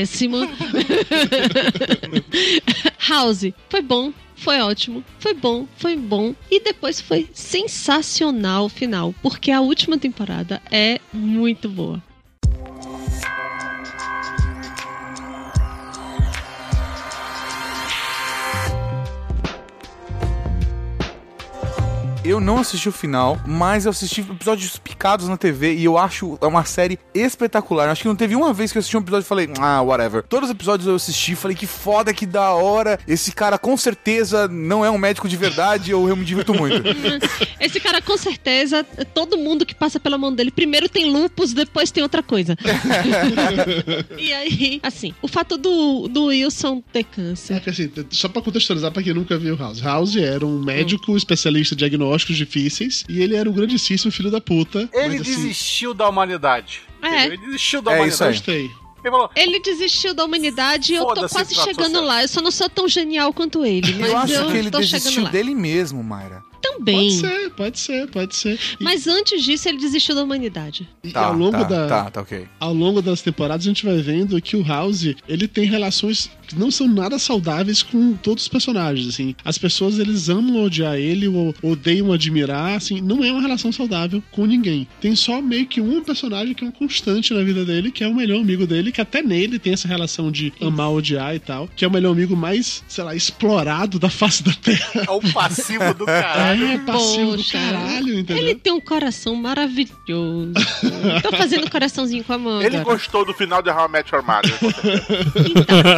péssimo. 0.00 0.38
House, 3.08 3.44
foi 3.68 3.82
bom, 3.82 4.12
foi 4.40 4.58
ótimo, 4.60 5.04
foi 5.18 5.34
bom, 5.34 5.66
foi 5.76 5.96
bom, 5.96 6.34
e 6.50 6.60
depois 6.60 7.00
foi 7.00 7.28
sensacional 7.32 8.64
o 8.64 8.68
final, 8.70 9.14
porque 9.22 9.50
a 9.50 9.60
última 9.60 9.98
temporada 9.98 10.62
é 10.70 10.98
muito 11.12 11.68
boa. 11.68 12.02
Eu 22.22 22.38
não 22.38 22.58
assisti 22.58 22.86
o 22.86 22.92
final, 22.92 23.40
mas 23.46 23.86
eu 23.86 23.90
assisti 23.90 24.20
episódios 24.20 24.76
picados 24.76 25.26
na 25.26 25.38
TV 25.38 25.74
e 25.74 25.84
eu 25.84 25.96
acho 25.96 26.38
é 26.42 26.46
uma 26.46 26.64
série 26.66 26.98
espetacular. 27.14 27.88
Acho 27.88 28.02
que 28.02 28.08
não 28.08 28.16
teve 28.16 28.36
uma 28.36 28.52
vez 28.52 28.70
que 28.70 28.76
eu 28.76 28.80
assisti 28.80 28.96
um 28.96 29.00
episódio 29.00 29.24
e 29.24 29.28
falei, 29.28 29.48
ah, 29.58 29.80
whatever. 29.80 30.22
Todos 30.22 30.50
os 30.50 30.54
episódios 30.54 30.86
eu 30.86 30.94
assisti, 30.94 31.34
falei 31.34 31.56
que 31.56 31.66
foda, 31.66 32.12
que 32.12 32.26
da 32.26 32.50
hora. 32.50 32.98
Esse 33.08 33.32
cara 33.32 33.58
com 33.58 33.74
certeza 33.74 34.46
não 34.48 34.84
é 34.84 34.90
um 34.90 34.98
médico 34.98 35.26
de 35.28 35.36
verdade, 35.36 35.92
eu, 35.92 36.08
eu 36.08 36.14
me 36.16 36.24
divirto 36.24 36.52
muito. 36.52 36.82
Esse 37.58 37.80
cara, 37.80 38.02
com 38.02 38.16
certeza, 38.18 38.84
todo 39.14 39.38
mundo 39.38 39.64
que 39.64 39.74
passa 39.74 39.98
pela 39.98 40.18
mão 40.18 40.34
dele, 40.34 40.50
primeiro 40.50 40.88
tem 40.90 41.10
lupus, 41.10 41.54
depois 41.54 41.90
tem 41.90 42.02
outra 42.02 42.22
coisa. 42.22 42.54
e 44.18 44.32
aí, 44.32 44.80
assim, 44.82 45.14
o 45.22 45.28
fato 45.28 45.56
do, 45.56 46.06
do 46.08 46.26
Wilson 46.26 46.82
ter 46.92 47.04
câncer. 47.04 47.54
É 47.54 47.60
que 47.60 47.70
assim, 47.70 47.90
só 48.10 48.28
pra 48.28 48.42
contextualizar 48.42 48.92
pra 48.92 49.02
quem 49.02 49.14
nunca 49.14 49.38
viu 49.38 49.56
House. 49.56 49.80
House 49.80 50.16
era 50.16 50.44
um 50.44 50.62
médico 50.62 51.16
especialista 51.16 51.74
em 51.74 51.78
diagnósticos 52.10 52.36
difíceis 52.36 53.04
e 53.08 53.22
ele 53.22 53.36
era 53.36 53.48
um 53.48 53.52
grandíssimo 53.52 54.10
filho 54.10 54.30
da 54.30 54.40
puta. 54.40 54.88
Ele 54.92 55.18
mas, 55.18 55.20
assim, 55.22 55.34
desistiu 55.36 55.94
da 55.94 56.08
humanidade. 56.08 56.82
É. 57.02 57.26
Ele 57.26 57.36
desistiu 57.38 57.80
da 57.80 57.92
É 57.92 57.96
humanidade. 57.96 58.36
isso 58.36 58.50
aí. 58.50 58.62
Gostei. 58.62 58.80
Ele 59.02 59.10
falou, 59.10 59.30
Ele 59.34 59.60
desistiu 59.60 60.12
da 60.14 60.24
humanidade 60.24 60.92
e 60.92 60.96
eu 60.96 61.06
tô 61.06 61.26
quase 61.28 61.54
chegando 61.54 62.02
lá. 62.02 62.22
Eu 62.22 62.28
só 62.28 62.42
não 62.42 62.50
sou 62.50 62.68
tão 62.68 62.86
genial 62.86 63.32
quanto 63.32 63.64
ele, 63.64 63.94
mas 63.94 64.10
eu 64.10 64.16
acho 64.18 64.32
eu 64.34 64.50
que 64.50 64.56
ele 64.58 64.70
desistiu 64.70 65.22
lá. 65.22 65.30
dele 65.30 65.54
mesmo, 65.54 66.02
Mayra. 66.04 66.42
Também. 66.60 66.96
Pode 66.96 67.14
ser, 67.14 67.50
pode 67.50 67.78
ser, 67.78 68.08
pode 68.08 68.36
ser. 68.36 68.58
E, 68.78 68.84
Mas 68.84 69.06
antes 69.06 69.42
disso, 69.42 69.68
ele 69.68 69.78
desistiu 69.78 70.14
da 70.14 70.22
humanidade. 70.22 70.88
e 71.02 71.10
Tá, 71.10 71.26
ao 71.26 71.34
longo 71.34 71.52
tá, 71.52 71.64
da. 71.64 71.86
tá, 71.86 72.10
tá, 72.10 72.20
ok. 72.20 72.46
Ao 72.58 72.72
longo 72.72 73.00
das 73.02 73.22
temporadas 73.22 73.66
a 73.66 73.68
gente 73.68 73.84
vai 73.84 73.98
vendo 73.98 74.40
que 74.40 74.56
o 74.56 74.62
House, 74.62 75.14
ele 75.28 75.48
tem 75.48 75.64
relações 75.64 76.30
que 76.46 76.58
não 76.58 76.70
são 76.70 76.88
nada 76.88 77.18
saudáveis 77.18 77.82
com 77.82 78.14
todos 78.14 78.44
os 78.44 78.48
personagens, 78.48 79.08
assim. 79.08 79.34
As 79.44 79.56
pessoas, 79.56 79.98
eles 79.98 80.28
amam 80.28 80.64
odiar 80.64 80.96
ele 80.96 81.28
ou 81.28 81.54
odeiam 81.62 82.12
admirar, 82.12 82.76
assim, 82.76 83.00
não 83.00 83.22
é 83.24 83.30
uma 83.30 83.40
relação 83.40 83.70
saudável 83.70 84.22
com 84.32 84.46
ninguém. 84.46 84.86
Tem 85.00 85.14
só 85.14 85.40
meio 85.40 85.66
que 85.66 85.80
um 85.80 86.02
personagem 86.02 86.54
que 86.54 86.64
é 86.64 86.66
um 86.66 86.72
constante 86.72 87.32
na 87.32 87.42
vida 87.42 87.64
dele, 87.64 87.90
que 87.90 88.02
é 88.02 88.08
o 88.08 88.14
melhor 88.14 88.40
amigo 88.40 88.66
dele, 88.66 88.90
que 88.90 89.00
até 89.00 89.22
nele 89.22 89.58
tem 89.58 89.72
essa 89.72 89.86
relação 89.86 90.30
de 90.30 90.52
amar, 90.60 90.90
odiar 90.90 91.34
e 91.34 91.38
tal, 91.38 91.68
que 91.74 91.84
é 91.84 91.88
o 91.88 91.90
melhor 91.90 92.12
amigo 92.12 92.36
mais, 92.36 92.82
sei 92.88 93.04
lá, 93.04 93.14
explorado 93.14 93.98
da 93.98 94.10
face 94.10 94.42
da 94.42 94.52
Terra. 94.52 95.06
é 95.06 95.10
o 95.10 95.20
passivo 95.32 95.94
do 95.94 96.04
caralho. 96.04 96.49
É, 96.52 96.78
passivo 96.78 97.30
do 97.32 97.36
Poxa, 97.36 97.58
caralho, 97.58 98.18
entendeu? 98.18 98.36
Ele 98.36 98.54
tem 98.54 98.72
um 98.72 98.80
coração 98.80 99.34
maravilhoso. 99.34 100.52
Tô 101.22 101.36
fazendo 101.36 101.70
coraçãozinho 101.70 102.24
com 102.24 102.32
a 102.32 102.38
mão. 102.38 102.62
Ele 102.62 102.76
agora. 102.76 102.96
gostou 102.96 103.24
do 103.24 103.32
final 103.34 103.62
de 103.62 103.70
How 103.70 103.86
I 103.86 103.90
Met 103.90 104.14
Your 104.14 104.24
Mother. 104.24 104.52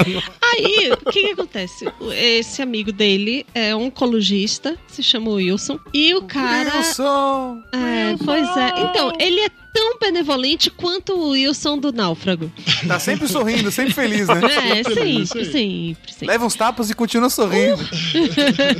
certeza. 0.03 0.23
Aí, 0.43 0.93
o 0.93 1.11
que 1.11 1.23
que 1.23 1.31
acontece? 1.33 1.87
Esse 2.13 2.63
amigo 2.63 2.93
dele 2.93 3.47
é 3.55 3.75
um 3.75 3.93
oncologista, 3.93 4.77
se 4.87 5.03
chama 5.03 5.31
Wilson. 5.31 5.79
E 5.93 6.15
o 6.15 6.23
cara. 6.23 6.77
Wilson! 6.77 7.63
É, 7.73 8.17
pois 8.25 8.57
é. 8.57 8.81
Então, 8.83 9.13
ele 9.19 9.41
é 9.41 9.51
tão 9.73 9.99
benevolente 9.99 10.71
quanto 10.71 11.15
o 11.15 11.31
Wilson 11.31 11.79
do 11.79 11.93
Náufrago. 11.93 12.53
Tá 12.87 12.99
sempre 12.99 13.27
sorrindo, 13.29 13.71
sempre 13.71 13.93
feliz, 13.93 14.29
né? 14.29 14.41
É, 14.45 14.85
sempre, 14.85 15.27
sempre, 15.27 16.13
sempre. 16.13 16.27
Leva 16.27 16.45
uns 16.45 16.55
tapas 16.55 16.91
e 16.91 16.95
continua 16.95 17.31
sorrindo. 17.31 17.83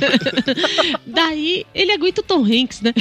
Daí, 1.05 1.65
ele 1.73 1.91
aguenta 1.91 2.21
o 2.21 2.23
Tom 2.23 2.43
Hanks, 2.43 2.81
né? 2.81 2.93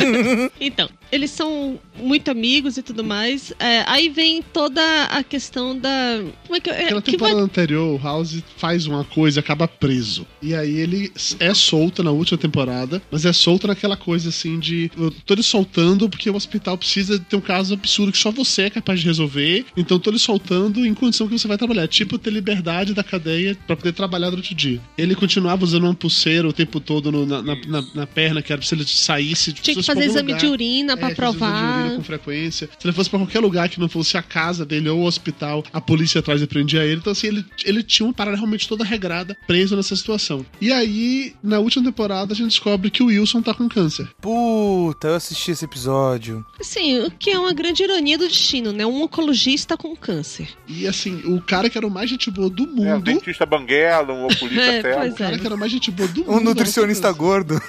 então, 0.60 0.88
eles 1.12 1.30
são 1.30 1.78
muito 1.96 2.30
amigos 2.30 2.76
e 2.76 2.82
tudo 2.82 3.04
mais. 3.04 3.52
É, 3.58 3.84
aí 3.86 4.08
vem 4.08 4.42
toda 4.42 4.82
a 5.04 5.22
questão 5.22 5.78
da. 5.78 6.24
Como 6.44 6.56
é 6.56 6.60
que, 6.60 6.70
é, 6.70 6.84
Aquela 6.84 7.02
que 7.02 7.10
vai 7.12 7.30
temporada 7.30 7.40
anterior, 7.40 7.94
o 7.94 8.02
House 8.02 8.42
faz 8.56 8.86
uma 8.86 9.04
coisa 9.04 9.38
e 9.38 9.40
acaba 9.40 9.68
preso. 9.68 10.26
E 10.42 10.54
aí 10.54 10.76
ele 10.76 11.12
é 11.38 11.54
solto 11.54 12.02
na 12.02 12.10
última 12.10 12.38
temporada, 12.38 13.00
mas 13.10 13.24
é 13.24 13.32
solto 13.32 13.66
naquela 13.66 13.96
coisa 13.96 14.30
assim 14.30 14.58
de. 14.58 14.90
Eu 14.96 15.10
tô 15.24 15.34
lhe 15.34 15.42
soltando 15.42 16.08
porque 16.08 16.28
o 16.28 16.34
hospital 16.34 16.76
precisa 16.76 16.93
ter 17.28 17.36
um 17.36 17.40
caso 17.40 17.74
absurdo 17.74 18.12
que 18.12 18.18
só 18.18 18.30
você 18.30 18.62
é 18.62 18.70
capaz 18.70 19.00
de 19.00 19.06
resolver. 19.06 19.64
Então 19.76 19.98
tô 19.98 20.10
lhe 20.10 20.18
soltando 20.18 20.84
em 20.86 20.94
condição 20.94 21.26
que 21.26 21.38
você 21.38 21.48
vai 21.48 21.56
trabalhar. 21.58 21.86
Tipo, 21.88 22.18
ter 22.18 22.30
liberdade 22.30 22.94
da 22.94 23.02
cadeia 23.02 23.56
pra 23.66 23.76
poder 23.76 23.92
trabalhar 23.92 24.30
durante 24.30 24.52
o 24.52 24.54
dia. 24.54 24.80
Ele 24.96 25.14
continuava 25.14 25.64
usando 25.64 25.84
uma 25.84 25.94
pulseira 25.94 26.46
o 26.48 26.52
tempo 26.52 26.80
todo 26.80 27.10
no- 27.10 27.26
na, 27.26 27.42
na, 27.42 27.54
na- 27.66 27.84
na 27.94 28.06
perna, 28.06 28.42
que 28.42 28.52
era 28.52 28.60
se 28.62 28.74
ele 28.74 28.84
saísse. 28.86 29.52
tinha 29.52 29.76
que 29.76 29.82
fazer 29.82 30.04
exame 30.04 30.28
lugar. 30.32 30.40
de 30.40 30.46
urina 30.46 30.96
pra 30.96 31.10
É, 31.10 31.14
fazer 31.14 31.28
exame 31.28 31.32
de 31.34 31.38
provar. 31.38 31.80
urina 31.84 31.96
com 31.96 32.04
frequência. 32.04 32.68
Se 32.78 32.86
ele 32.86 32.92
fosse 32.94 33.10
pra 33.10 33.18
qualquer 33.18 33.40
lugar 33.40 33.68
que 33.68 33.80
não 33.80 33.88
fosse 33.88 34.16
a 34.16 34.22
casa 34.22 34.64
dele 34.64 34.88
ou 34.88 35.00
o 35.00 35.06
hospital, 35.06 35.64
a 35.72 35.80
polícia 35.80 36.18
atrás 36.20 36.40
e 36.42 36.46
prendia 36.46 36.84
ele. 36.84 36.96
Então, 37.00 37.12
assim, 37.12 37.28
ele, 37.28 37.44
ele 37.64 37.82
tinha 37.82 38.06
uma 38.06 38.12
parada 38.12 38.36
realmente 38.36 38.68
toda 38.68 38.84
regrada, 38.84 39.36
preso 39.46 39.76
nessa 39.76 39.94
situação. 39.96 40.44
E 40.60 40.72
aí, 40.72 41.34
na 41.42 41.58
última 41.58 41.84
temporada, 41.84 42.32
a 42.32 42.36
gente 42.36 42.48
descobre 42.48 42.90
que 42.90 43.02
o 43.02 43.06
Wilson 43.06 43.42
tá 43.42 43.54
com 43.54 43.68
câncer. 43.68 44.08
Puta, 44.20 45.08
eu 45.08 45.14
assisti 45.14 45.50
esse 45.50 45.64
episódio. 45.64 46.44
Assim, 46.84 47.00
o 47.00 47.10
que 47.10 47.30
é 47.30 47.38
uma 47.38 47.52
grande 47.54 47.82
ironia 47.82 48.18
do 48.18 48.28
destino, 48.28 48.70
né? 48.72 48.84
Um 48.84 49.02
oncologista 49.02 49.76
com 49.76 49.96
câncer. 49.96 50.48
E 50.68 50.86
assim, 50.86 51.22
o 51.24 51.40
cara 51.40 51.70
que 51.70 51.78
era 51.78 51.86
o 51.86 51.90
mais 51.90 52.10
gente 52.10 52.30
boa 52.30 52.50
do 52.50 52.64
É, 52.64 52.66
um 52.66 52.74
mundo. 52.74 53.04
dentista 53.04 53.46
banguela, 53.46 54.12
um 54.12 54.26
oculista 54.26 54.60
É, 54.74 54.82
cego. 54.82 54.98
pois 54.98 55.12
o 55.12 55.16
cara 55.16 55.36
é. 55.36 55.38
que 55.38 55.46
era 55.46 55.54
o 55.54 55.58
mais 55.58 55.72
gente 55.72 55.90
boa 55.90 56.08
do 56.08 56.24
mundo. 56.24 56.34
Um 56.34 56.40
nutricionista 56.40 57.10
gordo. 57.12 57.60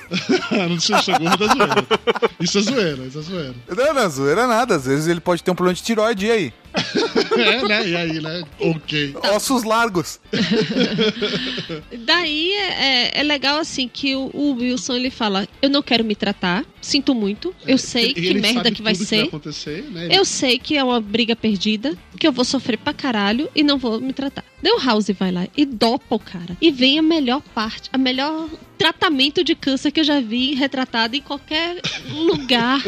Ah, 0.52 0.68
nutricionista 0.68 1.18
gordo 1.18 1.44
é 1.44 1.48
zoeira. 1.48 1.88
Isso 2.40 2.58
é 2.58 2.62
zoeira, 2.62 3.04
isso 3.06 3.20
é 3.20 3.22
zoeira. 3.22 3.56
Não, 3.76 3.94
não, 3.94 4.10
zoeira 4.10 4.48
nada. 4.48 4.76
Às 4.76 4.86
vezes 4.86 5.08
ele 5.08 5.20
pode 5.22 5.42
ter 5.44 5.52
um 5.52 5.56
problema 5.56 5.76
de 5.76 5.84
tiroide 5.84 6.26
e 6.26 6.32
aí. 6.32 6.54
É, 7.38 7.68
né? 7.68 7.88
E 7.90 7.96
aí, 7.96 8.22
né? 8.22 8.44
Ok. 8.60 9.14
Ossos 9.36 9.64
largos. 9.64 10.20
Daí 12.06 12.52
é, 12.52 13.20
é 13.20 13.24
legal 13.24 13.60
assim 13.60 13.88
que 13.92 14.16
o, 14.16 14.30
o 14.34 14.54
Wilson 14.54 14.94
ele 14.96 15.10
fala: 15.10 15.48
Eu 15.62 15.70
não 15.70 15.82
quero 15.82 16.04
me 16.04 16.16
tratar, 16.16 16.66
sinto 16.82 17.14
muito, 17.14 17.54
eu 17.68 17.78
sei 17.78 18.14
que 18.14 18.34
merda 18.36 18.72
que 18.72 18.82
vai 18.82 18.96
ser. 18.96 19.24
acontecer, 19.26 19.84
né? 19.92 20.06
Ele- 20.06 20.18
Eu 20.18 20.26
sei 20.26 20.58
que 20.58 20.78
é 20.78 20.84
uma 20.84 21.00
briga 21.02 21.36
perdida, 21.36 21.98
que 22.20 22.28
eu 22.28 22.32
vou 22.32 22.46
sofrer 22.46 22.78
pra 22.78 22.94
caralho 22.94 23.50
e 23.56 23.64
não 23.64 23.78
vou 23.78 24.00
me 24.00 24.14
tratar. 24.14 24.44
Daí 24.62 24.72
o 24.74 24.80
House 24.84 25.08
vai 25.20 25.32
lá 25.32 25.48
e 25.56 25.66
dopa 25.66 26.16
o 26.16 26.20
cara. 26.20 26.56
E 26.62 26.72
vem 26.72 26.98
a 26.98 27.02
melhor 27.02 27.42
parte, 27.54 27.90
a 27.92 27.98
melhor 27.98 28.48
tratamento 28.78 29.44
de 29.44 29.56
câncer 29.56 29.92
que 29.92 30.00
eu 30.00 30.04
já 30.04 30.20
vi 30.20 30.54
retratado 30.54 31.16
em 31.16 31.22
qualquer 31.22 31.78
lugar 32.10 32.82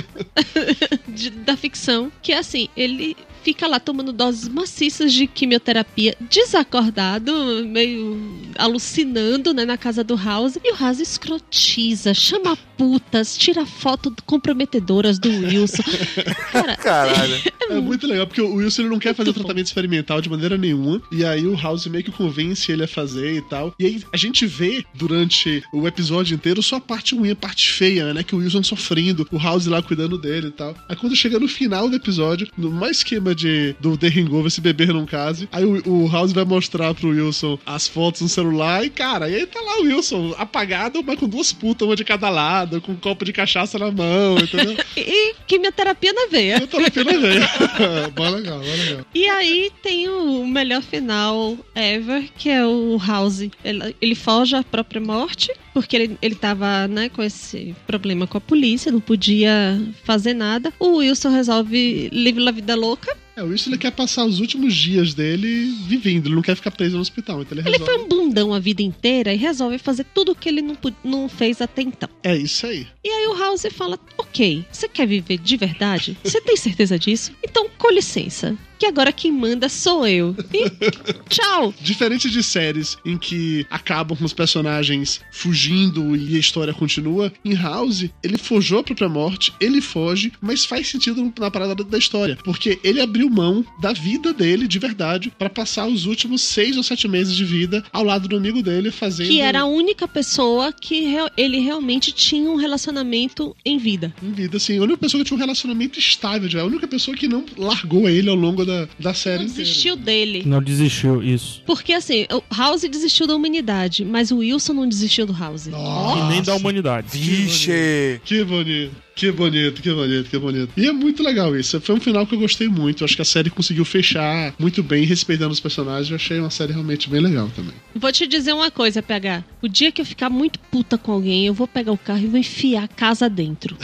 de- 1.07 1.29
da 1.29 1.55
ficção. 1.57 2.11
Que 2.21 2.31
é 2.33 2.37
assim, 2.39 2.67
ele 2.75 3.15
fica 3.43 3.65
lá 3.67 3.79
tomando 3.79 4.11
doses 4.11 4.47
maciças 4.49 5.13
de 5.13 5.25
quimioterapia, 5.25 6.15
desacordado, 6.29 7.65
meio 7.65 8.19
alucinando, 8.57 9.53
né, 9.53 9.63
na 9.63 9.77
casa 9.77 10.03
do 10.03 10.15
House. 10.17 10.57
E 10.63 10.73
o 10.73 10.75
House 10.75 10.99
escrotiza, 10.99 12.13
chama 12.13 12.57
putas, 12.77 13.37
tira 13.37 13.65
foto 13.65 14.13
comprometedoras 14.25 15.17
do 15.17 15.29
Wilson. 15.29 15.83
Cara, 16.51 16.75
Caralho. 16.77 17.35
É 17.69 17.81
muito 17.81 18.07
legal, 18.07 18.25
porque 18.25 18.39
o 18.41 18.55
Wilson 18.55 18.83
ele 18.83 18.89
não 18.91 18.97
quer 18.97 19.13
fazer 19.13 19.29
o 19.29 19.33
tratamento 19.33 19.65
experimental 19.65 20.21
de 20.21 20.29
maneira 20.29 20.57
nenhuma. 20.57 21.01
E 21.11 21.25
aí 21.25 21.45
o 21.45 21.53
House 21.53 21.85
meio 21.87 22.01
que 22.01 22.11
convence 22.13 22.71
ele 22.71 22.85
a 22.85 22.87
fazer 22.87 23.35
e 23.35 23.41
tal. 23.41 23.75
E 23.77 23.85
aí 23.85 24.01
a 24.13 24.15
gente 24.15 24.45
vê 24.45 24.85
durante 24.93 25.61
o 25.81 25.87
episódio 25.87 26.35
inteiro 26.35 26.61
só 26.61 26.77
a 26.77 26.81
parte 26.81 27.15
ruim, 27.15 27.31
a 27.31 27.35
parte 27.35 27.71
feia, 27.71 28.13
né? 28.13 28.23
Que 28.23 28.35
o 28.35 28.39
Wilson 28.39 28.63
sofrendo, 28.63 29.27
o 29.31 29.37
House 29.37 29.65
lá 29.65 29.81
cuidando 29.81 30.17
dele 30.17 30.47
e 30.47 30.51
tal. 30.51 30.75
Aí 30.87 30.95
quando 30.95 31.15
chega 31.15 31.39
no 31.39 31.47
final 31.47 31.89
do 31.89 31.95
episódio, 31.95 32.47
no 32.57 32.71
mais 32.71 32.97
esquema 32.97 33.33
de 33.33 33.75
do 33.79 33.97
The 33.97 34.07
Hangover, 34.07 34.51
se 34.51 34.61
beber 34.61 34.93
não 34.93 35.05
case, 35.05 35.47
aí 35.51 35.65
o, 35.65 35.81
o 35.87 36.07
House 36.07 36.31
vai 36.31 36.45
mostrar 36.45 36.93
pro 36.93 37.09
Wilson 37.09 37.57
as 37.65 37.87
fotos 37.87 38.21
no 38.21 38.29
celular 38.29 38.85
e, 38.85 38.89
cara, 38.89 39.29
e 39.29 39.35
aí 39.35 39.45
tá 39.45 39.59
lá 39.59 39.79
o 39.79 39.83
Wilson 39.83 40.35
apagado, 40.37 41.03
mas 41.03 41.19
com 41.19 41.27
duas 41.27 41.51
putas, 41.51 41.87
uma 41.87 41.95
de 41.95 42.03
cada 42.03 42.29
lado, 42.29 42.81
com 42.81 42.91
um 42.91 42.95
copo 42.95 43.25
de 43.25 43.33
cachaça 43.33 43.77
na 43.77 43.91
mão, 43.91 44.37
entendeu? 44.37 44.77
E 44.97 45.35
quimioterapia 45.45 46.11
na 46.11 46.27
veia. 46.27 46.55
Quimioterapia 46.55 47.03
na 47.03 47.17
veia. 47.17 47.49
Bom 48.15 48.29
legal, 48.29 48.59
bom 48.59 48.65
legal. 48.65 49.05
E 49.13 49.27
aí 49.27 49.71
tem 49.81 50.09
o 50.09 50.45
melhor 50.45 50.81
final 50.81 51.57
ever, 51.75 52.29
que 52.37 52.49
é 52.49 52.65
o 52.65 52.97
House. 52.97 53.47
Ele, 53.63 53.95
ele 54.01 54.15
foge 54.15 54.55
à 54.55 54.63
própria 54.63 54.99
morte, 54.99 55.51
porque 55.77 55.95
ele, 55.95 56.17
ele 56.23 56.33
tava, 56.33 56.87
né, 56.87 57.07
com 57.07 57.21
esse 57.21 57.75
problema 57.85 58.25
com 58.25 58.39
a 58.39 58.41
polícia, 58.41 58.91
não 58.91 58.99
podia 58.99 59.79
fazer 60.03 60.33
nada. 60.33 60.73
O 60.79 60.95
Wilson 60.95 61.29
resolve 61.29 62.09
livre 62.11 62.49
a 62.49 62.51
vida 62.51 62.75
louca. 62.75 63.15
É, 63.37 63.43
o 63.43 63.53
ele 63.53 63.77
quer 63.77 63.91
passar 63.91 64.25
os 64.25 64.39
últimos 64.39 64.73
dias 64.73 65.13
dele 65.13 65.71
vivendo, 65.85 66.25
ele 66.25 66.33
não 66.33 66.41
quer 66.41 66.55
ficar 66.55 66.71
preso 66.71 66.95
no 66.95 67.01
hospital, 67.01 67.43
então 67.43 67.55
ele 67.55 67.67
Ele 67.67 67.77
resolve. 67.77 67.93
foi 67.93 68.03
um 68.03 68.07
bundão 68.07 68.51
a 68.51 68.57
vida 68.57 68.81
inteira 68.81 69.31
e 69.31 69.37
resolve 69.37 69.77
fazer 69.77 70.05
tudo 70.05 70.31
o 70.31 70.35
que 70.35 70.49
ele 70.49 70.63
não, 70.63 70.75
não 71.03 71.29
fez 71.29 71.61
até 71.61 71.83
então. 71.83 72.09
É 72.23 72.35
isso 72.35 72.65
aí. 72.65 72.87
E 73.05 73.09
aí 73.09 73.27
o 73.27 73.37
House 73.37 73.67
fala: 73.71 73.99
Ok, 74.17 74.65
você 74.71 74.89
quer 74.89 75.05
viver 75.05 75.37
de 75.37 75.55
verdade? 75.55 76.17
Você 76.23 76.41
tem 76.41 76.57
certeza 76.57 76.97
disso? 76.97 77.31
Então, 77.43 77.69
com 77.77 77.91
licença. 77.91 78.57
Que 78.79 78.85
agora 78.85 79.11
quem 79.11 79.31
manda 79.31 79.67
sou 79.69 80.05
eu. 80.05 80.35
E 80.53 80.69
tchau! 81.29 81.73
Diferente 81.81 82.29
de 82.29 82.43
séries 82.43 82.95
em 83.03 83.17
que 83.17 83.65
acabam 83.71 84.15
com 84.15 84.23
os 84.23 84.33
personagens 84.33 85.19
fugindo 85.31 86.15
e 86.15 86.35
a 86.35 86.39
história 86.39 86.71
continua, 86.71 87.33
em 87.43 87.55
House, 87.55 88.07
ele 88.21 88.37
forjou 88.37 88.77
a 88.77 88.83
própria 88.83 89.09
morte, 89.09 89.51
ele 89.59 89.81
foge, 89.81 90.31
mas 90.39 90.63
faz 90.63 90.87
sentido 90.89 91.33
na 91.39 91.49
parada 91.49 91.73
da 91.73 91.97
história, 91.97 92.37
porque 92.43 92.79
ele 92.83 93.01
abriu 93.01 93.26
mão 93.29 93.65
da 93.79 93.93
vida 93.93 94.33
dele 94.33 94.67
de 94.67 94.79
verdade 94.79 95.31
pra 95.37 95.49
passar 95.49 95.87
os 95.87 96.05
últimos 96.05 96.41
seis 96.41 96.77
ou 96.77 96.83
sete 96.83 97.07
meses 97.07 97.35
de 97.35 97.43
vida 97.45 97.83
ao 97.91 98.03
lado 98.03 98.27
do 98.27 98.35
amigo 98.37 98.61
dele 98.61 98.91
fazendo. 98.91 99.27
Que 99.27 99.41
era 99.41 99.61
a 99.61 99.65
única 99.65 100.07
pessoa 100.07 100.71
que 100.73 101.01
re- 101.01 101.31
ele 101.37 101.59
realmente 101.59 102.11
tinha 102.11 102.49
um 102.49 102.55
relacionamento 102.55 103.55
em 103.65 103.77
vida. 103.77 104.13
Em 104.21 104.31
vida, 104.31 104.57
assim, 104.57 104.77
a 104.77 104.81
única 104.83 104.97
pessoa 104.97 105.23
que 105.23 105.27
tinha 105.27 105.37
um 105.37 105.39
relacionamento 105.41 105.99
estável, 105.99 106.49
já, 106.49 106.61
a 106.61 106.65
única 106.65 106.87
pessoa 106.87 107.15
que 107.15 107.27
não 107.27 107.45
largou 107.57 108.07
ele 108.09 108.29
ao 108.29 108.35
longo 108.35 108.65
da, 108.65 108.87
da 108.99 109.13
série 109.13 109.43
inteira. 109.43 109.63
Desistiu 109.63 109.95
dele. 109.95 110.43
Não 110.45 110.61
desistiu, 110.61 111.23
isso. 111.23 111.61
Porque 111.65 111.93
assim, 111.93 112.25
o 112.31 112.43
House 112.55 112.81
desistiu 112.81 113.27
da 113.27 113.35
humanidade, 113.35 114.03
mas 114.05 114.31
o 114.31 114.37
Wilson 114.37 114.73
não 114.73 114.87
desistiu 114.87 115.25
do 115.25 115.33
House. 115.33 115.67
E 115.67 116.29
nem 116.29 116.41
da 116.41 116.55
humanidade. 116.55 117.07
Vixe! 117.17 118.21
Que 118.25 118.43
bonito. 118.43 118.67
Que 118.67 118.83
bonito, 118.83 118.91
que 119.17 119.31
bonito, 119.31 119.81
que 120.29 120.37
bonito. 120.37 120.69
E 120.77 120.85
é 120.87 120.91
muito 120.93 121.23
legal 121.23 121.55
isso. 121.55 121.81
Foi 121.81 121.95
um 121.95 121.99
final 121.99 122.25
que 122.27 122.35
eu 122.35 122.39
gostei 122.39 122.67
muito. 122.69 123.03
Acho 123.03 123.15
que 123.15 123.21
a 123.21 123.25
série 123.25 123.49
conseguiu 123.49 123.83
fechar 123.83 124.53
muito 124.59 124.83
bem, 124.83 125.03
respeitando 125.05 125.51
os 125.51 125.59
personagens. 125.59 126.09
Eu 126.09 126.15
achei 126.15 126.39
uma 126.39 126.49
série 126.51 126.71
realmente 126.71 127.09
bem 127.09 127.19
legal 127.19 127.49
também. 127.55 127.73
Vou 127.95 128.11
te 128.11 128.27
dizer 128.27 128.53
uma 128.53 128.69
coisa, 128.69 129.01
PH. 129.01 129.43
O 129.61 129.67
dia 129.67 129.91
que 129.91 129.99
eu 130.01 130.05
ficar 130.05 130.29
muito 130.29 130.59
puta 130.59 130.97
com 130.97 131.11
alguém, 131.11 131.45
eu 131.47 131.53
vou 131.53 131.67
pegar 131.67 131.91
o 131.91 131.97
carro 131.97 132.19
e 132.21 132.27
vou 132.27 132.39
enfiar 132.39 132.83
a 132.83 132.87
casa 132.87 133.27
dentro. 133.27 133.75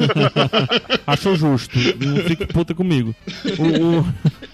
Achou 1.06 1.36
justo. 1.36 1.78
Não 2.04 2.16
fique 2.24 2.46
puta 2.46 2.74
comigo. 2.74 3.14
O- 3.58 4.00
o- 4.00 4.06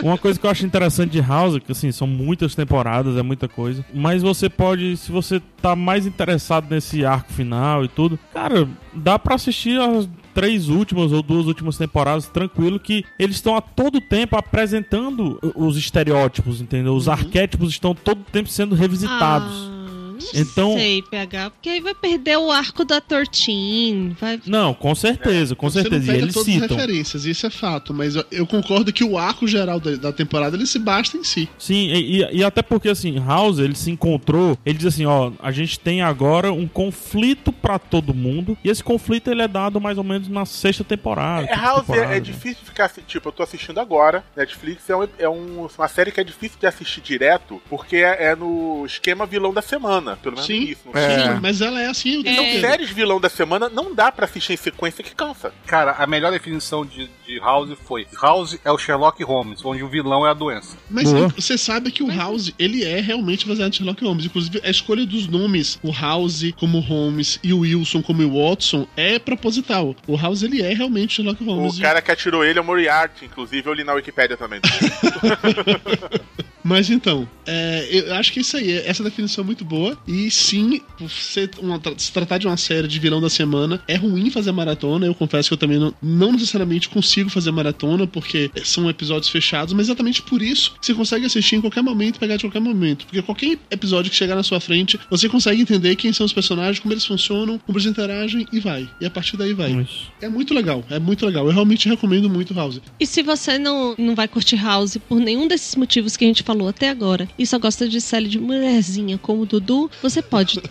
uma 0.03 0.19
coisa 0.19 0.39
que 0.39 0.45
eu 0.47 0.51
acho 0.51 0.67
interessante 0.67 1.11
de 1.13 1.21
House, 1.21 1.59
que 1.65 1.73
assim, 1.73 1.91
são 1.93 2.07
muitas 2.07 2.55
temporadas, 2.55 3.17
é 3.17 3.23
muita 3.23 3.49
coisa. 3.49 3.85
Mas 3.95 4.23
você 4.23 4.49
pode, 4.49 4.97
se 4.97 5.11
você 5.11 5.41
tá 5.63 5.75
mais 5.77 6.07
interessado 6.07 6.67
nesse 6.71 7.05
arco 7.05 7.33
final 7.33 7.85
e 7.85 7.89
tudo, 7.89 8.19
cara, 8.33 8.69
dá 8.97 9.19
pra 9.19 9.35
assistir 9.35 9.81
as 9.81 10.09
três 10.35 10.69
últimas 10.69 11.13
ou 11.13 11.23
duas 11.23 11.47
últimas 11.47 11.79
temporadas 11.79 12.29
tranquilo 12.29 12.79
que 12.79 13.05
eles 13.19 13.37
estão 13.37 13.57
a 13.57 13.61
todo 13.61 14.01
tempo 14.01 14.37
apresentando 14.37 15.39
os 15.55 15.77
estereótipos, 15.77 16.61
entendeu? 16.61 16.95
Os 16.95 17.09
arquétipos 17.09 17.71
estão 17.71 17.95
todo 17.95 18.23
tempo 18.31 18.49
sendo 18.49 18.75
revisitados. 18.75 19.76
Não 20.17 20.41
Então- 20.41 20.75
sei, 20.75 21.03
PH, 21.03 21.51
porque 21.51 21.69
aí 21.69 21.81
vai 21.81 21.95
perder 21.95 22.37
o 22.39 22.51
arco 22.51 22.85
da 22.85 23.01
Tortin. 23.01 24.17
Vai... 24.21 24.41
Não, 24.47 24.73
com 24.75 24.95
certeza, 24.95 25.55
com 25.55 25.69
Você 25.69 25.83
certeza. 25.83 25.97
não 25.99 26.05
E 26.05 26.07
pega 26.13 26.23
eles 26.25 26.35
todas 26.35 26.49
as 26.49 26.55
citam. 26.63 26.77
referências, 26.77 27.25
isso 27.25 27.47
é 27.47 27.51
fato. 27.51 27.93
Mas 27.95 28.17
eu, 28.17 28.25
eu 28.31 28.47
concordo 28.47 28.93
que 28.93 29.05
o 29.05 29.19
arco 29.19 29.47
geral 29.47 29.79
da, 29.81 29.93
da 29.97 30.13
temporada 30.13 30.57
ele 30.57 30.67
se 30.67 30.79
basta 30.79 31.17
em 31.17 31.25
si. 31.25 31.49
Sim, 31.59 31.89
e, 31.89 32.23
e- 32.23 32.37
e 32.39 32.45
até 32.45 32.63
porque 32.63 32.89
assim, 32.89 33.19
House, 33.19 33.59
ele 33.59 33.75
se 33.75 33.91
encontrou, 33.91 34.59
ele 34.65 34.79
diz 34.79 34.87
assim, 34.87 35.07
ó, 35.07 35.33
a 35.41 35.51
gente 35.53 35.79
tem 35.79 36.03
agora 36.03 36.53
um 36.53 36.67
conflito 36.67 37.53
pra 37.53 37.79
todo 37.79 38.15
mundo, 38.15 38.57
e 38.65 38.69
esse 38.71 38.83
conflito 38.83 39.31
ele 39.31 39.43
é 39.43 39.49
dado 39.49 39.81
mais 39.81 39.99
ou 39.99 40.05
menos 40.05 40.29
na 40.29 40.45
sexta 40.47 40.85
temporada. 40.85 41.47
É, 41.49 41.55
House 41.55 41.87
temporada. 41.87 42.15
é, 42.15 42.17
é 42.17 42.21
difícil 42.21 42.59
de 42.63 42.71
ficar. 42.71 42.91
Tipo, 43.07 43.29
eu 43.29 43.33
tô 43.33 43.43
assistindo 43.43 43.79
agora. 43.79 44.25
Netflix 44.37 44.89
é, 44.89 44.97
um- 44.97 45.09
é 45.19 45.29
um- 45.29 45.69
uma 45.77 45.89
série 45.89 46.11
que 46.13 46.21
é 46.21 46.25
difícil 46.25 46.59
de 46.61 46.67
assistir 46.67 47.01
direto, 47.01 47.61
porque 47.69 47.97
é, 47.97 48.27
é 48.31 48.37
no 48.37 48.85
esquema 48.87 49.27
vilão 49.27 49.53
da 49.53 49.63
semana. 49.63 50.06
Pelo 50.15 50.37
menos 50.37 50.47
Sim, 50.47 50.63
isso. 50.63 50.83
não 50.85 51.01
É. 51.01 51.35
Sim, 51.35 51.41
mas 51.41 51.61
ela 51.61 51.81
é 51.81 51.87
assim 51.87 52.19
o 52.19 52.23
tempo 52.23 52.43
Então, 52.43 52.61
séries 52.61 52.91
vilão 52.91 53.19
da 53.19 53.29
semana 53.29 53.69
não 53.69 53.95
dá 53.95 54.13
pra 54.13 54.27
assistir 54.27 54.53
em 54.53 54.57
sequência 54.57 55.03
que 55.03 55.15
cansa. 55.15 55.53
Cara, 55.67 55.93
a 55.99 56.07
melhor 56.07 56.31
definição 56.31 56.85
de, 56.85 57.11
de 57.27 57.39
House 57.41 57.71
foi: 57.85 58.07
House 58.21 58.59
é 58.65 58.71
o 58.71 58.79
Sherlock 58.79 59.23
Holmes, 59.25 59.65
onde 59.65 59.83
o 59.83 59.89
vilão 59.89 60.27
é 60.27 60.31
a 60.31 60.35
doença. 60.35 60.77
Mas 60.91 61.13
Boa. 61.13 61.29
você 61.29 61.57
sabe 61.57 61.91
que 61.91 62.03
o 62.03 62.09
House, 62.09 62.53
ele 62.59 62.85
é 62.85 63.01
realmente 63.01 63.49
baseado 63.49 63.73
em 63.73 63.77
Sherlock 63.77 64.05
Holmes. 64.05 64.27
Inclusive, 64.27 64.61
a 64.63 64.71
escolha 64.71 65.07
dos 65.07 65.27
nomes, 65.27 65.79
o 65.83 65.91
House 65.91 66.53
como 66.59 66.79
Holmes 66.81 67.39
e 67.43 67.53
o 67.53 67.61
Wilson 67.61 68.03
como 68.03 68.23
Watson, 68.29 68.87
é 68.97 69.19
proposital. 69.19 69.97
O 70.07 70.17
House, 70.17 70.43
ele 70.43 70.63
é 70.63 70.75
realmente 70.75 71.15
Sherlock 71.15 71.43
Holmes. 71.43 71.79
O 71.79 71.83
cara 71.83 72.03
que 72.03 72.11
atirou 72.11 72.45
ele 72.45 72.59
é 72.59 72.63
o 72.63 72.65
Moriarty, 72.65 73.25
inclusive 73.25 73.69
eu 73.69 73.73
li 73.73 73.85
na 73.85 73.95
Wikipédia 73.95 74.37
também. 74.37 74.61
Mas 76.67 76.91
então, 76.91 77.29
é, 77.47 77.87
eu 77.93 78.15
acho 78.15 78.33
que 78.33 78.41
isso 78.41 78.57
aí, 78.57 78.73
essa 78.73 79.05
definição 79.05 79.45
é 79.45 79.47
muito 79.47 79.65
boa. 79.65 79.97
E 80.07 80.29
sim, 80.33 80.81
por 80.99 81.09
ser 81.09 81.49
uma- 81.61 81.81
se 81.97 82.11
tratar 82.11 82.39
de 82.39 82.47
uma 82.49 82.57
série 82.57 82.89
de 82.89 82.99
vilão 82.99 83.21
da 83.21 83.31
semana, 83.31 83.81
é 83.87 83.95
ruim 83.95 84.31
fazer 84.31 84.51
maratona. 84.51 85.07
Eu 85.07 85.15
confesso 85.15 85.49
que 85.49 85.55
eu 85.55 85.59
também 85.59 85.79
não, 85.79 85.95
não 86.03 86.33
necessariamente 86.33 86.89
consigo 86.89 87.31
fazer 87.31 87.53
maratona, 87.53 88.05
porque 88.05 88.51
são 88.65 88.91
episódios 88.91 89.29
fechados, 89.31 89.73
mas 89.75 89.87
exatamente 89.87 90.23
por 90.23 90.43
isso 90.43 90.75
você 90.81 90.93
consegue 90.93 91.25
assistir 91.25 91.55
em 91.55 91.61
qualquer 91.61 91.83
momento 91.83 92.17
e 92.17 92.19
pegar 92.19 92.37
de 92.37 92.43
qualquer 92.43 92.61
momento. 92.61 93.07
Porque 93.07 93.23
qualquer 93.23 93.57
episódio 93.71 94.11
que 94.11 94.17
chegar 94.17 94.35
na 94.35 94.43
sua 94.43 94.59
frente, 94.59 94.99
você 95.09 95.29
consegue 95.29 95.63
entender 95.63 95.95
quem 95.95 96.13
são 96.13 96.27
os 96.27 96.33
personagens, 96.33 96.81
como 96.81 96.93
eles 96.93 97.05
funcionam, 97.05 97.61
como 97.61 97.79
eles 97.79 97.87
interagem 97.89 98.45
e 98.53 98.59
vai. 98.59 98.89
E 99.01 99.07
a 99.07 99.11
partir 99.11 99.37
daí 99.37 99.53
vai. 99.53 99.71
Isso. 99.71 100.11
É 100.21 100.29
muito 100.29 100.53
legal, 100.53 100.85
é 100.91 100.99
muito 100.99 101.25
legal. 101.25 101.47
Eu 101.47 101.53
realmente 101.53 101.89
recomendo 101.89 102.29
muito 102.29 102.53
House. 102.55 102.81
E 102.99 103.07
se 103.07 103.23
você 103.23 103.57
não, 103.57 103.95
não 103.97 104.17
vai 104.17 104.27
curtir 104.27 104.57
House 104.57 104.97
por 105.09 105.21
nenhum 105.21 105.47
desses 105.47 105.77
motivos 105.77 106.17
que 106.17 106.25
a 106.25 106.29
gente 106.29 106.43
falou 106.43 106.56
até 106.67 106.89
agora 106.89 107.29
e 107.39 107.47
só 107.47 107.59
gosta 107.59 107.89
de 107.89 108.01
série 108.01 108.29
de 108.29 108.39
mulherzinha 108.39 109.19
como 109.19 109.43
o 109.43 109.47
Dudu, 109.47 109.91
você 110.01 110.23
pode 110.23 110.55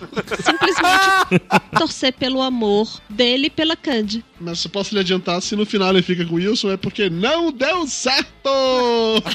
simplesmente 0.41 1.43
torcer 1.77 2.13
pelo 2.13 2.41
amor 2.41 2.89
dele 3.09 3.47
e 3.47 3.49
pela 3.49 3.75
Candy. 3.75 4.23
Mas 4.39 4.63
eu 4.63 4.71
posso 4.71 4.93
lhe 4.93 5.01
adiantar, 5.01 5.41
se 5.41 5.55
no 5.55 5.65
final 5.65 5.89
ele 5.89 6.01
fica 6.01 6.25
com 6.25 6.35
o 6.35 6.37
Wilson, 6.37 6.71
é 6.71 6.77
porque 6.77 7.09
não 7.09 7.51
deu 7.51 7.85
certo! 7.87 8.49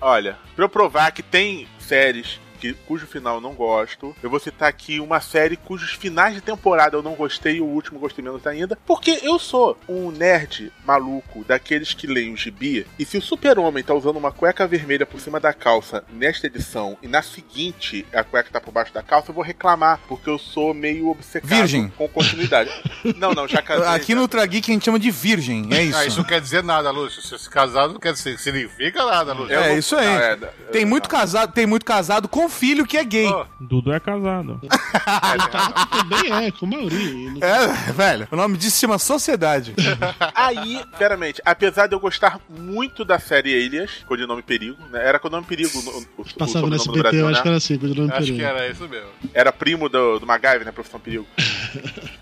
Olha, 0.00 0.38
pra 0.54 0.64
eu 0.64 0.68
provar 0.68 1.10
que 1.12 1.22
tem 1.22 1.66
séries 1.78 2.38
que, 2.64 2.72
cujo 2.86 3.06
final 3.06 3.36
eu 3.36 3.40
não 3.40 3.52
gosto. 3.52 4.16
Eu 4.22 4.30
vou 4.30 4.40
citar 4.40 4.68
aqui 4.68 4.98
uma 4.98 5.20
série 5.20 5.56
cujos 5.56 5.92
finais 5.92 6.34
de 6.34 6.40
temporada 6.40 6.96
eu 6.96 7.02
não 7.02 7.12
gostei 7.14 7.56
e 7.56 7.60
o 7.60 7.66
último 7.66 7.98
gostei 7.98 8.24
menos 8.24 8.46
ainda. 8.46 8.78
Porque 8.86 9.20
eu 9.22 9.38
sou 9.38 9.76
um 9.86 10.10
nerd 10.10 10.72
maluco 10.86 11.44
daqueles 11.44 11.92
que 11.92 12.06
leem 12.06 12.32
o 12.32 12.36
gibi. 12.36 12.86
E 12.98 13.04
se 13.04 13.18
o 13.18 13.22
super-homem 13.22 13.84
tá 13.84 13.92
usando 13.92 14.16
uma 14.16 14.32
cueca 14.32 14.66
vermelha 14.66 15.04
por 15.04 15.20
cima 15.20 15.38
da 15.38 15.52
calça 15.52 16.04
nesta 16.10 16.46
edição 16.46 16.96
e 17.02 17.08
na 17.08 17.20
seguinte 17.20 18.06
a 18.14 18.24
cueca 18.24 18.48
tá 18.50 18.60
por 18.60 18.72
baixo 18.72 18.94
da 18.94 19.02
calça, 19.02 19.30
eu 19.30 19.34
vou 19.34 19.44
reclamar. 19.44 20.00
Porque 20.08 20.30
eu 20.30 20.38
sou 20.38 20.72
meio 20.72 21.10
obcecado 21.10 21.48
Virgem. 21.48 21.88
com 21.88 22.08
continuidade. 22.08 22.70
não, 23.18 23.34
não, 23.34 23.46
já 23.46 23.60
casei. 23.60 23.88
Aqui 23.88 24.14
no 24.14 24.22
Ultra 24.22 24.46
Geek 24.46 24.70
a 24.70 24.74
gente 24.74 24.84
chama 24.84 24.98
de 24.98 25.10
virgem, 25.10 25.68
é 25.70 25.82
isso. 25.82 25.98
Ah, 25.98 26.06
isso 26.06 26.18
não 26.18 26.24
quer 26.24 26.40
dizer 26.40 26.62
nada, 26.62 26.90
Lúcio. 26.90 27.20
Se 27.20 27.34
esse 27.34 27.50
casado 27.50 27.92
não 27.92 28.00
quer 28.00 28.12
dizer, 28.12 28.38
significa 28.38 29.04
nada, 29.04 29.32
Lúcio. 29.34 29.54
É 29.54 29.76
isso 29.76 29.96
aí. 29.96 30.06
Ah, 30.06 30.20
é, 30.20 30.36
tem 30.70 30.84
muito 30.84 31.08
casado, 31.08 31.52
tem 31.52 31.66
muito 31.66 31.84
casado 31.84 32.28
com 32.28 32.48
filho 32.54 32.86
que 32.86 32.96
é 32.96 33.04
gay. 33.04 33.28
Dudu 33.60 33.92
é 33.92 34.00
casado. 34.00 34.60
Também 35.90 36.46
é, 36.46 36.50
com 36.50 36.66
a 36.66 36.68
maioria. 36.68 37.44
É, 37.44 37.92
velho, 37.92 38.28
o 38.30 38.36
nome 38.36 38.56
disso 38.56 38.76
se 38.76 38.80
chama 38.80 38.98
Sociedade. 38.98 39.74
Aí, 40.34 40.80
sinceramente, 40.92 41.42
apesar 41.44 41.86
de 41.86 41.94
eu 41.94 42.00
gostar 42.00 42.40
muito 42.48 43.04
da 43.04 43.18
série 43.18 43.54
Alias, 43.54 44.04
codinome 44.06 44.42
Perigo, 44.42 44.78
né? 44.90 45.06
Era 45.06 45.18
codinome 45.18 45.46
Perigo 45.46 45.82
no, 45.82 45.90
o, 45.90 46.06
o 46.18 46.34
Passava 46.38 46.66
no 46.66 46.78
sobrenome 46.78 46.78
SBT, 46.78 46.96
no 46.96 47.02
Brasil, 47.02 47.20
eu 47.20 47.28
acho 47.28 47.36
né? 47.36 47.42
que 47.42 47.48
era 47.48 47.56
assim, 47.56 47.78
com 47.78 47.86
o 47.86 47.94
nome 47.94 48.12
Acho 48.12 48.32
que 48.32 48.42
era 48.42 48.68
isso 48.68 48.88
mesmo. 48.88 49.08
Era 49.32 49.52
primo 49.52 49.88
do, 49.88 50.18
do 50.18 50.26
MacGyver, 50.26 50.64
né? 50.64 50.72
Profissão 50.72 51.00
Perigo. 51.00 51.26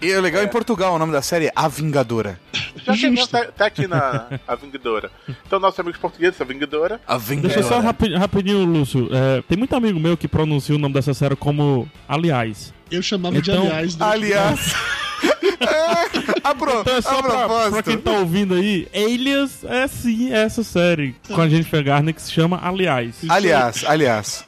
E 0.01 0.13
o 0.15 0.21
legal 0.21 0.43
em 0.43 0.49
Portugal, 0.49 0.95
o 0.95 0.99
nome 0.99 1.13
da 1.13 1.23
série 1.23 1.47
é 1.47 1.53
A 1.55 1.69
Vingadora. 1.69 2.41
Já 2.85 2.95
que 2.97 3.09
mesmo 3.11 3.27
tá, 3.29 3.45
tá 3.47 3.67
aqui 3.67 3.87
na 3.87 4.27
A 4.47 4.55
Vingadora. 4.55 5.11
Então, 5.47 5.59
nossos 5.61 5.79
amigos 5.81 5.99
portugueses, 6.01 6.41
a 6.41 6.45
Vingadora. 6.45 7.01
A 7.07 7.17
Deixa 7.19 7.61
eu 7.61 7.63
só 7.65 7.81
rapi- 7.81 8.15
rapidinho, 8.15 8.65
Lúcio. 8.65 9.09
É, 9.13 9.43
tem 9.49 9.57
muito 9.59 9.75
amigo 9.77 9.99
meu 10.01 10.17
que 10.17 10.27
pronuncia 10.29 10.75
o 10.75 10.79
nome 10.79 10.95
dessa 10.95 11.15
série 11.15 11.37
como 11.37 11.89
aliás. 12.09 12.73
Eu 12.91 13.03
chamava 13.03 13.41
de 13.41 13.51
Então, 13.51 13.63
aliás. 13.65 13.95
durante 13.95 14.15
aliás. 14.15 14.75
a, 16.43 16.55
pro, 16.55 16.81
Então 16.81 16.97
é 16.97 17.01
só 17.01 17.19
a 17.19 17.23
pra, 17.23 17.71
pra 17.71 17.83
quem 17.83 17.97
tá 17.99 18.11
ouvindo 18.13 18.55
aí, 18.55 18.89
Alias 18.95 19.63
é 19.65 19.87
sim 19.87 20.33
essa 20.33 20.65
série 20.65 21.15
com 21.29 21.41
a 21.41 21.49
Jennifer 21.49 21.83
Garner 21.85 22.13
que 22.15 22.21
se 22.23 22.33
chama 22.33 22.59
Aliás. 22.63 23.17
Aliás, 23.29 23.85
aliás. 23.87 24.45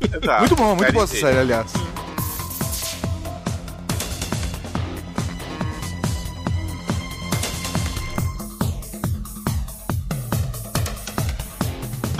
Exato. 0.00 0.40
Muito 0.40 0.56
bom, 0.56 0.74
muito 0.74 0.92
boa 0.92 1.04
essa 1.04 1.16
série, 1.16 1.38
aliás. 1.38 1.72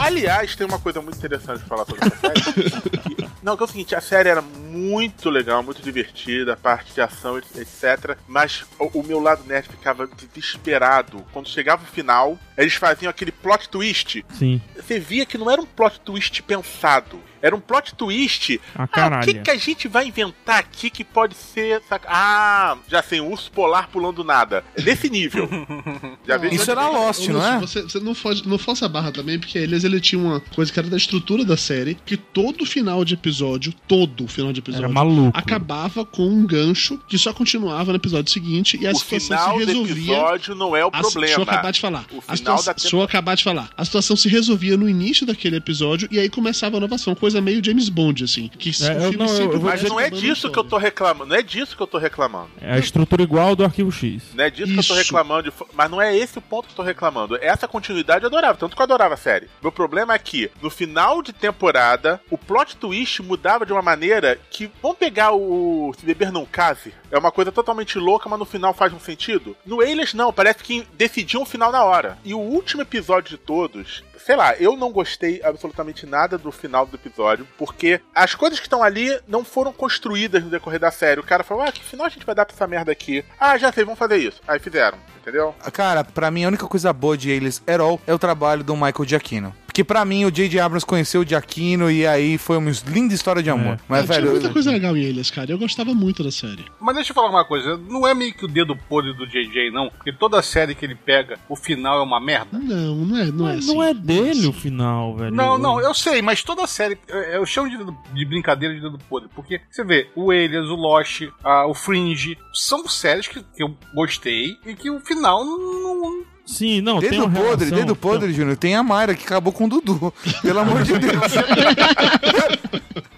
Aliás, 0.06 0.54
tem 0.54 0.66
uma 0.66 0.78
coisa 0.78 1.00
muito 1.02 1.16
interessante 1.18 1.62
de 1.62 1.68
falar 1.68 1.84
sobre 1.84 2.06
essa 2.06 2.16
série. 2.16 2.40
Que- 2.40 3.26
Não, 3.42 3.56
que 3.56 3.62
é 3.62 3.66
o 3.66 3.68
seguinte, 3.68 3.94
a 3.94 4.00
série 4.00 4.28
era 4.28 4.42
muito 4.42 5.30
legal, 5.30 5.62
muito 5.62 5.80
divertida, 5.80 6.54
a 6.54 6.56
parte 6.56 6.92
de 6.92 7.00
ação, 7.00 7.38
etc. 7.38 8.16
Mas 8.26 8.64
o, 8.76 9.00
o 9.00 9.02
meu 9.04 9.20
lado 9.20 9.44
nerd 9.44 9.68
ficava 9.68 10.08
desesperado. 10.34 11.24
Quando 11.32 11.48
chegava 11.48 11.84
o 11.84 11.86
final, 11.86 12.36
eles 12.58 12.74
faziam 12.74 13.08
aquele 13.10 13.30
plot 13.30 13.68
twist. 13.68 14.24
Sim. 14.32 14.60
Você 14.74 14.98
via 14.98 15.24
que 15.24 15.38
não 15.38 15.48
era 15.50 15.60
um 15.60 15.66
plot 15.66 16.00
twist 16.00 16.42
pensado. 16.42 17.20
Era 17.42 17.54
um 17.54 17.60
plot 17.60 17.94
twist. 17.94 18.60
A 18.74 18.86
Ah, 18.96 19.20
o 19.20 19.24
que, 19.24 19.34
que 19.34 19.50
a 19.50 19.56
gente 19.56 19.88
vai 19.88 20.06
inventar 20.06 20.58
aqui 20.58 20.90
que 20.90 21.04
pode 21.04 21.34
ser. 21.34 21.82
saca- 21.88 22.08
Ah, 22.10 22.76
já 22.88 23.02
sei, 23.02 23.20
um 23.20 23.30
urso 23.30 23.50
polar 23.52 23.88
pulando 23.88 24.24
nada. 24.24 24.64
É 24.76 24.82
desse 24.82 25.08
nível. 25.10 25.48
Já 26.26 26.36
vi 26.36 26.54
Isso 26.54 26.70
era 26.70 26.88
Lost, 26.88 27.28
não 27.28 27.44
é? 27.46 27.58
Você, 27.60 27.82
você 27.82 28.00
não, 28.00 28.14
foge, 28.14 28.42
não 28.46 28.58
força 28.58 28.86
a 28.86 28.88
barra 28.88 29.12
também, 29.12 29.38
porque 29.38 29.58
eles 29.58 29.84
ele 29.84 30.00
tinha 30.00 30.20
uma 30.20 30.40
coisa 30.40 30.72
que 30.72 30.78
era 30.78 30.88
da 30.88 30.96
estrutura 30.96 31.44
da 31.44 31.56
série, 31.56 31.94
que 31.94 32.16
todo 32.16 32.64
final 32.66 33.04
de 33.04 33.14
episódio, 33.14 33.72
todo 33.86 34.26
final 34.26 34.52
de 34.52 34.60
episódio, 34.60 34.84
Era 34.86 34.92
maluco. 34.92 35.36
acabava 35.38 36.04
com 36.04 36.26
um 36.26 36.44
gancho 36.46 36.98
que 37.08 37.16
só 37.18 37.32
continuava 37.32 37.92
no 37.92 37.96
episódio 37.96 38.32
seguinte 38.32 38.76
e 38.80 38.86
a 38.86 38.90
O 38.92 38.96
situação 38.96 39.36
final 39.38 39.58
se 39.60 39.64
resolvia. 39.66 40.12
episódio 40.16 40.54
não 40.54 40.74
é 40.76 40.84
o 40.84 40.88
A- 40.88 40.90
problema. 41.00 41.26
Deixa 41.26 41.38
eu 41.40 41.42
acabar 41.44 41.70
de 41.70 41.80
falar. 41.80 42.04
O 42.10 42.18
A 42.18 42.36
final 42.36 42.36
situação, 42.36 42.64
da 42.64 42.72
deixa 42.72 42.96
eu 42.96 43.02
acabar 43.02 43.34
de 43.36 43.44
falar. 43.44 43.70
A 43.76 43.84
situação 43.84 44.16
se 44.16 44.28
resolvia 44.28 44.76
no 44.76 44.88
início 44.88 45.26
daquele 45.26 45.56
episódio 45.56 46.08
e 46.10 46.18
aí 46.18 46.28
começava 46.28 46.76
a 46.76 46.78
inovação, 46.78 47.14
coisa 47.26 47.40
meio 47.40 47.64
James 47.64 47.88
Bond, 47.88 48.24
assim. 48.24 48.48
Que 48.48 48.70
É, 48.70 48.90
o 48.90 48.92
eu- 48.92 49.00
filme 49.10 49.16
não, 49.18 49.24
eu- 49.26 49.28
sempre 49.36 49.56
eu 49.56 49.60
Mas 49.60 49.82
não 49.82 50.00
é 50.00 50.08
disso 50.10 50.50
que 50.50 50.58
eu 50.58 50.64
tô 50.64 50.76
reclamando. 50.76 51.26
Não 51.30 51.36
é 51.36 51.42
disso 51.42 51.76
que 51.76 51.82
eu 51.82 51.86
tô 51.86 51.98
reclamando. 51.98 52.50
É 52.60 52.72
a 52.74 52.78
estrutura 52.78 53.22
igual 53.22 53.56
do 53.56 53.64
Arquivo 53.64 53.90
X. 53.90 54.22
Não 54.34 54.44
é 54.44 54.50
disso 54.50 54.70
que 54.72 54.76
eu 54.76 54.80
Isso. 54.80 54.88
tô 54.92 54.94
reclamando. 54.94 55.52
Mas 55.74 55.90
não 55.90 56.00
é 56.00 56.16
esse 56.16 56.38
o 56.38 56.40
ponto 56.42 56.66
que 56.66 56.72
eu 56.72 56.76
tô 56.76 56.82
reclamando. 56.82 57.36
Essa 57.40 57.66
continuidade 57.68 58.22
eu 58.24 58.28
adorava. 58.28 58.56
Tanto 58.58 58.74
que 58.76 58.80
eu 58.80 58.84
adorava 58.84 59.14
a 59.14 59.16
série. 59.18 59.48
Meu 59.62 59.72
problema 59.72 60.14
é 60.14 60.18
que, 60.18 60.50
no 60.62 60.70
final 60.70 61.20
de 61.22 61.32
temporada, 61.32 62.20
o 62.30 62.38
plot 62.38 62.76
twist 62.76 63.22
mudava 63.22 63.66
de 63.66 63.72
uma 63.72 63.82
maneira 63.82 64.38
que. 64.50 64.70
Vamos 64.82 64.98
pegar 64.98 65.32
o. 65.32 65.92
Se 65.98 66.04
beber 66.06 66.30
não 66.30 66.44
case. 66.46 66.92
É 67.10 67.18
uma 67.18 67.30
coisa 67.32 67.50
totalmente 67.52 67.98
louca, 67.98 68.28
mas 68.28 68.38
no 68.38 68.44
final 68.44 68.74
faz 68.74 68.92
um 68.92 68.98
sentido. 69.00 69.56
No 69.64 69.80
Alias, 69.80 70.12
não. 70.14 70.32
Parece 70.32 70.62
que 70.62 70.86
decidiam 70.96 71.42
o 71.42 71.46
final 71.46 71.70
na 71.72 71.82
hora. 71.84 72.18
E 72.24 72.34
o 72.34 72.38
último 72.38 72.82
episódio 72.82 73.30
de 73.30 73.38
todos. 73.38 74.02
Sei 74.26 74.34
lá, 74.34 74.56
eu 74.56 74.76
não 74.76 74.90
gostei 74.90 75.40
absolutamente 75.44 76.04
nada 76.04 76.36
do 76.36 76.50
final 76.50 76.84
do 76.84 76.96
episódio, 76.96 77.46
porque 77.56 78.00
as 78.12 78.34
coisas 78.34 78.58
que 78.58 78.66
estão 78.66 78.82
ali 78.82 79.16
não 79.28 79.44
foram 79.44 79.72
construídas 79.72 80.42
no 80.42 80.50
decorrer 80.50 80.80
da 80.80 80.90
série. 80.90 81.20
O 81.20 81.22
cara 81.22 81.44
falou, 81.44 81.62
ah, 81.62 81.70
que 81.70 81.80
final 81.80 82.06
a 82.06 82.08
gente 82.08 82.26
vai 82.26 82.34
dar 82.34 82.44
pra 82.44 82.52
essa 82.52 82.66
merda 82.66 82.90
aqui? 82.90 83.24
Ah, 83.38 83.56
já 83.56 83.70
sei, 83.70 83.84
vamos 83.84 84.00
fazer 84.00 84.16
isso. 84.16 84.40
Aí 84.48 84.58
fizeram, 84.58 84.98
entendeu? 85.20 85.54
Cara, 85.72 86.02
pra 86.02 86.28
mim 86.28 86.42
a 86.42 86.48
única 86.48 86.66
coisa 86.66 86.92
boa 86.92 87.16
de 87.16 87.32
at 87.36 87.80
all 87.80 88.00
é 88.04 88.12
o 88.12 88.18
trabalho 88.18 88.64
do 88.64 88.74
Michael 88.74 89.04
Giacchino. 89.04 89.54
Porque 89.76 89.84
pra 89.84 90.06
mim 90.06 90.24
o 90.24 90.30
J.J. 90.30 90.58
Abrams 90.58 90.86
conheceu 90.86 91.20
o 91.20 91.26
Giacchino 91.26 91.90
e 91.90 92.06
aí 92.06 92.38
foi 92.38 92.56
uma 92.56 92.70
linda 92.86 93.12
história 93.12 93.42
de 93.42 93.50
amor. 93.50 93.78
Mas, 93.86 94.04
É, 94.04 94.06
tinha 94.06 94.20
velho, 94.22 94.30
muita 94.30 94.48
coisa 94.48 94.70
legal 94.70 94.96
em 94.96 95.02
eles, 95.02 95.30
cara. 95.30 95.50
Eu 95.52 95.58
gostava 95.58 95.92
muito 95.92 96.24
da 96.24 96.30
série. 96.30 96.64
Mas 96.80 96.94
deixa 96.94 97.10
eu 97.10 97.14
falar 97.14 97.28
uma 97.28 97.44
coisa, 97.44 97.76
não 97.76 98.08
é 98.08 98.14
meio 98.14 98.32
que 98.32 98.46
o 98.46 98.48
dedo 98.48 98.74
podre 98.74 99.12
do 99.12 99.26
JJ, 99.26 99.70
não? 99.70 99.90
Porque 99.90 100.14
toda 100.14 100.40
série 100.40 100.74
que 100.74 100.82
ele 100.82 100.94
pega, 100.94 101.38
o 101.46 101.54
final 101.54 101.98
é 101.98 102.02
uma 102.02 102.18
merda. 102.18 102.58
Não, 102.58 102.94
não 103.04 103.18
é, 103.18 103.24
não 103.26 103.48
é 103.48 103.52
Mas 103.56 103.64
assim. 103.66 103.74
não 103.74 103.82
é 103.82 103.92
dele 103.92 104.46
o 104.46 104.52
final, 104.54 105.14
velho. 105.14 105.34
Não, 105.34 105.58
não, 105.58 105.78
eu 105.78 105.92
sei, 105.92 106.22
mas 106.22 106.42
toda 106.42 106.66
série, 106.66 106.96
eu 107.06 107.36
eu 107.36 107.44
chamo 107.44 107.68
de, 107.68 107.76
dedo- 107.76 107.94
de 108.14 108.24
brincadeira 108.24 108.74
de 108.74 108.80
dedo 108.80 108.96
podre, 109.10 109.28
porque 109.34 109.60
você 109.70 109.84
vê, 109.84 110.08
o 110.16 110.32
Elias, 110.32 110.68
o 110.70 110.74
Lost, 110.74 111.20
ah, 111.44 111.66
o 111.66 111.74
Fringe, 111.74 112.38
são 112.54 112.88
séries 112.88 113.28
que, 113.28 113.42
que 113.42 113.62
eu 113.62 113.76
gostei 113.94 114.56
e 114.64 114.74
que 114.74 114.88
o 114.90 115.00
final 115.00 115.44
não. 115.44 116.24
Sim, 116.46 116.80
não, 116.80 117.00
tem 117.00 117.10
Dedo 117.10 117.24
uma 117.24 117.30
podre, 117.32 117.64
relação- 117.66 117.78
dedo 117.78 117.96
podre, 117.96 118.32
Júnior. 118.32 118.56
Tem 118.56 118.76
a 118.76 118.82
Mayra 118.82 119.14
que 119.16 119.24
acabou 119.24 119.52
com 119.52 119.64
o 119.64 119.68
Dudu. 119.68 120.14
Pelo 120.42 120.60
amor 120.60 120.82
de 120.84 120.96
Deus. 120.98 121.32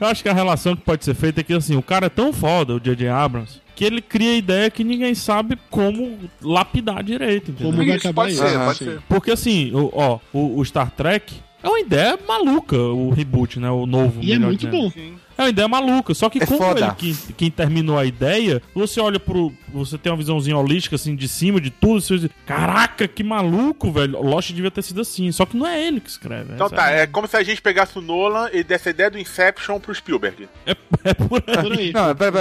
Eu 0.01 0.07
acho 0.07 0.23
que 0.23 0.29
a 0.29 0.33
relação 0.33 0.75
que 0.75 0.83
pode 0.83 1.05
ser 1.05 1.15
feita 1.15 1.41
é 1.41 1.45
que, 1.45 1.53
assim, 1.53 1.77
o 1.77 1.83
cara 1.83 2.07
é 2.07 2.09
tão 2.09 2.33
foda, 2.33 2.75
o 2.75 2.81
J.J. 2.81 3.09
Abrams, 3.09 3.61
que 3.75 3.85
ele 3.85 4.01
cria 4.01 4.31
a 4.33 4.37
ideia 4.37 4.71
que 4.71 4.83
ninguém 4.83 5.15
sabe 5.15 5.59
como 5.71 6.19
lapidar 6.41 7.03
direito, 7.03 7.51
entendeu? 7.51 7.73
Como 7.73 7.85
vai 7.87 7.97
Isso, 7.97 8.07
acabar 8.09 8.23
pode 8.23 8.33
isso? 8.35 8.43
ser, 8.49 8.59
pode 8.59 8.79
sim. 8.79 8.85
ser. 8.87 9.01
Porque, 9.09 9.31
assim, 9.31 9.73
o, 9.75 9.91
ó, 9.93 10.19
o, 10.33 10.59
o 10.61 10.65
Star 10.65 10.91
Trek 10.91 11.35
é 11.63 11.69
uma 11.69 11.81
ideia 11.81 12.19
maluca, 12.27 12.77
o 12.79 13.11
reboot, 13.11 13.59
né? 13.61 13.71
O 13.71 13.87
novo. 13.87 14.21
E 14.23 14.33
é 14.33 14.39
muito 14.39 14.67
dizendo. 14.67 14.91
bom. 14.91 14.93
É 15.39 15.43
uma 15.43 15.49
ideia 15.49 15.69
maluca. 15.69 16.13
Só 16.15 16.29
que 16.29 16.43
é 16.43 16.47
como 16.47 16.59
foda. 16.59 16.81
ele 16.81 17.15
quem, 17.15 17.35
quem, 17.37 17.51
terminou 17.51 17.97
a 17.97 18.05
ideia, 18.05 18.61
você 18.75 19.01
olha 19.01 19.21
pro. 19.21 19.53
Você 19.73 19.97
tem 19.97 20.11
uma 20.11 20.19
visãozinha 20.19 20.57
holística, 20.57 20.97
assim, 20.97 21.15
de 21.15 21.29
cima, 21.29 21.61
de 21.61 21.71
tudo. 21.71 22.01
Você 22.01 22.19
diz, 22.19 22.31
Caraca, 22.45 23.07
que 23.07 23.23
maluco, 23.23 23.93
velho. 23.93 24.21
Lost 24.21 24.51
devia 24.53 24.71
ter 24.71 24.83
sido 24.83 25.01
assim. 25.01 25.31
Só 25.31 25.47
que 25.47 25.57
não 25.57 25.67
é 25.67 25.81
ele 25.81 26.01
que 26.01 26.11
escreve. 26.11 26.55
Então 26.55 26.69
tá, 26.69 26.91
é 26.91 27.07
como 27.07 27.29
se 27.29 27.37
a 27.37 27.43
gente 27.43 27.63
pegasse 27.63 27.97
o 27.97 28.01
Nolan 28.01 28.51
e 28.53 28.65
desse 28.65 28.89
a 28.89 28.91
ideia 28.91 29.11
do 29.11 29.19
Inception 29.19 29.79
pro 29.79 29.95
Spielberg. 29.95 30.49
É, 30.67 30.73
é 31.05 31.15
por 31.15 31.43
aí. 31.47 31.93
Não, 31.93 32.15
peraí, 32.17 32.33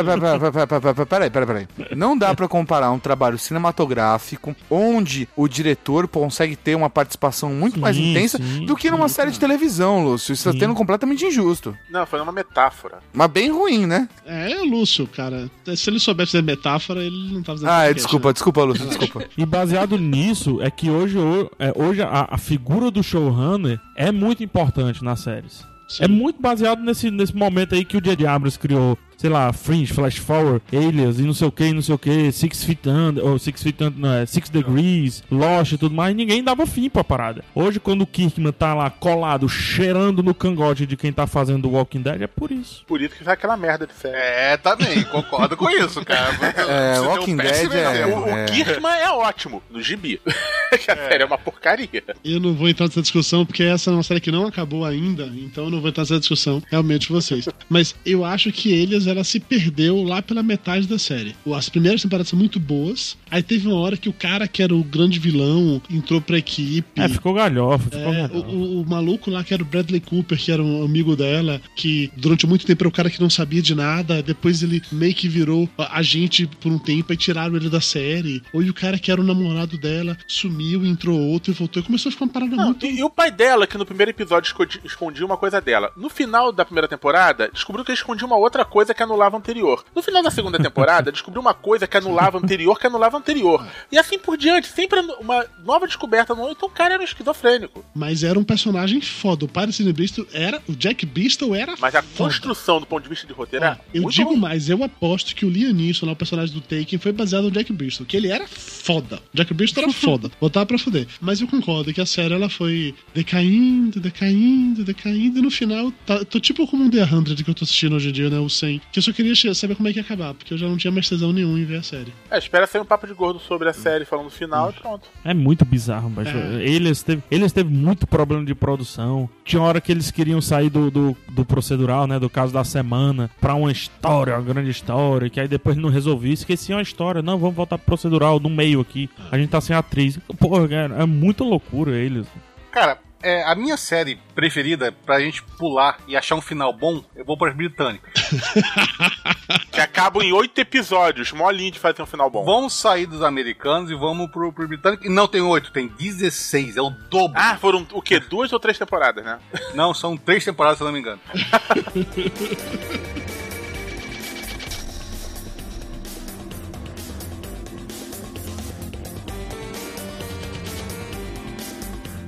peraí, 1.08 1.30
peraí, 1.30 1.46
peraí. 1.46 1.68
Não 1.96 2.18
dá 2.18 2.34
pra 2.34 2.48
comparar 2.48 2.92
um 2.92 3.00
trabalho 3.00 3.38
cinematográfico 3.38 4.56
onde 4.70 5.28
o 5.36 5.48
diretor 5.48 6.08
consegue 6.08 6.56
ter 6.56 6.76
uma 6.76 6.90
participação 6.90 7.50
muito 7.50 7.76
sim, 7.76 7.80
mais 7.80 7.98
intensa 7.98 8.38
sim, 8.38 8.66
do 8.66 8.76
que 8.76 8.90
numa 8.90 9.08
sim, 9.08 9.16
série 9.16 9.32
de 9.32 9.40
televisão, 9.40 10.04
Lúcio. 10.04 10.34
Isso 10.34 10.52
tá 10.52 10.58
tendo 10.58 10.74
completamente 10.74 11.26
injusto. 11.26 11.78
Não, 11.90 12.06
foi 12.06 12.20
uma 12.22 12.32
metáfora. 12.32 12.87
Mas 13.14 13.32
bem 13.32 13.52
ruim, 13.52 13.86
né? 13.86 14.08
É, 14.26 14.52
é 14.54 14.62
Lúcio, 14.62 15.08
cara. 15.08 15.50
Se 15.76 15.90
ele 15.90 16.00
soubesse 16.00 16.32
fazer 16.34 16.44
metáfora, 16.44 17.04
ele 17.04 17.34
não 17.34 17.42
tava 17.44 17.58
fazendo 17.60 17.70
Ah, 17.70 17.74
podcast, 17.80 17.96
desculpa, 17.96 18.28
né? 18.30 18.34
desculpa, 18.34 18.64
Lúcio, 18.64 18.88
desculpa. 18.88 19.26
E 19.38 19.46
baseado 19.46 19.98
nisso, 19.98 20.62
é 20.62 20.70
que 20.72 20.90
hoje, 20.90 21.18
ho- 21.18 21.50
é, 21.60 21.72
hoje 21.76 22.02
a, 22.02 22.28
a 22.30 22.38
figura 22.38 22.90
do 22.92 23.02
showrunner 23.04 23.80
é 23.96 24.12
muito 24.12 24.44
importante 24.44 25.04
nas 25.04 25.20
séries. 25.20 25.64
Sim. 25.88 26.04
É 26.04 26.08
muito 26.08 26.42
baseado 26.42 26.82
nesse, 26.82 27.10
nesse 27.10 27.36
momento 27.36 27.74
aí 27.74 27.86
que 27.86 27.96
o 27.96 28.02
J.J. 28.02 28.28
Abrams 28.28 28.60
criou, 28.60 28.98
sei 29.18 29.30
lá, 29.30 29.52
Fringe, 29.52 29.92
Flash 29.94 30.18
Forward, 30.18 30.62
Alias 30.72 31.20
e 31.20 31.24
não 31.24 31.34
sei 31.34 31.48
o 31.48 31.52
que, 31.52 31.74
não 31.74 31.82
sei 31.82 31.96
o 31.96 31.98
que, 31.98 32.32
Six 32.32 32.64
Feet 32.64 32.86
Under, 32.88 33.26
ou 33.26 33.40
Six 33.40 33.64
Feet 33.64 33.82
Under, 33.82 34.00
não, 34.00 34.14
é 34.14 34.26
Six 34.26 34.50
Degrees, 34.50 35.24
Lost 35.32 35.74
e 35.74 35.78
tudo 35.78 35.96
mais, 35.96 36.16
ninguém 36.16 36.44
dava 36.44 36.66
fim 36.66 36.90
pra 36.90 37.04
parada. 37.04 37.44
Hoje, 37.56 37.80
quando 37.80 38.04
o 38.04 38.08
Kirkman 38.08 38.52
tá 38.52 38.74
lá 38.74 38.90
colado, 38.90 39.50
cheirando 39.50 40.22
no 40.22 40.34
cangote 40.34 40.86
de 40.86 40.96
quem 40.96 41.12
tá 41.12 41.26
fazendo 41.26 41.68
o 41.68 41.72
Walking 41.72 42.02
Dead, 42.02 42.22
é 42.22 42.28
por 42.28 42.52
isso. 42.52 42.84
Por 42.86 43.02
isso 43.02 43.16
que 43.16 43.24
sai 43.24 43.34
aquela 43.34 43.58
merda 43.58 43.88
de 43.88 43.94
série. 43.94 44.16
É, 44.16 44.58
também, 44.58 45.04
concordo 45.04 45.58
com 45.58 45.70
isso, 45.70 46.04
cara. 46.06 46.28
É, 46.68 47.00
Walking 47.00 47.34
um 47.34 47.38
Dead 47.38 47.72
é-. 47.72 48.06
O, 48.06 48.26
o 48.26 48.28
É. 48.30 48.46
Kirkman 48.46 48.92
é 48.92 49.10
ótimo, 49.10 49.64
no 49.70 49.82
gibi. 49.82 50.20
que 50.84 50.92
a 50.92 50.96
série 50.96 51.24
é 51.24 51.26
uma 51.26 51.38
porcaria. 51.38 52.04
Eu 52.24 52.40
não 52.40 52.54
vou 52.54 52.68
entrar 52.68 52.86
nessa 52.86 53.02
discussão, 53.02 53.46
porque 53.46 53.64
essa 53.64 53.90
é 53.90 53.94
uma 53.94 54.04
série 54.04 54.20
que 54.20 54.32
não 54.32 54.46
acabou 54.46 54.86
ainda, 54.86 55.26
então 55.36 55.66
eu 55.66 55.70
não 55.70 55.80
vou 55.80 55.90
entrar 55.90 56.04
nessa 56.04 56.20
discussão, 56.20 56.62
realmente, 56.70 57.12
vocês. 57.12 57.48
Mas 57.70 57.96
eu 58.06 58.24
acho 58.26 58.52
que 58.52 58.72
eles, 58.72 59.07
ela 59.08 59.24
se 59.24 59.40
perdeu 59.40 60.04
lá 60.04 60.22
pela 60.22 60.44
metade 60.44 60.88
da 60.88 61.00
série. 61.00 61.36
As 61.56 61.70
primeiras 61.70 62.02
temporadas 62.02 62.28
são 62.30 62.38
muito 62.38 62.60
boas, 62.60 63.18
aí 63.32 63.42
teve 63.42 63.68
uma 63.68 63.78
hora 63.80 63.98
que 63.98 64.10
o 64.10 64.14
cara 64.14 64.48
que 64.48 64.62
era 64.62 64.76
o 64.76 64.84
grande 64.84 65.20
vilão 65.20 65.82
entrou 65.90 66.22
pra 66.22 66.38
equipe. 66.38 67.02
É, 67.02 67.08
ficou 67.10 67.34
galhofa, 67.34 67.86
ficou 67.90 68.00
É, 68.14 68.28
galhofa. 68.28 68.38
o, 68.38 68.52
o- 68.52 68.82
o 68.82 68.86
maluco 68.90 69.30
lá 69.32 69.44
que 69.44 69.54
era 69.54 69.64
o 69.64 69.66
Bradley 69.66 70.00
Cooper, 70.02 70.38
que 70.38 70.52
era 70.52 70.62
um 70.64 70.84
amigo 70.84 71.16
dela, 71.16 71.62
que 71.76 72.12
durante 72.16 72.46
muito 72.46 72.66
tempo 72.66 72.84
era 72.84 72.90
o 72.90 72.92
cara 72.92 73.10
que 73.10 73.20
não 73.22 73.30
sabia 73.30 73.62
de 73.62 73.74
nada, 73.76 74.22
depois 74.22 74.62
ele 74.64 74.82
meio 74.92 75.14
que 75.14 75.28
virou 75.28 75.70
a- 75.78 75.98
agente 76.00 76.46
por 76.46 76.72
um 76.72 76.80
tempo 76.80 77.12
e 77.14 77.18
tiraram 77.18 77.56
ele 77.56 77.70
da 77.70 77.82
série. 77.82 78.42
Ou 78.54 78.62
e 78.62 78.70
o 78.70 78.74
cara 78.74 79.00
que 79.00 79.12
era 79.12 79.20
o 79.22 79.24
namorado 79.24 79.78
dela 79.78 80.18
sumiu, 80.28 80.86
entrou 80.86 81.20
outro 81.20 81.52
e 81.52 81.56
voltou. 81.56 81.82
E 81.82 81.86
começou 81.86 82.10
a 82.10 82.12
ficar 82.12 82.26
uma 82.26 82.32
parada 82.32 82.56
muito. 82.56 82.86
E, 82.86 83.00
e 83.00 83.04
o 83.04 83.10
pai 83.10 83.32
dela, 83.32 83.66
que 83.68 83.78
no 83.78 83.86
primeiro 83.86 84.12
episódio 84.12 84.48
escondi- 84.48 84.80
escondia 84.84 85.26
uma 85.26 85.38
coisa 85.38 85.60
dela. 85.62 85.92
No 85.98 86.10
final 86.10 86.52
da 86.52 86.66
primeira 86.66 86.88
temporada, 86.88 87.50
descobriu 87.54 87.84
que 87.86 87.92
ele 87.92 87.98
escondia 87.98 88.26
uma 88.26 88.38
outra 88.38 88.64
coisa 88.66 88.94
que 88.98 89.04
anulava 89.04 89.38
a 89.38 89.40
anterior. 89.40 89.86
No 89.96 90.02
final 90.02 90.22
da 90.24 90.32
segunda 90.32 90.58
temporada, 90.58 91.12
descobriu 91.14 91.42
uma 91.42 91.54
coisa 91.54 91.88
que 91.88 91.96
anulava 91.96 92.38
a 92.38 92.42
anterior, 92.42 92.78
que 92.80 92.88
anulava 92.88 93.16
a 93.16 93.20
anterior. 93.20 93.66
E 93.92 93.98
assim 93.98 94.18
por 94.18 94.36
diante, 94.38 94.68
sempre 94.68 95.00
uma 95.20 95.46
nova 95.64 95.86
descoberta. 95.88 96.34
no- 96.36 96.50
Então 96.50 96.68
o 96.68 96.72
cara 96.72 96.96
era 96.96 97.02
um 97.02 97.06
esquizofrênico. 97.06 97.86
Mas 97.96 98.24
era 98.24 98.38
um 98.38 98.44
personagem 98.44 99.00
foda. 99.02 99.46
O 99.46 99.72
Cine 99.72 99.94
Bristol 99.94 100.26
era. 100.34 100.62
O 100.68 100.76
Jack 100.76 101.06
Bristol 101.06 101.54
era. 101.56 101.76
Mas 101.80 101.94
a 101.96 102.02
foda. 102.02 102.30
construção 102.32 102.80
do 102.80 102.86
ponto 102.86 103.04
de 103.04 103.10
vista 103.10 103.28
de 103.28 103.34
roteiro 103.34 103.66
é 103.66 103.78
Eu 103.94 104.10
digo 104.10 104.30
ruim. 104.32 104.40
mais, 104.40 104.70
eu 104.70 104.84
aposto 104.84 105.36
que 105.36 105.46
o 105.46 105.50
Liam 105.50 105.72
Neeson, 105.74 106.10
o 106.10 106.16
personagem 106.16 106.54
do 106.54 106.62
Taken, 106.62 106.98
foi 107.00 107.12
baseado 107.12 107.44
no 107.46 107.52
Jack 107.52 107.72
Bristol, 107.72 108.06
que 108.06 108.18
ele 108.18 108.30
era 108.32 108.48
foda. 108.48 109.22
O 109.34 109.38
Jack 109.38 109.54
Bristol 109.54 109.84
era 109.84 109.94
foda, 109.94 110.32
botava 110.42 110.66
pra 110.66 110.78
fuder. 110.80 111.08
Mas 111.22 111.40
eu 111.42 111.48
concordo 111.48 111.94
que 111.94 112.02
a 112.02 112.06
série 112.06 112.34
ela 112.34 112.50
foi 112.50 112.96
decaindo, 113.14 114.00
decaindo, 114.00 114.84
decaindo, 114.84 115.40
e 115.40 115.42
no 115.42 115.52
final, 115.52 115.92
tá, 116.06 116.24
tô 116.26 116.40
tipo 116.40 116.66
como 116.68 116.84
um 116.86 116.90
The 116.90 117.06
100 117.06 117.24
que 117.44 117.50
eu 117.50 117.54
tô 117.54 117.64
assistindo 117.66 117.96
hoje 117.96 118.10
em 118.10 118.12
dia, 118.12 118.30
né? 118.30 118.40
O 118.40 118.50
100, 118.50 118.82
que 118.92 119.00
eu 119.00 119.04
só 119.04 119.12
queria 119.12 119.36
saber 119.54 119.76
como 119.76 119.88
é 119.88 119.94
que 119.94 120.00
ia 120.00 120.04
acabar, 120.04 120.34
porque 120.34 120.54
eu 120.54 120.58
já 120.58 120.68
não 120.68 120.78
tinha 120.78 120.92
mais 120.92 121.08
tesão 121.08 121.32
nenhum 121.34 121.58
em 121.58 121.66
ver 121.66 121.78
a 121.78 121.84
série. 121.84 122.14
É, 122.32 122.38
espera 122.38 122.66
sair 122.66 122.82
um 122.82 122.86
papo 122.86 123.06
de 123.08 123.14
gordo 123.14 123.40
sobre 123.40 123.70
a 123.70 123.74
série 123.74 124.06
falando 124.06 124.26
no 124.26 124.32
final 124.32 124.70
e 124.70 124.74
pronto. 124.74 125.08
É 125.24 125.34
muito 125.34 125.64
bizarro, 125.66 126.10
mas 126.10 126.28
É. 126.28 126.62
eles, 126.68 127.04
teve, 127.04 127.22
eles 127.30 127.52
teve 127.52 127.70
muito 127.74 128.08
problema 128.08 128.44
de 128.46 128.56
produção. 128.56 129.30
Tinha 129.46 129.62
hora 129.62 129.80
que 129.82 129.92
eles 129.92 130.10
queriam 130.12 130.42
sair 130.42 130.70
do, 130.70 130.90
do, 130.90 131.18
do 131.30 131.46
procedural, 131.46 132.08
né? 132.08 132.20
Do 132.20 132.30
caso 132.30 132.54
da 132.54 132.64
semana, 132.64 133.30
pra 133.40 133.54
uma 133.56 133.72
história, 133.72 134.34
uma 134.36 134.42
grande 134.42 134.70
história, 134.70 135.30
que 135.30 135.40
aí 135.40 135.48
depois 135.48 135.76
não 135.78 135.90
resolvia, 135.90 136.34
esqueciam 136.34 136.80
a 136.80 136.82
história. 136.82 137.22
Não, 137.22 137.38
vamos 137.38 137.56
voltar 137.56 137.78
pro 137.78 137.86
procedural 137.88 138.40
no 138.40 138.50
meio 138.50 138.80
aqui. 138.82 139.10
A 139.32 139.38
gente 139.38 139.50
tá 139.50 139.62
sem 139.62 139.76
atriz. 139.76 140.20
Porra, 140.40 140.68
cara, 140.68 140.96
é 140.96 141.06
muito 141.06 141.44
loucura 141.44 141.96
eles. 141.98 142.26
Cara, 142.72 143.00
é, 143.28 143.44
a 143.44 143.54
minha 143.56 143.76
série 143.76 144.18
preferida 144.34 144.90
pra 145.06 145.20
gente 145.20 145.44
pular 145.44 146.00
e 146.08 146.16
achar 146.16 146.36
um 146.36 146.42
final 146.42 146.72
bom, 146.72 147.04
eu 147.14 147.26
vou 147.26 147.38
para 147.38 147.50
as 147.52 147.58
britânicas. 147.58 148.14
Que 149.72 149.80
acabam 149.80 150.24
em 150.24 150.34
oito 150.34 150.60
episódios, 150.60 151.32
molinho 151.32 151.72
de 151.72 151.80
fazer 151.80 152.02
um 152.02 152.06
final 152.06 152.30
bom. 152.30 152.44
Vamos 152.44 152.74
sair 152.74 153.06
dos 153.06 153.22
americanos 153.22 153.90
e 153.90 153.96
vamos 153.96 154.30
pro, 154.30 154.52
pro 154.52 154.68
britânico. 154.68 155.06
E 155.06 155.10
não 155.10 155.28
tem 155.28 155.40
oito, 155.40 155.72
tem 155.72 155.88
16, 155.88 156.76
é 156.76 156.82
o 156.82 156.90
dobro. 156.90 157.40
Ah, 157.40 157.56
foram 157.58 157.88
o 157.94 158.02
quê? 158.02 158.20
Duas 158.20 158.52
ou 158.52 158.60
três 158.60 158.78
temporadas, 158.78 159.24
né? 159.24 159.40
Não, 159.74 159.94
são 159.94 160.18
três 160.18 160.44
temporadas, 160.44 160.80
se 160.80 160.84
eu 160.84 160.88
não 160.88 160.94
me 160.94 161.00
engano. 161.00 161.22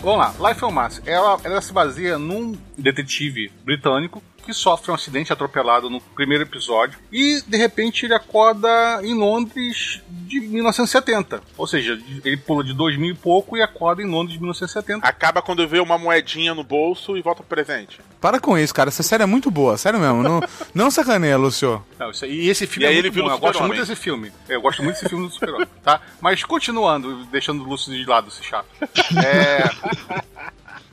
Vamos 0.01 0.39
lá, 0.39 0.49
Life 0.49 0.63
on 0.63 0.71
Mars. 0.71 1.01
Ela, 1.05 1.38
ela 1.43 1.61
se 1.61 1.73
baseia 1.73 2.17
num 2.17 2.57
detetive 2.77 3.51
britânico 3.65 4.23
que 4.49 4.53
sofre 4.53 4.91
um 4.91 4.95
acidente 4.95 5.31
atropelado 5.31 5.91
no 5.91 6.01
primeiro 6.01 6.43
episódio 6.43 6.97
e 7.11 7.39
de 7.45 7.55
repente 7.55 8.07
ele 8.07 8.15
acorda 8.15 8.67
em 9.03 9.13
Londres 9.13 10.01
de 10.09 10.39
1970. 10.39 11.41
Ou 11.55 11.67
seja, 11.67 11.99
ele 12.26 12.35
pula 12.35 12.63
de 12.63 12.73
2000 12.73 13.11
e 13.11 13.15
pouco 13.15 13.55
e 13.55 13.61
acorda 13.61 14.01
em 14.01 14.07
Londres 14.07 14.34
de 14.34 14.39
1970. 14.39 15.07
Acaba 15.07 15.39
quando 15.41 15.67
vê 15.67 15.80
uma 15.80 15.99
moedinha 15.99 16.55
no 16.55 16.63
bolso 16.63 17.15
e 17.15 17.21
volta 17.21 17.43
pro 17.43 17.55
presente. 17.55 17.99
Para 18.19 18.39
com 18.39 18.57
isso, 18.57 18.73
cara. 18.73 18.89
Essa 18.89 19.03
série 19.03 19.21
é 19.21 19.26
muito 19.27 19.51
boa, 19.51 19.77
sério 19.77 19.99
mesmo. 19.99 20.23
Não, 20.23 20.41
não 20.73 20.89
sacaneia, 20.89 21.38
Lúcio. 21.38 21.84
Não, 21.99 22.09
isso 22.09 22.26
e 22.26 22.49
esse 22.49 22.65
filme 22.65 22.85
E 22.85 22.88
aí 22.88 22.95
é 22.95 22.97
ele 22.97 23.11
muito 23.11 23.23
bom. 23.26 23.31
Eu 23.31 23.39
gosto 23.39 23.63
muito 23.63 23.80
desse 23.80 23.95
filme. 23.95 24.31
Eu 24.47 24.61
gosto 24.61 24.84
muito 24.84 24.95
desse 24.95 25.09
filme 25.09 25.27
do 25.27 25.34
Super-Homem, 25.34 25.67
tá? 25.84 26.01
Mas 26.19 26.43
continuando, 26.43 27.23
deixando 27.26 27.63
o 27.63 27.67
Lúcio 27.67 27.93
de 27.93 28.03
lado, 28.05 28.30
esse 28.30 28.43
chato. 28.43 28.67
É... 29.19 29.63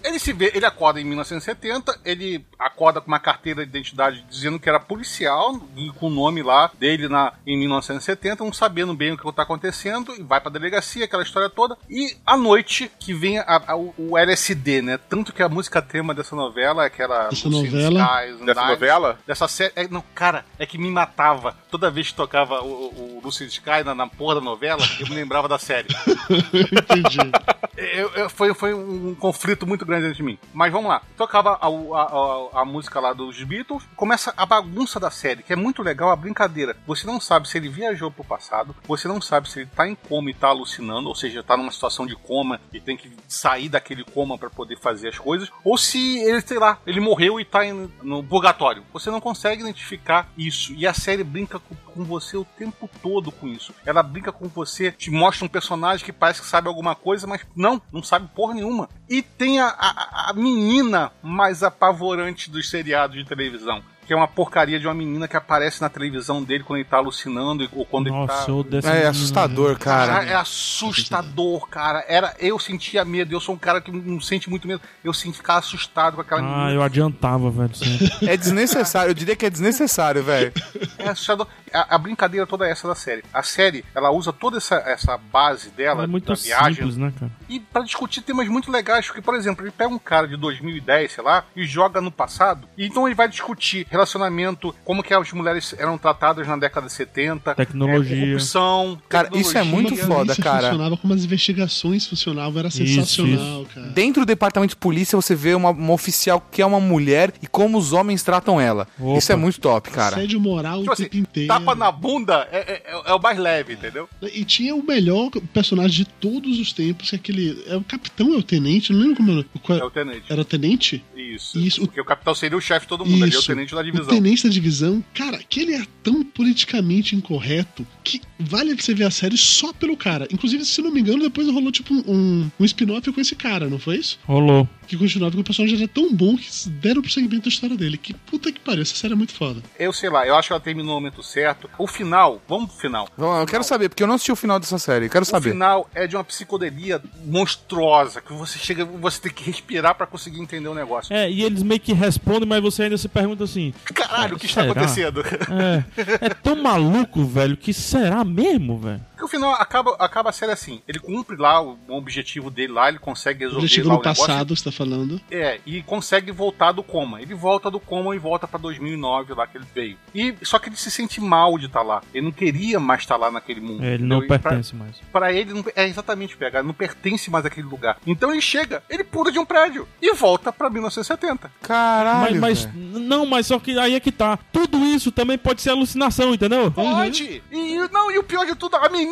Ele 0.07 0.19
se 0.19 0.33
vê, 0.33 0.53
ele 0.55 0.65
acorda 0.65 1.01
em 1.01 1.05
1970, 1.05 2.01
ele 2.05 2.45
acorda 2.59 3.01
com 3.01 3.09
uma 3.09 3.19
carteira 3.19 3.65
de 3.65 3.69
identidade 3.71 4.25
dizendo 4.31 4.59
que 4.59 4.69
era 4.69 4.79
policial, 4.81 5.59
e 5.77 5.91
com 5.93 6.07
o 6.07 6.11
nome 6.11 6.43
lá 6.43 6.71
dele 6.79 7.09
na, 7.09 7.33
em 7.47 7.59
1970, 7.59 8.45
não 8.45 8.53
sabendo 8.53 8.95
bem 8.95 9.13
o 9.13 9.19
que 9.19 9.29
está 9.29 9.43
acontecendo, 9.43 10.15
e 10.15 10.23
vai 10.23 10.41
pra 10.41 10.51
delegacia, 10.51 11.05
aquela 11.05 11.23
história 11.23 11.51
toda. 11.51 11.77
E 11.91 12.17
à 12.25 12.37
noite 12.37 12.91
que 12.99 13.13
vem 13.13 13.39
a- 13.39 13.63
a- 13.67 13.77
o, 13.77 14.17
LSD, 14.17 14.83
né? 14.83 14.99
Tanto 14.99 15.33
que 15.33 15.43
a 15.43 15.49
música 15.49 15.83
tema 15.83 16.15
dessa 16.15 16.37
novela 16.37 16.85
é 16.85 16.87
aquela. 16.87 17.29
Essa 17.33 17.49
Lucy 17.49 17.67
in 17.67 17.71
the 17.71 17.77
novela? 17.91 18.21
Skies 18.27 18.47
Dessa 18.47 18.67
novela? 18.67 19.19
Dessa 19.27 19.49
série. 19.49 19.73
é, 19.77 19.89
não, 19.89 20.03
cara, 20.15 20.45
é 20.59 20.67
que 20.67 20.79
me 20.79 20.91
matava. 20.91 21.57
Toda 21.71 21.91
vez 21.91 22.09
que 22.11 22.15
tocava 22.15 22.61
o, 22.63 22.67
o, 22.69 23.21
o 23.25 23.29
Sky 23.29 23.83
na, 23.85 23.95
na 23.95 24.07
porra 24.07 24.37
da 24.37 24.41
novela, 24.41 24.83
eu 25.01 25.09
me 25.09 25.15
lembrava 25.15 25.49
da 25.49 25.59
série. 25.59 25.89
Entendi. 26.53 27.19
Eu- 27.77 28.09
eu- 28.15 28.31
foi, 28.31 28.55
foi 28.55 28.73
um 28.73 29.15
conflito 29.15 29.67
muito 29.67 29.85
grande 29.85 29.96
dentro 30.03 30.17
de 30.17 30.23
mim. 30.23 30.39
Mas 30.53 30.73
vamos 30.73 30.89
lá. 30.89 31.03
Tocava 31.17 31.59
a, 31.61 31.67
a- 31.67 32.59
a- 32.59 32.63
a 32.63 32.65
música 32.65 33.01
lá 33.01 33.13
dos 33.13 33.43
Beatles. 33.43 33.85
Começa 33.97 34.33
a 34.37 34.45
bagunça 34.47 34.99
da 35.01 35.11
série, 35.11 35.43
que 35.43 35.53
é 35.53 35.57
muito 35.57 35.83
legal 35.83 36.11
a 36.11 36.17
brincadeira. 36.17 36.77
Você 36.87 37.07
não 37.07 37.21
sabe 37.21 37.49
se 37.49 37.57
ele 37.59 37.69
viajou 37.69 38.11
pro 38.11 38.25
passado, 38.25 38.75
você 38.87 39.09
não 39.09 39.21
sabe 39.21 39.49
se 39.49 39.61
ele 39.61 39.71
tá 39.75 39.87
em 39.89 39.95
coma 39.95 40.31
e 40.31 40.35
tá 40.35 40.49
alucinando, 40.49 41.09
ou 41.09 41.15
seja, 41.15 41.43
tá 41.43 41.57
numa 41.57 41.71
situação 41.73 42.07
de 42.07 42.15
coma 42.17 42.61
e 42.73 42.81
tem 42.81 42.97
que 42.97 43.11
sair 43.29 43.69
daquele 43.69 44.05
coma 44.05 44.37
para 44.39 44.51
poder 44.51 44.79
fazer 44.79 45.09
as 45.09 45.19
coisas, 45.19 45.51
ou 45.65 45.77
se 45.79 46.19
ele, 46.21 46.41
sei 46.41 46.59
lá, 46.59 46.79
ele 46.87 47.01
morreu 47.01 47.41
e 47.41 47.45
tá 47.45 47.65
em- 47.65 47.91
no 48.03 48.23
purgatório. 48.23 48.83
Você 48.93 49.11
não 49.11 49.21
consegue 49.21 49.63
identificar 49.63 50.29
isso. 50.37 50.73
E 50.75 50.87
a 50.87 50.95
série 50.95 51.25
brinca 51.25 51.59
com, 51.59 51.75
com 51.75 52.05
você 52.05 52.37
o 52.37 52.45
tempo 52.45 52.89
todo 53.03 53.31
com 53.33 53.47
isso. 53.49 53.75
Ela 53.85 54.03
brinca 54.03 54.33
com 54.33 54.49
você, 54.49 54.93
te 54.93 55.11
mostra 55.11 55.45
um 55.45 55.49
personagem 55.49 56.05
que 56.05 56.13
parece 56.13 56.41
que 56.41 56.47
sabe 56.47 56.69
alguma 56.69 56.95
coisa, 56.95 57.27
mas 57.27 57.45
não, 57.55 57.81
não 57.93 58.03
sabe 58.03 58.29
porra 58.35 58.55
nenhuma. 58.55 58.89
E 59.09 59.23
tem 59.23 59.61
a, 59.61 59.69
a, 59.69 60.31
a 60.31 60.33
menina 60.35 61.13
mais 61.23 61.63
apavorante 61.63 62.51
dos 62.51 62.69
seriados 62.69 63.17
de 63.17 63.25
televisão. 63.25 63.83
Que 64.07 64.13
é 64.13 64.17
uma 64.17 64.29
porcaria 64.29 64.79
de 64.79 64.87
uma 64.87 64.95
menina 64.95 65.27
que 65.27 65.37
aparece 65.37 65.81
na 65.81 65.89
televisão 65.89 66.41
dele 66.41 66.63
quando 66.63 66.79
ele 66.79 66.89
tá 66.89 66.97
alucinando 66.99 67.69
ou 67.73 67.85
quando 67.85 68.07
ele 68.07 68.15
Nossa, 68.15 68.45
tá. 68.47 68.51
eu 68.53 68.59
odeio 68.59 68.79
essa 68.79 68.89
É 68.89 68.93
menina, 68.93 69.11
assustador, 69.11 69.71
né? 69.73 69.79
cara. 69.81 70.25
É 70.25 70.35
assustador, 70.37 71.69
cara. 71.69 72.05
Era, 72.07 72.33
eu 72.39 72.57
sentia 72.59 73.05
medo. 73.05 73.33
Eu 73.35 73.41
sou 73.41 73.55
um 73.57 73.59
cara 73.59 73.81
que 73.81 73.91
não 73.91 74.21
sente 74.21 74.49
muito 74.49 74.69
medo. 74.69 74.81
Eu 75.03 75.13
sinto 75.13 75.37
ficar 75.39 75.57
assustado 75.57 76.15
com 76.15 76.21
aquela 76.21 76.41
Ah, 76.41 76.45
menina. 76.45 76.73
eu 76.73 76.83
adiantava, 76.83 77.51
velho. 77.51 77.75
sempre. 77.75 78.29
É 78.29 78.37
desnecessário, 78.37 79.11
eu 79.11 79.15
diria 79.15 79.35
que 79.35 79.45
é 79.47 79.51
desnecessário, 79.51 80.23
velho. 80.23 80.53
É 80.99 81.09
assustador. 81.09 81.49
A, 81.77 81.95
a 81.95 81.99
brincadeira 81.99 82.47
toda 82.47 82.67
é 82.67 82.71
essa 82.71 82.89
da 82.89 82.95
série. 82.95 83.23
A 83.33 83.43
série, 83.43 83.85
ela 83.95 84.11
usa 84.11 84.33
toda 84.33 84.57
essa, 84.57 84.77
essa 84.77 85.17
base 85.19 85.71
dela, 85.71 86.05
É 86.05 86.07
muito 86.07 86.27
da 86.29 86.35
viagem, 86.35 86.75
simples, 86.75 86.97
né, 86.97 87.13
cara? 87.19 87.31
e 87.49 87.61
pra 87.61 87.83
discutir 87.83 88.23
temas 88.23 88.49
muito 88.49 88.71
legais. 88.71 89.07
Porque, 89.07 89.21
por 89.23 89.35
exemplo, 89.35 89.65
ele 89.65 89.71
pega 89.73 89.93
um 89.93 89.99
cara 89.99 90.27
de 90.27 90.37
2010, 90.37 91.13
sei 91.13 91.25
lá, 91.25 91.45
e 91.55 91.65
joga 91.65 92.01
no 92.01 92.11
passado. 92.11 92.67
E 92.77 92.87
então 92.87 93.07
ele 93.07 93.15
vai 93.15 93.29
discutir 93.29 93.87
relacionamento, 93.91 94.75
como 94.85 95.03
que 95.03 95.13
as 95.13 95.33
mulheres 95.33 95.75
eram 95.79 95.99
tratadas 95.99 96.47
na 96.47 96.57
década 96.57 96.87
de 96.87 96.93
70, 96.93 97.55
Tecnologia. 97.55 98.17
é, 98.17 98.21
corrupção. 98.27 98.99
Cara, 99.09 99.29
isso 99.35 99.57
é 99.59 99.63
muito 99.63 99.91
tecnologia. 99.95 100.35
Foda, 100.35 100.43
cara. 100.43 100.69
funcionava, 100.71 100.97
como 100.97 101.15
as 101.15 101.25
investigações 101.25 102.07
funcionavam, 102.07 102.59
era 102.59 102.69
Isso, 102.69 102.79
sensacional, 102.79 103.67
cara. 103.75 103.89
Dentro 103.89 104.23
do 104.23 104.27
departamento 104.27 104.71
de 104.71 104.77
polícia, 104.77 105.17
você 105.17 105.35
vê 105.35 105.55
uma, 105.55 105.71
uma 105.71 105.93
oficial 105.93 106.41
que 106.51 106.63
é 106.63 106.67
uma 106.67 106.81
mulher 106.81 107.33
e 107.43 107.47
como 107.47 107.79
os 107.79 107.93
homens 107.93 108.23
tratam 108.23 108.61
ela. 108.61 108.87
Opa. 108.99 109.19
Isso 109.19 109.33
é 109.33 109.37
muito 109.37 109.61
top, 109.61 109.91
cara. 109.91 110.17
Assédio 110.17 110.41
moral 110.41 110.79
Tipo 110.79 110.91
o 110.91 110.93
assim, 110.93 111.05
tempo 111.05 111.17
inteiro. 111.17 111.66
Tapa 111.67 111.75
na 111.75 111.91
bunda 111.93 112.49
é, 112.53 112.59
é- 112.87 113.01
é 113.07 113.13
o 113.15 113.21
mais 113.21 113.39
leve, 113.39 113.75
entendeu? 113.75 114.09
E 114.33 114.45
tinha 114.45 114.75
o 114.75 114.83
melhor 114.85 115.31
personagem 115.53 116.05
de 116.05 116.05
todos 116.05 116.59
os 116.59 116.73
tempos, 116.73 117.11
que 117.11 117.17
é 117.17 117.19
aquele. 117.19 117.63
É 117.67 117.77
o 117.77 117.83
capitão, 117.83 118.33
é 118.35 118.37
o 118.37 118.43
tenente? 118.43 118.93
Não 118.93 119.01
lembro 119.01 119.17
como 119.17 119.33
era. 119.33 119.45
Qual- 119.63 119.79
É 119.79 119.85
o 119.85 119.91
tenente. 119.91 120.25
Era 120.29 120.41
o 120.41 120.45
tenente? 120.45 121.05
Isso. 121.17 121.59
Isso. 121.59 121.81
Porque 121.83 122.01
o 122.01 122.05
capitão 122.05 122.35
seria 122.35 122.57
o 122.57 122.61
chefe 122.61 122.87
de 122.87 122.89
todo 122.89 123.05
mundo, 123.05 123.23
ali 123.25 123.33
é 123.33 123.37
o 123.37 123.39
Isso. 123.41 123.47
tenente 123.49 123.75
da 123.75 123.81
O 123.81 123.85
divisão. 123.85 124.07
tenente 124.09 124.43
da 124.45 124.49
divisão, 124.51 125.05
cara, 125.15 125.39
que 125.49 125.61
ele 125.61 125.75
é 125.75 125.83
tão 126.03 126.23
politicamente 126.25 127.15
incorreto 127.17 127.87
que 128.05 128.21
vale 128.39 128.75
você 128.75 128.95
ver 128.95 129.05
a 129.05 129.11
série 129.11 129.37
só 129.37 129.73
pelo 129.73 129.97
cara. 129.97 130.29
Inclusive, 130.33 130.65
se 130.65 130.81
não 130.81 130.91
me 130.91 131.01
engano, 131.01 131.23
depois 131.23 131.49
rolou 131.51 131.73
tipo 131.73 131.93
um, 131.95 132.51
um 132.59 132.65
spin-off 132.65 133.11
com 133.13 133.21
esse 133.21 133.35
cara, 133.35 133.69
não 133.69 133.79
foi 133.79 133.97
isso? 133.97 134.19
Rolou. 134.25 134.69
Que 134.87 134.97
continuava 134.97 135.35
com 135.35 135.41
o 135.41 135.45
personagem 135.45 135.77
era 135.79 135.89
tão 135.89 136.13
bom 136.15 136.37
que 136.37 136.47
deram 136.69 137.03
prosseguimento 137.03 137.43
da 137.45 137.49
história 137.49 137.77
dele. 137.77 137.97
Que 137.99 138.15
puta 138.15 138.53
que 138.53 138.61
pariu, 138.61 138.83
essa 138.83 138.95
série 138.95 139.15
é 139.15 139.17
muito 139.17 139.33
foda. 139.33 139.61
Eu 139.79 139.93
sei 139.93 140.09
lá, 140.09 140.27
eu 140.27 140.37
acho 140.37 140.49
que 140.49 140.53
ela 140.53 140.61
terminou 140.61 140.95
no 140.95 141.01
momento 141.01 141.23
certo. 141.23 141.46
O 141.79 141.87
final, 141.87 142.41
vamos 142.49 142.71
pro 142.71 142.81
final. 142.81 143.09
Eu 143.19 143.47
quero 143.47 143.63
saber, 143.65 143.89
porque 143.89 144.03
eu 144.03 144.07
não 144.07 144.15
assisti 144.15 144.33
o 144.33 144.37
final 144.37 144.59
dessa 144.59 144.79
série. 144.79 145.09
Quero 145.09 145.23
O 145.23 145.27
saber. 145.27 145.51
final 145.51 145.89
é 145.95 146.07
de 146.07 146.17
uma 146.17 146.25
psicodelia 146.25 147.01
monstruosa, 147.25 148.21
que 148.21 148.33
você 148.33 148.59
chega, 148.59 148.85
você 148.85 149.21
tem 149.21 149.33
que 149.33 149.45
respirar 149.45 149.95
pra 149.95 150.07
conseguir 150.07 150.41
entender 150.41 150.69
o 150.69 150.75
negócio. 150.75 151.15
É, 151.15 151.31
e 151.31 151.43
eles 151.43 151.63
meio 151.63 151.81
que 151.81 151.93
respondem, 151.93 152.49
mas 152.49 152.63
você 152.63 152.85
ainda 152.85 152.99
se 152.99 153.09
pergunta 153.09 153.45
assim: 153.45 153.73
Caralho, 153.95 154.37
o 154.37 154.39
que 154.39 154.47
está 154.47 154.63
será? 154.63 154.73
acontecendo? 154.73 155.21
É, 155.21 155.85
é 156.27 156.29
tão 156.31 156.57
maluco, 156.63 157.25
velho, 157.25 157.57
que 157.57 157.73
será 157.73 158.25
mesmo, 158.25 158.79
velho? 158.79 159.01
Porque 159.17 159.25
o 159.25 159.29
final 159.29 159.53
acaba, 159.55 159.97
acaba 159.99 160.29
a 160.29 160.33
série 160.33 160.53
assim. 160.53 160.83
Ele 160.87 160.99
cumpre 160.99 161.37
lá 161.37 161.59
o, 161.63 161.79
o 161.89 161.97
objetivo 161.97 162.51
dele 162.51 162.75
lá, 162.75 162.89
ele 162.91 162.99
consegue 162.99 163.41
resolver 163.45 163.63
Ele 163.63 163.69
chegou 163.69 163.89
lá 163.89 163.95
no 163.95 164.01
o 164.01 164.03
negócio. 164.05 164.27
passado, 164.27 164.55
você 164.55 164.65
tá 164.65 164.71
falando. 164.73 165.19
É, 165.31 165.59
e 165.65 165.83
consegue 165.83 166.31
voltar 166.31 166.73
do 166.73 166.83
coma. 166.83 167.23
Ele 167.23 167.35
volta 167.35 167.71
do 167.71 167.81
coma 167.81 168.15
e 168.15 168.19
volta 168.19 168.47
pra 168.47 168.59
2009 168.59 169.33
lá 169.33 169.47
que 169.47 169.57
ele 169.57 169.65
veio. 169.75 169.97
E 170.15 170.35
só 170.43 170.59
que 170.59 170.69
ele 170.69 170.77
se 170.77 170.91
sente 170.91 171.19
mal 171.19 171.57
de 171.59 171.65
estar 171.65 171.81
lá. 171.81 172.03
Ele 172.13 172.27
não 172.27 172.33
queria 172.33 172.79
mais 172.79 173.01
estar 173.01 173.17
lá 173.17 173.31
naquele 173.31 173.61
mundo. 173.61 173.83
É, 173.83 173.95
ele 173.95 174.05
não 174.05 174.19
entendeu? 174.19 174.39
Pra- 174.39 174.51
pertence 174.51 174.77
mais. 174.77 174.97
Pra 175.11 175.33
ele, 175.33 175.55
não, 175.55 175.65
é 175.75 175.89
exatamente, 175.89 176.37
PH, 176.37 176.63
não 176.63 176.75
pertence 176.75 177.31
mais 177.31 177.47
àquele 177.47 177.67
lugar. 177.67 177.97
Então 178.07 178.31
ele 178.31 178.43
chega, 178.43 178.83
ele 178.91 179.03
pula 179.03 179.33
de 179.33 179.39
um 179.39 179.47
prédio 179.47 179.89
e 180.03 180.13
volta 180.15 180.53
pra 180.53 180.69
1970. 180.69 181.51
Caralho. 181.63 182.39
Mas, 182.39 182.67
mas 182.67 182.75
não, 182.75 183.25
mas 183.25 183.47
só 183.47 183.59
que 183.59 183.79
aí 183.79 183.95
é 183.95 184.01
que 184.01 184.13
tá. 184.13 184.39
Tudo 184.53 184.79
isso 184.85 185.11
também 185.11 185.39
pode 185.39 185.63
ser 185.63 185.71
alucinação, 185.71 186.35
entendeu? 186.35 186.71
Pode! 186.71 187.43
E 187.51 187.79
não, 187.91 188.11
e 188.11 188.19
o 188.19 188.23
pior 188.23 188.45
de 188.45 188.55
tudo, 188.55 188.77
a 188.77 188.89
menina, 188.91 189.06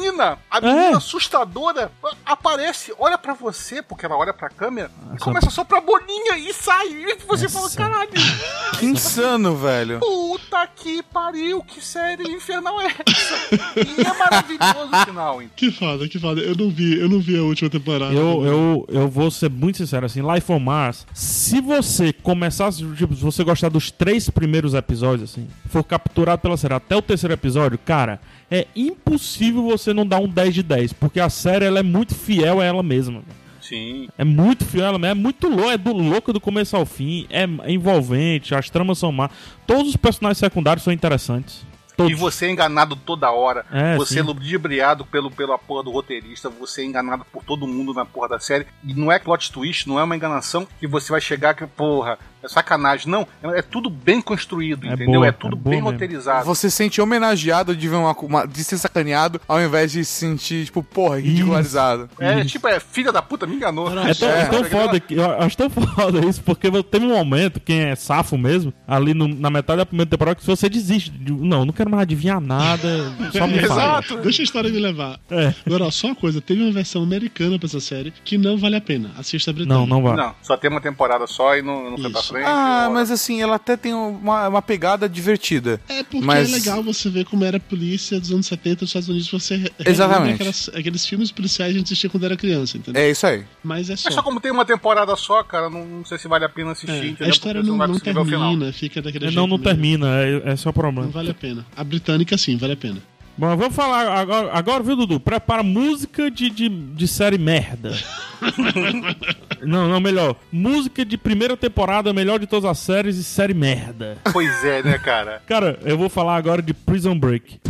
a 0.50 0.60
menina 0.60 0.96
assustadora, 0.96 1.90
a- 2.04 2.32
aparece, 2.32 2.92
olha 2.98 3.16
pra 3.18 3.34
você, 3.34 3.82
porque 3.82 4.06
ela 4.06 4.16
olha 4.16 4.32
pra 4.34 4.48
câmera, 4.48 4.90
e 5.14 5.18
começa 5.18 5.50
só 5.50 5.64
pra 5.64 5.80
bolinha 5.80 6.36
e 6.38 6.52
sai. 6.52 6.86
E 6.88 7.16
você 7.26 7.48
fala, 7.48 7.70
caralho, 7.70 8.10
Que 8.78 8.86
insano, 8.86 9.56
velho. 9.56 10.00
puta 10.00 10.66
que 10.74 11.02
pariu, 11.02 11.62
que 11.62 11.80
série 11.84 12.24
infernal 12.32 12.80
é 12.80 12.86
essa? 12.86 13.34
E 13.76 14.02
é 14.06 14.12
maravilhoso 14.18 14.90
o 14.92 15.04
final, 15.06 15.42
hein? 15.42 15.50
Que 15.54 15.70
foda, 15.70 16.08
que 16.08 16.18
foda. 16.18 16.40
Eu 16.40 16.54
não 16.56 16.70
vi, 16.70 16.98
eu 16.98 17.08
não 17.08 17.20
vi 17.20 17.38
a 17.38 17.42
última 17.42 17.70
temporada. 17.70 18.12
Eu, 18.12 18.44
eu, 18.44 18.86
eu 18.88 19.08
vou 19.08 19.30
ser 19.30 19.50
muito 19.50 19.78
sincero, 19.78 20.06
assim, 20.06 20.20
Life 20.32 20.50
on 20.50 20.58
Mars, 20.58 21.06
se 21.14 21.60
você 21.60 22.12
começasse, 22.12 22.84
tipo, 22.96 23.14
se 23.14 23.22
você 23.22 23.44
gostar 23.44 23.68
dos 23.68 23.90
três 23.90 24.28
primeiros 24.30 24.74
episódios, 24.74 25.30
assim, 25.30 25.48
for 25.70 25.84
capturado 25.84 26.40
pela 26.42 26.56
série 26.56 26.74
até 26.74 26.96
o 26.96 27.02
terceiro 27.02 27.32
episódio, 27.34 27.78
cara, 27.78 28.20
é 28.54 28.66
impossível 28.76 29.62
você 29.64 29.92
não 29.92 30.06
dar 30.06 30.20
um 30.20 30.28
10 30.28 30.54
de 30.54 30.62
10, 30.62 30.92
porque 30.92 31.18
a 31.18 31.28
série, 31.28 31.64
ela 31.64 31.80
é 31.80 31.82
muito 31.82 32.14
fiel 32.14 32.60
a 32.60 32.64
ela 32.64 32.82
mesma. 32.82 33.22
Sim. 33.60 34.08
É 34.16 34.24
muito 34.24 34.64
fiel, 34.64 34.84
a 34.84 34.88
ela 34.88 34.98
mesma, 34.98 35.18
é 35.18 35.22
muito 35.22 35.48
louco, 35.48 35.70
é 35.70 35.78
do 35.78 35.92
louco 35.92 36.32
do 36.32 36.40
começo 36.40 36.76
ao 36.76 36.86
fim, 36.86 37.26
é 37.30 37.44
envolvente, 37.68 38.54
as 38.54 38.70
tramas 38.70 38.98
são 38.98 39.10
má, 39.10 39.28
todos 39.66 39.88
os 39.88 39.96
personagens 39.96 40.38
secundários 40.38 40.84
são 40.84 40.92
interessantes. 40.92 41.64
Todos. 41.96 42.10
E 42.10 42.14
você 42.14 42.46
é 42.46 42.50
enganado 42.50 42.96
toda 42.96 43.30
hora. 43.30 43.64
É, 43.70 43.96
você 43.96 44.14
sim. 44.14 44.20
é 44.20 44.22
ludibriado 44.22 45.04
pelo, 45.04 45.30
pela 45.30 45.56
porra 45.56 45.84
do 45.84 45.92
roteirista. 45.92 46.50
Você 46.50 46.82
é 46.82 46.84
enganado 46.84 47.24
por 47.32 47.44
todo 47.44 47.68
mundo 47.68 47.94
na 47.94 48.04
porra 48.04 48.30
da 48.30 48.40
série. 48.40 48.66
E 48.82 48.92
não 48.94 49.12
é 49.12 49.18
plot 49.20 49.52
twist, 49.52 49.88
não 49.88 50.00
é 50.00 50.02
uma 50.02 50.16
enganação 50.16 50.66
que 50.80 50.88
você 50.88 51.12
vai 51.12 51.20
chegar 51.20 51.54
que, 51.54 51.64
porra, 51.66 52.18
é 52.44 52.48
sacanagem. 52.48 53.10
Não, 53.10 53.26
é, 53.42 53.58
é 53.58 53.62
tudo 53.62 53.88
bem 53.90 54.20
construído, 54.20 54.84
É 54.86 54.88
entendeu? 54.94 55.14
boa, 55.14 55.26
é 55.26 55.32
tudo 55.32 55.56
é 55.56 55.58
bem 55.58 55.72
mesmo. 55.74 55.90
roteirizado. 55.90 56.44
Você 56.46 56.68
se 56.70 56.76
sente 56.76 57.00
homenageado 57.00 57.74
de 57.74 57.88
ver 57.88 57.96
uma, 57.96 58.12
uma- 58.12 58.46
de 58.46 58.62
ser 58.64 58.78
sacaneado, 58.78 59.40
ao 59.48 59.60
invés 59.60 59.92
de 59.92 60.04
se 60.04 60.12
sentir, 60.12 60.64
tipo, 60.66 60.82
porra, 60.82 61.18
ridicularizado. 61.20 62.08
É, 62.18 62.44
tipo, 62.44 62.66
é 62.68 62.78
filha 62.80 63.12
da 63.12 63.22
puta, 63.22 63.46
me 63.46 63.56
enganou. 63.56 63.88
É 63.98 64.14
tão, 64.14 64.28
é 64.28 64.44
tão 64.46 64.64
foda, 64.64 65.00
que, 65.00 65.14
eu 65.14 65.30
acho 65.40 65.56
tão 65.56 65.70
foda 65.70 66.24
isso, 66.26 66.42
porque 66.42 66.70
teve 66.82 67.04
um 67.06 67.10
momento, 67.14 67.60
quem 67.60 67.80
é 67.80 67.94
safo 67.96 68.36
mesmo, 68.36 68.72
ali 68.86 69.14
no- 69.14 69.28
na 69.28 69.50
metade 69.50 69.78
da 69.78 69.86
primeira 69.86 70.10
temporada, 70.10 70.36
que 70.36 70.46
você 70.46 70.68
desiste. 70.68 71.10
de- 71.10 71.32
Não, 71.32 71.64
não 71.64 71.72
quero 71.72 71.90
mais 71.90 72.02
adivinhar 72.02 72.40
nada, 72.40 72.88
só 73.32 73.46
me 73.46 73.58
fala. 73.66 74.00
Deixa 74.22 74.42
a 74.42 74.44
história 74.44 74.70
me 74.70 74.78
levar. 74.78 75.18
É. 75.30 75.54
Agora, 75.66 75.84
ó, 75.84 75.90
só 75.90 76.08
uma 76.08 76.16
coisa: 76.16 76.40
teve 76.40 76.62
uma 76.62 76.72
versão 76.72 77.02
americana 77.02 77.58
pra 77.58 77.66
essa 77.66 77.80
série 77.80 78.12
que 78.24 78.36
não 78.38 78.56
vale 78.56 78.76
a 78.76 78.80
pena. 78.80 79.10
Assista 79.18 79.50
a 79.50 79.54
britânica. 79.54 79.78
Não, 79.80 79.86
não 79.86 80.02
vai. 80.02 80.16
Não, 80.16 80.34
só 80.42 80.56
tem 80.56 80.70
uma 80.70 80.80
temporada 80.80 81.26
só 81.26 81.56
e 81.56 81.62
não, 81.62 81.90
não 81.90 81.98
foi 81.98 82.10
pra 82.10 82.22
frente. 82.34 82.46
Ah, 82.48 82.90
mas 82.92 83.10
assim, 83.10 83.40
ela 83.42 83.56
até 83.56 83.76
tem 83.76 83.94
uma, 83.94 84.48
uma 84.48 84.62
pegada 84.62 85.08
divertida. 85.08 85.80
É 85.88 86.02
porque 86.02 86.24
mas... 86.24 86.48
é 86.52 86.56
legal 86.56 86.82
você 86.82 87.08
ver 87.08 87.24
como 87.24 87.44
era 87.44 87.56
a 87.56 87.60
polícia 87.60 88.18
dos 88.20 88.30
anos 88.32 88.46
70 88.46 88.80
dos 88.80 88.88
Estados 88.90 89.08
Unidos. 89.08 89.30
Você 89.30 89.70
Exatamente. 89.84 90.34
Aquelas, 90.34 90.70
aqueles 90.74 91.06
filmes 91.06 91.30
policiais 91.30 91.72
que 91.72 91.76
a 91.76 91.78
gente 91.78 91.86
assistia 91.88 92.10
quando 92.10 92.24
era 92.24 92.36
criança, 92.36 92.76
entendeu? 92.76 93.00
É 93.02 93.10
isso 93.10 93.26
aí. 93.26 93.44
Mas 93.62 93.90
é 93.90 93.96
só. 93.96 94.08
Mas 94.08 94.14
só 94.14 94.22
como 94.22 94.40
tem 94.40 94.52
uma 94.52 94.64
temporada 94.64 95.14
só, 95.16 95.42
cara, 95.42 95.70
não, 95.70 95.84
não 95.84 96.04
sei 96.04 96.18
se 96.18 96.28
vale 96.28 96.44
a 96.44 96.48
pena 96.48 96.72
assistir, 96.72 96.92
É, 96.92 97.06
entendeu? 97.06 97.26
a 97.26 97.30
história 97.30 97.62
não, 97.62 97.76
não 97.76 97.86
conseguir 97.88 98.12
ver 98.12 98.20
o 98.20 98.24
final. 98.24 98.50
termina, 98.50 98.72
fica 98.72 99.02
daquele 99.02 99.24
É, 99.24 99.28
jeito. 99.28 99.40
Não, 99.40 99.46
não 99.46 99.56
mesmo. 99.56 99.64
termina, 99.70 100.06
é, 100.22 100.52
é 100.52 100.68
o 100.68 100.72
problema. 100.72 101.02
Não 101.02 101.10
vale 101.10 101.30
a 101.30 101.34
pena. 101.34 101.64
A 101.76 101.84
britânica, 101.84 102.36
sim, 102.36 102.56
vale 102.56 102.72
a 102.74 102.76
pena. 102.76 103.00
Bom, 103.36 103.56
vamos 103.56 103.74
falar 103.74 104.16
agora, 104.16 104.52
agora 104.52 104.82
viu, 104.84 104.94
Dudu? 104.94 105.18
Prepara 105.18 105.62
música 105.64 106.30
de, 106.30 106.48
de, 106.50 106.68
de 106.68 107.08
série 107.08 107.36
merda. 107.36 107.92
não, 109.64 109.88
não, 109.88 110.00
melhor. 110.00 110.36
Música 110.50 111.04
de 111.04 111.16
primeira 111.16 111.56
temporada, 111.56 112.12
melhor 112.12 112.38
de 112.38 112.46
todas 112.46 112.70
as 112.70 112.78
séries 112.78 113.16
e 113.16 113.24
série 113.24 113.54
merda. 113.54 114.18
Pois 114.32 114.64
é, 114.64 114.82
né, 114.82 114.98
cara? 114.98 115.42
Cara, 115.46 115.78
eu 115.82 115.96
vou 115.96 116.08
falar 116.08 116.36
agora 116.36 116.62
de 116.62 116.72
Prison 116.72 117.18
Break. 117.18 117.60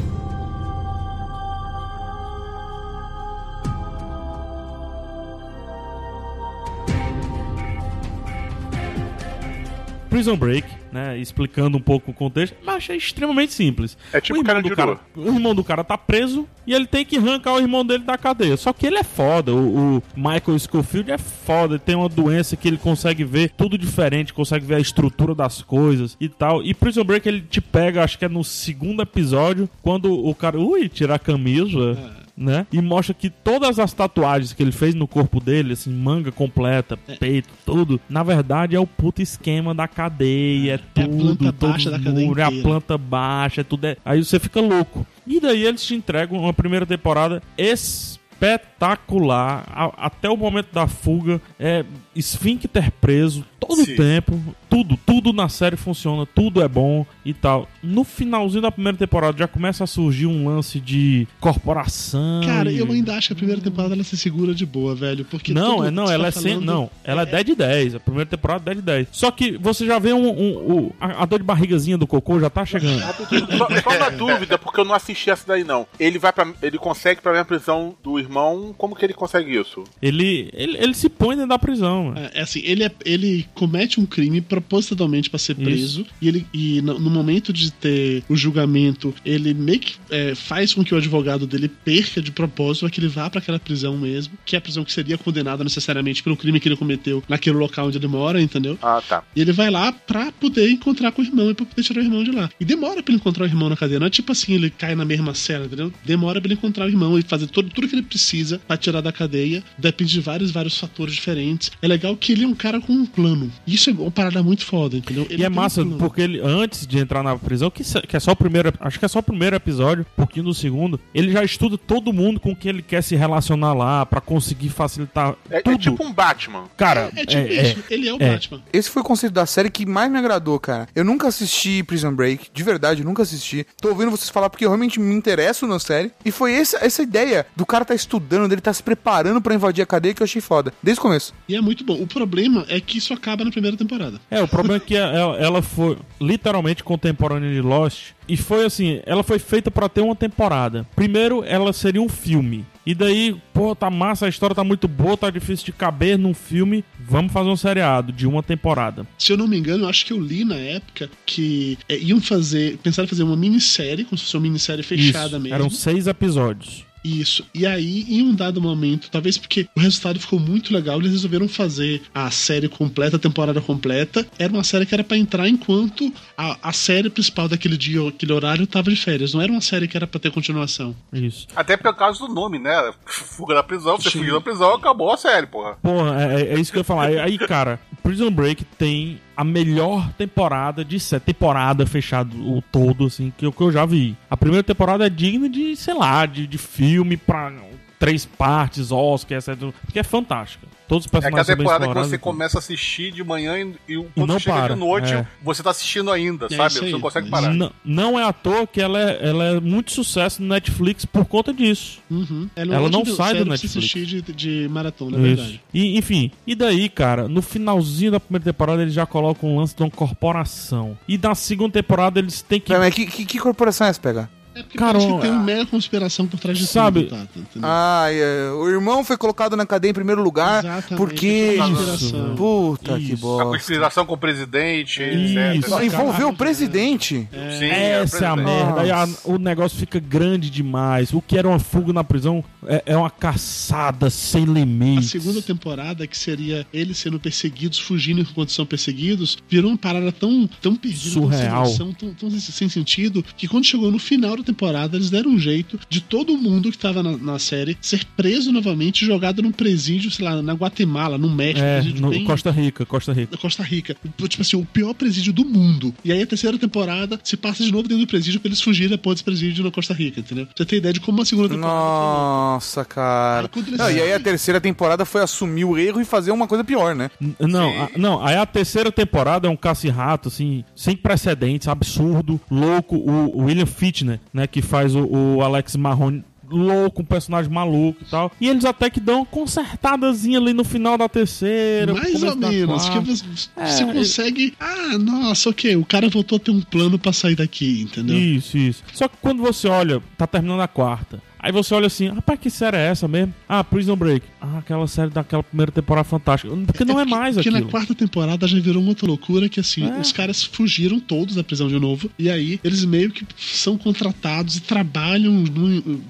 Prison 10.08 10.36
Break, 10.36 10.68
né? 10.94 11.18
Explicando 11.18 11.76
um 11.76 11.80
pouco 11.80 12.12
o 12.12 12.14
contexto, 12.14 12.56
mas 12.64 12.76
achei 12.76 12.96
extremamente 12.96 13.52
simples. 13.52 13.98
É 14.12 14.20
tipo 14.20 14.38
o 14.38 14.42
irmão, 14.42 14.62
do 14.62 14.76
cara, 14.76 15.00
o 15.16 15.26
irmão 15.26 15.54
do 15.54 15.64
cara 15.64 15.82
tá 15.82 15.98
preso 15.98 16.48
e 16.64 16.72
ele 16.72 16.86
tem 16.86 17.04
que 17.04 17.16
arrancar 17.16 17.54
o 17.54 17.58
irmão 17.58 17.84
dele 17.84 18.04
da 18.04 18.16
cadeia. 18.16 18.56
Só 18.56 18.72
que 18.72 18.86
ele 18.86 18.96
é 18.96 19.02
foda. 19.02 19.52
O, 19.52 19.96
o 19.96 20.02
Michael 20.16 20.56
Schofield 20.56 21.10
é 21.10 21.18
foda. 21.18 21.74
Ele 21.74 21.80
tem 21.80 21.96
uma 21.96 22.08
doença 22.08 22.56
que 22.56 22.68
ele 22.68 22.76
consegue 22.76 23.24
ver 23.24 23.50
tudo 23.50 23.76
diferente, 23.76 24.32
consegue 24.32 24.64
ver 24.64 24.76
a 24.76 24.80
estrutura 24.80 25.34
das 25.34 25.60
coisas 25.60 26.16
e 26.20 26.28
tal. 26.28 26.62
E 26.62 26.72
Prison 26.72 27.02
Break 27.02 27.28
ele 27.28 27.40
te 27.40 27.60
pega, 27.60 28.04
acho 28.04 28.16
que 28.16 28.24
é 28.24 28.28
no 28.28 28.44
segundo 28.44 29.02
episódio, 29.02 29.68
quando 29.82 30.12
o 30.12 30.32
cara, 30.32 30.60
ui, 30.60 30.88
tira 30.88 31.16
a 31.16 31.18
camisa 31.18 32.23
né? 32.36 32.66
E 32.72 32.80
mostra 32.80 33.14
que 33.14 33.30
todas 33.30 33.78
as 33.78 33.92
tatuagens 33.92 34.52
que 34.52 34.62
ele 34.62 34.72
fez 34.72 34.94
no 34.94 35.06
corpo 35.06 35.38
dele, 35.40 35.74
assim, 35.74 35.92
manga 35.92 36.32
completa, 36.32 36.96
peito, 36.96 37.50
tudo, 37.64 38.00
na 38.08 38.22
verdade 38.22 38.74
é 38.74 38.80
o 38.80 38.86
puto 38.86 39.22
esquema 39.22 39.74
da 39.74 39.86
cadeia, 39.86 40.74
é, 40.74 40.78
tudo, 41.02 41.36
planta 41.36 41.52
todos 41.52 41.72
baixa 41.74 41.90
da 41.90 41.98
os 41.98 42.04
cadeia 42.04 42.32
é 42.38 42.42
a 42.42 42.50
planta 42.62 42.98
baixa, 42.98 43.60
é 43.60 43.64
tudo. 43.64 43.84
É... 43.86 43.96
Aí 44.04 44.24
você 44.24 44.38
fica 44.40 44.60
louco. 44.60 45.06
E 45.26 45.40
daí 45.40 45.64
eles 45.64 45.84
te 45.84 45.94
entregam 45.94 46.38
uma 46.38 46.52
primeira 46.52 46.84
temporada 46.84 47.42
espetacular 47.56 49.64
a- 49.68 50.06
até 50.06 50.28
o 50.28 50.36
momento 50.36 50.72
da 50.72 50.86
fuga. 50.86 51.40
É 51.58 51.84
esfíncter 52.14 52.90
preso 53.00 53.44
todo 53.60 53.82
o 53.82 53.86
tempo. 53.96 54.40
Tudo, 54.68 54.96
tudo 55.06 55.32
na 55.32 55.48
série 55.48 55.76
funciona, 55.76 56.26
tudo 56.26 56.60
é 56.62 56.66
bom 56.68 57.06
e 57.24 57.32
tal. 57.32 57.68
No 57.82 58.02
finalzinho 58.02 58.60
da 58.62 58.72
primeira 58.72 58.98
temporada 58.98 59.38
já 59.38 59.46
começa 59.46 59.84
a 59.84 59.86
surgir 59.86 60.26
um 60.26 60.48
lance 60.48 60.80
de 60.80 61.28
corporação. 61.40 62.42
Cara, 62.44 62.70
e- 62.70 62.78
eu 62.78 62.90
ainda 62.90 63.14
acho 63.16 63.28
que 63.28 63.32
a 63.32 63.36
primeira 63.36 63.60
temporada 63.60 63.94
ela 63.94 64.04
se 64.04 64.16
segura 64.16 64.54
de 64.54 64.66
boa, 64.66 64.94
velho. 64.94 65.24
Porque 65.24 65.52
não, 65.54 65.76
tudo 65.76 65.86
é, 65.86 65.90
não, 65.90 66.02
que 66.04 66.08
você 66.08 66.14
ela 66.14 66.22
tá 66.24 66.28
é 66.28 66.32
sem, 66.42 66.52
falando- 66.54 66.66
não, 66.66 66.90
ela 67.04 67.22
é 67.22 67.26
10 67.26 67.44
de 67.44 67.54
10. 67.54 67.94
A 67.94 68.00
primeira 68.00 68.28
temporada 68.28 68.62
é 68.62 68.74
10 68.74 68.76
de 68.78 68.82
10. 68.82 69.08
Só 69.12 69.30
que 69.30 69.56
você 69.58 69.86
já 69.86 69.98
vê 69.98 70.12
um, 70.12 70.26
um- 70.28 70.72
um- 70.76 70.90
a, 71.00 71.22
a 71.22 71.26
dor 71.26 71.38
de 71.38 71.44
barrigazinha 71.44 71.96
do 71.96 72.06
cocô 72.06 72.38
já 72.40 72.50
tá 72.50 72.64
chegando. 72.64 73.00
Só, 73.56 73.68
só 73.82 73.96
uma 73.96 74.10
dúvida, 74.10 74.58
porque 74.58 74.80
eu 74.80 74.84
não 74.84 74.94
assisti 74.94 75.30
essa 75.30 75.44
daí 75.46 75.64
não. 75.64 75.86
Ele 75.98 76.18
vai 76.18 76.32
para 76.32 76.48
ele 76.62 76.78
consegue 76.78 77.20
pra 77.20 77.32
minha 77.32 77.44
prisão 77.44 77.94
do 78.02 78.18
irmão. 78.18 78.74
Como 78.76 78.94
que 78.96 79.04
ele 79.04 79.14
consegue 79.14 79.56
isso? 79.58 79.84
Ele, 80.02 80.50
ele, 80.52 80.76
ele 80.78 80.94
se 80.94 81.08
põe 81.08 81.34
dentro 81.36 81.48
da 81.50 81.58
prisão, 81.58 82.03
mano. 82.04 82.18
É, 82.18 82.30
é 82.34 82.42
assim, 82.42 82.60
ele, 82.64 82.84
é- 82.84 82.90
ele 83.04 83.46
comete 83.54 84.00
um 84.00 84.06
crime 84.06 84.40
propositalmente 84.40 85.28
pra 85.30 85.38
ser 85.38 85.54
preso 85.54 86.06
e 86.20 86.28
ele 86.28 86.46
e 86.52 86.80
no, 86.82 86.98
no 86.98 87.10
momento 87.10 87.52
de 87.52 87.70
ter 87.72 88.22
o 88.28 88.36
julgamento, 88.36 89.14
ele 89.24 89.52
meio 89.54 89.80
que 89.80 89.94
é, 90.10 90.34
faz 90.34 90.72
com 90.74 90.84
que 90.84 90.94
o 90.94 90.98
advogado 90.98 91.46
dele 91.46 91.68
perca 91.68 92.20
de 92.22 92.30
propósito, 92.30 92.86
é 92.86 92.90
que 92.90 93.00
ele 93.00 93.08
vá 93.08 93.28
pra 93.28 93.40
aquela 93.40 93.58
prisão 93.58 93.96
mesmo, 93.96 94.34
que 94.44 94.56
é 94.56 94.58
a 94.58 94.60
prisão 94.60 94.84
que 94.84 94.92
seria 94.92 95.16
condenada 95.18 95.62
necessariamente 95.64 96.22
pelo 96.22 96.36
crime 96.36 96.58
que 96.60 96.68
ele 96.68 96.76
cometeu 96.76 97.22
naquele 97.28 97.56
local 97.56 97.88
onde 97.88 97.98
ele 97.98 98.06
mora, 98.06 98.40
entendeu? 98.40 98.78
Ah, 98.82 99.02
tá. 99.06 99.22
E 99.34 99.40
ele 99.40 99.52
vai 99.52 99.70
lá 99.70 99.92
pra 99.92 100.32
poder 100.32 100.70
encontrar 100.70 101.12
com 101.12 101.22
o 101.22 101.24
irmão 101.24 101.50
e 101.50 101.54
pra 101.54 101.66
poder 101.66 101.82
tirar 101.82 102.00
o 102.00 102.04
irmão 102.04 102.24
de 102.24 102.30
lá. 102.30 102.50
E 102.60 102.64
demora 102.64 103.02
pra 103.02 103.12
ele 103.12 103.20
encontrar 103.20 103.44
o 103.44 103.46
irmão 103.46 103.68
na 103.68 103.76
cadeia. 103.76 104.00
Não 104.00 104.06
é 104.06 104.10
tipo 104.10 104.32
assim, 104.32 104.54
ele 104.54 104.70
cai 104.70 104.94
na 104.94 105.04
mesma 105.04 105.34
cela, 105.34 105.66
entendeu? 105.66 105.92
Demora 106.04 106.40
pra 106.40 106.48
ele 106.48 106.54
encontrar 106.54 106.84
o 106.86 106.88
irmão 106.88 107.18
e 107.18 107.22
fazer 107.22 107.46
todo, 107.46 107.68
tudo 107.70 107.88
que 107.88 107.94
ele 107.94 108.02
precisa 108.02 108.58
pra 108.66 108.76
tirar 108.76 109.00
da 109.00 109.12
cadeia. 109.12 109.62
Depende 109.78 110.12
de 110.12 110.20
vários, 110.20 110.50
vários 110.50 110.78
fatores 110.78 111.14
diferentes. 111.14 111.70
É 111.82 111.86
legal 111.94 112.16
que 112.16 112.32
ele 112.32 112.44
é 112.44 112.46
um 112.46 112.54
cara 112.54 112.80
com 112.80 112.92
um 112.92 113.06
plano. 113.06 113.50
Isso 113.66 113.90
é 113.90 113.92
uma 113.92 114.10
parada 114.10 114.42
muito 114.42 114.64
foda, 114.64 114.96
entendeu? 114.96 115.26
Ele 115.30 115.42
E 115.42 115.44
é 115.44 115.48
um 115.48 115.52
massa, 115.52 115.82
plano. 115.82 115.98
porque 115.98 116.20
ele, 116.20 116.40
antes 116.40 116.86
de 116.86 116.98
entrar 116.98 117.22
na 117.22 117.36
prisão, 117.36 117.70
que, 117.70 117.82
que 118.06 118.16
é 118.16 118.20
só 118.20 118.32
o 118.32 118.36
primeiro, 118.36 118.72
acho 118.80 118.98
que 118.98 119.04
é 119.04 119.08
só 119.08 119.18
o 119.18 119.22
primeiro 119.22 119.56
episódio, 119.56 120.06
um 120.12 120.16
pouquinho 120.16 120.46
do 120.46 120.54
segundo, 120.54 120.98
ele 121.14 121.30
já 121.32 121.42
estuda 121.44 121.76
todo 121.78 122.12
mundo 122.12 122.38
com 122.40 122.54
quem 122.54 122.70
ele 122.70 122.82
quer 122.82 123.02
se 123.02 123.14
relacionar 123.16 123.72
lá, 123.74 124.04
pra 124.06 124.20
conseguir 124.20 124.68
facilitar 124.70 125.34
É, 125.50 125.58
é 125.58 125.62
tudo. 125.62 125.78
tipo 125.78 126.04
um 126.04 126.12
Batman. 126.12 126.64
Cara, 126.76 127.10
É 127.16 127.24
tipo 127.26 127.42
é- 127.42 127.62
isso, 127.70 127.84
ele 127.90 128.08
é 128.08 128.12
o 128.12 128.16
é. 128.20 128.32
Batman. 128.32 128.62
Esse 128.72 128.90
foi 128.90 129.02
o 129.02 129.04
conceito 129.04 129.32
da 129.32 129.46
série 129.46 129.70
que 129.70 129.86
mais 129.86 130.10
me 130.10 130.18
agradou, 130.18 130.58
cara. 130.58 130.88
Eu 130.94 131.04
nunca 131.04 131.28
assisti 131.28 131.82
Prison 131.82 132.12
Break, 132.14 132.48
de 132.52 132.62
verdade, 132.62 133.02
eu 133.02 133.06
nunca 133.06 133.22
assisti. 133.22 133.66
Tô 133.80 133.88
ouvindo 133.90 134.10
vocês 134.10 134.28
falar 134.30 134.50
porque 134.50 134.64
eu 134.64 134.68
realmente 134.70 134.98
me 135.00 135.14
interesso 135.14 135.66
na 135.66 135.78
série. 135.78 136.10
E 136.24 136.30
foi 136.30 136.52
essa, 136.54 136.78
essa 136.84 137.02
ideia 137.02 137.46
do 137.56 137.64
cara 137.66 137.84
tá 137.84 137.94
estudando, 137.94 138.48
dele 138.48 138.60
tá 138.60 138.72
se 138.72 138.82
preparando 138.82 139.40
pra 139.40 139.54
invadir 139.54 139.82
a 139.82 139.86
cadeia 139.86 140.14
que 140.14 140.22
eu 140.22 140.24
achei 140.24 140.40
foda. 140.40 140.72
Desde 140.82 140.98
o 140.98 141.02
começo. 141.02 141.32
E 141.48 141.54
é 141.54 141.60
muito 141.60 141.83
bom. 141.84 142.00
O 142.00 142.06
problema 142.06 142.64
é 142.68 142.80
que 142.80 142.98
isso 142.98 143.12
acaba 143.12 143.44
na 143.44 143.50
primeira 143.50 143.76
temporada. 143.76 144.20
É, 144.30 144.42
o 144.42 144.48
problema 144.48 144.76
é 144.76 144.80
que 144.80 144.96
ela, 144.96 145.36
ela 145.36 145.62
foi 145.62 145.96
literalmente 146.20 146.82
contemporânea 146.82 147.52
de 147.52 147.60
Lost. 147.60 148.12
E 148.28 148.36
foi 148.36 148.64
assim, 148.64 149.00
ela 149.04 149.22
foi 149.22 149.38
feita 149.38 149.70
pra 149.70 149.88
ter 149.88 150.00
uma 150.00 150.16
temporada. 150.16 150.86
Primeiro, 150.96 151.44
ela 151.44 151.72
seria 151.72 152.00
um 152.00 152.08
filme. 152.08 152.64
E 152.86 152.94
daí, 152.94 153.36
pô, 153.52 153.74
tá 153.74 153.88
massa, 153.90 154.26
a 154.26 154.28
história 154.28 154.54
tá 154.54 154.62
muito 154.62 154.86
boa, 154.86 155.16
tá 155.16 155.30
difícil 155.30 155.66
de 155.66 155.72
caber 155.72 156.18
num 156.18 156.34
filme. 156.34 156.84
Vamos 157.00 157.32
fazer 157.32 157.48
um 157.48 157.56
seriado 157.56 158.12
de 158.12 158.26
uma 158.26 158.42
temporada. 158.42 159.06
Se 159.18 159.32
eu 159.32 159.36
não 159.36 159.48
me 159.48 159.56
engano, 159.56 159.84
eu 159.84 159.88
acho 159.88 160.04
que 160.04 160.12
eu 160.12 160.20
li 160.20 160.44
na 160.44 160.56
época 160.56 161.10
que 161.24 161.78
é, 161.88 161.98
iam 161.98 162.20
fazer. 162.20 162.78
Pensaram 162.82 163.06
em 163.06 163.08
fazer 163.08 163.22
uma 163.22 163.36
minissérie, 163.36 164.04
como 164.04 164.18
se 164.18 164.24
fosse 164.24 164.36
uma 164.36 164.42
minissérie 164.42 164.82
fechada 164.82 165.28
Isso, 165.28 165.40
mesmo. 165.40 165.54
Eram 165.54 165.70
seis 165.70 166.06
episódios. 166.06 166.83
Isso. 167.04 167.44
E 167.54 167.66
aí, 167.66 168.06
em 168.08 168.22
um 168.22 168.34
dado 168.34 168.60
momento, 168.62 169.10
talvez 169.10 169.36
porque 169.36 169.68
o 169.76 169.80
resultado 169.80 170.18
ficou 170.18 170.40
muito 170.40 170.72
legal, 170.72 170.98
eles 170.98 171.12
resolveram 171.12 171.46
fazer 171.46 172.00
a 172.14 172.30
série 172.30 172.68
completa, 172.68 173.16
a 173.16 173.18
temporada 173.18 173.60
completa. 173.60 174.26
Era 174.38 174.50
uma 174.52 174.64
série 174.64 174.86
que 174.86 174.94
era 174.94 175.04
pra 175.04 175.16
entrar 175.18 175.46
enquanto 175.48 176.10
a, 176.36 176.56
a 176.62 176.72
série 176.72 177.10
principal 177.10 177.46
daquele 177.48 177.76
dia, 177.76 178.08
aquele 178.08 178.32
horário, 178.32 178.66
tava 178.66 178.88
de 178.90 178.96
férias. 178.96 179.34
Não 179.34 179.42
era 179.42 179.52
uma 179.52 179.60
série 179.60 179.86
que 179.86 179.96
era 179.96 180.06
pra 180.06 180.18
ter 180.18 180.30
continuação. 180.30 180.96
Isso. 181.12 181.46
Até 181.54 181.76
pelo 181.76 181.94
caso 181.94 182.26
do 182.26 182.32
nome, 182.32 182.58
né? 182.58 182.92
Fuga 183.04 183.54
da 183.54 183.62
prisão, 183.62 183.98
você 183.98 184.10
fugiu 184.10 184.34
da 184.34 184.40
prisão, 184.40 184.74
acabou 184.74 185.12
a 185.12 185.16
série, 185.18 185.46
porra. 185.46 185.76
Porra, 185.82 186.22
é, 186.22 186.40
é- 186.40 186.54
é 186.54 186.58
isso 186.60 186.72
que 186.72 186.78
eu 186.78 186.80
ia 186.80 186.84
falar. 186.84 187.08
Aí, 187.08 187.36
cara, 187.36 187.78
Prison 188.02 188.30
Break 188.30 188.64
tem 188.78 189.20
a 189.36 189.42
melhor 189.44 190.12
temporada 190.14 190.84
de 190.84 190.98
sé- 191.00 191.18
temporada 191.20 191.86
fechado 191.86 192.36
o 192.36 192.62
todo, 192.62 193.06
assim, 193.06 193.32
que 193.36 193.46
eu, 193.46 193.52
que 193.52 193.60
eu 193.60 193.72
já 193.72 193.84
vi. 193.84 194.16
A 194.30 194.36
primeira 194.36 194.62
temporada 194.62 195.06
é 195.06 195.10
digna 195.10 195.48
de, 195.48 195.74
sei 195.76 195.94
lá, 195.94 196.24
de, 196.26 196.46
de 196.46 196.58
filme 196.58 197.16
pra 197.16 197.52
três 197.98 198.24
partes, 198.24 198.90
Oscar, 198.92 199.38
etc. 199.38 199.56
Porque 199.84 199.98
é 199.98 200.02
fantástica. 200.02 200.66
Todos 200.86 201.06
os 201.06 201.12
É 201.12 201.18
aquela 201.18 201.44
personagens 201.44 201.46
são 201.46 201.56
bem 201.56 201.66
temporada 201.66 201.86
que 201.86 202.08
você 202.08 202.14
e 202.16 202.18
começa 202.18 202.58
a 202.58 202.60
assistir 202.60 203.12
de 203.12 203.24
manhã 203.24 203.58
e, 203.58 203.94
e 203.94 204.04
quando 204.14 204.28
não 204.28 204.38
chega 204.38 204.56
para, 204.56 204.74
de 204.74 204.80
noite, 204.80 205.14
é. 205.14 205.26
você 205.42 205.62
tá 205.62 205.70
assistindo 205.70 206.10
ainda, 206.10 206.46
É 206.50 206.56
sabe? 206.56 206.74
Você 206.74 206.90
não 206.90 207.00
consegue 207.00 207.28
é 207.28 207.30
parar. 207.30 207.54
Não, 207.54 207.72
não 207.84 208.18
é 208.18 208.24
à 208.24 208.32
toa 208.32 208.66
que 208.66 208.80
ela 208.80 208.98
é, 208.98 209.28
ela 209.28 209.44
é 209.44 209.60
muito 209.60 209.92
sucesso 209.92 210.42
no 210.42 210.48
Netflix 210.48 211.04
por 211.04 211.24
conta 211.24 211.52
disso. 211.52 212.00
Uhum. 212.10 212.48
Ela 212.54 212.80
uma 212.80 212.90
não 212.90 213.04
sai 213.04 213.34
do 213.34 213.44
Netflix. 213.44 213.76
assistir 213.76 214.06
de, 214.06 214.22
de 214.22 214.68
maratona, 214.68 215.16
é 215.16 215.20
Isso. 215.20 215.36
verdade. 215.36 215.62
E, 215.72 215.98
enfim, 215.98 216.30
e 216.46 216.54
daí, 216.54 216.88
cara, 216.88 217.28
no 217.28 217.40
finalzinho 217.40 218.12
da 218.12 218.20
primeira 218.20 218.44
temporada 218.44 218.82
eles 218.82 218.94
já 218.94 219.06
colocam 219.06 219.50
um 219.50 219.58
lance 219.58 219.74
de 219.74 219.82
uma 219.82 219.90
corporação. 219.90 220.98
E 221.08 221.16
na 221.16 221.34
segunda 221.34 221.72
temporada 221.72 222.18
eles 222.18 222.42
têm 222.42 222.60
que. 222.60 222.68
Pera, 222.68 222.80
mas 222.80 222.94
que, 222.94 223.06
que, 223.06 223.24
que 223.24 223.38
corporação 223.38 223.86
é 223.86 223.90
essa, 223.90 224.00
pega? 224.00 224.28
É 224.54 224.62
porque 224.62 224.78
Cara, 224.78 224.92
parece 224.98 225.12
que 225.14 225.20
tem 225.20 225.30
uma 225.30 225.42
mega 225.42 225.66
conspiração 225.66 226.26
por 226.26 226.38
trás 226.38 226.56
de 226.56 226.66
Sabe- 226.66 227.04
tudo, 227.04 227.10
tá? 227.16 227.22
Entendeu? 227.36 227.60
Ah, 227.62 228.06
é, 228.10 228.50
o 228.52 228.68
irmão 228.68 229.02
foi 229.04 229.16
colocado 229.16 229.56
na 229.56 229.66
cadeia 229.66 229.90
em 229.90 229.94
primeiro 229.94 230.22
lugar 230.22 230.64
Exatamente, 230.64 230.94
porque. 230.96 231.56
é 231.58 231.62
uma 231.64 231.68
Isso, 231.70 231.76
conspiração. 231.90 232.34
Puta 232.36 232.96
que 232.98 233.12
Isso. 233.14 233.40
A 233.40 233.44
conspiração 233.46 234.06
com 234.06 234.14
o 234.14 234.18
presidente, 234.18 235.02
Isso. 235.02 235.38
etc. 235.38 235.68
Não, 235.68 235.82
Envolveu 235.84 236.28
o 236.28 236.36
presidente. 236.36 237.28
Sim, 237.58 237.66
Essa 237.66 238.24
é 238.24 238.28
a 238.28 238.34
presidente. 238.34 238.44
merda. 238.64 238.80
Aí 238.80 238.90
a- 238.90 239.08
o 239.24 239.38
negócio 239.38 239.76
fica 239.78 239.98
grande 239.98 240.48
demais. 240.50 241.12
O 241.12 241.20
que 241.20 241.36
era 241.36 241.48
uma 241.48 241.58
fuga 241.58 241.92
na 241.92 242.04
prisão 242.04 242.44
é, 242.66 242.82
é 242.86 242.96
uma 242.96 243.10
caçada 243.10 244.08
sem 244.08 244.44
A 244.44 244.46
limites. 244.46 245.10
segunda 245.10 245.42
temporada, 245.42 246.06
que 246.06 246.16
seria 246.16 246.66
eles 246.72 246.96
sendo 246.98 247.18
perseguidos, 247.18 247.78
fugindo 247.78 248.20
enquanto 248.20 248.52
são 248.52 248.64
perseguidos, 248.64 249.36
virou 249.48 249.70
uma 249.70 249.76
parada 249.78 250.10
tão, 250.12 250.48
tão 250.62 250.74
perdida, 250.76 251.10
Surreal. 251.10 251.64
tão 251.76 251.92
tão, 251.92 252.14
tão 252.14 252.30
sem- 252.30 252.68
sentido, 252.68 253.24
que 253.36 253.46
quando 253.48 253.64
chegou 253.64 253.90
no 253.90 253.98
final 253.98 254.36
temporada, 254.44 254.96
eles 254.96 255.10
deram 255.10 255.30
um 255.30 255.38
jeito 255.38 255.78
de 255.88 256.00
todo 256.00 256.36
mundo 256.36 256.70
que 256.70 256.78
tava 256.78 257.02
na, 257.02 257.16
na 257.16 257.38
série 257.38 257.76
ser 257.80 258.04
preso 258.16 258.52
novamente 258.52 259.02
e 259.02 259.06
jogado 259.06 259.42
num 259.42 259.50
presídio, 259.52 260.10
sei 260.10 260.24
lá, 260.24 260.40
na 260.42 260.52
Guatemala, 260.52 261.18
no 261.18 261.28
México, 261.30 261.60
É, 261.60 261.80
presídio 261.80 262.02
no 262.02 262.10
bem- 262.10 262.24
Costa 262.24 262.50
Rica, 262.50 262.84
Costa 262.86 263.12
Rica. 263.12 263.28
na 263.32 263.38
Costa 263.38 263.62
Rica. 263.62 263.96
Tipo 264.28 264.42
assim, 264.42 264.56
o 264.56 264.64
pior 264.64 264.94
presídio 264.94 265.32
do 265.32 265.44
mundo. 265.44 265.94
E 266.04 266.12
aí 266.12 266.22
a 266.22 266.26
terceira 266.26 266.58
temporada 266.58 267.18
se 267.24 267.36
passa 267.36 267.64
de 267.64 267.72
novo 267.72 267.88
dentro 267.88 268.04
do 268.04 268.08
presídio 268.08 268.40
pra 268.40 268.48
eles 268.48 268.60
fugirem 268.60 268.90
depois 268.90 269.14
desse 269.16 269.24
presídio 269.24 269.64
na 269.64 269.70
Costa 269.70 269.94
Rica, 269.94 270.20
entendeu? 270.20 270.46
Você 270.54 270.64
tem 270.64 270.78
ideia 270.78 270.92
de 270.92 271.00
como 271.00 271.22
a 271.22 271.24
segunda 271.24 271.48
temporada 271.48 271.74
foi 271.78 271.84
Nossa, 271.84 272.84
cara. 272.84 273.50
Aí 273.54 273.62
eles 273.66 273.78
Não, 273.78 273.90
e 273.90 274.00
aí 274.00 274.12
a 274.12 274.20
terceira 274.20 274.60
temporada 274.60 275.04
foi 275.04 275.22
assumir 275.22 275.64
o 275.64 275.76
erro 275.78 276.00
e 276.00 276.04
fazer 276.04 276.30
uma 276.30 276.46
coisa 276.46 276.64
pior, 276.64 276.94
né? 276.94 277.10
N- 277.20 277.34
Não, 277.40 277.68
a, 277.82 277.90
não, 277.96 278.24
aí 278.24 278.36
a 278.36 278.46
terceira 278.46 278.90
temporada 278.92 279.46
é 279.46 279.50
um 279.50 279.56
caça-rato, 279.56 280.28
assim, 280.28 280.64
sem 280.74 280.96
precedentes, 280.96 281.68
absurdo, 281.68 282.40
louco. 282.50 282.96
O, 282.96 283.38
o 283.40 283.44
William 283.44 283.66
Fitner, 283.66 284.20
né, 284.34 284.48
que 284.48 284.60
faz 284.60 284.96
o, 284.96 285.06
o 285.06 285.42
Alex 285.42 285.76
Marrone, 285.76 286.24
louco, 286.50 287.02
um 287.02 287.04
personagem 287.04 287.50
maluco 287.50 288.02
e 288.02 288.10
tal. 288.10 288.32
E 288.40 288.48
eles 288.48 288.64
até 288.64 288.90
que 288.90 288.98
dão 289.00 289.18
uma 289.20 289.26
consertadazinha 289.26 290.38
ali 290.38 290.52
no 290.52 290.64
final 290.64 290.98
da 290.98 291.08
terceira. 291.08 291.94
Mais 291.94 292.22
ou 292.22 292.36
menos. 292.36 292.88
Que 292.88 292.98
você, 292.98 293.24
É, 293.56 293.66
você 293.66 293.84
consegue. 293.86 294.54
Ah, 294.58 294.98
nossa, 294.98 295.50
ok. 295.50 295.76
O 295.76 295.84
cara 295.84 296.08
voltou 296.08 296.36
a 296.36 296.38
ter 296.40 296.50
um 296.50 296.60
plano 296.60 296.98
pra 296.98 297.12
sair 297.12 297.36
daqui, 297.36 297.82
entendeu? 297.82 298.18
Isso, 298.18 298.58
isso. 298.58 298.82
Só 298.92 299.08
que 299.08 299.16
quando 299.22 299.40
você 299.40 299.68
olha, 299.68 300.02
tá 300.18 300.26
terminando 300.26 300.60
a 300.60 300.68
quarta. 300.68 301.22
Aí 301.44 301.52
você 301.52 301.74
olha 301.74 301.88
assim, 301.88 302.08
rapaz, 302.08 302.40
que 302.40 302.48
série 302.48 302.78
é 302.78 302.86
essa 302.86 303.06
mesmo? 303.06 303.34
Ah, 303.46 303.62
Prison 303.62 303.94
Break. 303.94 304.24
Ah, 304.40 304.58
aquela 304.60 304.86
série 304.86 305.10
daquela 305.10 305.42
primeira 305.42 305.70
temporada 305.70 306.02
fantástica. 306.04 306.50
Porque 306.66 306.86
não 306.86 306.98
é, 306.98 307.04
mais 307.04 307.34
Porque 307.36 307.50
aquilo. 307.50 307.64
na 307.66 307.70
quarta 307.70 307.94
temporada 307.94 308.48
já 308.48 308.58
virou 308.58 308.80
uma 308.80 308.88
outra 308.88 309.06
loucura 309.06 309.46
que 309.46 309.60
assim, 309.60 309.84
É. 309.86 310.00
os 310.00 310.10
caras 310.10 310.42
fugiram 310.42 310.98
todos 310.98 311.34
da 311.34 311.44
prisão 311.44 311.68
de 311.68 311.78
novo. 311.78 312.08
E 312.18 312.30
aí 312.30 312.58
eles 312.64 312.82
meio 312.86 313.10
que 313.10 313.26
são 313.36 313.76
contratados 313.76 314.56
e 314.56 314.60
trabalham 314.62 315.44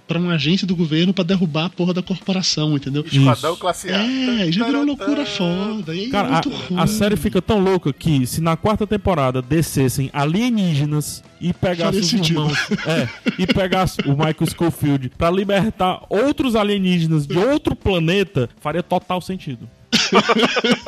pra 0.06 0.20
uma 0.20 0.34
agência 0.34 0.68
do 0.68 0.76
governo 0.76 1.12
pra 1.12 1.24
derrubar 1.24 1.64
a 1.64 1.70
porra 1.70 1.92
da 1.92 2.00
corporação, 2.02 2.76
entendeu? 2.76 3.04
Esquadrão 3.10 3.56
classe 3.56 3.90
A. 3.90 4.04
É, 4.04 4.52
já 4.52 4.64
virou 4.66 4.82
uma 4.82 4.86
loucura 4.86 5.26
foda. 5.26 5.94
E 5.96 6.04
é 6.04 6.08
Cara, 6.10 6.30
muito 6.30 6.48
a, 6.48 6.56
ruim. 6.56 6.78
a 6.80 6.86
série 6.86 7.16
fica 7.16 7.42
tão 7.42 7.58
louca 7.58 7.92
que 7.92 8.24
se 8.24 8.40
na 8.40 8.56
quarta 8.56 8.86
temporada 8.86 9.42
descessem 9.42 10.10
alienígenas 10.12 11.24
e 11.44 11.52
pegassem 11.52 11.84
Faria 11.84 12.00
os 12.00 12.08
sentido. 12.08 12.40
irmãos. 12.40 12.58
É, 12.86 13.08
e 13.38 13.46
pegasse 13.46 14.00
o 14.06 14.12
Michael 14.12 14.46
Schofield 14.48 15.10
pra 15.10 15.30
libertar 15.30 16.02
outros 16.08 16.56
alienígenas 16.56 17.26
de 17.26 17.36
outro 17.36 17.76
planeta, 17.76 18.48
faria 18.60 18.82
total 18.82 19.20
sentido. 19.20 19.68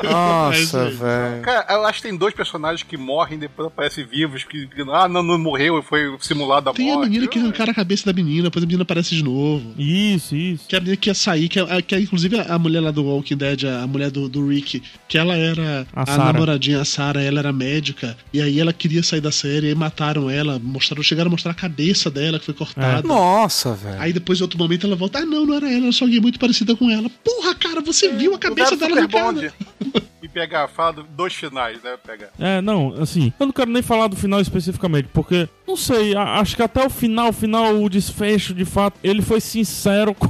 É 0.03 0.09
Nossa, 0.09 0.89
velho. 0.89 1.41
Cara, 1.43 1.65
eu 1.73 1.85
acho 1.85 2.01
que 2.01 2.07
tem 2.07 2.17
dois 2.17 2.33
personagens 2.33 2.83
que 2.83 2.97
morrem 2.97 3.37
e 3.37 3.41
depois 3.41 3.67
aparecem 3.67 4.05
vivos, 4.05 4.43
que, 4.43 4.67
que, 4.67 4.81
ah, 4.91 5.07
não, 5.07 5.23
não 5.23 5.37
morreu, 5.37 5.81
foi 5.83 6.15
simulado 6.19 6.69
a 6.69 6.73
Tem 6.73 6.91
a 6.91 6.95
morte. 6.95 7.09
menina 7.09 7.27
que 7.27 7.39
arrancaram 7.39 7.71
a 7.71 7.75
cabeça 7.75 8.05
da 8.05 8.13
menina, 8.13 8.43
depois 8.43 8.63
a 8.63 8.65
menina 8.65 8.83
aparece 8.83 9.15
de 9.15 9.23
novo. 9.23 9.73
Isso, 9.77 10.35
isso. 10.35 10.65
Que 10.67 10.75
a 10.75 10.79
menina 10.79 10.97
que 10.97 11.09
ia 11.09 11.13
sair, 11.13 11.47
que 11.49 11.59
é, 11.59 11.81
que 11.81 11.95
é 11.95 11.99
inclusive 11.99 12.39
a 12.39 12.57
mulher 12.59 12.81
lá 12.81 12.91
do 12.91 13.03
Walking 13.03 13.37
Dead, 13.37 13.63
a 13.65 13.87
mulher 13.87 14.11
do, 14.11 14.27
do 14.29 14.47
Rick, 14.47 14.81
que 15.07 15.17
ela 15.17 15.35
era 15.35 15.85
A 15.93 16.03
a, 16.03 16.05
Sarah. 16.05 16.33
namoradinha, 16.33 16.81
a 16.81 16.85
Sarah, 16.85 17.21
ela 17.21 17.39
era 17.39 17.51
médica, 17.53 18.17
e 18.33 18.41
aí 18.41 18.59
ela 18.59 18.73
queria 18.73 19.03
sair 19.03 19.21
da 19.21 19.31
série, 19.31 19.67
aí 19.67 19.75
mataram 19.75 20.29
ela, 20.29 20.59
mostraram, 20.59 21.03
chegaram 21.03 21.29
a 21.29 21.31
mostrar 21.31 21.51
a 21.51 21.55
cabeça 21.55 22.09
dela 22.09 22.39
que 22.39 22.45
foi 22.45 22.53
cortada. 22.53 23.07
Nossa, 23.07 23.73
velho. 23.73 24.01
Aí 24.01 24.13
depois, 24.13 24.39
em 24.39 24.43
outro 24.43 24.57
momento, 24.57 24.85
ela 24.85 24.95
volta, 24.95 25.19
ah, 25.19 25.25
não, 25.25 25.45
não 25.45 25.55
era 25.55 25.67
ela, 25.71 25.83
era 25.85 25.91
só 25.91 26.05
alguém 26.05 26.19
muito 26.19 26.39
parecida 26.39 26.75
com 26.75 26.89
ela. 26.89 27.09
Porra, 27.23 27.55
cara, 27.55 27.81
você 27.81 28.09
viu 28.09 28.35
a 28.35 28.39
cabeça 28.39 28.71
Lugar 28.75 28.87
dela 28.89 29.01
Bond. 29.23 29.51
E 30.19 30.27
pegar, 30.27 30.67
fala 30.67 30.93
do- 30.93 31.03
dois 31.03 31.31
finais, 31.35 31.81
né? 31.83 31.95
Pegar. 32.03 32.29
É, 32.39 32.59
não, 32.59 32.95
assim, 32.99 33.31
eu 33.39 33.45
não 33.45 33.53
quero 33.53 33.69
nem 33.69 33.83
falar 33.83 34.07
do 34.07 34.15
final 34.15 34.41
especificamente, 34.41 35.07
porque, 35.13 35.47
não 35.67 35.77
sei, 35.77 36.15
a- 36.15 36.39
acho 36.39 36.55
que 36.55 36.63
até 36.63 36.83
o 36.83 36.89
final, 36.89 37.29
o 37.29 37.33
final, 37.33 37.75
o 37.83 37.87
desfecho, 37.87 38.51
de 38.55 38.65
fato, 38.65 38.97
ele 39.03 39.21
foi 39.21 39.39
sincero 39.39 40.15
com 40.17 40.27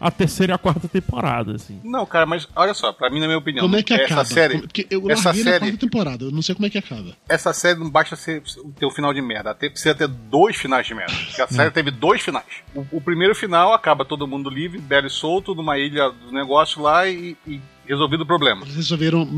a 0.00 0.10
terceira 0.10 0.52
e 0.52 0.54
a 0.54 0.58
quarta 0.58 0.88
temporada, 0.88 1.52
assim. 1.54 1.78
Não, 1.84 2.06
cara, 2.06 2.24
mas 2.24 2.48
olha 2.56 2.72
só, 2.72 2.94
pra 2.94 3.10
mim, 3.10 3.20
na 3.20 3.26
minha 3.26 3.36
opinião, 3.38 3.66
Como 3.66 3.76
é 3.76 3.82
que 3.82 3.92
essa 3.92 4.04
acaba? 4.04 4.24
série. 4.24 4.58
Porque 4.62 4.86
eu 4.90 5.10
essa 5.10 5.34
série, 5.34 5.58
quarta 5.60 5.76
temporada, 5.76 6.24
eu 6.24 6.30
não 6.32 6.40
sei 6.40 6.54
como 6.54 6.66
é 6.66 6.70
que 6.70 6.78
acaba. 6.78 7.12
essa 7.28 7.52
série 7.52 7.78
não 7.78 7.90
basta 7.90 8.16
ser, 8.16 8.42
ter 8.78 8.86
um 8.86 8.90
final 8.90 9.12
de 9.12 9.20
merda, 9.20 9.50
até 9.50 9.68
precisa 9.68 9.94
ter 9.94 10.08
dois 10.08 10.56
finais 10.56 10.86
de 10.86 10.94
merda. 10.94 11.12
Porque 11.26 11.42
a 11.42 11.46
série 11.46 11.70
teve 11.70 11.90
dois 11.90 12.22
finais. 12.22 12.46
O, 12.74 12.86
o 12.92 13.00
primeiro 13.02 13.34
final 13.34 13.74
acaba 13.74 14.02
todo 14.02 14.26
mundo 14.26 14.48
livre, 14.48 14.78
belo 14.78 15.06
e 15.06 15.10
solto, 15.10 15.54
numa 15.54 15.76
ilha 15.78 16.08
do 16.10 16.32
negócio 16.32 16.80
lá 16.80 17.06
e, 17.06 17.36
e 17.46 17.60
resolvido 17.90 18.22
o 18.22 18.26
problema. 18.26 18.62
Eles 18.62 18.76
resolveram, 18.76 19.28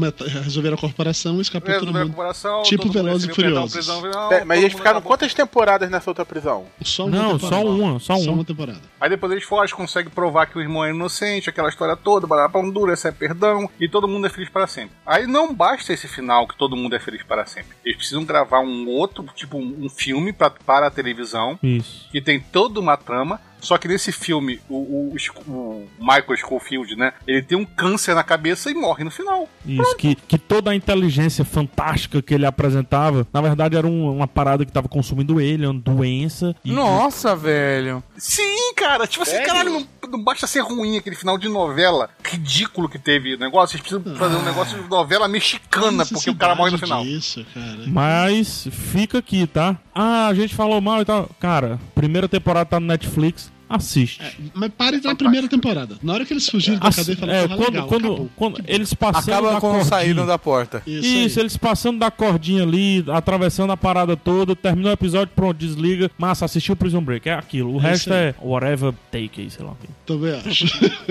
resolveram 0.45 0.77
a 0.77 0.79
corporação 0.79 1.39
e 1.39 1.41
escapou 1.43 1.75
todo 1.79 1.93
mundo. 1.93 2.07
corporação, 2.09 2.63
Tipo 2.63 2.85
todo 2.85 2.93
Velozes 2.93 3.29
e 3.29 3.33
Furiosos. 3.35 3.73
prisão, 3.73 4.01
não, 4.03 4.33
É, 4.33 4.45
mas 4.45 4.61
eles 4.61 4.73
ficaram 4.75 5.01
quantas 5.01 5.33
temporadas 5.35 5.91
nessa 5.91 6.11
outra 6.11 6.25
prisão? 6.25 6.67
Só 6.83 7.07
Não, 7.09 7.39
só 7.39 7.65
uma, 7.65 7.99
só 7.99 8.15
Só 8.17 8.23
uma. 8.23 8.33
uma 8.33 8.45
temporada. 8.45 8.81
Aí 9.01 9.09
depois 9.11 9.33
eles 9.33 9.45
fogem, 9.45 9.75
conseguem 9.77 10.11
provar 10.11 10.47
que 10.47 10.57
o 10.59 10.61
irmão 10.61 10.85
é 10.85 10.91
inocente, 10.91 11.51
aquela 11.51 11.69
história 11.69 11.97
toda, 11.97 12.27
pra 12.27 12.51
Honduras, 12.55 13.05
é 13.05 13.11
perdão, 13.11 13.69
e 13.81 13.89
todo 13.89 14.07
mundo 14.07 14.27
é 14.27 14.31
feliz 14.31 14.49
para 14.49 14.67
sempre. 14.67 14.95
Aí 15.07 15.27
não 15.27 15.53
basta 15.55 15.93
esse 15.93 16.07
final 16.07 16.47
que 16.47 16.57
todo 16.57 16.77
mundo 16.77 16.95
é 16.95 17.01
feliz 17.01 17.23
para 17.23 17.45
sempre. 17.47 17.77
Eles 17.85 17.97
precisam 17.97 18.25
gravar 18.25 18.61
um 18.61 18.89
outro, 18.89 19.25
tipo 19.35 19.59
um, 19.59 19.85
um 19.85 19.89
filme 19.89 20.33
pra, 20.33 20.51
para 20.51 20.87
a 20.87 20.91
televisão, 20.91 21.59
Isso. 21.63 22.09
que 22.11 22.21
tem 22.21 22.39
toda 22.41 22.79
uma 22.81 22.97
trama. 22.97 23.41
Só 23.63 23.79
que 23.79 23.87
nesse 23.89 24.13
filme, 24.13 24.61
o, 24.69 24.75
o, 24.77 25.17
o 25.47 25.89
Michael 25.99 26.37
Schofield, 26.37 26.97
né? 26.97 27.13
Ele 27.27 27.41
tem 27.43 27.57
um 27.57 27.65
câncer 27.65 28.15
na 28.15 28.23
cabeça 28.25 28.71
e 28.71 28.75
morre 28.75 29.05
no 29.05 29.11
final. 29.11 29.49
Isso, 29.65 29.97
que, 29.97 30.15
que 30.17 30.37
toda 30.37 30.73
a 30.73 30.75
inteligência 30.75 31.45
fantástica 31.45 32.21
que 32.21 32.35
ele 32.35 32.45
apresentava, 32.45 33.27
na 33.33 33.41
verdade 33.41 33.77
era 33.77 33.87
um- 33.87 34.17
uma 34.17 34.27
parada 34.27 34.67
que 34.67 34.73
tava 34.73 34.89
consumindo 34.89 35.41
ele, 35.41 35.65
uma 35.67 35.79
doença. 35.81 36.55
E, 36.65 36.73
Nossa, 36.73 37.37
velho. 37.37 38.03
Sim, 38.17 38.75
cara. 38.77 39.07
Tipo 39.07 39.23
assim, 39.23 39.43
caralho, 39.45 39.71
não, 39.71 39.87
não 40.11 40.23
basta 40.25 40.47
ser 40.47 40.61
ruim 40.61 40.97
aquele 40.99 41.15
final 41.17 41.39
de 41.39 41.49
novela 41.49 42.11
ridículo 42.25 42.89
que 42.89 42.99
teve 42.99 43.35
o 43.35 43.39
negócio. 43.39 43.77
Eles 43.77 43.87
precisam 43.89 44.17
fazer 44.17 44.37
um 44.37 44.43
negócio 44.43 44.83
de 44.83 44.89
novela 44.89 45.29
mexicana, 45.29 46.05
porque 46.05 46.31
o 46.31 46.35
cara 46.35 46.55
morre 46.57 46.73
no 46.73 46.79
final. 46.79 47.05
Isso, 47.05 47.47
cara. 47.55 47.79
Mas 47.87 48.67
fica 48.71 49.19
aqui, 49.19 49.47
tá? 49.47 49.77
Ah, 49.95 50.27
a 50.27 50.35
gente 50.35 50.55
falou 50.55 50.81
mal 50.81 51.01
e 51.03 51.05
tal. 51.05 51.29
Cara, 51.39 51.79
primeira 51.95 52.29
temporada 52.29 52.67
tá 52.67 52.81
no 52.81 52.87
Netflix. 52.87 53.52
Assiste. 53.75 54.21
Mas 54.55 54.71
pare 54.77 55.01
na 55.01 55.15
primeira 55.15 55.49
temporada. 55.49 55.97
Na 56.03 56.13
hora 56.15 56.25
que 56.25 56.33
eles 56.33 56.49
fugiram 56.49 56.79
da 56.79 56.91
cadeia 56.93 57.15
e 57.15 57.17
falaram, 57.17 57.39
é, 57.39 57.49
quando, 57.49 57.61
legal, 57.61 57.89
quando, 57.89 58.07
acabou. 58.07 58.31
quando 58.37 58.63
eles 58.67 58.95
passando 58.95 59.33
Acaba 59.33 59.53
da 59.55 59.61
quando 59.61 59.85
saíram 59.85 60.27
da 60.27 60.39
porta. 60.39 60.83
Isso, 60.87 61.07
Isso, 61.07 61.41
eles 61.41 61.57
passando 61.57 61.99
da 61.99 62.11
cordinha 62.11 62.63
ali, 62.63 63.05
atravessando 63.09 63.73
a 63.73 63.77
parada 63.77 64.17
toda, 64.17 64.55
terminou 64.55 64.91
o 64.91 64.95
episódio, 64.95 65.33
pronto, 65.35 65.57
desliga. 65.57 66.11
Massa, 66.19 66.45
assistiu 66.45 66.75
o 66.75 66.77
Prison 66.77 67.03
Break, 67.03 67.29
é 67.29 67.35
aquilo. 67.35 67.75
O 67.75 67.79
É 67.81 67.83
resto 67.83 68.13
é 68.13 68.35
whatever 68.41 68.93
take 69.11 69.41
aí, 69.41 69.51
sei 69.51 69.65
lá. 69.65 69.73
Também 70.07 70.35
acho. 70.35 70.67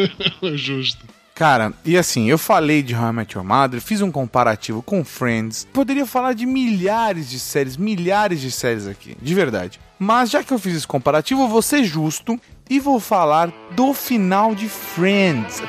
Justo. 0.56 1.06
Cara, 1.34 1.74
e 1.84 1.98
assim, 1.98 2.30
eu 2.30 2.38
falei 2.38 2.84
de 2.84 2.94
How 2.94 3.10
I 3.10 3.14
Met 3.14 3.36
Your 3.36 3.44
Mother, 3.46 3.82
fiz 3.82 4.02
um 4.02 4.12
comparativo 4.12 4.84
com 4.84 5.04
Friends. 5.04 5.68
Poderia 5.74 6.06
falar 6.06 6.34
de 6.34 6.46
milhares 6.46 7.30
de 7.30 7.40
séries, 7.40 7.78
milhares 7.78 8.42
de 8.42 8.52
séries 8.52 8.86
aqui, 8.86 9.18
de 9.20 9.34
verdade. 9.34 9.80
Mas 10.04 10.32
já 10.32 10.44
que 10.44 10.52
eu 10.52 10.58
fiz 10.58 10.78
esse 10.78 10.88
comparativo, 10.88 11.48
vou 11.48 11.62
ser 11.62 11.84
justo 11.84 12.36
e 12.68 12.80
vou 12.80 13.00
falar 13.00 13.54
do 13.76 13.94
final 13.94 14.56
de 14.56 14.68
Friends. 14.68 15.62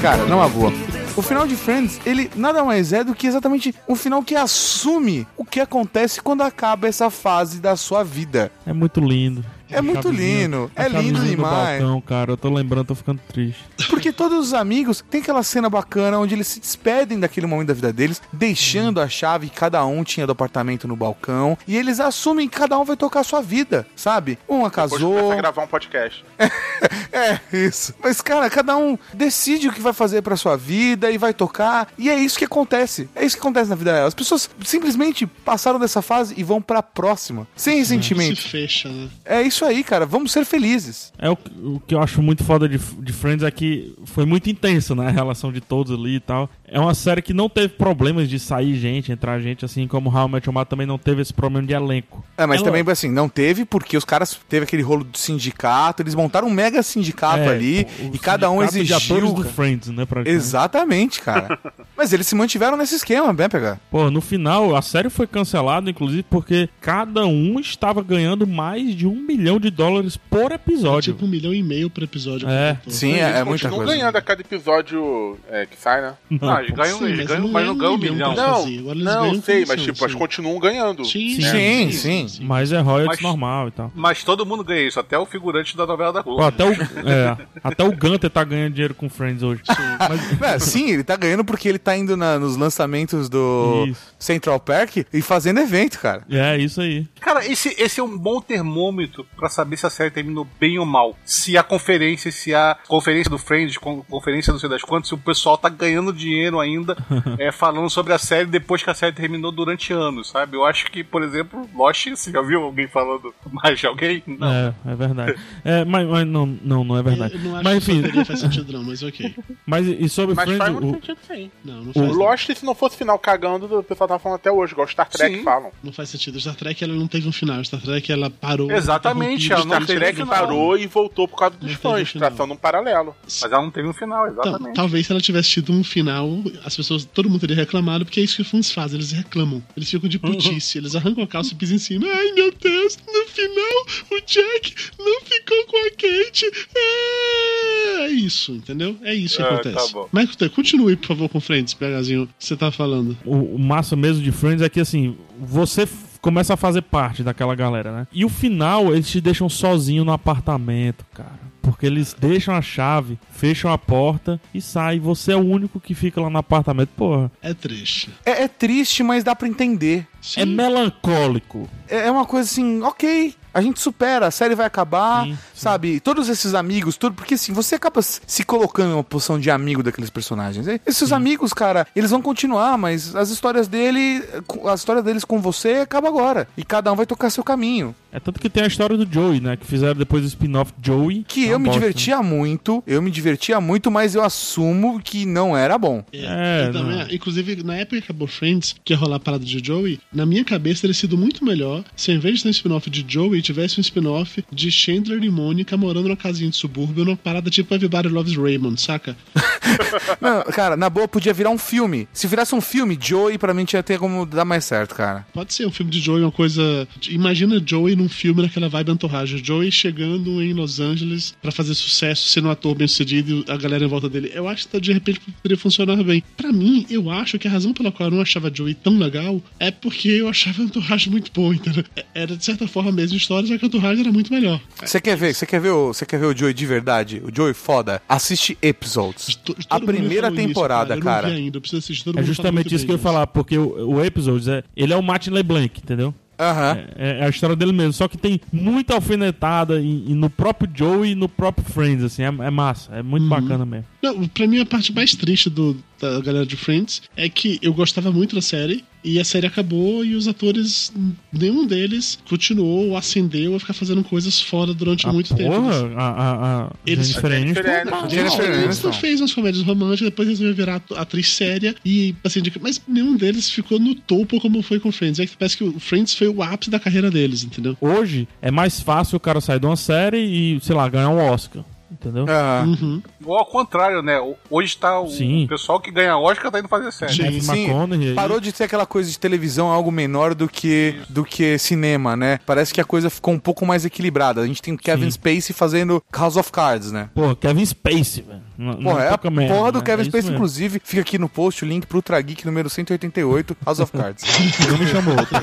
Cara, 0.00 0.24
não 0.24 0.42
é 0.42 0.48
boa. 0.48 0.72
O 1.14 1.20
final 1.20 1.46
de 1.46 1.54
Friends, 1.54 2.00
ele 2.06 2.30
nada 2.34 2.64
mais 2.64 2.94
é 2.94 3.04
do 3.04 3.14
que 3.14 3.26
exatamente 3.26 3.74
um 3.86 3.94
final 3.94 4.22
que 4.22 4.34
assume 4.34 5.26
o 5.36 5.44
que 5.44 5.60
acontece 5.60 6.22
quando 6.22 6.40
acaba 6.40 6.88
essa 6.88 7.10
fase 7.10 7.60
da 7.60 7.76
sua 7.76 8.02
vida. 8.02 8.50
É 8.64 8.72
muito 8.72 8.98
lindo. 8.98 9.44
É 9.70 9.80
muito 9.80 10.08
lindo, 10.10 10.70
a 10.76 10.84
é 10.84 10.88
lindo 10.88 11.20
demais. 11.20 11.80
balcão, 11.80 12.00
cara, 12.00 12.32
eu 12.32 12.36
tô 12.36 12.48
lembrando, 12.52 12.86
tô 12.88 12.94
ficando 12.94 13.20
triste. 13.28 13.64
Porque 13.90 14.12
todos 14.12 14.38
os 14.48 14.54
amigos 14.54 15.02
têm 15.10 15.20
aquela 15.20 15.42
cena 15.42 15.68
bacana 15.68 16.18
onde 16.18 16.34
eles 16.34 16.46
se 16.46 16.60
despedem 16.60 17.18
daquele 17.18 17.46
momento 17.46 17.68
da 17.68 17.74
vida 17.74 17.92
deles, 17.92 18.22
deixando 18.32 19.00
a 19.00 19.08
chave 19.08 19.48
que 19.48 19.56
cada 19.56 19.84
um 19.84 20.04
tinha 20.04 20.26
do 20.26 20.32
apartamento 20.32 20.86
no 20.86 20.96
balcão, 20.96 21.56
e 21.66 21.76
eles 21.76 22.00
assumem 22.00 22.48
que 22.48 22.56
cada 22.56 22.78
um 22.78 22.84
vai 22.84 22.96
tocar 22.96 23.20
a 23.20 23.24
sua 23.24 23.40
vida, 23.42 23.86
sabe? 23.96 24.38
Uma 24.48 24.68
Depois 24.68 24.92
casou. 24.92 25.14
começa 25.14 25.32
a 25.32 25.36
gravar 25.36 25.62
um 25.62 25.68
podcast. 25.68 26.24
É, 27.12 27.40
isso. 27.50 27.94
Mas, 28.02 28.20
cara, 28.20 28.50
cada 28.50 28.76
um 28.76 28.98
decide 29.14 29.68
o 29.68 29.72
que 29.72 29.80
vai 29.80 29.94
fazer 29.94 30.20
pra 30.20 30.36
sua 30.36 30.54
vida 30.54 31.10
e 31.10 31.16
vai 31.16 31.32
tocar. 31.32 31.88
E 31.96 32.10
é 32.10 32.18
isso 32.18 32.38
que 32.38 32.44
acontece. 32.44 33.08
É 33.14 33.24
isso 33.24 33.36
que 33.36 33.40
acontece 33.40 33.70
na 33.70 33.76
vida 33.76 33.90
real. 33.94 34.06
As 34.06 34.12
pessoas 34.12 34.50
simplesmente 34.62 35.26
passaram 35.26 35.78
dessa 35.78 36.02
fase 36.02 36.34
e 36.36 36.44
vão 36.44 36.60
pra 36.60 36.82
próxima. 36.82 37.46
Sem 37.56 37.78
ressentimento. 37.78 38.42
Se 38.42 38.48
fecha, 38.48 38.88
né? 38.90 39.08
É 39.24 39.40
isso 39.40 39.55
aí, 39.64 39.82
cara. 39.82 40.06
Vamos 40.06 40.32
ser 40.32 40.44
felizes. 40.44 41.12
É 41.18 41.30
o, 41.30 41.38
o 41.62 41.80
que 41.80 41.94
eu 41.94 42.00
acho 42.00 42.22
muito 42.22 42.44
foda 42.44 42.68
de, 42.68 42.78
de 42.78 43.12
Friends 43.12 43.44
é 43.44 43.50
que 43.50 43.94
foi 44.04 44.24
muito 44.24 44.48
intenso, 44.50 44.94
né? 44.94 45.06
A 45.06 45.10
relação 45.10 45.52
de 45.52 45.60
todos 45.60 45.92
ali 45.92 46.16
e 46.16 46.20
tal. 46.20 46.48
É 46.68 46.80
uma 46.80 46.94
série 46.94 47.22
que 47.22 47.32
não 47.32 47.48
teve 47.48 47.68
problemas 47.68 48.28
de 48.28 48.38
sair 48.38 48.74
gente, 48.76 49.12
entrar 49.12 49.38
gente, 49.40 49.64
assim 49.64 49.86
como 49.86 50.10
How 50.10 50.26
I 50.26 50.32
Met 50.32 50.46
Your 50.48 50.52
Mother 50.54 50.66
também 50.68 50.86
não 50.86 50.98
teve 50.98 51.22
esse 51.22 51.32
problema 51.32 51.66
de 51.66 51.72
elenco. 51.72 52.24
É, 52.36 52.44
mas 52.44 52.60
Ela- 52.60 52.66
também, 52.72 52.84
assim, 52.92 53.10
não 53.10 53.28
teve 53.28 53.64
porque 53.64 53.96
os 53.96 54.04
caras 54.04 54.38
teve 54.48 54.64
aquele 54.64 54.82
rolo 54.82 55.04
do 55.04 55.16
sindicato, 55.16 56.02
eles 56.02 56.14
montaram 56.14 56.48
um 56.48 56.50
mega 56.50 56.82
sindicato 56.82 57.38
É, 57.40 57.48
ali 57.48 57.86
e 58.12 58.18
cada 58.18 58.50
um 58.50 58.58
de 58.58 58.64
exigiu. 58.64 58.96
atores 58.96 59.32
do. 59.32 59.44
Friends, 59.46 59.88
né? 59.88 60.04
Exatamente, 60.24 61.20
cara. 61.20 61.58
mas 61.96 62.12
eles 62.12 62.26
se 62.26 62.34
mantiveram 62.34 62.76
nesse 62.76 62.96
esquema, 62.96 63.32
bem 63.32 63.48
pegar. 63.48 63.78
Pô, 63.90 64.10
no 64.10 64.20
final, 64.20 64.74
a 64.74 64.82
série 64.82 65.08
foi 65.08 65.26
cancelada, 65.26 65.88
inclusive, 65.88 66.24
porque 66.24 66.68
cada 66.80 67.24
um 67.26 67.58
estava 67.60 68.02
ganhando 68.02 68.46
mais 68.46 68.94
de 68.94 69.06
um 69.06 69.14
milhão 69.14 69.58
de 69.60 69.70
dólares 69.70 70.16
por 70.16 70.52
episódio. 70.52 71.12
Tipo 71.14 71.24
um 71.26 71.28
milhão 71.28 71.54
e 71.54 71.62
meio 71.62 71.88
por 71.88 72.02
episódio. 72.02 72.48
É. 72.48 72.76
Sim, 72.88 73.14
é, 73.14 73.38
é 73.38 73.44
muita 73.44 73.68
coisa. 73.68 73.84
ganhando 73.92 74.16
a 74.16 74.22
cada 74.22 74.40
episódio 74.40 75.38
é, 75.48 75.64
que 75.66 75.76
sai, 75.78 76.00
né? 76.02 76.14
Não, 76.30 76.55
eles 76.60 76.70
ganham, 76.74 76.98
Sim, 76.98 77.04
eles 77.04 77.18
mas 77.18 77.26
ganham, 77.28 77.42
não 77.44 77.50
mas 77.52 77.66
não 77.66 77.72
um 77.74 77.78
ganham 77.78 77.94
um 77.94 77.98
milhão 77.98 78.34
Não, 78.34 78.68
eles 78.68 79.04
não, 79.04 79.42
sei, 79.42 79.64
mas 79.66 79.80
tipo, 79.82 80.08
sim. 80.08 80.16
continuam 80.18 80.58
ganhando. 80.58 81.04
Sim, 81.04 81.40
Sim, 81.40 81.90
sim. 81.92 82.26
Mas 82.44 82.72
é 82.72 82.80
royalties 82.80 83.20
Mas- 83.20 83.30
normal 83.30 83.68
e 83.68 83.70
tal. 83.70 83.92
Mas 83.94 84.22
todo 84.24 84.44
mundo 84.46 84.62
ganha 84.64 84.86
isso, 84.86 84.98
até 85.00 85.18
o 85.18 85.26
figurante 85.26 85.76
da 85.76 85.86
novela 85.86 86.12
da 86.12 86.22
Globo. 86.22 86.42
Até, 86.42 86.64
o, 86.64 86.72
é, 86.72 87.36
até 87.62 87.84
o 87.84 87.92
Gunter 87.96 88.30
tá 88.30 88.44
ganhando 88.44 88.72
dinheiro 88.72 88.94
com 88.94 89.08
Friends 89.08 89.42
hoje. 89.42 89.62
Mas- 89.98 90.42
É, 90.54 90.58
sim, 90.58 90.90
ele 90.90 91.04
tá 91.04 91.16
ganhando 91.16 91.44
porque 91.44 91.68
ele 91.68 91.78
tá 91.78 91.96
indo 91.96 92.16
na- 92.16 92.38
nos 92.38 92.56
lançamentos 92.56 93.28
do 93.28 93.86
Isso. 93.88 94.14
Central 94.18 94.60
Park 94.60 94.98
e 95.12 95.22
fazendo 95.22 95.60
evento, 95.60 95.98
cara. 95.98 96.22
é, 96.30 96.56
isso 96.58 96.80
aí. 96.80 97.06
Cara, 97.20 97.44
esse, 97.46 97.74
esse 97.78 97.98
é 98.00 98.02
um 98.02 98.16
bom 98.16 98.40
termômetro 98.40 99.26
pra 99.36 99.48
saber 99.48 99.76
se 99.76 99.86
a 99.86 99.90
série 99.90 100.10
terminou 100.10 100.46
bem 100.60 100.78
ou 100.78 100.86
mal. 100.86 101.16
Se 101.24 101.56
a 101.58 101.62
conferência, 101.62 102.30
se 102.30 102.54
a 102.54 102.76
conferência 102.86 103.30
do 103.30 103.38
Friends, 103.38 103.76
con- 103.78 104.02
conferência 104.08 104.52
não 104.52 104.60
sei 104.60 104.68
das 104.68 104.82
quantas, 104.82 105.08
se 105.08 105.14
o 105.14 105.18
pessoal 105.18 105.56
tá 105.58 105.68
ganhando 105.68 106.12
dinheiro 106.12 106.45
ainda 106.60 106.96
é, 107.38 107.50
falando 107.52 107.88
sobre 107.90 108.12
a 108.12 108.18
série 108.18 108.46
depois 108.46 108.82
que 108.82 108.90
a 108.90 108.94
série 108.94 109.12
terminou 109.14 109.50
durante 109.52 109.92
anos, 109.92 110.28
sabe? 110.28 110.56
Eu 110.56 110.64
acho 110.64 110.86
que, 110.90 111.02
por 111.02 111.22
exemplo, 111.22 111.68
Lost, 111.74 112.06
você 112.08 112.30
já 112.30 112.42
viu 112.42 112.62
alguém 112.62 112.86
falando 112.88 113.34
mais 113.52 113.78
de 113.78 113.86
alguém? 113.86 114.22
Não. 114.26 114.46
É, 114.52 114.74
é 114.86 114.94
verdade. 114.94 115.34
É, 115.64 115.84
mas, 115.84 116.06
mas 116.08 116.26
não, 116.26 116.46
não, 116.46 116.84
não 116.84 116.96
é 116.96 117.02
verdade. 117.02 117.34
Eu 117.34 117.40
não 117.40 117.54
acho 117.56 117.64
Mas 117.64 117.84
que 117.84 117.92
enfim, 117.92 118.02
teoria 118.02 118.24
faz 118.24 118.40
sentido 118.40 118.72
não, 118.72 118.82
mas 118.84 119.02
ok. 119.02 119.34
mas 119.66 119.86
e 119.86 120.08
sobre 120.08 120.34
Mas 120.34 120.44
Friends, 120.44 120.58
faz 120.58 120.72
muito 120.72 120.88
o, 120.90 120.94
sentido 120.94 121.18
sim. 121.26 121.50
Não, 121.64 121.74
não 121.84 121.90
O 121.90 121.94
faz, 121.94 122.16
Lost, 122.16 122.50
se 122.54 122.64
não 122.64 122.74
fosse 122.74 122.96
final 122.96 123.18
cagando, 123.18 123.78
o 123.78 123.82
pessoal 123.82 124.08
tá 124.08 124.18
falando 124.18 124.36
até 124.36 124.50
hoje, 124.50 124.72
igual 124.72 124.86
Star 124.88 125.08
Trek 125.08 125.36
Sim. 125.38 125.42
falam. 125.44 125.70
não 125.82 125.92
faz 125.92 126.08
sentido. 126.10 126.38
Star 126.40 126.54
Trek 126.54 126.82
ela 126.84 126.94
não 126.94 127.06
teve 127.08 127.28
um 127.28 127.32
final. 127.32 127.62
Star 127.64 127.80
Trek 127.80 128.10
ela 128.12 128.30
parou. 128.30 128.70
Exatamente, 128.70 129.52
ela 129.52 129.62
Star 129.62 129.86
Trek 129.86 130.24
parou 130.26 130.76
e 130.78 130.86
voltou 130.86 131.26
por 131.28 131.36
causa 131.38 131.56
dos 131.56 131.70
Não 131.72 131.78
fãs, 131.78 132.08
final. 132.10 132.28
traçando 132.28 132.54
um 132.54 132.56
paralelo. 132.56 133.14
Mas 133.24 133.42
ela 133.42 133.62
não 133.62 133.70
teve 133.70 133.88
um 133.88 133.92
final, 133.92 134.28
Então, 134.28 134.42
exatamente. 134.44 134.74
talvez 134.76 135.06
se 135.06 135.12
ela 135.12 135.20
tivesse 135.20 135.50
tido 135.50 135.72
um 135.72 135.82
final, 135.84 136.35
as 136.64 136.74
pessoas, 136.76 137.04
todo 137.04 137.28
mundo 137.28 137.40
teria 137.40 137.56
reclamado, 137.56 138.04
porque 138.04 138.20
é 138.20 138.22
isso 138.24 138.36
que 138.36 138.42
os 138.42 138.48
fãs 138.50 138.70
fazem, 138.70 138.98
eles 138.98 139.12
reclamam. 139.12 139.62
Eles 139.76 139.90
ficam 139.90 140.08
de 140.08 140.18
putice, 140.18 140.78
eles 140.78 140.94
arrancam 140.94 141.24
a 141.24 141.26
calça 141.26 141.52
e 141.52 141.56
pisam 141.56 141.76
em 141.76 141.78
cima. 141.78 142.06
Ai 142.06 142.32
meu 142.32 142.52
Deus, 142.52 142.98
no 143.06 143.26
final 143.28 143.86
o 144.12 144.20
Jack 144.26 144.74
não 144.98 145.20
ficou 145.22 145.66
com 145.66 145.76
a 145.86 145.90
Kate. 145.90 146.46
É, 146.76 148.06
é 148.06 148.10
isso, 148.10 148.52
entendeu? 148.52 148.96
É 149.02 149.14
isso 149.14 149.36
que 149.36 149.42
Ah, 149.42 149.54
acontece. 149.54 149.86
tá 149.88 149.92
bom. 149.92 150.08
Mas 150.12 150.30
continue, 150.54 150.96
por 150.96 151.08
favor, 151.08 151.28
com 151.28 151.40
Friends, 151.40 151.74
PHzinho, 151.74 152.26
que 152.26 152.44
você 152.44 152.56
tá 152.56 152.70
falando. 152.70 153.16
o, 153.24 153.54
o 153.54 153.58
massa 153.58 153.96
mesmo 153.96 154.22
de 154.22 154.32
Friends 154.32 154.62
é 154.62 154.68
que 154.68 154.80
assim, 154.80 155.16
você 155.38 155.88
começa 156.20 156.54
a 156.54 156.56
fazer 156.56 156.82
parte 156.82 157.22
daquela 157.22 157.54
galera, 157.54 157.92
né? 157.92 158.06
E 158.12 158.24
o 158.24 158.28
final, 158.28 158.92
eles 158.94 159.08
te 159.08 159.20
deixam 159.20 159.48
sozinho 159.48 160.04
no 160.04 160.12
apartamento, 160.12 161.04
cara. 161.14 161.45
Porque 161.66 161.84
eles 161.84 162.14
deixam 162.16 162.54
a 162.54 162.62
chave, 162.62 163.18
fecham 163.32 163.72
a 163.72 163.76
porta 163.76 164.40
e 164.54 164.60
saem. 164.60 165.00
Você 165.00 165.32
é 165.32 165.36
o 165.36 165.40
único 165.44 165.80
que 165.80 165.94
fica 165.94 166.20
lá 166.20 166.30
no 166.30 166.38
apartamento. 166.38 166.90
Porra, 166.96 167.30
É 167.42 167.52
triste. 167.52 168.10
É, 168.24 168.44
é 168.44 168.48
triste, 168.48 169.02
mas 169.02 169.24
dá 169.24 169.34
pra 169.34 169.48
entender. 169.48 170.06
Sim. 170.22 170.42
é 170.42 170.46
melancólico. 170.46 171.68
É 171.88 172.06
é 172.06 172.10
uma 172.10 172.24
coisa 172.24 172.48
assim, 172.48 172.82
ok. 172.82 173.34
A 173.52 173.60
gente 173.60 173.80
supera, 173.80 174.26
a 174.26 174.30
série 174.30 174.54
vai 174.54 174.66
acabar, 174.66 175.24
sim. 175.24 175.36
Sabe? 175.56 175.98
Todos 176.00 176.28
esses 176.28 176.54
amigos, 176.54 176.96
tudo, 176.96 177.14
porque 177.14 177.34
assim, 177.34 177.52
você 177.52 177.74
acaba 177.74 178.00
se 178.02 178.44
colocando 178.44 178.90
em 178.90 178.94
uma 178.94 179.04
posição 179.04 179.38
de 179.40 179.50
amigo 179.50 179.82
daqueles 179.82 180.10
personagens. 180.10 180.66
E 180.66 180.80
Esses 180.86 181.12
amigos, 181.12 181.52
cara, 181.52 181.86
eles 181.96 182.10
vão 182.10 182.20
continuar, 182.22 182.76
mas 182.78 183.14
as 183.16 183.30
histórias 183.30 183.66
dele, 183.66 184.22
a 184.70 184.74
história 184.74 185.02
deles 185.02 185.24
com 185.24 185.40
você 185.40 185.74
acaba 185.76 186.08
agora. 186.08 186.46
E 186.56 186.64
cada 186.64 186.92
um 186.92 186.96
vai 186.96 187.06
tocar 187.06 187.30
seu 187.30 187.42
caminho. 187.42 187.94
É 188.12 188.20
tanto 188.20 188.40
que 188.40 188.48
tem 188.48 188.62
a 188.64 188.66
história 188.66 188.96
do 188.96 189.06
Joey, 189.12 189.40
né? 189.40 189.56
Que 189.56 189.66
fizeram 189.66 189.94
depois 189.94 190.24
o 190.24 190.26
spin-off 190.26 190.72
Joey. 190.82 191.24
Que 191.28 191.44
Uma 191.46 191.52
eu 191.52 191.58
me 191.58 191.64
bosta, 191.66 191.80
divertia 191.80 192.22
muito, 192.22 192.82
eu 192.86 193.02
me 193.02 193.10
divertia 193.10 193.60
muito, 193.60 193.90
mas 193.90 194.14
eu 194.14 194.22
assumo 194.24 195.00
que 195.02 195.26
não 195.26 195.56
era 195.56 195.76
bom. 195.76 196.02
É, 196.12 196.70
também- 196.72 196.96
não. 196.98 197.10
inclusive, 197.10 197.62
na 197.62 197.76
época 197.76 197.98
que 197.98 198.04
acabou 198.04 198.26
Friends, 198.26 198.74
que 198.84 198.92
ia 198.92 198.96
rolar 198.96 199.16
a 199.16 199.20
parada 199.20 199.44
de 199.44 199.62
Joey, 199.64 200.00
na 200.12 200.24
minha 200.24 200.44
cabeça 200.44 200.82
teria 200.82 200.94
sido 200.94 201.16
muito 201.18 201.44
melhor 201.44 201.84
se 201.94 202.10
ao 202.10 202.16
invés 202.16 202.36
de 202.36 202.42
ter 202.44 202.48
um 202.48 202.52
spin-off 202.52 202.88
de 202.88 203.04
Joey, 203.06 203.42
tivesse 203.42 203.78
um 203.78 203.82
spin-off 203.82 204.42
de 204.50 204.70
Chandler 204.72 205.22
e 205.22 205.30
Mônica 205.46 205.76
morando 205.76 206.08
numa 206.08 206.16
casinha 206.16 206.50
de 206.50 206.56
subúrbio, 206.56 207.04
numa 207.04 207.16
parada 207.16 207.48
tipo 207.48 207.72
Everybody 207.72 208.08
Loves 208.08 208.36
Raymond, 208.36 208.80
saca? 208.80 209.16
Não, 210.20 210.42
cara, 210.52 210.76
na 210.76 210.90
boa 210.90 211.06
podia 211.06 211.32
virar 211.32 211.50
um 211.50 211.58
filme. 211.58 212.08
Se 212.12 212.26
virasse 212.26 212.52
um 212.52 212.60
filme, 212.60 212.98
Joey 213.00 213.38
pra 213.38 213.54
mim 213.54 213.64
tinha 213.64 213.80
ter 213.80 213.96
como 213.96 214.26
dar 214.26 214.44
mais 214.44 214.64
certo, 214.64 214.96
cara. 214.96 215.24
Pode 215.32 215.54
ser 215.54 215.64
um 215.64 215.70
filme 215.70 215.92
de 215.92 216.00
Joey, 216.00 216.22
uma 216.22 216.32
coisa. 216.32 216.88
Imagina 217.08 217.62
Joey 217.64 217.94
num 217.94 218.08
filme 218.08 218.42
naquela 218.42 218.68
vibe 218.68 218.90
entorragem. 218.90 219.42
Joey 219.42 219.70
chegando 219.70 220.42
em 220.42 220.52
Los 220.52 220.80
Angeles 220.80 221.34
pra 221.40 221.52
fazer 221.52 221.74
sucesso, 221.74 222.28
sendo 222.28 222.48
um 222.48 222.50
ator 222.50 222.74
bem 222.74 222.88
sucedido 222.88 223.44
e 223.46 223.50
a 223.50 223.56
galera 223.56 223.84
em 223.84 223.88
volta 223.88 224.08
dele. 224.08 224.32
Eu 224.34 224.48
acho 224.48 224.66
que 224.66 224.80
de 224.80 224.92
repente 224.92 225.20
poderia 225.20 225.56
funcionar 225.56 226.02
bem. 226.02 226.24
Pra 226.36 226.52
mim, 226.52 226.84
eu 226.90 227.08
acho 227.08 227.38
que 227.38 227.46
a 227.46 227.50
razão 227.50 227.72
pela 227.72 227.92
qual 227.92 228.08
eu 228.08 228.16
não 228.16 228.22
achava 228.22 228.50
Joey 228.52 228.74
tão 228.74 228.98
legal 228.98 229.40
é 229.60 229.70
porque 229.70 230.08
eu 230.08 230.28
achava 230.28 230.62
a 230.62 230.64
entorragem 230.64 231.12
muito 231.12 231.30
boa, 231.32 231.54
entendeu? 231.54 231.84
Era 232.12 232.36
de 232.36 232.44
certa 232.44 232.66
forma 232.66 232.90
a 232.90 232.92
mesma 232.92 233.16
história, 233.16 233.46
só 233.48 233.56
que 233.56 233.64
a 233.64 233.68
entorragem 233.68 234.00
era 234.02 234.12
muito 234.12 234.32
melhor. 234.32 234.60
Você 234.82 235.00
quer 235.00 235.16
ver? 235.16 235.35
Você 235.36 235.44
quer 235.44 235.60
ver 235.60 235.70
o, 235.70 235.88
você 235.88 236.06
quer 236.06 236.18
ver 236.18 236.26
o 236.26 236.34
Joey 236.36 236.54
de 236.54 236.64
verdade? 236.64 237.22
O 237.22 237.34
Joey 237.34 237.52
foda? 237.52 238.00
Assiste 238.08 238.56
episodes. 238.62 239.38
A 239.68 239.78
Todo 239.78 239.82
mundo 239.82 239.86
primeira 239.86 240.28
isso, 240.28 240.36
temporada, 240.36 240.94
Eu 240.94 240.96
não 240.96 241.04
cara. 241.04 241.28
vi 241.28 241.34
ainda, 241.34 241.58
eu 241.58 241.60
preciso 241.60 241.80
assistir. 241.80 242.18
É 242.18 242.22
justamente 242.22 242.74
isso 242.74 242.86
que 242.86 242.90
eu 242.92 242.96
ia 242.96 243.02
falar, 243.02 243.26
porque 243.26 243.58
o, 243.58 243.96
o 243.96 244.02
Episodes, 244.02 244.48
é, 244.48 244.64
ele 244.74 244.94
é 244.94 244.96
o 244.96 245.02
Martin 245.02 245.30
LeBlanc, 245.30 245.78
entendeu? 245.78 246.14
Aham. 246.38 246.78
É, 246.96 247.18
é 247.20 247.24
a 247.26 247.28
história 247.28 247.54
dele 247.54 247.72
mesmo, 247.72 247.92
só 247.92 248.08
que 248.08 248.16
tem 248.16 248.40
muita 248.52 248.94
alfinetada 248.94 249.78
e, 249.78 250.10
e 250.10 250.14
no 250.14 250.30
próprio 250.30 250.70
Joe 250.74 251.10
e 251.10 251.14
no 251.14 251.28
próprio 251.28 251.66
Friends, 251.66 252.04
assim, 252.04 252.22
é, 252.22 252.26
é 252.26 252.50
massa, 252.50 252.94
é 252.94 253.02
muito 253.02 253.28
bacana 253.28 253.66
mesmo. 253.66 253.86
Não, 254.02 254.26
pra 254.28 254.46
mim 254.46 254.60
a 254.60 254.66
parte 254.66 254.92
mais 254.92 255.14
triste 255.14 255.50
do, 255.50 255.76
da 256.00 256.20
galera 256.20 256.46
de 256.46 256.56
Friends 256.56 257.02
é 257.16 257.28
que 257.28 257.58
eu 257.62 257.72
gostava 257.72 258.10
muito 258.12 258.34
da 258.34 258.42
série 258.42 258.84
e 259.04 259.20
a 259.20 259.24
série 259.24 259.46
acabou 259.46 260.04
e 260.04 260.14
os 260.16 260.26
atores, 260.26 260.92
nenhum 261.32 261.64
deles 261.64 262.18
continuou 262.28 262.88
ou 262.88 262.96
ascendeu 262.96 263.54
a 263.54 263.60
ficar 263.60 263.72
fazendo 263.72 264.02
coisas 264.02 264.40
fora 264.40 264.74
durante 264.74 265.06
muito 265.06 265.32
tempo. 265.34 265.54
Porra, 265.54 265.92
a, 265.96 266.08
a, 266.08 266.64
a 266.66 266.70
Eles- 266.84 267.06
Jennifer 267.08 267.32
A 267.32 267.36
Aniston, 267.36 268.88
Eles 268.88 268.96
fez 268.96 269.20
umas 269.20 269.32
comédias 269.32 269.64
românticas, 269.64 270.08
depois 270.10 270.28
resolveu 270.28 270.54
virar 270.54 270.82
atriz 270.96 271.28
séria 271.30 271.74
e 271.84 272.14
assim, 272.24 272.42
mas 272.60 272.80
nenhum 272.88 273.16
deles 273.16 273.48
ficou 273.48 273.78
no 273.78 273.94
topo 273.94 274.40
como 274.40 274.60
foi 274.62 274.80
com 274.80 274.90
Friends. 274.90 275.20
É 275.20 275.26
que 275.26 275.36
parece 275.36 275.56
que 275.56 275.64
o 275.64 275.78
Friends 275.78 276.14
foi 276.14 276.28
o 276.28 276.42
ápice 276.42 276.70
da 276.70 276.80
carreira 276.80 277.10
deles, 277.10 277.44
entendeu? 277.44 277.76
Hoje 277.80 278.26
é 278.42 278.50
mais 278.50 278.80
fácil 278.80 279.16
o 279.16 279.20
cara 279.20 279.40
sair 279.40 279.60
de 279.60 279.66
uma 279.66 279.76
série 279.76 280.18
e, 280.18 280.58
sei 280.60 280.74
lá, 280.74 280.88
ganhar 280.88 281.10
um 281.10 281.18
Oscar. 281.18 281.64
Entendeu? 281.90 282.24
Aham. 282.28 282.76
Uhum. 282.80 283.02
Ou 283.24 283.36
ao 283.36 283.46
contrário, 283.46 284.02
né? 284.02 284.18
Hoje 284.50 284.76
tá 284.76 285.00
o 285.00 285.08
Sim. 285.08 285.46
pessoal 285.48 285.80
que 285.80 285.90
ganha 285.90 286.16
Oscar 286.16 286.50
tá 286.50 286.58
indo 286.58 286.68
fazer 286.68 286.92
série. 286.92 287.12
Sim. 287.12 287.40
Sim, 287.40 287.64
McConaughey 287.64 288.14
parou 288.14 288.40
de 288.40 288.52
ser 288.52 288.64
aquela 288.64 288.86
coisa 288.86 289.10
de 289.10 289.18
televisão 289.18 289.68
algo 289.68 289.90
menor 289.92 290.34
do 290.34 290.48
que, 290.48 290.96
do 291.08 291.24
que 291.24 291.58
cinema, 291.58 292.16
né? 292.16 292.40
Parece 292.44 292.74
que 292.74 292.80
a 292.80 292.84
coisa 292.84 293.08
ficou 293.08 293.34
um 293.34 293.38
pouco 293.38 293.64
mais 293.64 293.84
equilibrada. 293.84 294.40
A 294.40 294.46
gente 294.46 294.60
tem 294.60 294.74
o 294.74 294.78
Kevin 294.78 295.10
Sim. 295.10 295.12
Spacey 295.12 295.54
fazendo 295.54 296.02
House 296.12 296.36
of 296.36 296.50
Cards, 296.50 296.90
né? 296.90 297.08
Pô, 297.14 297.34
Kevin 297.36 297.64
Spacey, 297.64 298.22
velho. 298.22 298.45
Não- 298.58 298.72
não 298.74 298.82
Porra, 298.92 299.02
é 299.04 299.08
a 299.26 299.30
merda, 299.30 299.54
porra 299.54 299.72
do 299.72 299.78
né? 299.78 299.84
Kevin 299.84 300.08
É 300.08 300.12
mesmo. 300.12 300.32
inclusive. 300.34 300.80
Fica 300.84 301.02
aqui 301.02 301.18
no 301.18 301.28
post 301.28 301.64
o 301.64 301.68
link 301.68 301.86
pro 301.86 301.98
Ultra 301.98 302.20
Geek 302.20 302.44
número 302.46 302.68
188, 302.70 303.56
House 303.64 303.80
of 303.80 303.92
Cards. 303.92 304.24
Não 304.68 304.78
me 304.78 304.86
chamou, 304.86 305.16
tô. 305.16 305.36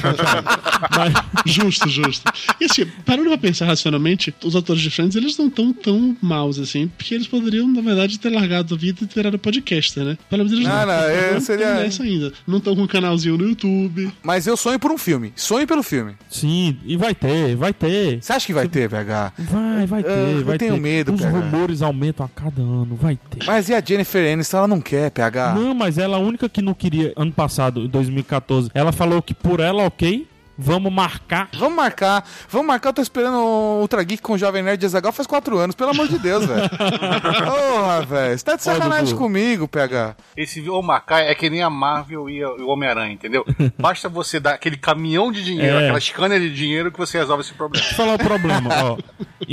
Mas, 0.97 1.13
Justo, 1.45 1.89
justo. 1.89 2.31
E 2.59 2.65
assim, 2.65 2.85
parando 3.05 3.29
pra 3.29 3.37
pensar 3.37 3.65
racionalmente, 3.65 4.33
os 4.43 4.55
atores 4.55 4.81
de 4.81 4.89
Friends, 4.89 5.15
eles 5.15 5.37
não 5.37 5.47
estão 5.47 5.73
tão 5.73 6.15
maus 6.21 6.57
assim, 6.59 6.87
porque 6.87 7.13
eles 7.13 7.27
poderiam, 7.27 7.67
na 7.67 7.81
verdade, 7.81 8.17
ter 8.19 8.29
largado 8.29 8.73
a 8.73 8.77
vida 8.77 8.99
e 9.03 9.07
ter 9.07 9.15
virado 9.15 9.37
podcaster, 9.37 10.03
né? 10.03 10.17
Pelo 10.29 10.43
menos 10.45 10.53
eles 10.53 10.67
Não, 10.67 10.85
não, 10.85 10.93
eu 10.93 11.31
tão 11.33 11.41
seria- 11.41 11.73
nessa 11.75 12.03
ainda. 12.03 12.31
Não 12.47 12.57
estão 12.57 12.75
com 12.75 12.83
um 12.83 12.87
canalzinho 12.87 13.37
no 13.37 13.45
YouTube. 13.47 14.11
Mas 14.23 14.47
eu 14.47 14.55
sonho 14.57 14.79
por 14.79 14.91
um 14.91 14.97
filme. 14.97 15.33
Sonho 15.35 15.67
pelo 15.67 15.83
filme. 15.83 16.13
sim, 16.29 16.77
e 16.85 16.95
vai 16.97 17.13
ter, 17.13 17.55
vai 17.55 17.73
ter. 17.73 18.21
Você 18.21 18.33
acha 18.33 18.45
que 18.45 18.53
vai 18.53 18.67
ter, 18.67 18.87
VH? 18.87 19.33
Vai, 19.37 19.85
vai 19.85 20.03
ter, 20.03 20.09
eu 20.09 20.45
vai 20.45 20.57
tenho 20.57 20.73
ter. 20.75 20.79
medo, 20.81 21.13
Os 21.13 21.21
PH. 21.21 21.39
rumores 21.39 21.81
aumentam 21.81 22.25
a 22.25 22.29
cada 22.29 22.61
ano, 22.61 22.95
vai 23.03 23.19
ter. 23.29 23.45
Mas 23.45 23.69
e 23.69 23.73
a 23.73 23.81
Jennifer 23.81 24.31
Aniston? 24.31 24.57
Ela 24.57 24.67
não 24.67 24.81
quer, 24.81 25.11
PH. 25.11 25.53
Não, 25.53 25.73
mas 25.73 25.97
ela 25.97 26.17
é 26.17 26.21
a 26.21 26.23
única 26.23 26.47
que 26.47 26.61
não 26.61 26.73
queria 26.73 27.13
ano 27.15 27.31
passado, 27.31 27.81
em 27.81 27.87
2014. 27.87 28.71
Ela 28.73 28.91
falou 28.91 29.21
que 29.21 29.33
por 29.33 29.59
ela, 29.59 29.83
ok, 29.83 30.27
vamos 30.57 30.91
marcar. 30.91 31.49
Vamos 31.57 31.75
marcar. 31.75 32.23
Vamos 32.49 32.67
marcar. 32.67 32.89
Eu 32.89 32.93
tô 32.93 33.01
esperando 33.01 33.37
o 33.37 33.79
Ultra 33.81 34.03
Geek 34.03 34.21
com 34.21 34.33
o 34.33 34.37
Jovem 34.37 34.61
Nerd 34.63 34.79
de 34.79 34.85
Azagal 34.85 35.11
faz 35.11 35.27
quatro 35.27 35.57
anos. 35.57 35.75
Pelo 35.75 35.91
amor 35.91 36.07
de 36.07 36.17
Deus, 36.19 36.45
velho. 36.45 36.69
Porra, 37.45 38.01
velho. 38.05 38.37
Você 38.37 38.43
tá 38.45 38.55
de 38.55 38.63
sacanagem 38.63 39.15
comigo, 39.15 39.67
PH. 39.67 40.15
Esse 40.37 40.67
ou 40.69 40.81
marcar 40.81 41.21
é 41.21 41.33
que 41.35 41.49
nem 41.49 41.61
a 41.63 41.69
Marvel 41.69 42.29
e, 42.29 42.43
o 42.43 42.67
Homem-Aranha, 42.67 43.13
entendeu? 43.13 43.45
Basta 43.77 44.07
você 44.09 44.39
dar 44.39 44.53
aquele 44.55 44.77
caminhão 44.77 45.31
de 45.31 45.43
dinheiro, 45.43 45.77
É. 45.77 45.83
aquela 45.85 45.99
scanner 45.99 46.39
de 46.39 46.53
dinheiro 46.53 46.91
que 46.91 46.97
você 46.97 47.17
resolve 47.17 47.43
esse 47.43 47.53
problema. 47.53 47.81
Deixa 47.83 47.93
eu 47.93 47.97
falar 47.97 48.15
o 48.15 48.19
problema, 48.19 48.69
ó. 48.83 48.97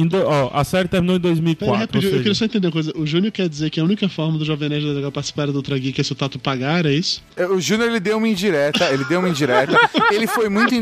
Do- 0.07 0.25
ó, 0.27 0.51
A 0.53 0.65
série 0.65 0.89
terminou 0.89 1.17
em 1.17 1.21
Pera, 1.21 1.33
2004. 1.35 1.77
rapidinho, 1.81 2.03
ou 2.13 2.19
eu 2.19 2.23
queria 2.23 2.35
seja, 2.35 2.39
só 2.39 2.45
entender 2.45 2.67
uma 2.69 2.73
coisa. 2.73 2.93
O 2.97 3.07
Júnior 3.07 3.33
quer 3.33 3.49
dizer 3.49 3.71
que 3.71 3.81
a 3.81 3.85
única 3.85 4.09
forma 4.09 4.39
do 4.39 4.45
Jovem 4.45 4.69
Nerd 4.69 4.85
Legal 4.85 5.11
participar 5.13 5.47
do 5.47 5.55
Ultra 5.57 5.79
Geek 5.79 6.01
é 6.01 6.05
se 6.05 6.13
o 6.13 6.15
Tato 6.15 6.39
pagar, 6.39 6.87
é 6.87 6.93
isso? 6.93 7.23
O 7.51 7.61
Júnior, 7.61 7.89
ele 7.91 8.01
deu 8.01 8.17
uma 8.19 8.29
indireta, 8.29 8.85
ele 8.93 9.05
deu 9.05 9.19
uma 9.21 9.29
indireta, 9.29 9.73
ele 10.13 10.27
foi 10.27 10.49
muito 10.49 10.75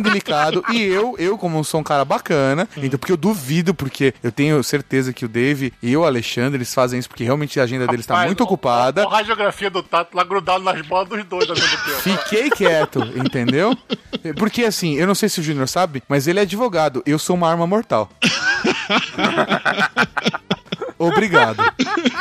e 0.73 0.83
eu, 0.83 1.15
eu 1.19 1.39
como 1.39 1.63
sou 1.65 1.81
um 1.81 1.85
cara 1.85 2.05
bacana, 2.05 2.69
então, 2.77 2.99
porque 2.99 3.13
eu 3.13 3.17
duvido, 3.17 3.75
porque 3.75 4.15
eu 4.23 4.33
tenho 4.33 4.63
certeza 4.63 5.13
que 5.13 5.25
o 5.25 5.29
Dave 5.29 5.73
e 5.83 5.97
o 5.97 6.05
Alexandre, 6.05 6.59
eles 6.59 6.73
fazem 6.73 6.99
isso 6.99 7.09
porque 7.09 7.25
realmente 7.25 7.59
a 7.61 7.65
agenda 7.65 7.87
deles 7.87 8.07
tá 8.07 8.15
Rapaz, 8.15 8.29
muito 8.29 8.45
ocupada. 8.45 9.05
A 9.05 9.09
radiografia 9.09 9.71
do 9.71 9.83
Tato 9.83 10.17
lá 10.17 10.25
grudado 10.25 10.63
nas 10.65 10.81
bolas 10.87 11.09
dos 11.09 11.25
dois 11.25 11.49
ao 11.49 11.57
mesmo 11.57 11.79
tempo. 11.79 12.01
Fiquei 12.01 12.51
quieto, 12.51 13.01
entendeu? 13.17 13.77
Porque 14.37 14.65
assim, 14.65 14.95
eu 14.95 15.07
não 15.07 15.15
sei 15.15 15.29
se 15.29 15.41
o 15.41 15.43
Júnior 15.43 15.69
sabe, 15.69 16.03
mas 16.09 16.27
ele 16.27 16.39
é 16.39 16.43
advogado, 16.43 17.03
eu 17.07 17.19
sou 17.19 17.37
uma 17.37 17.49
arma 17.51 17.67
mortal. 17.67 18.11
Obrigado. 20.99 21.63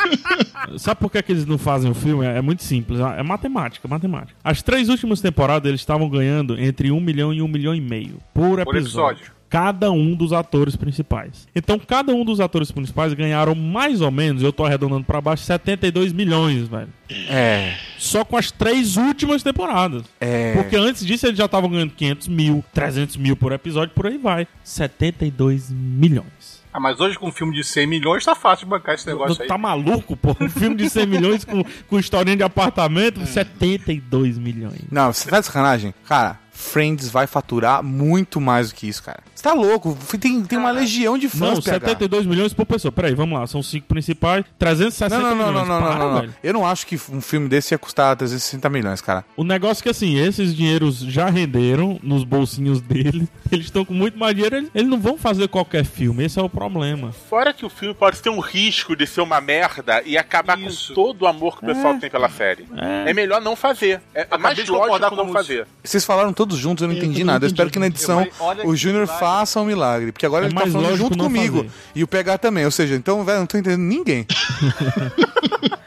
Sabe 0.78 1.00
por 1.00 1.10
que, 1.10 1.22
que 1.22 1.32
eles 1.32 1.46
não 1.46 1.58
fazem 1.58 1.90
o 1.90 1.94
filme? 1.94 2.24
É, 2.26 2.38
é 2.38 2.40
muito 2.42 2.62
simples. 2.62 3.00
É 3.00 3.22
matemática, 3.22 3.86
matemática. 3.88 4.38
As 4.44 4.62
três 4.62 4.88
últimas 4.88 5.20
temporadas 5.20 5.68
eles 5.68 5.80
estavam 5.80 6.08
ganhando 6.08 6.58
entre 6.58 6.90
um 6.90 7.00
milhão 7.00 7.32
e 7.32 7.42
um 7.42 7.48
milhão 7.48 7.74
e 7.74 7.80
meio 7.80 8.18
por 8.34 8.58
episódio. 8.58 8.78
episódio. 8.78 9.38
Cada 9.50 9.90
um 9.90 10.14
dos 10.14 10.30
atores 10.34 10.76
principais. 10.76 11.48
Então, 11.56 11.78
cada 11.78 12.12
um 12.14 12.22
dos 12.22 12.38
atores 12.38 12.70
principais 12.70 13.14
ganharam 13.14 13.54
mais 13.54 14.02
ou 14.02 14.10
menos, 14.10 14.42
eu 14.42 14.52
tô 14.52 14.62
arredondando 14.62 15.04
pra 15.04 15.22
baixo, 15.22 15.42
72 15.44 16.12
milhões, 16.12 16.68
velho. 16.68 16.88
É, 17.30 17.74
Só 17.96 18.26
com 18.26 18.36
as 18.36 18.50
três 18.50 18.98
últimas 18.98 19.42
temporadas. 19.42 20.02
é. 20.20 20.52
Porque 20.52 20.76
antes 20.76 21.04
disso 21.06 21.26
eles 21.26 21.38
já 21.38 21.46
estavam 21.46 21.70
ganhando 21.70 21.94
500 21.94 22.28
mil, 22.28 22.62
300 22.74 23.16
mil 23.16 23.36
por 23.36 23.52
episódio, 23.52 23.94
por 23.94 24.06
aí 24.06 24.18
vai. 24.18 24.46
72 24.62 25.70
milhões. 25.70 26.57
Ah, 26.78 26.80
mas 26.80 27.00
hoje 27.00 27.18
com 27.18 27.26
um 27.26 27.32
filme 27.32 27.52
de 27.52 27.64
100 27.64 27.88
milhões 27.88 28.24
tá 28.24 28.36
fácil 28.36 28.64
de 28.64 28.70
bancar 28.70 28.94
esse 28.94 29.04
negócio 29.04 29.42
aí. 29.42 29.48
Tá 29.48 29.58
maluco, 29.58 30.16
pô? 30.16 30.36
Um 30.40 30.48
filme 30.48 30.76
de 30.76 30.88
100 30.88 31.06
milhões 31.06 31.44
com, 31.44 31.64
com 31.88 31.98
historinha 31.98 32.36
de 32.36 32.44
apartamento, 32.44 33.26
72 33.26 34.38
milhões. 34.38 34.82
Não, 34.88 35.12
você 35.12 35.28
tá 35.28 35.40
de 35.40 35.46
sacanagem? 35.46 35.92
Cara, 36.06 36.38
Friends 36.58 37.08
vai 37.08 37.26
faturar 37.28 37.82
muito 37.84 38.40
mais 38.40 38.70
do 38.70 38.74
que 38.74 38.88
isso, 38.88 39.02
cara. 39.02 39.20
Você 39.32 39.44
tá 39.44 39.52
louco? 39.52 39.96
Tem, 40.20 40.42
tem 40.42 40.58
uma 40.58 40.72
legião 40.72 41.16
de 41.16 41.28
fãs, 41.28 41.40
Não, 41.40 41.62
PH. 41.62 41.86
72 41.86 42.26
milhões 42.26 42.52
por 42.52 42.66
pessoa. 42.66 42.90
Peraí, 42.90 43.14
vamos 43.14 43.38
lá. 43.38 43.46
São 43.46 43.62
cinco 43.62 43.86
principais, 43.86 44.44
360 44.58 45.16
Não, 45.16 45.22
não, 45.22 45.36
não, 45.36 45.36
não, 45.36 45.50
milhões. 45.52 45.68
não, 45.68 45.80
não, 45.80 45.86
Para, 45.86 45.98
não, 45.98 46.12
não. 46.12 46.20
velho. 46.20 46.34
Eu 46.42 46.52
não 46.52 46.66
acho 46.66 46.84
que 46.84 46.96
um 47.10 47.20
filme 47.20 47.48
desse 47.48 47.72
ia 47.72 47.78
custar 47.78 48.16
360 48.16 48.68
milhões, 48.68 49.00
cara. 49.00 49.24
O 49.36 49.44
negócio 49.44 49.80
é 49.80 49.84
que 49.84 49.88
assim, 49.88 50.18
esses 50.18 50.54
dinheiros 50.54 50.98
já 50.98 51.30
renderam 51.30 52.00
nos 52.02 52.24
bolsinhos 52.24 52.80
dele. 52.80 53.28
Eles 53.52 53.66
estão 53.66 53.84
com 53.84 53.94
muito 53.94 54.18
mais 54.18 54.34
dinheiro. 54.34 54.56
Eles, 54.56 54.70
eles 54.74 54.88
não 54.88 55.00
vão 55.00 55.16
fazer 55.16 55.46
qualquer 55.48 55.84
filme. 55.84 56.24
Esse 56.24 56.38
é 56.40 56.42
o 56.42 56.50
problema. 56.50 57.12
Fora 57.12 57.54
que 57.54 57.64
o 57.64 57.70
filme 57.70 57.94
pode 57.94 58.20
ter 58.20 58.30
um 58.30 58.40
risco 58.40 58.96
de 58.96 59.06
ser 59.06 59.20
uma 59.20 59.40
merda 59.40 60.02
e 60.04 60.18
acabar 60.18 60.58
Isso. 60.58 60.88
com 60.88 60.94
todo 60.94 61.22
o 61.22 61.26
amor 61.26 61.56
que 61.58 61.64
o 61.64 61.68
pessoal 61.68 61.96
tem 61.98 62.10
pela 62.10 62.28
série. 62.28 62.66
É, 62.76 63.14
melhor 63.14 63.40
não 63.40 63.54
fazer. 63.56 64.00
É 64.12 64.22
Acabei 64.22 64.42
mais 64.42 64.68
lógico 64.68 65.16
não 65.16 65.32
fazer. 65.32 65.66
Vocês 65.82 66.04
falaram 66.04 66.32
todos 66.48 66.58
juntos, 66.58 66.82
eu 66.82 66.88
não 66.88 66.94
entendi 66.96 67.22
nada. 67.22 67.44
Eu 67.44 67.48
entendi. 67.48 67.52
espero 67.54 67.70
que 67.70 67.78
na 67.78 67.86
edição 67.86 68.26
falei, 68.32 68.66
o 68.66 68.74
Júnior 68.74 69.06
faça 69.06 69.60
um 69.60 69.64
milagre. 69.64 70.10
Porque 70.12 70.24
agora 70.24 70.46
É 70.46 70.48
ele 70.48 70.54
tá 70.54 70.66
falando 70.66 70.96
junto 70.96 71.18
comigo. 71.18 71.58
fazer. 71.58 71.70
E 71.94 72.02
o 72.02 72.08
PH 72.08 72.38
também. 72.38 72.64
Ou 72.64 72.70
seja, 72.70 72.94
então, 72.94 73.22
velho, 73.24 73.40
não 73.40 73.46
tô 73.46 73.58
entendendo 73.58 73.82
ninguém. 73.82 74.26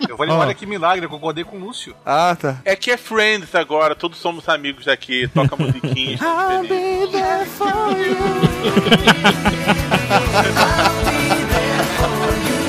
Eu 0.07 0.17
falei, 0.17 0.33
olha 0.35 0.53
que 0.53 0.65
milagre, 0.65 1.05
eu 1.05 1.09
concordei 1.09 1.43
com 1.43 1.55
o 1.57 1.59
Lúcio. 1.59 1.95
Ah, 2.05 2.35
tá. 2.39 2.57
É 2.65 2.75
que 2.75 2.91
é 2.91 2.97
Friends 2.97 3.55
agora, 3.55 3.95
todos 3.95 4.19
somos 4.19 4.47
amigos 4.49 4.85
daqui, 4.85 5.27
toca 5.33 5.55
musiquinha. 5.55 6.13
estamos 6.19 6.67
felizes. 6.67 7.21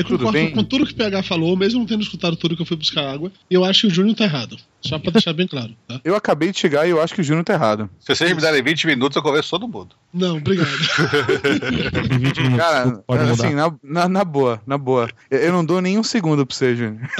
Eu 0.00 0.04
Tudo 0.04 0.18
concordo 0.24 0.38
bem? 0.38 0.50
com 0.52 0.64
tudo 0.64 0.86
que 0.86 0.92
o 0.92 0.96
PH 0.96 1.22
falou, 1.22 1.56
mesmo 1.56 1.78
não 1.80 1.86
tendo 1.86 2.02
escutado 2.02 2.36
tudo 2.36 2.56
que 2.56 2.62
eu 2.62 2.66
fui 2.66 2.76
buscar 2.76 3.08
água. 3.08 3.30
Eu 3.50 3.64
acho 3.64 3.82
que 3.82 3.86
o 3.88 3.90
Júnior 3.90 4.16
tá 4.16 4.24
errado. 4.24 4.56
Só 4.82 4.98
pra 4.98 5.12
deixar 5.12 5.34
bem 5.34 5.46
claro, 5.46 5.76
tá? 5.86 6.00
Eu 6.02 6.16
acabei 6.16 6.50
de 6.50 6.58
chegar 6.58 6.86
e 6.86 6.90
eu 6.90 7.02
acho 7.02 7.14
que 7.14 7.20
o 7.20 7.24
Júnior 7.24 7.44
tá 7.44 7.52
errado. 7.52 7.88
Se 8.00 8.14
vocês 8.14 8.34
me 8.34 8.40
darem 8.40 8.62
20 8.62 8.86
minutos, 8.86 9.14
eu 9.14 9.22
converso 9.22 9.50
todo 9.50 9.68
mundo. 9.68 9.94
Não, 10.12 10.38
obrigado. 10.38 10.68
Cara, 12.56 12.90
pode 13.06 13.22
mudar. 13.24 13.44
assim, 13.44 13.54
na, 13.54 13.72
na, 13.82 14.08
na 14.08 14.24
boa, 14.24 14.60
na 14.66 14.78
boa. 14.78 15.08
Eu, 15.30 15.38
eu 15.38 15.52
não 15.52 15.62
dou 15.64 15.82
nem 15.82 15.98
um 15.98 16.02
segundo 16.02 16.46
pra 16.46 16.56
você, 16.56 16.74
Júnior. 16.74 17.06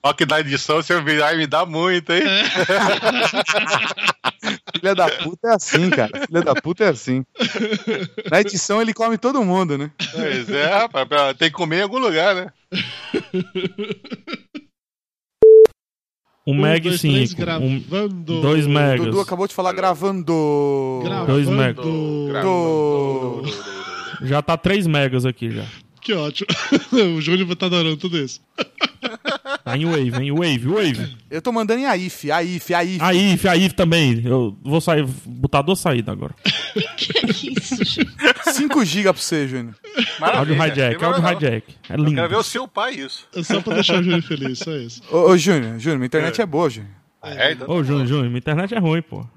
Ó, 0.00 0.12
que 0.12 0.24
na 0.26 0.38
edição 0.40 0.76
você 0.76 1.00
virar 1.02 1.34
e 1.34 1.38
me 1.38 1.46
dá 1.48 1.66
muito, 1.66 2.12
hein? 2.12 2.22
Filha 4.74 4.94
da 4.94 5.08
puta 5.08 5.48
é 5.48 5.54
assim, 5.54 5.90
cara. 5.90 6.26
Filha 6.26 6.42
da 6.42 6.54
puta 6.54 6.84
é 6.84 6.88
assim. 6.88 7.24
Na 8.30 8.40
edição 8.40 8.80
ele 8.80 8.92
come 8.94 9.18
todo 9.18 9.42
mundo, 9.44 9.76
né? 9.78 9.90
Pois 10.12 10.48
é, 10.52 10.66
rapaz, 10.66 11.08
pra- 11.08 11.34
tem 11.34 11.48
que 11.48 11.54
comer 11.56 11.78
em 11.78 11.82
algum 11.82 11.98
lugar, 11.98 12.34
né? 12.34 12.52
Um 16.44 16.54
Um, 16.54 16.60
Meg 16.60 16.88
dois, 16.88 17.00
três, 17.00 17.30
5. 17.30 17.40
gravando. 17.40 18.34
Um, 18.34 18.40
dois 18.40 18.66
megas. 18.66 19.06
Dudu 19.06 19.20
acabou 19.20 19.46
de 19.46 19.54
falar 19.54 19.72
gravando. 19.72 21.00
Gravando. 21.04 21.26
Dois 21.32 21.48
megas. 21.48 21.84
Do... 21.84 23.42
Já 24.22 24.42
tá 24.42 24.56
3 24.56 24.88
megas 24.88 25.24
aqui 25.24 25.52
já. 25.52 25.64
Que 26.00 26.12
ótimo. 26.14 26.48
o 27.16 27.20
Júnior 27.20 27.46
vai 27.46 27.54
estar 27.54 27.66
adorando 27.66 27.96
tudo 27.96 28.18
isso. 28.18 28.40
Tá 29.72 29.78
em 29.78 29.84
Wave, 29.86 30.22
hein? 30.22 30.32
Wave, 30.32 30.66
Wave. 30.68 31.16
Eu 31.30 31.40
tô 31.40 31.50
mandando 31.50 31.80
em 31.80 31.86
AIF, 31.86 32.30
AIF, 32.30 32.74
AIF. 32.74 33.00
A 33.02 33.14
IF, 33.14 33.48
a 33.48 33.56
IF 33.56 33.74
também. 33.74 34.22
Eu 34.24 34.56
vou 34.62 34.80
sair, 34.80 35.06
botar 35.24 35.62
duas 35.62 35.78
saídas 35.78 36.12
agora. 36.12 36.34
Que 36.96 37.54
isso, 37.58 37.82
gente? 37.84 38.10
5 38.52 38.84
GB 38.84 39.04
pra 39.04 39.12
você, 39.22 39.48
Júnior. 39.48 39.74
Áudio 40.20 40.54
hijack, 40.54 41.02
áudio 41.04 41.22
hijack. 41.32 41.74
É 41.88 41.92
Eu 41.94 41.96
lindo. 41.98 42.14
quero 42.16 42.28
ver 42.28 42.36
o 42.36 42.42
seu 42.42 42.68
pai 42.68 42.94
isso. 42.94 43.26
É 43.34 43.42
só 43.42 43.60
pra 43.62 43.74
deixar 43.74 44.00
o 44.00 44.02
Júnior 44.02 44.22
feliz, 44.22 44.58
só 44.58 44.70
isso. 44.76 45.02
Ô, 45.10 45.30
ô 45.30 45.36
Júnior, 45.38 45.78
Júnior, 45.78 45.98
minha 45.98 46.06
internet 46.06 46.40
é, 46.40 46.46
boa, 46.46 46.68
Júnior. 46.68 46.90
É, 47.24 47.52
então- 47.52 47.70
Ô, 47.70 47.82
Júnior, 47.84 48.06
Júnior, 48.06 48.26
minha 48.26 48.38
internet 48.38 48.74
é 48.74 48.78
ruim, 48.78 49.00
pô. 49.00 49.24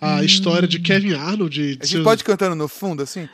A 0.00 0.22
história 0.22 0.68
de 0.68 0.78
Kevin 0.78 1.14
Arnold. 1.14 1.50
De, 1.76 1.78
A 1.82 1.86
gente 1.86 2.04
pode 2.04 2.20
ir 2.22 2.24
cantando 2.24 2.54
no 2.54 2.68
fundo, 2.68 3.02
assim? 3.02 3.28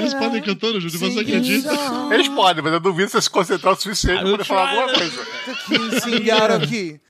Eles 0.00 0.14
podem 0.14 0.42
cantando, 0.42 0.80
Júnior. 0.80 1.12
Você 1.12 1.20
acredita? 1.20 1.70
Eles 2.12 2.28
podem, 2.28 2.62
mas 2.62 2.72
eu 2.72 2.80
duvido 2.80 3.10
você 3.10 3.20
se 3.20 3.30
concentrar 3.30 3.72
o 3.72 3.76
suficiente 3.76 4.20
pra 4.20 4.30
poder 4.30 4.44
falar 4.44 4.70
alguma 4.70 4.92
coisa. 4.92 5.26
Aqui. 6.56 7.00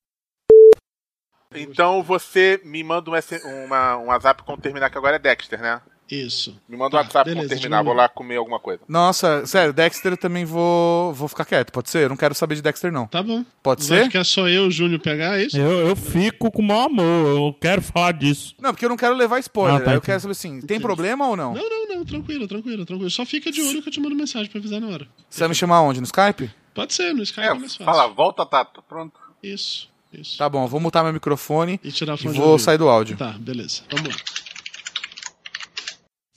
Então 1.54 2.02
você 2.02 2.60
me 2.64 2.82
manda 2.84 3.10
um, 3.10 3.64
uma, 3.64 3.96
um 3.96 4.06
WhatsApp 4.06 4.42
quando 4.44 4.60
terminar, 4.60 4.88
que 4.88 4.98
agora 4.98 5.16
é 5.16 5.18
Dexter, 5.18 5.60
né? 5.60 5.82
Isso. 6.10 6.56
Me 6.68 6.76
manda 6.76 6.96
um 6.96 6.98
WhatsApp 6.98 7.30
beleza, 7.30 7.48
terminar, 7.48 7.82
vou 7.84 7.94
lá 7.94 8.08
comer 8.08 8.36
alguma 8.36 8.58
coisa. 8.58 8.80
Nossa, 8.88 9.46
sério, 9.46 9.72
Dexter 9.72 10.12
eu 10.12 10.16
também 10.16 10.44
vou, 10.44 11.12
vou 11.14 11.28
ficar 11.28 11.44
quieto, 11.44 11.70
pode 11.70 11.88
ser? 11.88 12.04
Eu 12.04 12.08
não 12.08 12.16
quero 12.16 12.34
saber 12.34 12.56
de 12.56 12.62
Dexter, 12.62 12.90
não. 12.90 13.06
Tá 13.06 13.22
bom. 13.22 13.44
Pode 13.62 13.86
Vai 13.86 13.98
ser? 13.98 14.04
ficar 14.06 14.24
só 14.24 14.48
eu 14.48 14.64
e 14.64 14.68
o 14.68 14.70
Júnior 14.70 15.00
pegar 15.00 15.38
é 15.38 15.44
isso? 15.44 15.56
Eu, 15.56 15.88
eu 15.88 15.94
fico 15.94 16.50
com 16.50 16.62
o 16.62 16.64
maior 16.64 16.86
amor, 16.86 17.04
eu 17.04 17.56
quero 17.60 17.80
falar 17.80 18.12
disso. 18.12 18.54
Não, 18.60 18.72
porque 18.72 18.84
eu 18.84 18.88
não 18.88 18.96
quero 18.96 19.14
levar 19.14 19.38
spoiler. 19.38 19.76
Ah, 19.76 19.84
tá, 19.84 19.90
aí 19.90 19.96
eu 19.96 20.00
quero 20.00 20.20
saber 20.20 20.32
assim, 20.32 20.60
tem 20.60 20.80
problema 20.80 21.28
ou 21.28 21.36
não? 21.36 21.54
Não, 21.54 21.68
não, 21.68 21.86
não. 21.86 22.04
Tranquilo, 22.04 22.48
tranquilo, 22.48 22.84
tranquilo. 22.84 23.10
Só 23.10 23.24
fica 23.24 23.52
de 23.52 23.60
olho 23.60 23.82
que 23.82 23.88
eu 23.88 23.92
te 23.92 24.00
mando 24.00 24.16
mensagem 24.16 24.50
pra 24.50 24.58
avisar 24.58 24.80
na 24.80 24.88
hora. 24.88 25.06
Você 25.28 25.40
vai 25.40 25.50
me 25.50 25.54
chamar 25.54 25.82
onde? 25.82 26.00
No 26.00 26.06
Skype? 26.06 26.50
Pode 26.74 26.92
ser, 26.94 27.12
no 27.12 27.22
Skype 27.22 27.46
é, 27.46 27.54
mais 27.54 27.76
fácil. 27.76 27.84
Fala, 27.84 28.08
volta, 28.08 28.44
Tato. 28.44 28.82
Pronto. 28.88 29.20
Isso, 29.42 29.88
isso. 30.12 30.38
Tá 30.38 30.48
bom, 30.48 30.66
vou 30.66 30.80
mutar 30.80 31.04
meu 31.04 31.12
microfone 31.12 31.78
E 31.84 31.92
tirar 31.92 32.18
e 32.20 32.28
vou 32.28 32.58
sair 32.58 32.78
do 32.78 32.88
áudio. 32.88 33.16
Tá, 33.16 33.34
beleza. 33.38 33.82
Vamos 33.90 34.08
lá. 34.08 34.16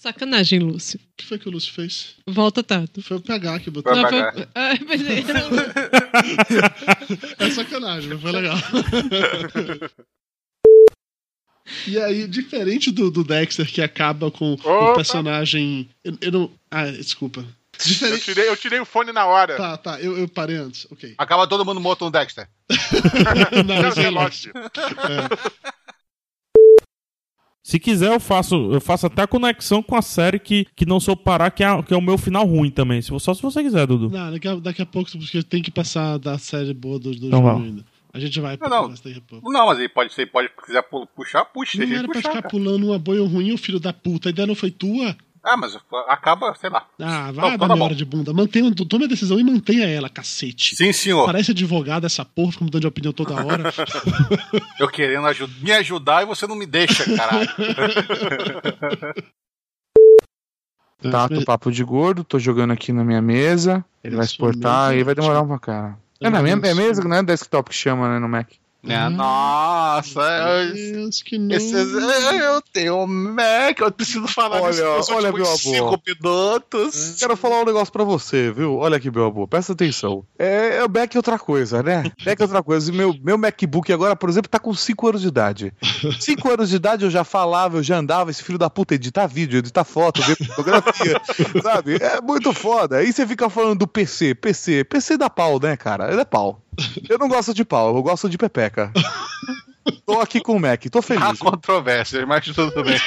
Sacanagem, 0.03 0.59
Lúcio. 0.59 0.99
O 0.99 1.15
que 1.15 1.25
foi 1.25 1.39
que 1.39 1.47
o 1.47 1.51
Lúcio 1.51 1.71
fez? 1.71 2.15
Volta, 2.27 2.61
Tato. 2.61 3.01
Foi 3.01 3.15
o 3.15 3.21
PH 3.21 3.59
que 3.61 3.69
botou. 3.69 3.95
Não, 3.95 4.09
foi... 4.09 4.19
Ah, 4.53 4.73
mas 4.85 5.01
é- 5.01 5.23
É 7.39 7.49
sacanagem, 7.49 8.09
mas 8.09 8.21
foi 8.21 8.31
legal. 8.33 8.57
E 11.87 11.97
aí, 11.97 12.27
diferente 12.27 12.91
do, 12.91 13.09
do 13.09 13.23
Dexter, 13.23 13.65
que 13.65 13.81
acaba 13.81 14.29
com 14.29 14.51
o 14.51 14.53
Opa! 14.55 14.95
personagem. 14.95 15.89
Eu, 16.03 16.17
eu 16.19 16.31
não. 16.33 16.51
Ah, 16.69 16.91
desculpa. 16.91 17.39
Eu 17.39 17.47
Diferente. 17.85 18.25
tirei, 18.25 18.49
eu 18.49 18.57
tirei 18.57 18.79
o 18.81 18.85
fone 18.85 19.13
na 19.13 19.25
hora. 19.25 19.55
Tá, 19.55 19.77
tá, 19.77 20.01
eu, 20.01 20.17
eu 20.17 20.27
parei 20.27 20.57
antes. 20.57 20.85
Ok. 20.91 21.15
Acaba 21.17 21.47
todo 21.47 21.63
mundo 21.63 21.79
morto 21.79 22.03
no 22.03 22.11
Dexter. 22.11 22.49
não, 23.65 23.81
Não, 23.81 23.85
é 23.85 23.87
é. 23.87 23.93
Se 27.63 27.79
quiser, 27.79 28.11
eu 28.13 28.19
faço, 28.19 28.55
eu 28.73 28.81
faço 28.81 29.05
até 29.07 29.21
a 29.21 29.27
conexão 29.27 29.81
com 29.81 29.95
a 29.95 30.01
série 30.01 30.37
que, 30.37 30.67
que 30.75 30.85
não 30.85 30.99
sou 30.99 31.15
parar, 31.15 31.49
que 31.49 31.63
é, 31.63 31.81
que 31.81 31.93
é 31.93 31.97
o 31.97 32.01
meu 32.01 32.17
final 32.17 32.45
ruim 32.45 32.69
também. 32.69 33.01
Se, 33.01 33.17
só 33.21 33.33
se 33.33 33.41
você 33.41 33.63
quiser, 33.63 33.87
Dudu. 33.87 34.09
Não, 34.09 34.31
daqui 34.31 34.47
a, 34.49 34.55
daqui 34.55 34.81
a 34.81 34.85
pouco, 34.85 35.09
porque 35.17 35.41
tem 35.41 35.63
que 35.63 35.71
passar 35.71 36.17
da 36.19 36.37
série 36.37 36.73
boa 36.73 36.99
do, 36.99 37.11
do 37.15 37.27
Então 37.27 37.49
ainda. 37.57 37.85
A 38.13 38.19
gente 38.19 38.39
vai 38.41 38.57
Não, 38.61 38.69
não. 38.69 38.89
daqui 38.89 39.15
a 39.17 39.21
pouco. 39.21 39.49
Não, 39.51 39.65
mas 39.65 39.79
ele 39.79 39.89
pode 39.89 40.13
ser, 40.13 40.25
pode, 40.27 40.49
se 40.49 40.65
quiser 40.67 40.81
pu- 40.83 41.07
puxar, 41.15 41.45
puxa. 41.45 41.77
Não 41.77 41.85
era 41.85 41.93
ele 41.95 42.03
pra 42.03 42.13
puxar, 42.15 42.29
ficar 42.29 42.41
cara. 42.43 42.49
pulando 42.51 42.85
uma 42.87 42.99
boia 42.99 43.25
ruim, 43.25 43.53
ô 43.53 43.57
filho 43.57 43.79
da 43.79 43.93
puta. 43.93 44.27
A 44.27 44.31
ideia 44.31 44.45
não 44.45 44.55
foi 44.55 44.69
tua. 44.69 45.15
Ah, 45.45 45.57
mas 45.57 45.77
acaba, 46.07 46.55
sei 46.55 46.69
lá. 46.69 46.85
Ah, 47.01 47.27
Não, 47.27 47.33
vai 47.33 47.49
então 47.49 47.49
dar 47.49 47.57
tá 47.57 47.65
minha 47.67 47.77
bom. 47.77 47.83
hora 47.85 47.95
de 47.95 48.05
bunda. 48.05 48.31
Mantenha, 48.31 48.73
tome 48.89 49.03
a 49.03 49.07
decisão 49.09 49.37
e 49.39 49.43
mantenha 49.43 49.85
ela, 49.85 50.07
cacete. 50.09 50.73
Sim, 50.75 50.93
senhor. 50.93 51.25
Parece 51.25 51.51
advogado 51.51 52.05
essa 52.05 52.23
porra, 52.23 52.53
fica 52.53 52.63
mudando 52.63 52.81
de 52.81 52.87
opinião 52.87 53.11
toda 53.11 53.33
hora. 53.45 53.73
Eu 54.79 54.87
querendo 54.87 55.27
aju- 55.27 55.49
me 55.61 55.71
ajudar 55.73 56.23
e 56.23 56.25
você 56.25 56.47
não 56.47 56.55
me 56.55 56.65
deixa, 56.65 57.03
caralho. 57.15 57.49
Tato, 61.11 61.43
papo 61.43 61.69
de 61.69 61.83
gordo, 61.83 62.23
tô 62.23 62.39
jogando 62.39 62.71
aqui 62.71 62.93
na 62.93 63.03
minha 63.03 63.21
mesa. 63.21 63.83
Ele 64.01 64.15
vai 64.15 64.23
exportar 64.25 64.89
mesmo. 64.89 65.01
e 65.01 65.03
vai 65.03 65.13
demorar 65.15 65.41
uma 65.41 65.59
cara. 65.59 65.97
É 66.21 66.29
na 66.29 66.41
minha 66.41 66.55
é 66.55 66.73
mesa, 66.73 67.03
não 67.03 67.17
é 67.17 67.23
desktop 67.23 67.69
que 67.69 67.75
chama, 67.75 68.07
né, 68.07 68.19
no 68.19 68.29
Mac. 68.29 68.49
Né? 68.83 69.07
Nossa, 69.09 70.19
eu, 70.21 70.73
Deus, 70.73 71.21
que 71.23 71.37
não. 71.37 71.55
esses- 71.55 71.73
eu 71.93 72.61
tenho 72.73 72.97
um 73.03 73.07
Mac, 73.07 73.79
eu 73.79 73.91
preciso 73.91 74.27
falar 74.27 74.61
Olha, 74.61 74.71
disso 74.73 74.83
nos 74.85 75.09
olha, 75.09 75.29
últimos 75.31 75.63
meu 75.65 75.79
amor. 75.79 75.97
cinco 75.97 76.01
minutos. 76.05 77.15
Quero 77.17 77.37
falar 77.37 77.61
um 77.61 77.65
negócio 77.65 77.91
pra 77.93 78.03
você, 78.03 78.51
viu? 78.51 78.75
Olha 78.77 78.97
aqui, 78.97 79.09
meu 79.09 79.25
amor, 79.25 79.47
presta 79.47 79.71
atenção. 79.73 80.25
É, 80.37 80.77
é 80.77 80.83
o 80.85 80.89
Mac 80.89 81.15
é 81.15 81.17
outra 81.17 81.39
coisa, 81.39 81.81
né? 81.81 82.03
Mac 82.25 82.39
é 82.39 82.43
outra 82.43 82.61
coisa. 82.61 82.91
E 82.91 82.95
Meu, 82.95 83.15
meu 83.23 83.37
MacBook 83.37 83.91
agora, 83.93 84.15
por 84.15 84.29
exemplo, 84.29 84.49
tá 84.49 84.59
com 84.59 84.73
5 84.73 85.07
anos 85.07 85.21
de 85.21 85.27
idade. 85.29 85.73
5 86.19 86.51
anos 86.51 86.69
de 86.69 86.75
idade 86.75 87.05
eu 87.05 87.09
já 87.11 87.23
falava, 87.23 87.77
eu 87.77 87.83
já 87.83 87.97
andava, 87.97 88.31
esse 88.31 88.43
filho 88.43 88.57
da 88.57 88.69
puta 88.69 88.95
editar 88.95 89.27
vídeo, 89.27 89.59
editar 89.59 89.83
foto, 89.85 90.21
ver 90.23 90.35
fotografia, 90.35 91.21
sabe? 91.63 91.95
É 92.01 92.19
muito 92.21 92.51
foda. 92.53 92.97
Aí 92.97 93.11
você 93.13 93.25
fica 93.25 93.49
falando 93.49 93.79
do 93.79 93.87
PC, 93.87 94.35
PC, 94.35 94.83
PC 94.83 95.17
dá 95.17 95.29
pau, 95.29 95.59
né, 95.59 95.77
cara? 95.77 96.11
Ele 96.11 96.21
é 96.21 96.25
pau. 96.25 96.59
Eu 97.09 97.17
não 97.17 97.27
gosto 97.27 97.53
de 97.53 97.63
pau, 97.65 97.95
eu 97.95 98.01
gosto 98.03 98.29
de 98.29 98.37
pepeca. 98.37 98.91
Tô 100.05 100.19
aqui 100.19 100.39
com 100.41 100.55
o 100.55 100.59
Mac, 100.59 100.83
tô 100.89 100.99
Há 100.99 101.01
feliz. 101.01 101.39
controvérsias, 101.39 102.25
mas 102.25 102.45
tudo 102.45 102.83
bem. 102.83 102.97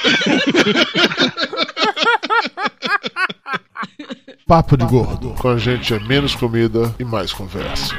Papo 4.46 4.76
de 4.76 4.84
Gordo. 4.84 5.30
Com 5.40 5.48
a 5.48 5.58
gente 5.58 5.92
é 5.94 5.98
menos 5.98 6.34
comida 6.34 6.94
e 6.98 7.04
mais 7.04 7.32
conversa. 7.32 7.94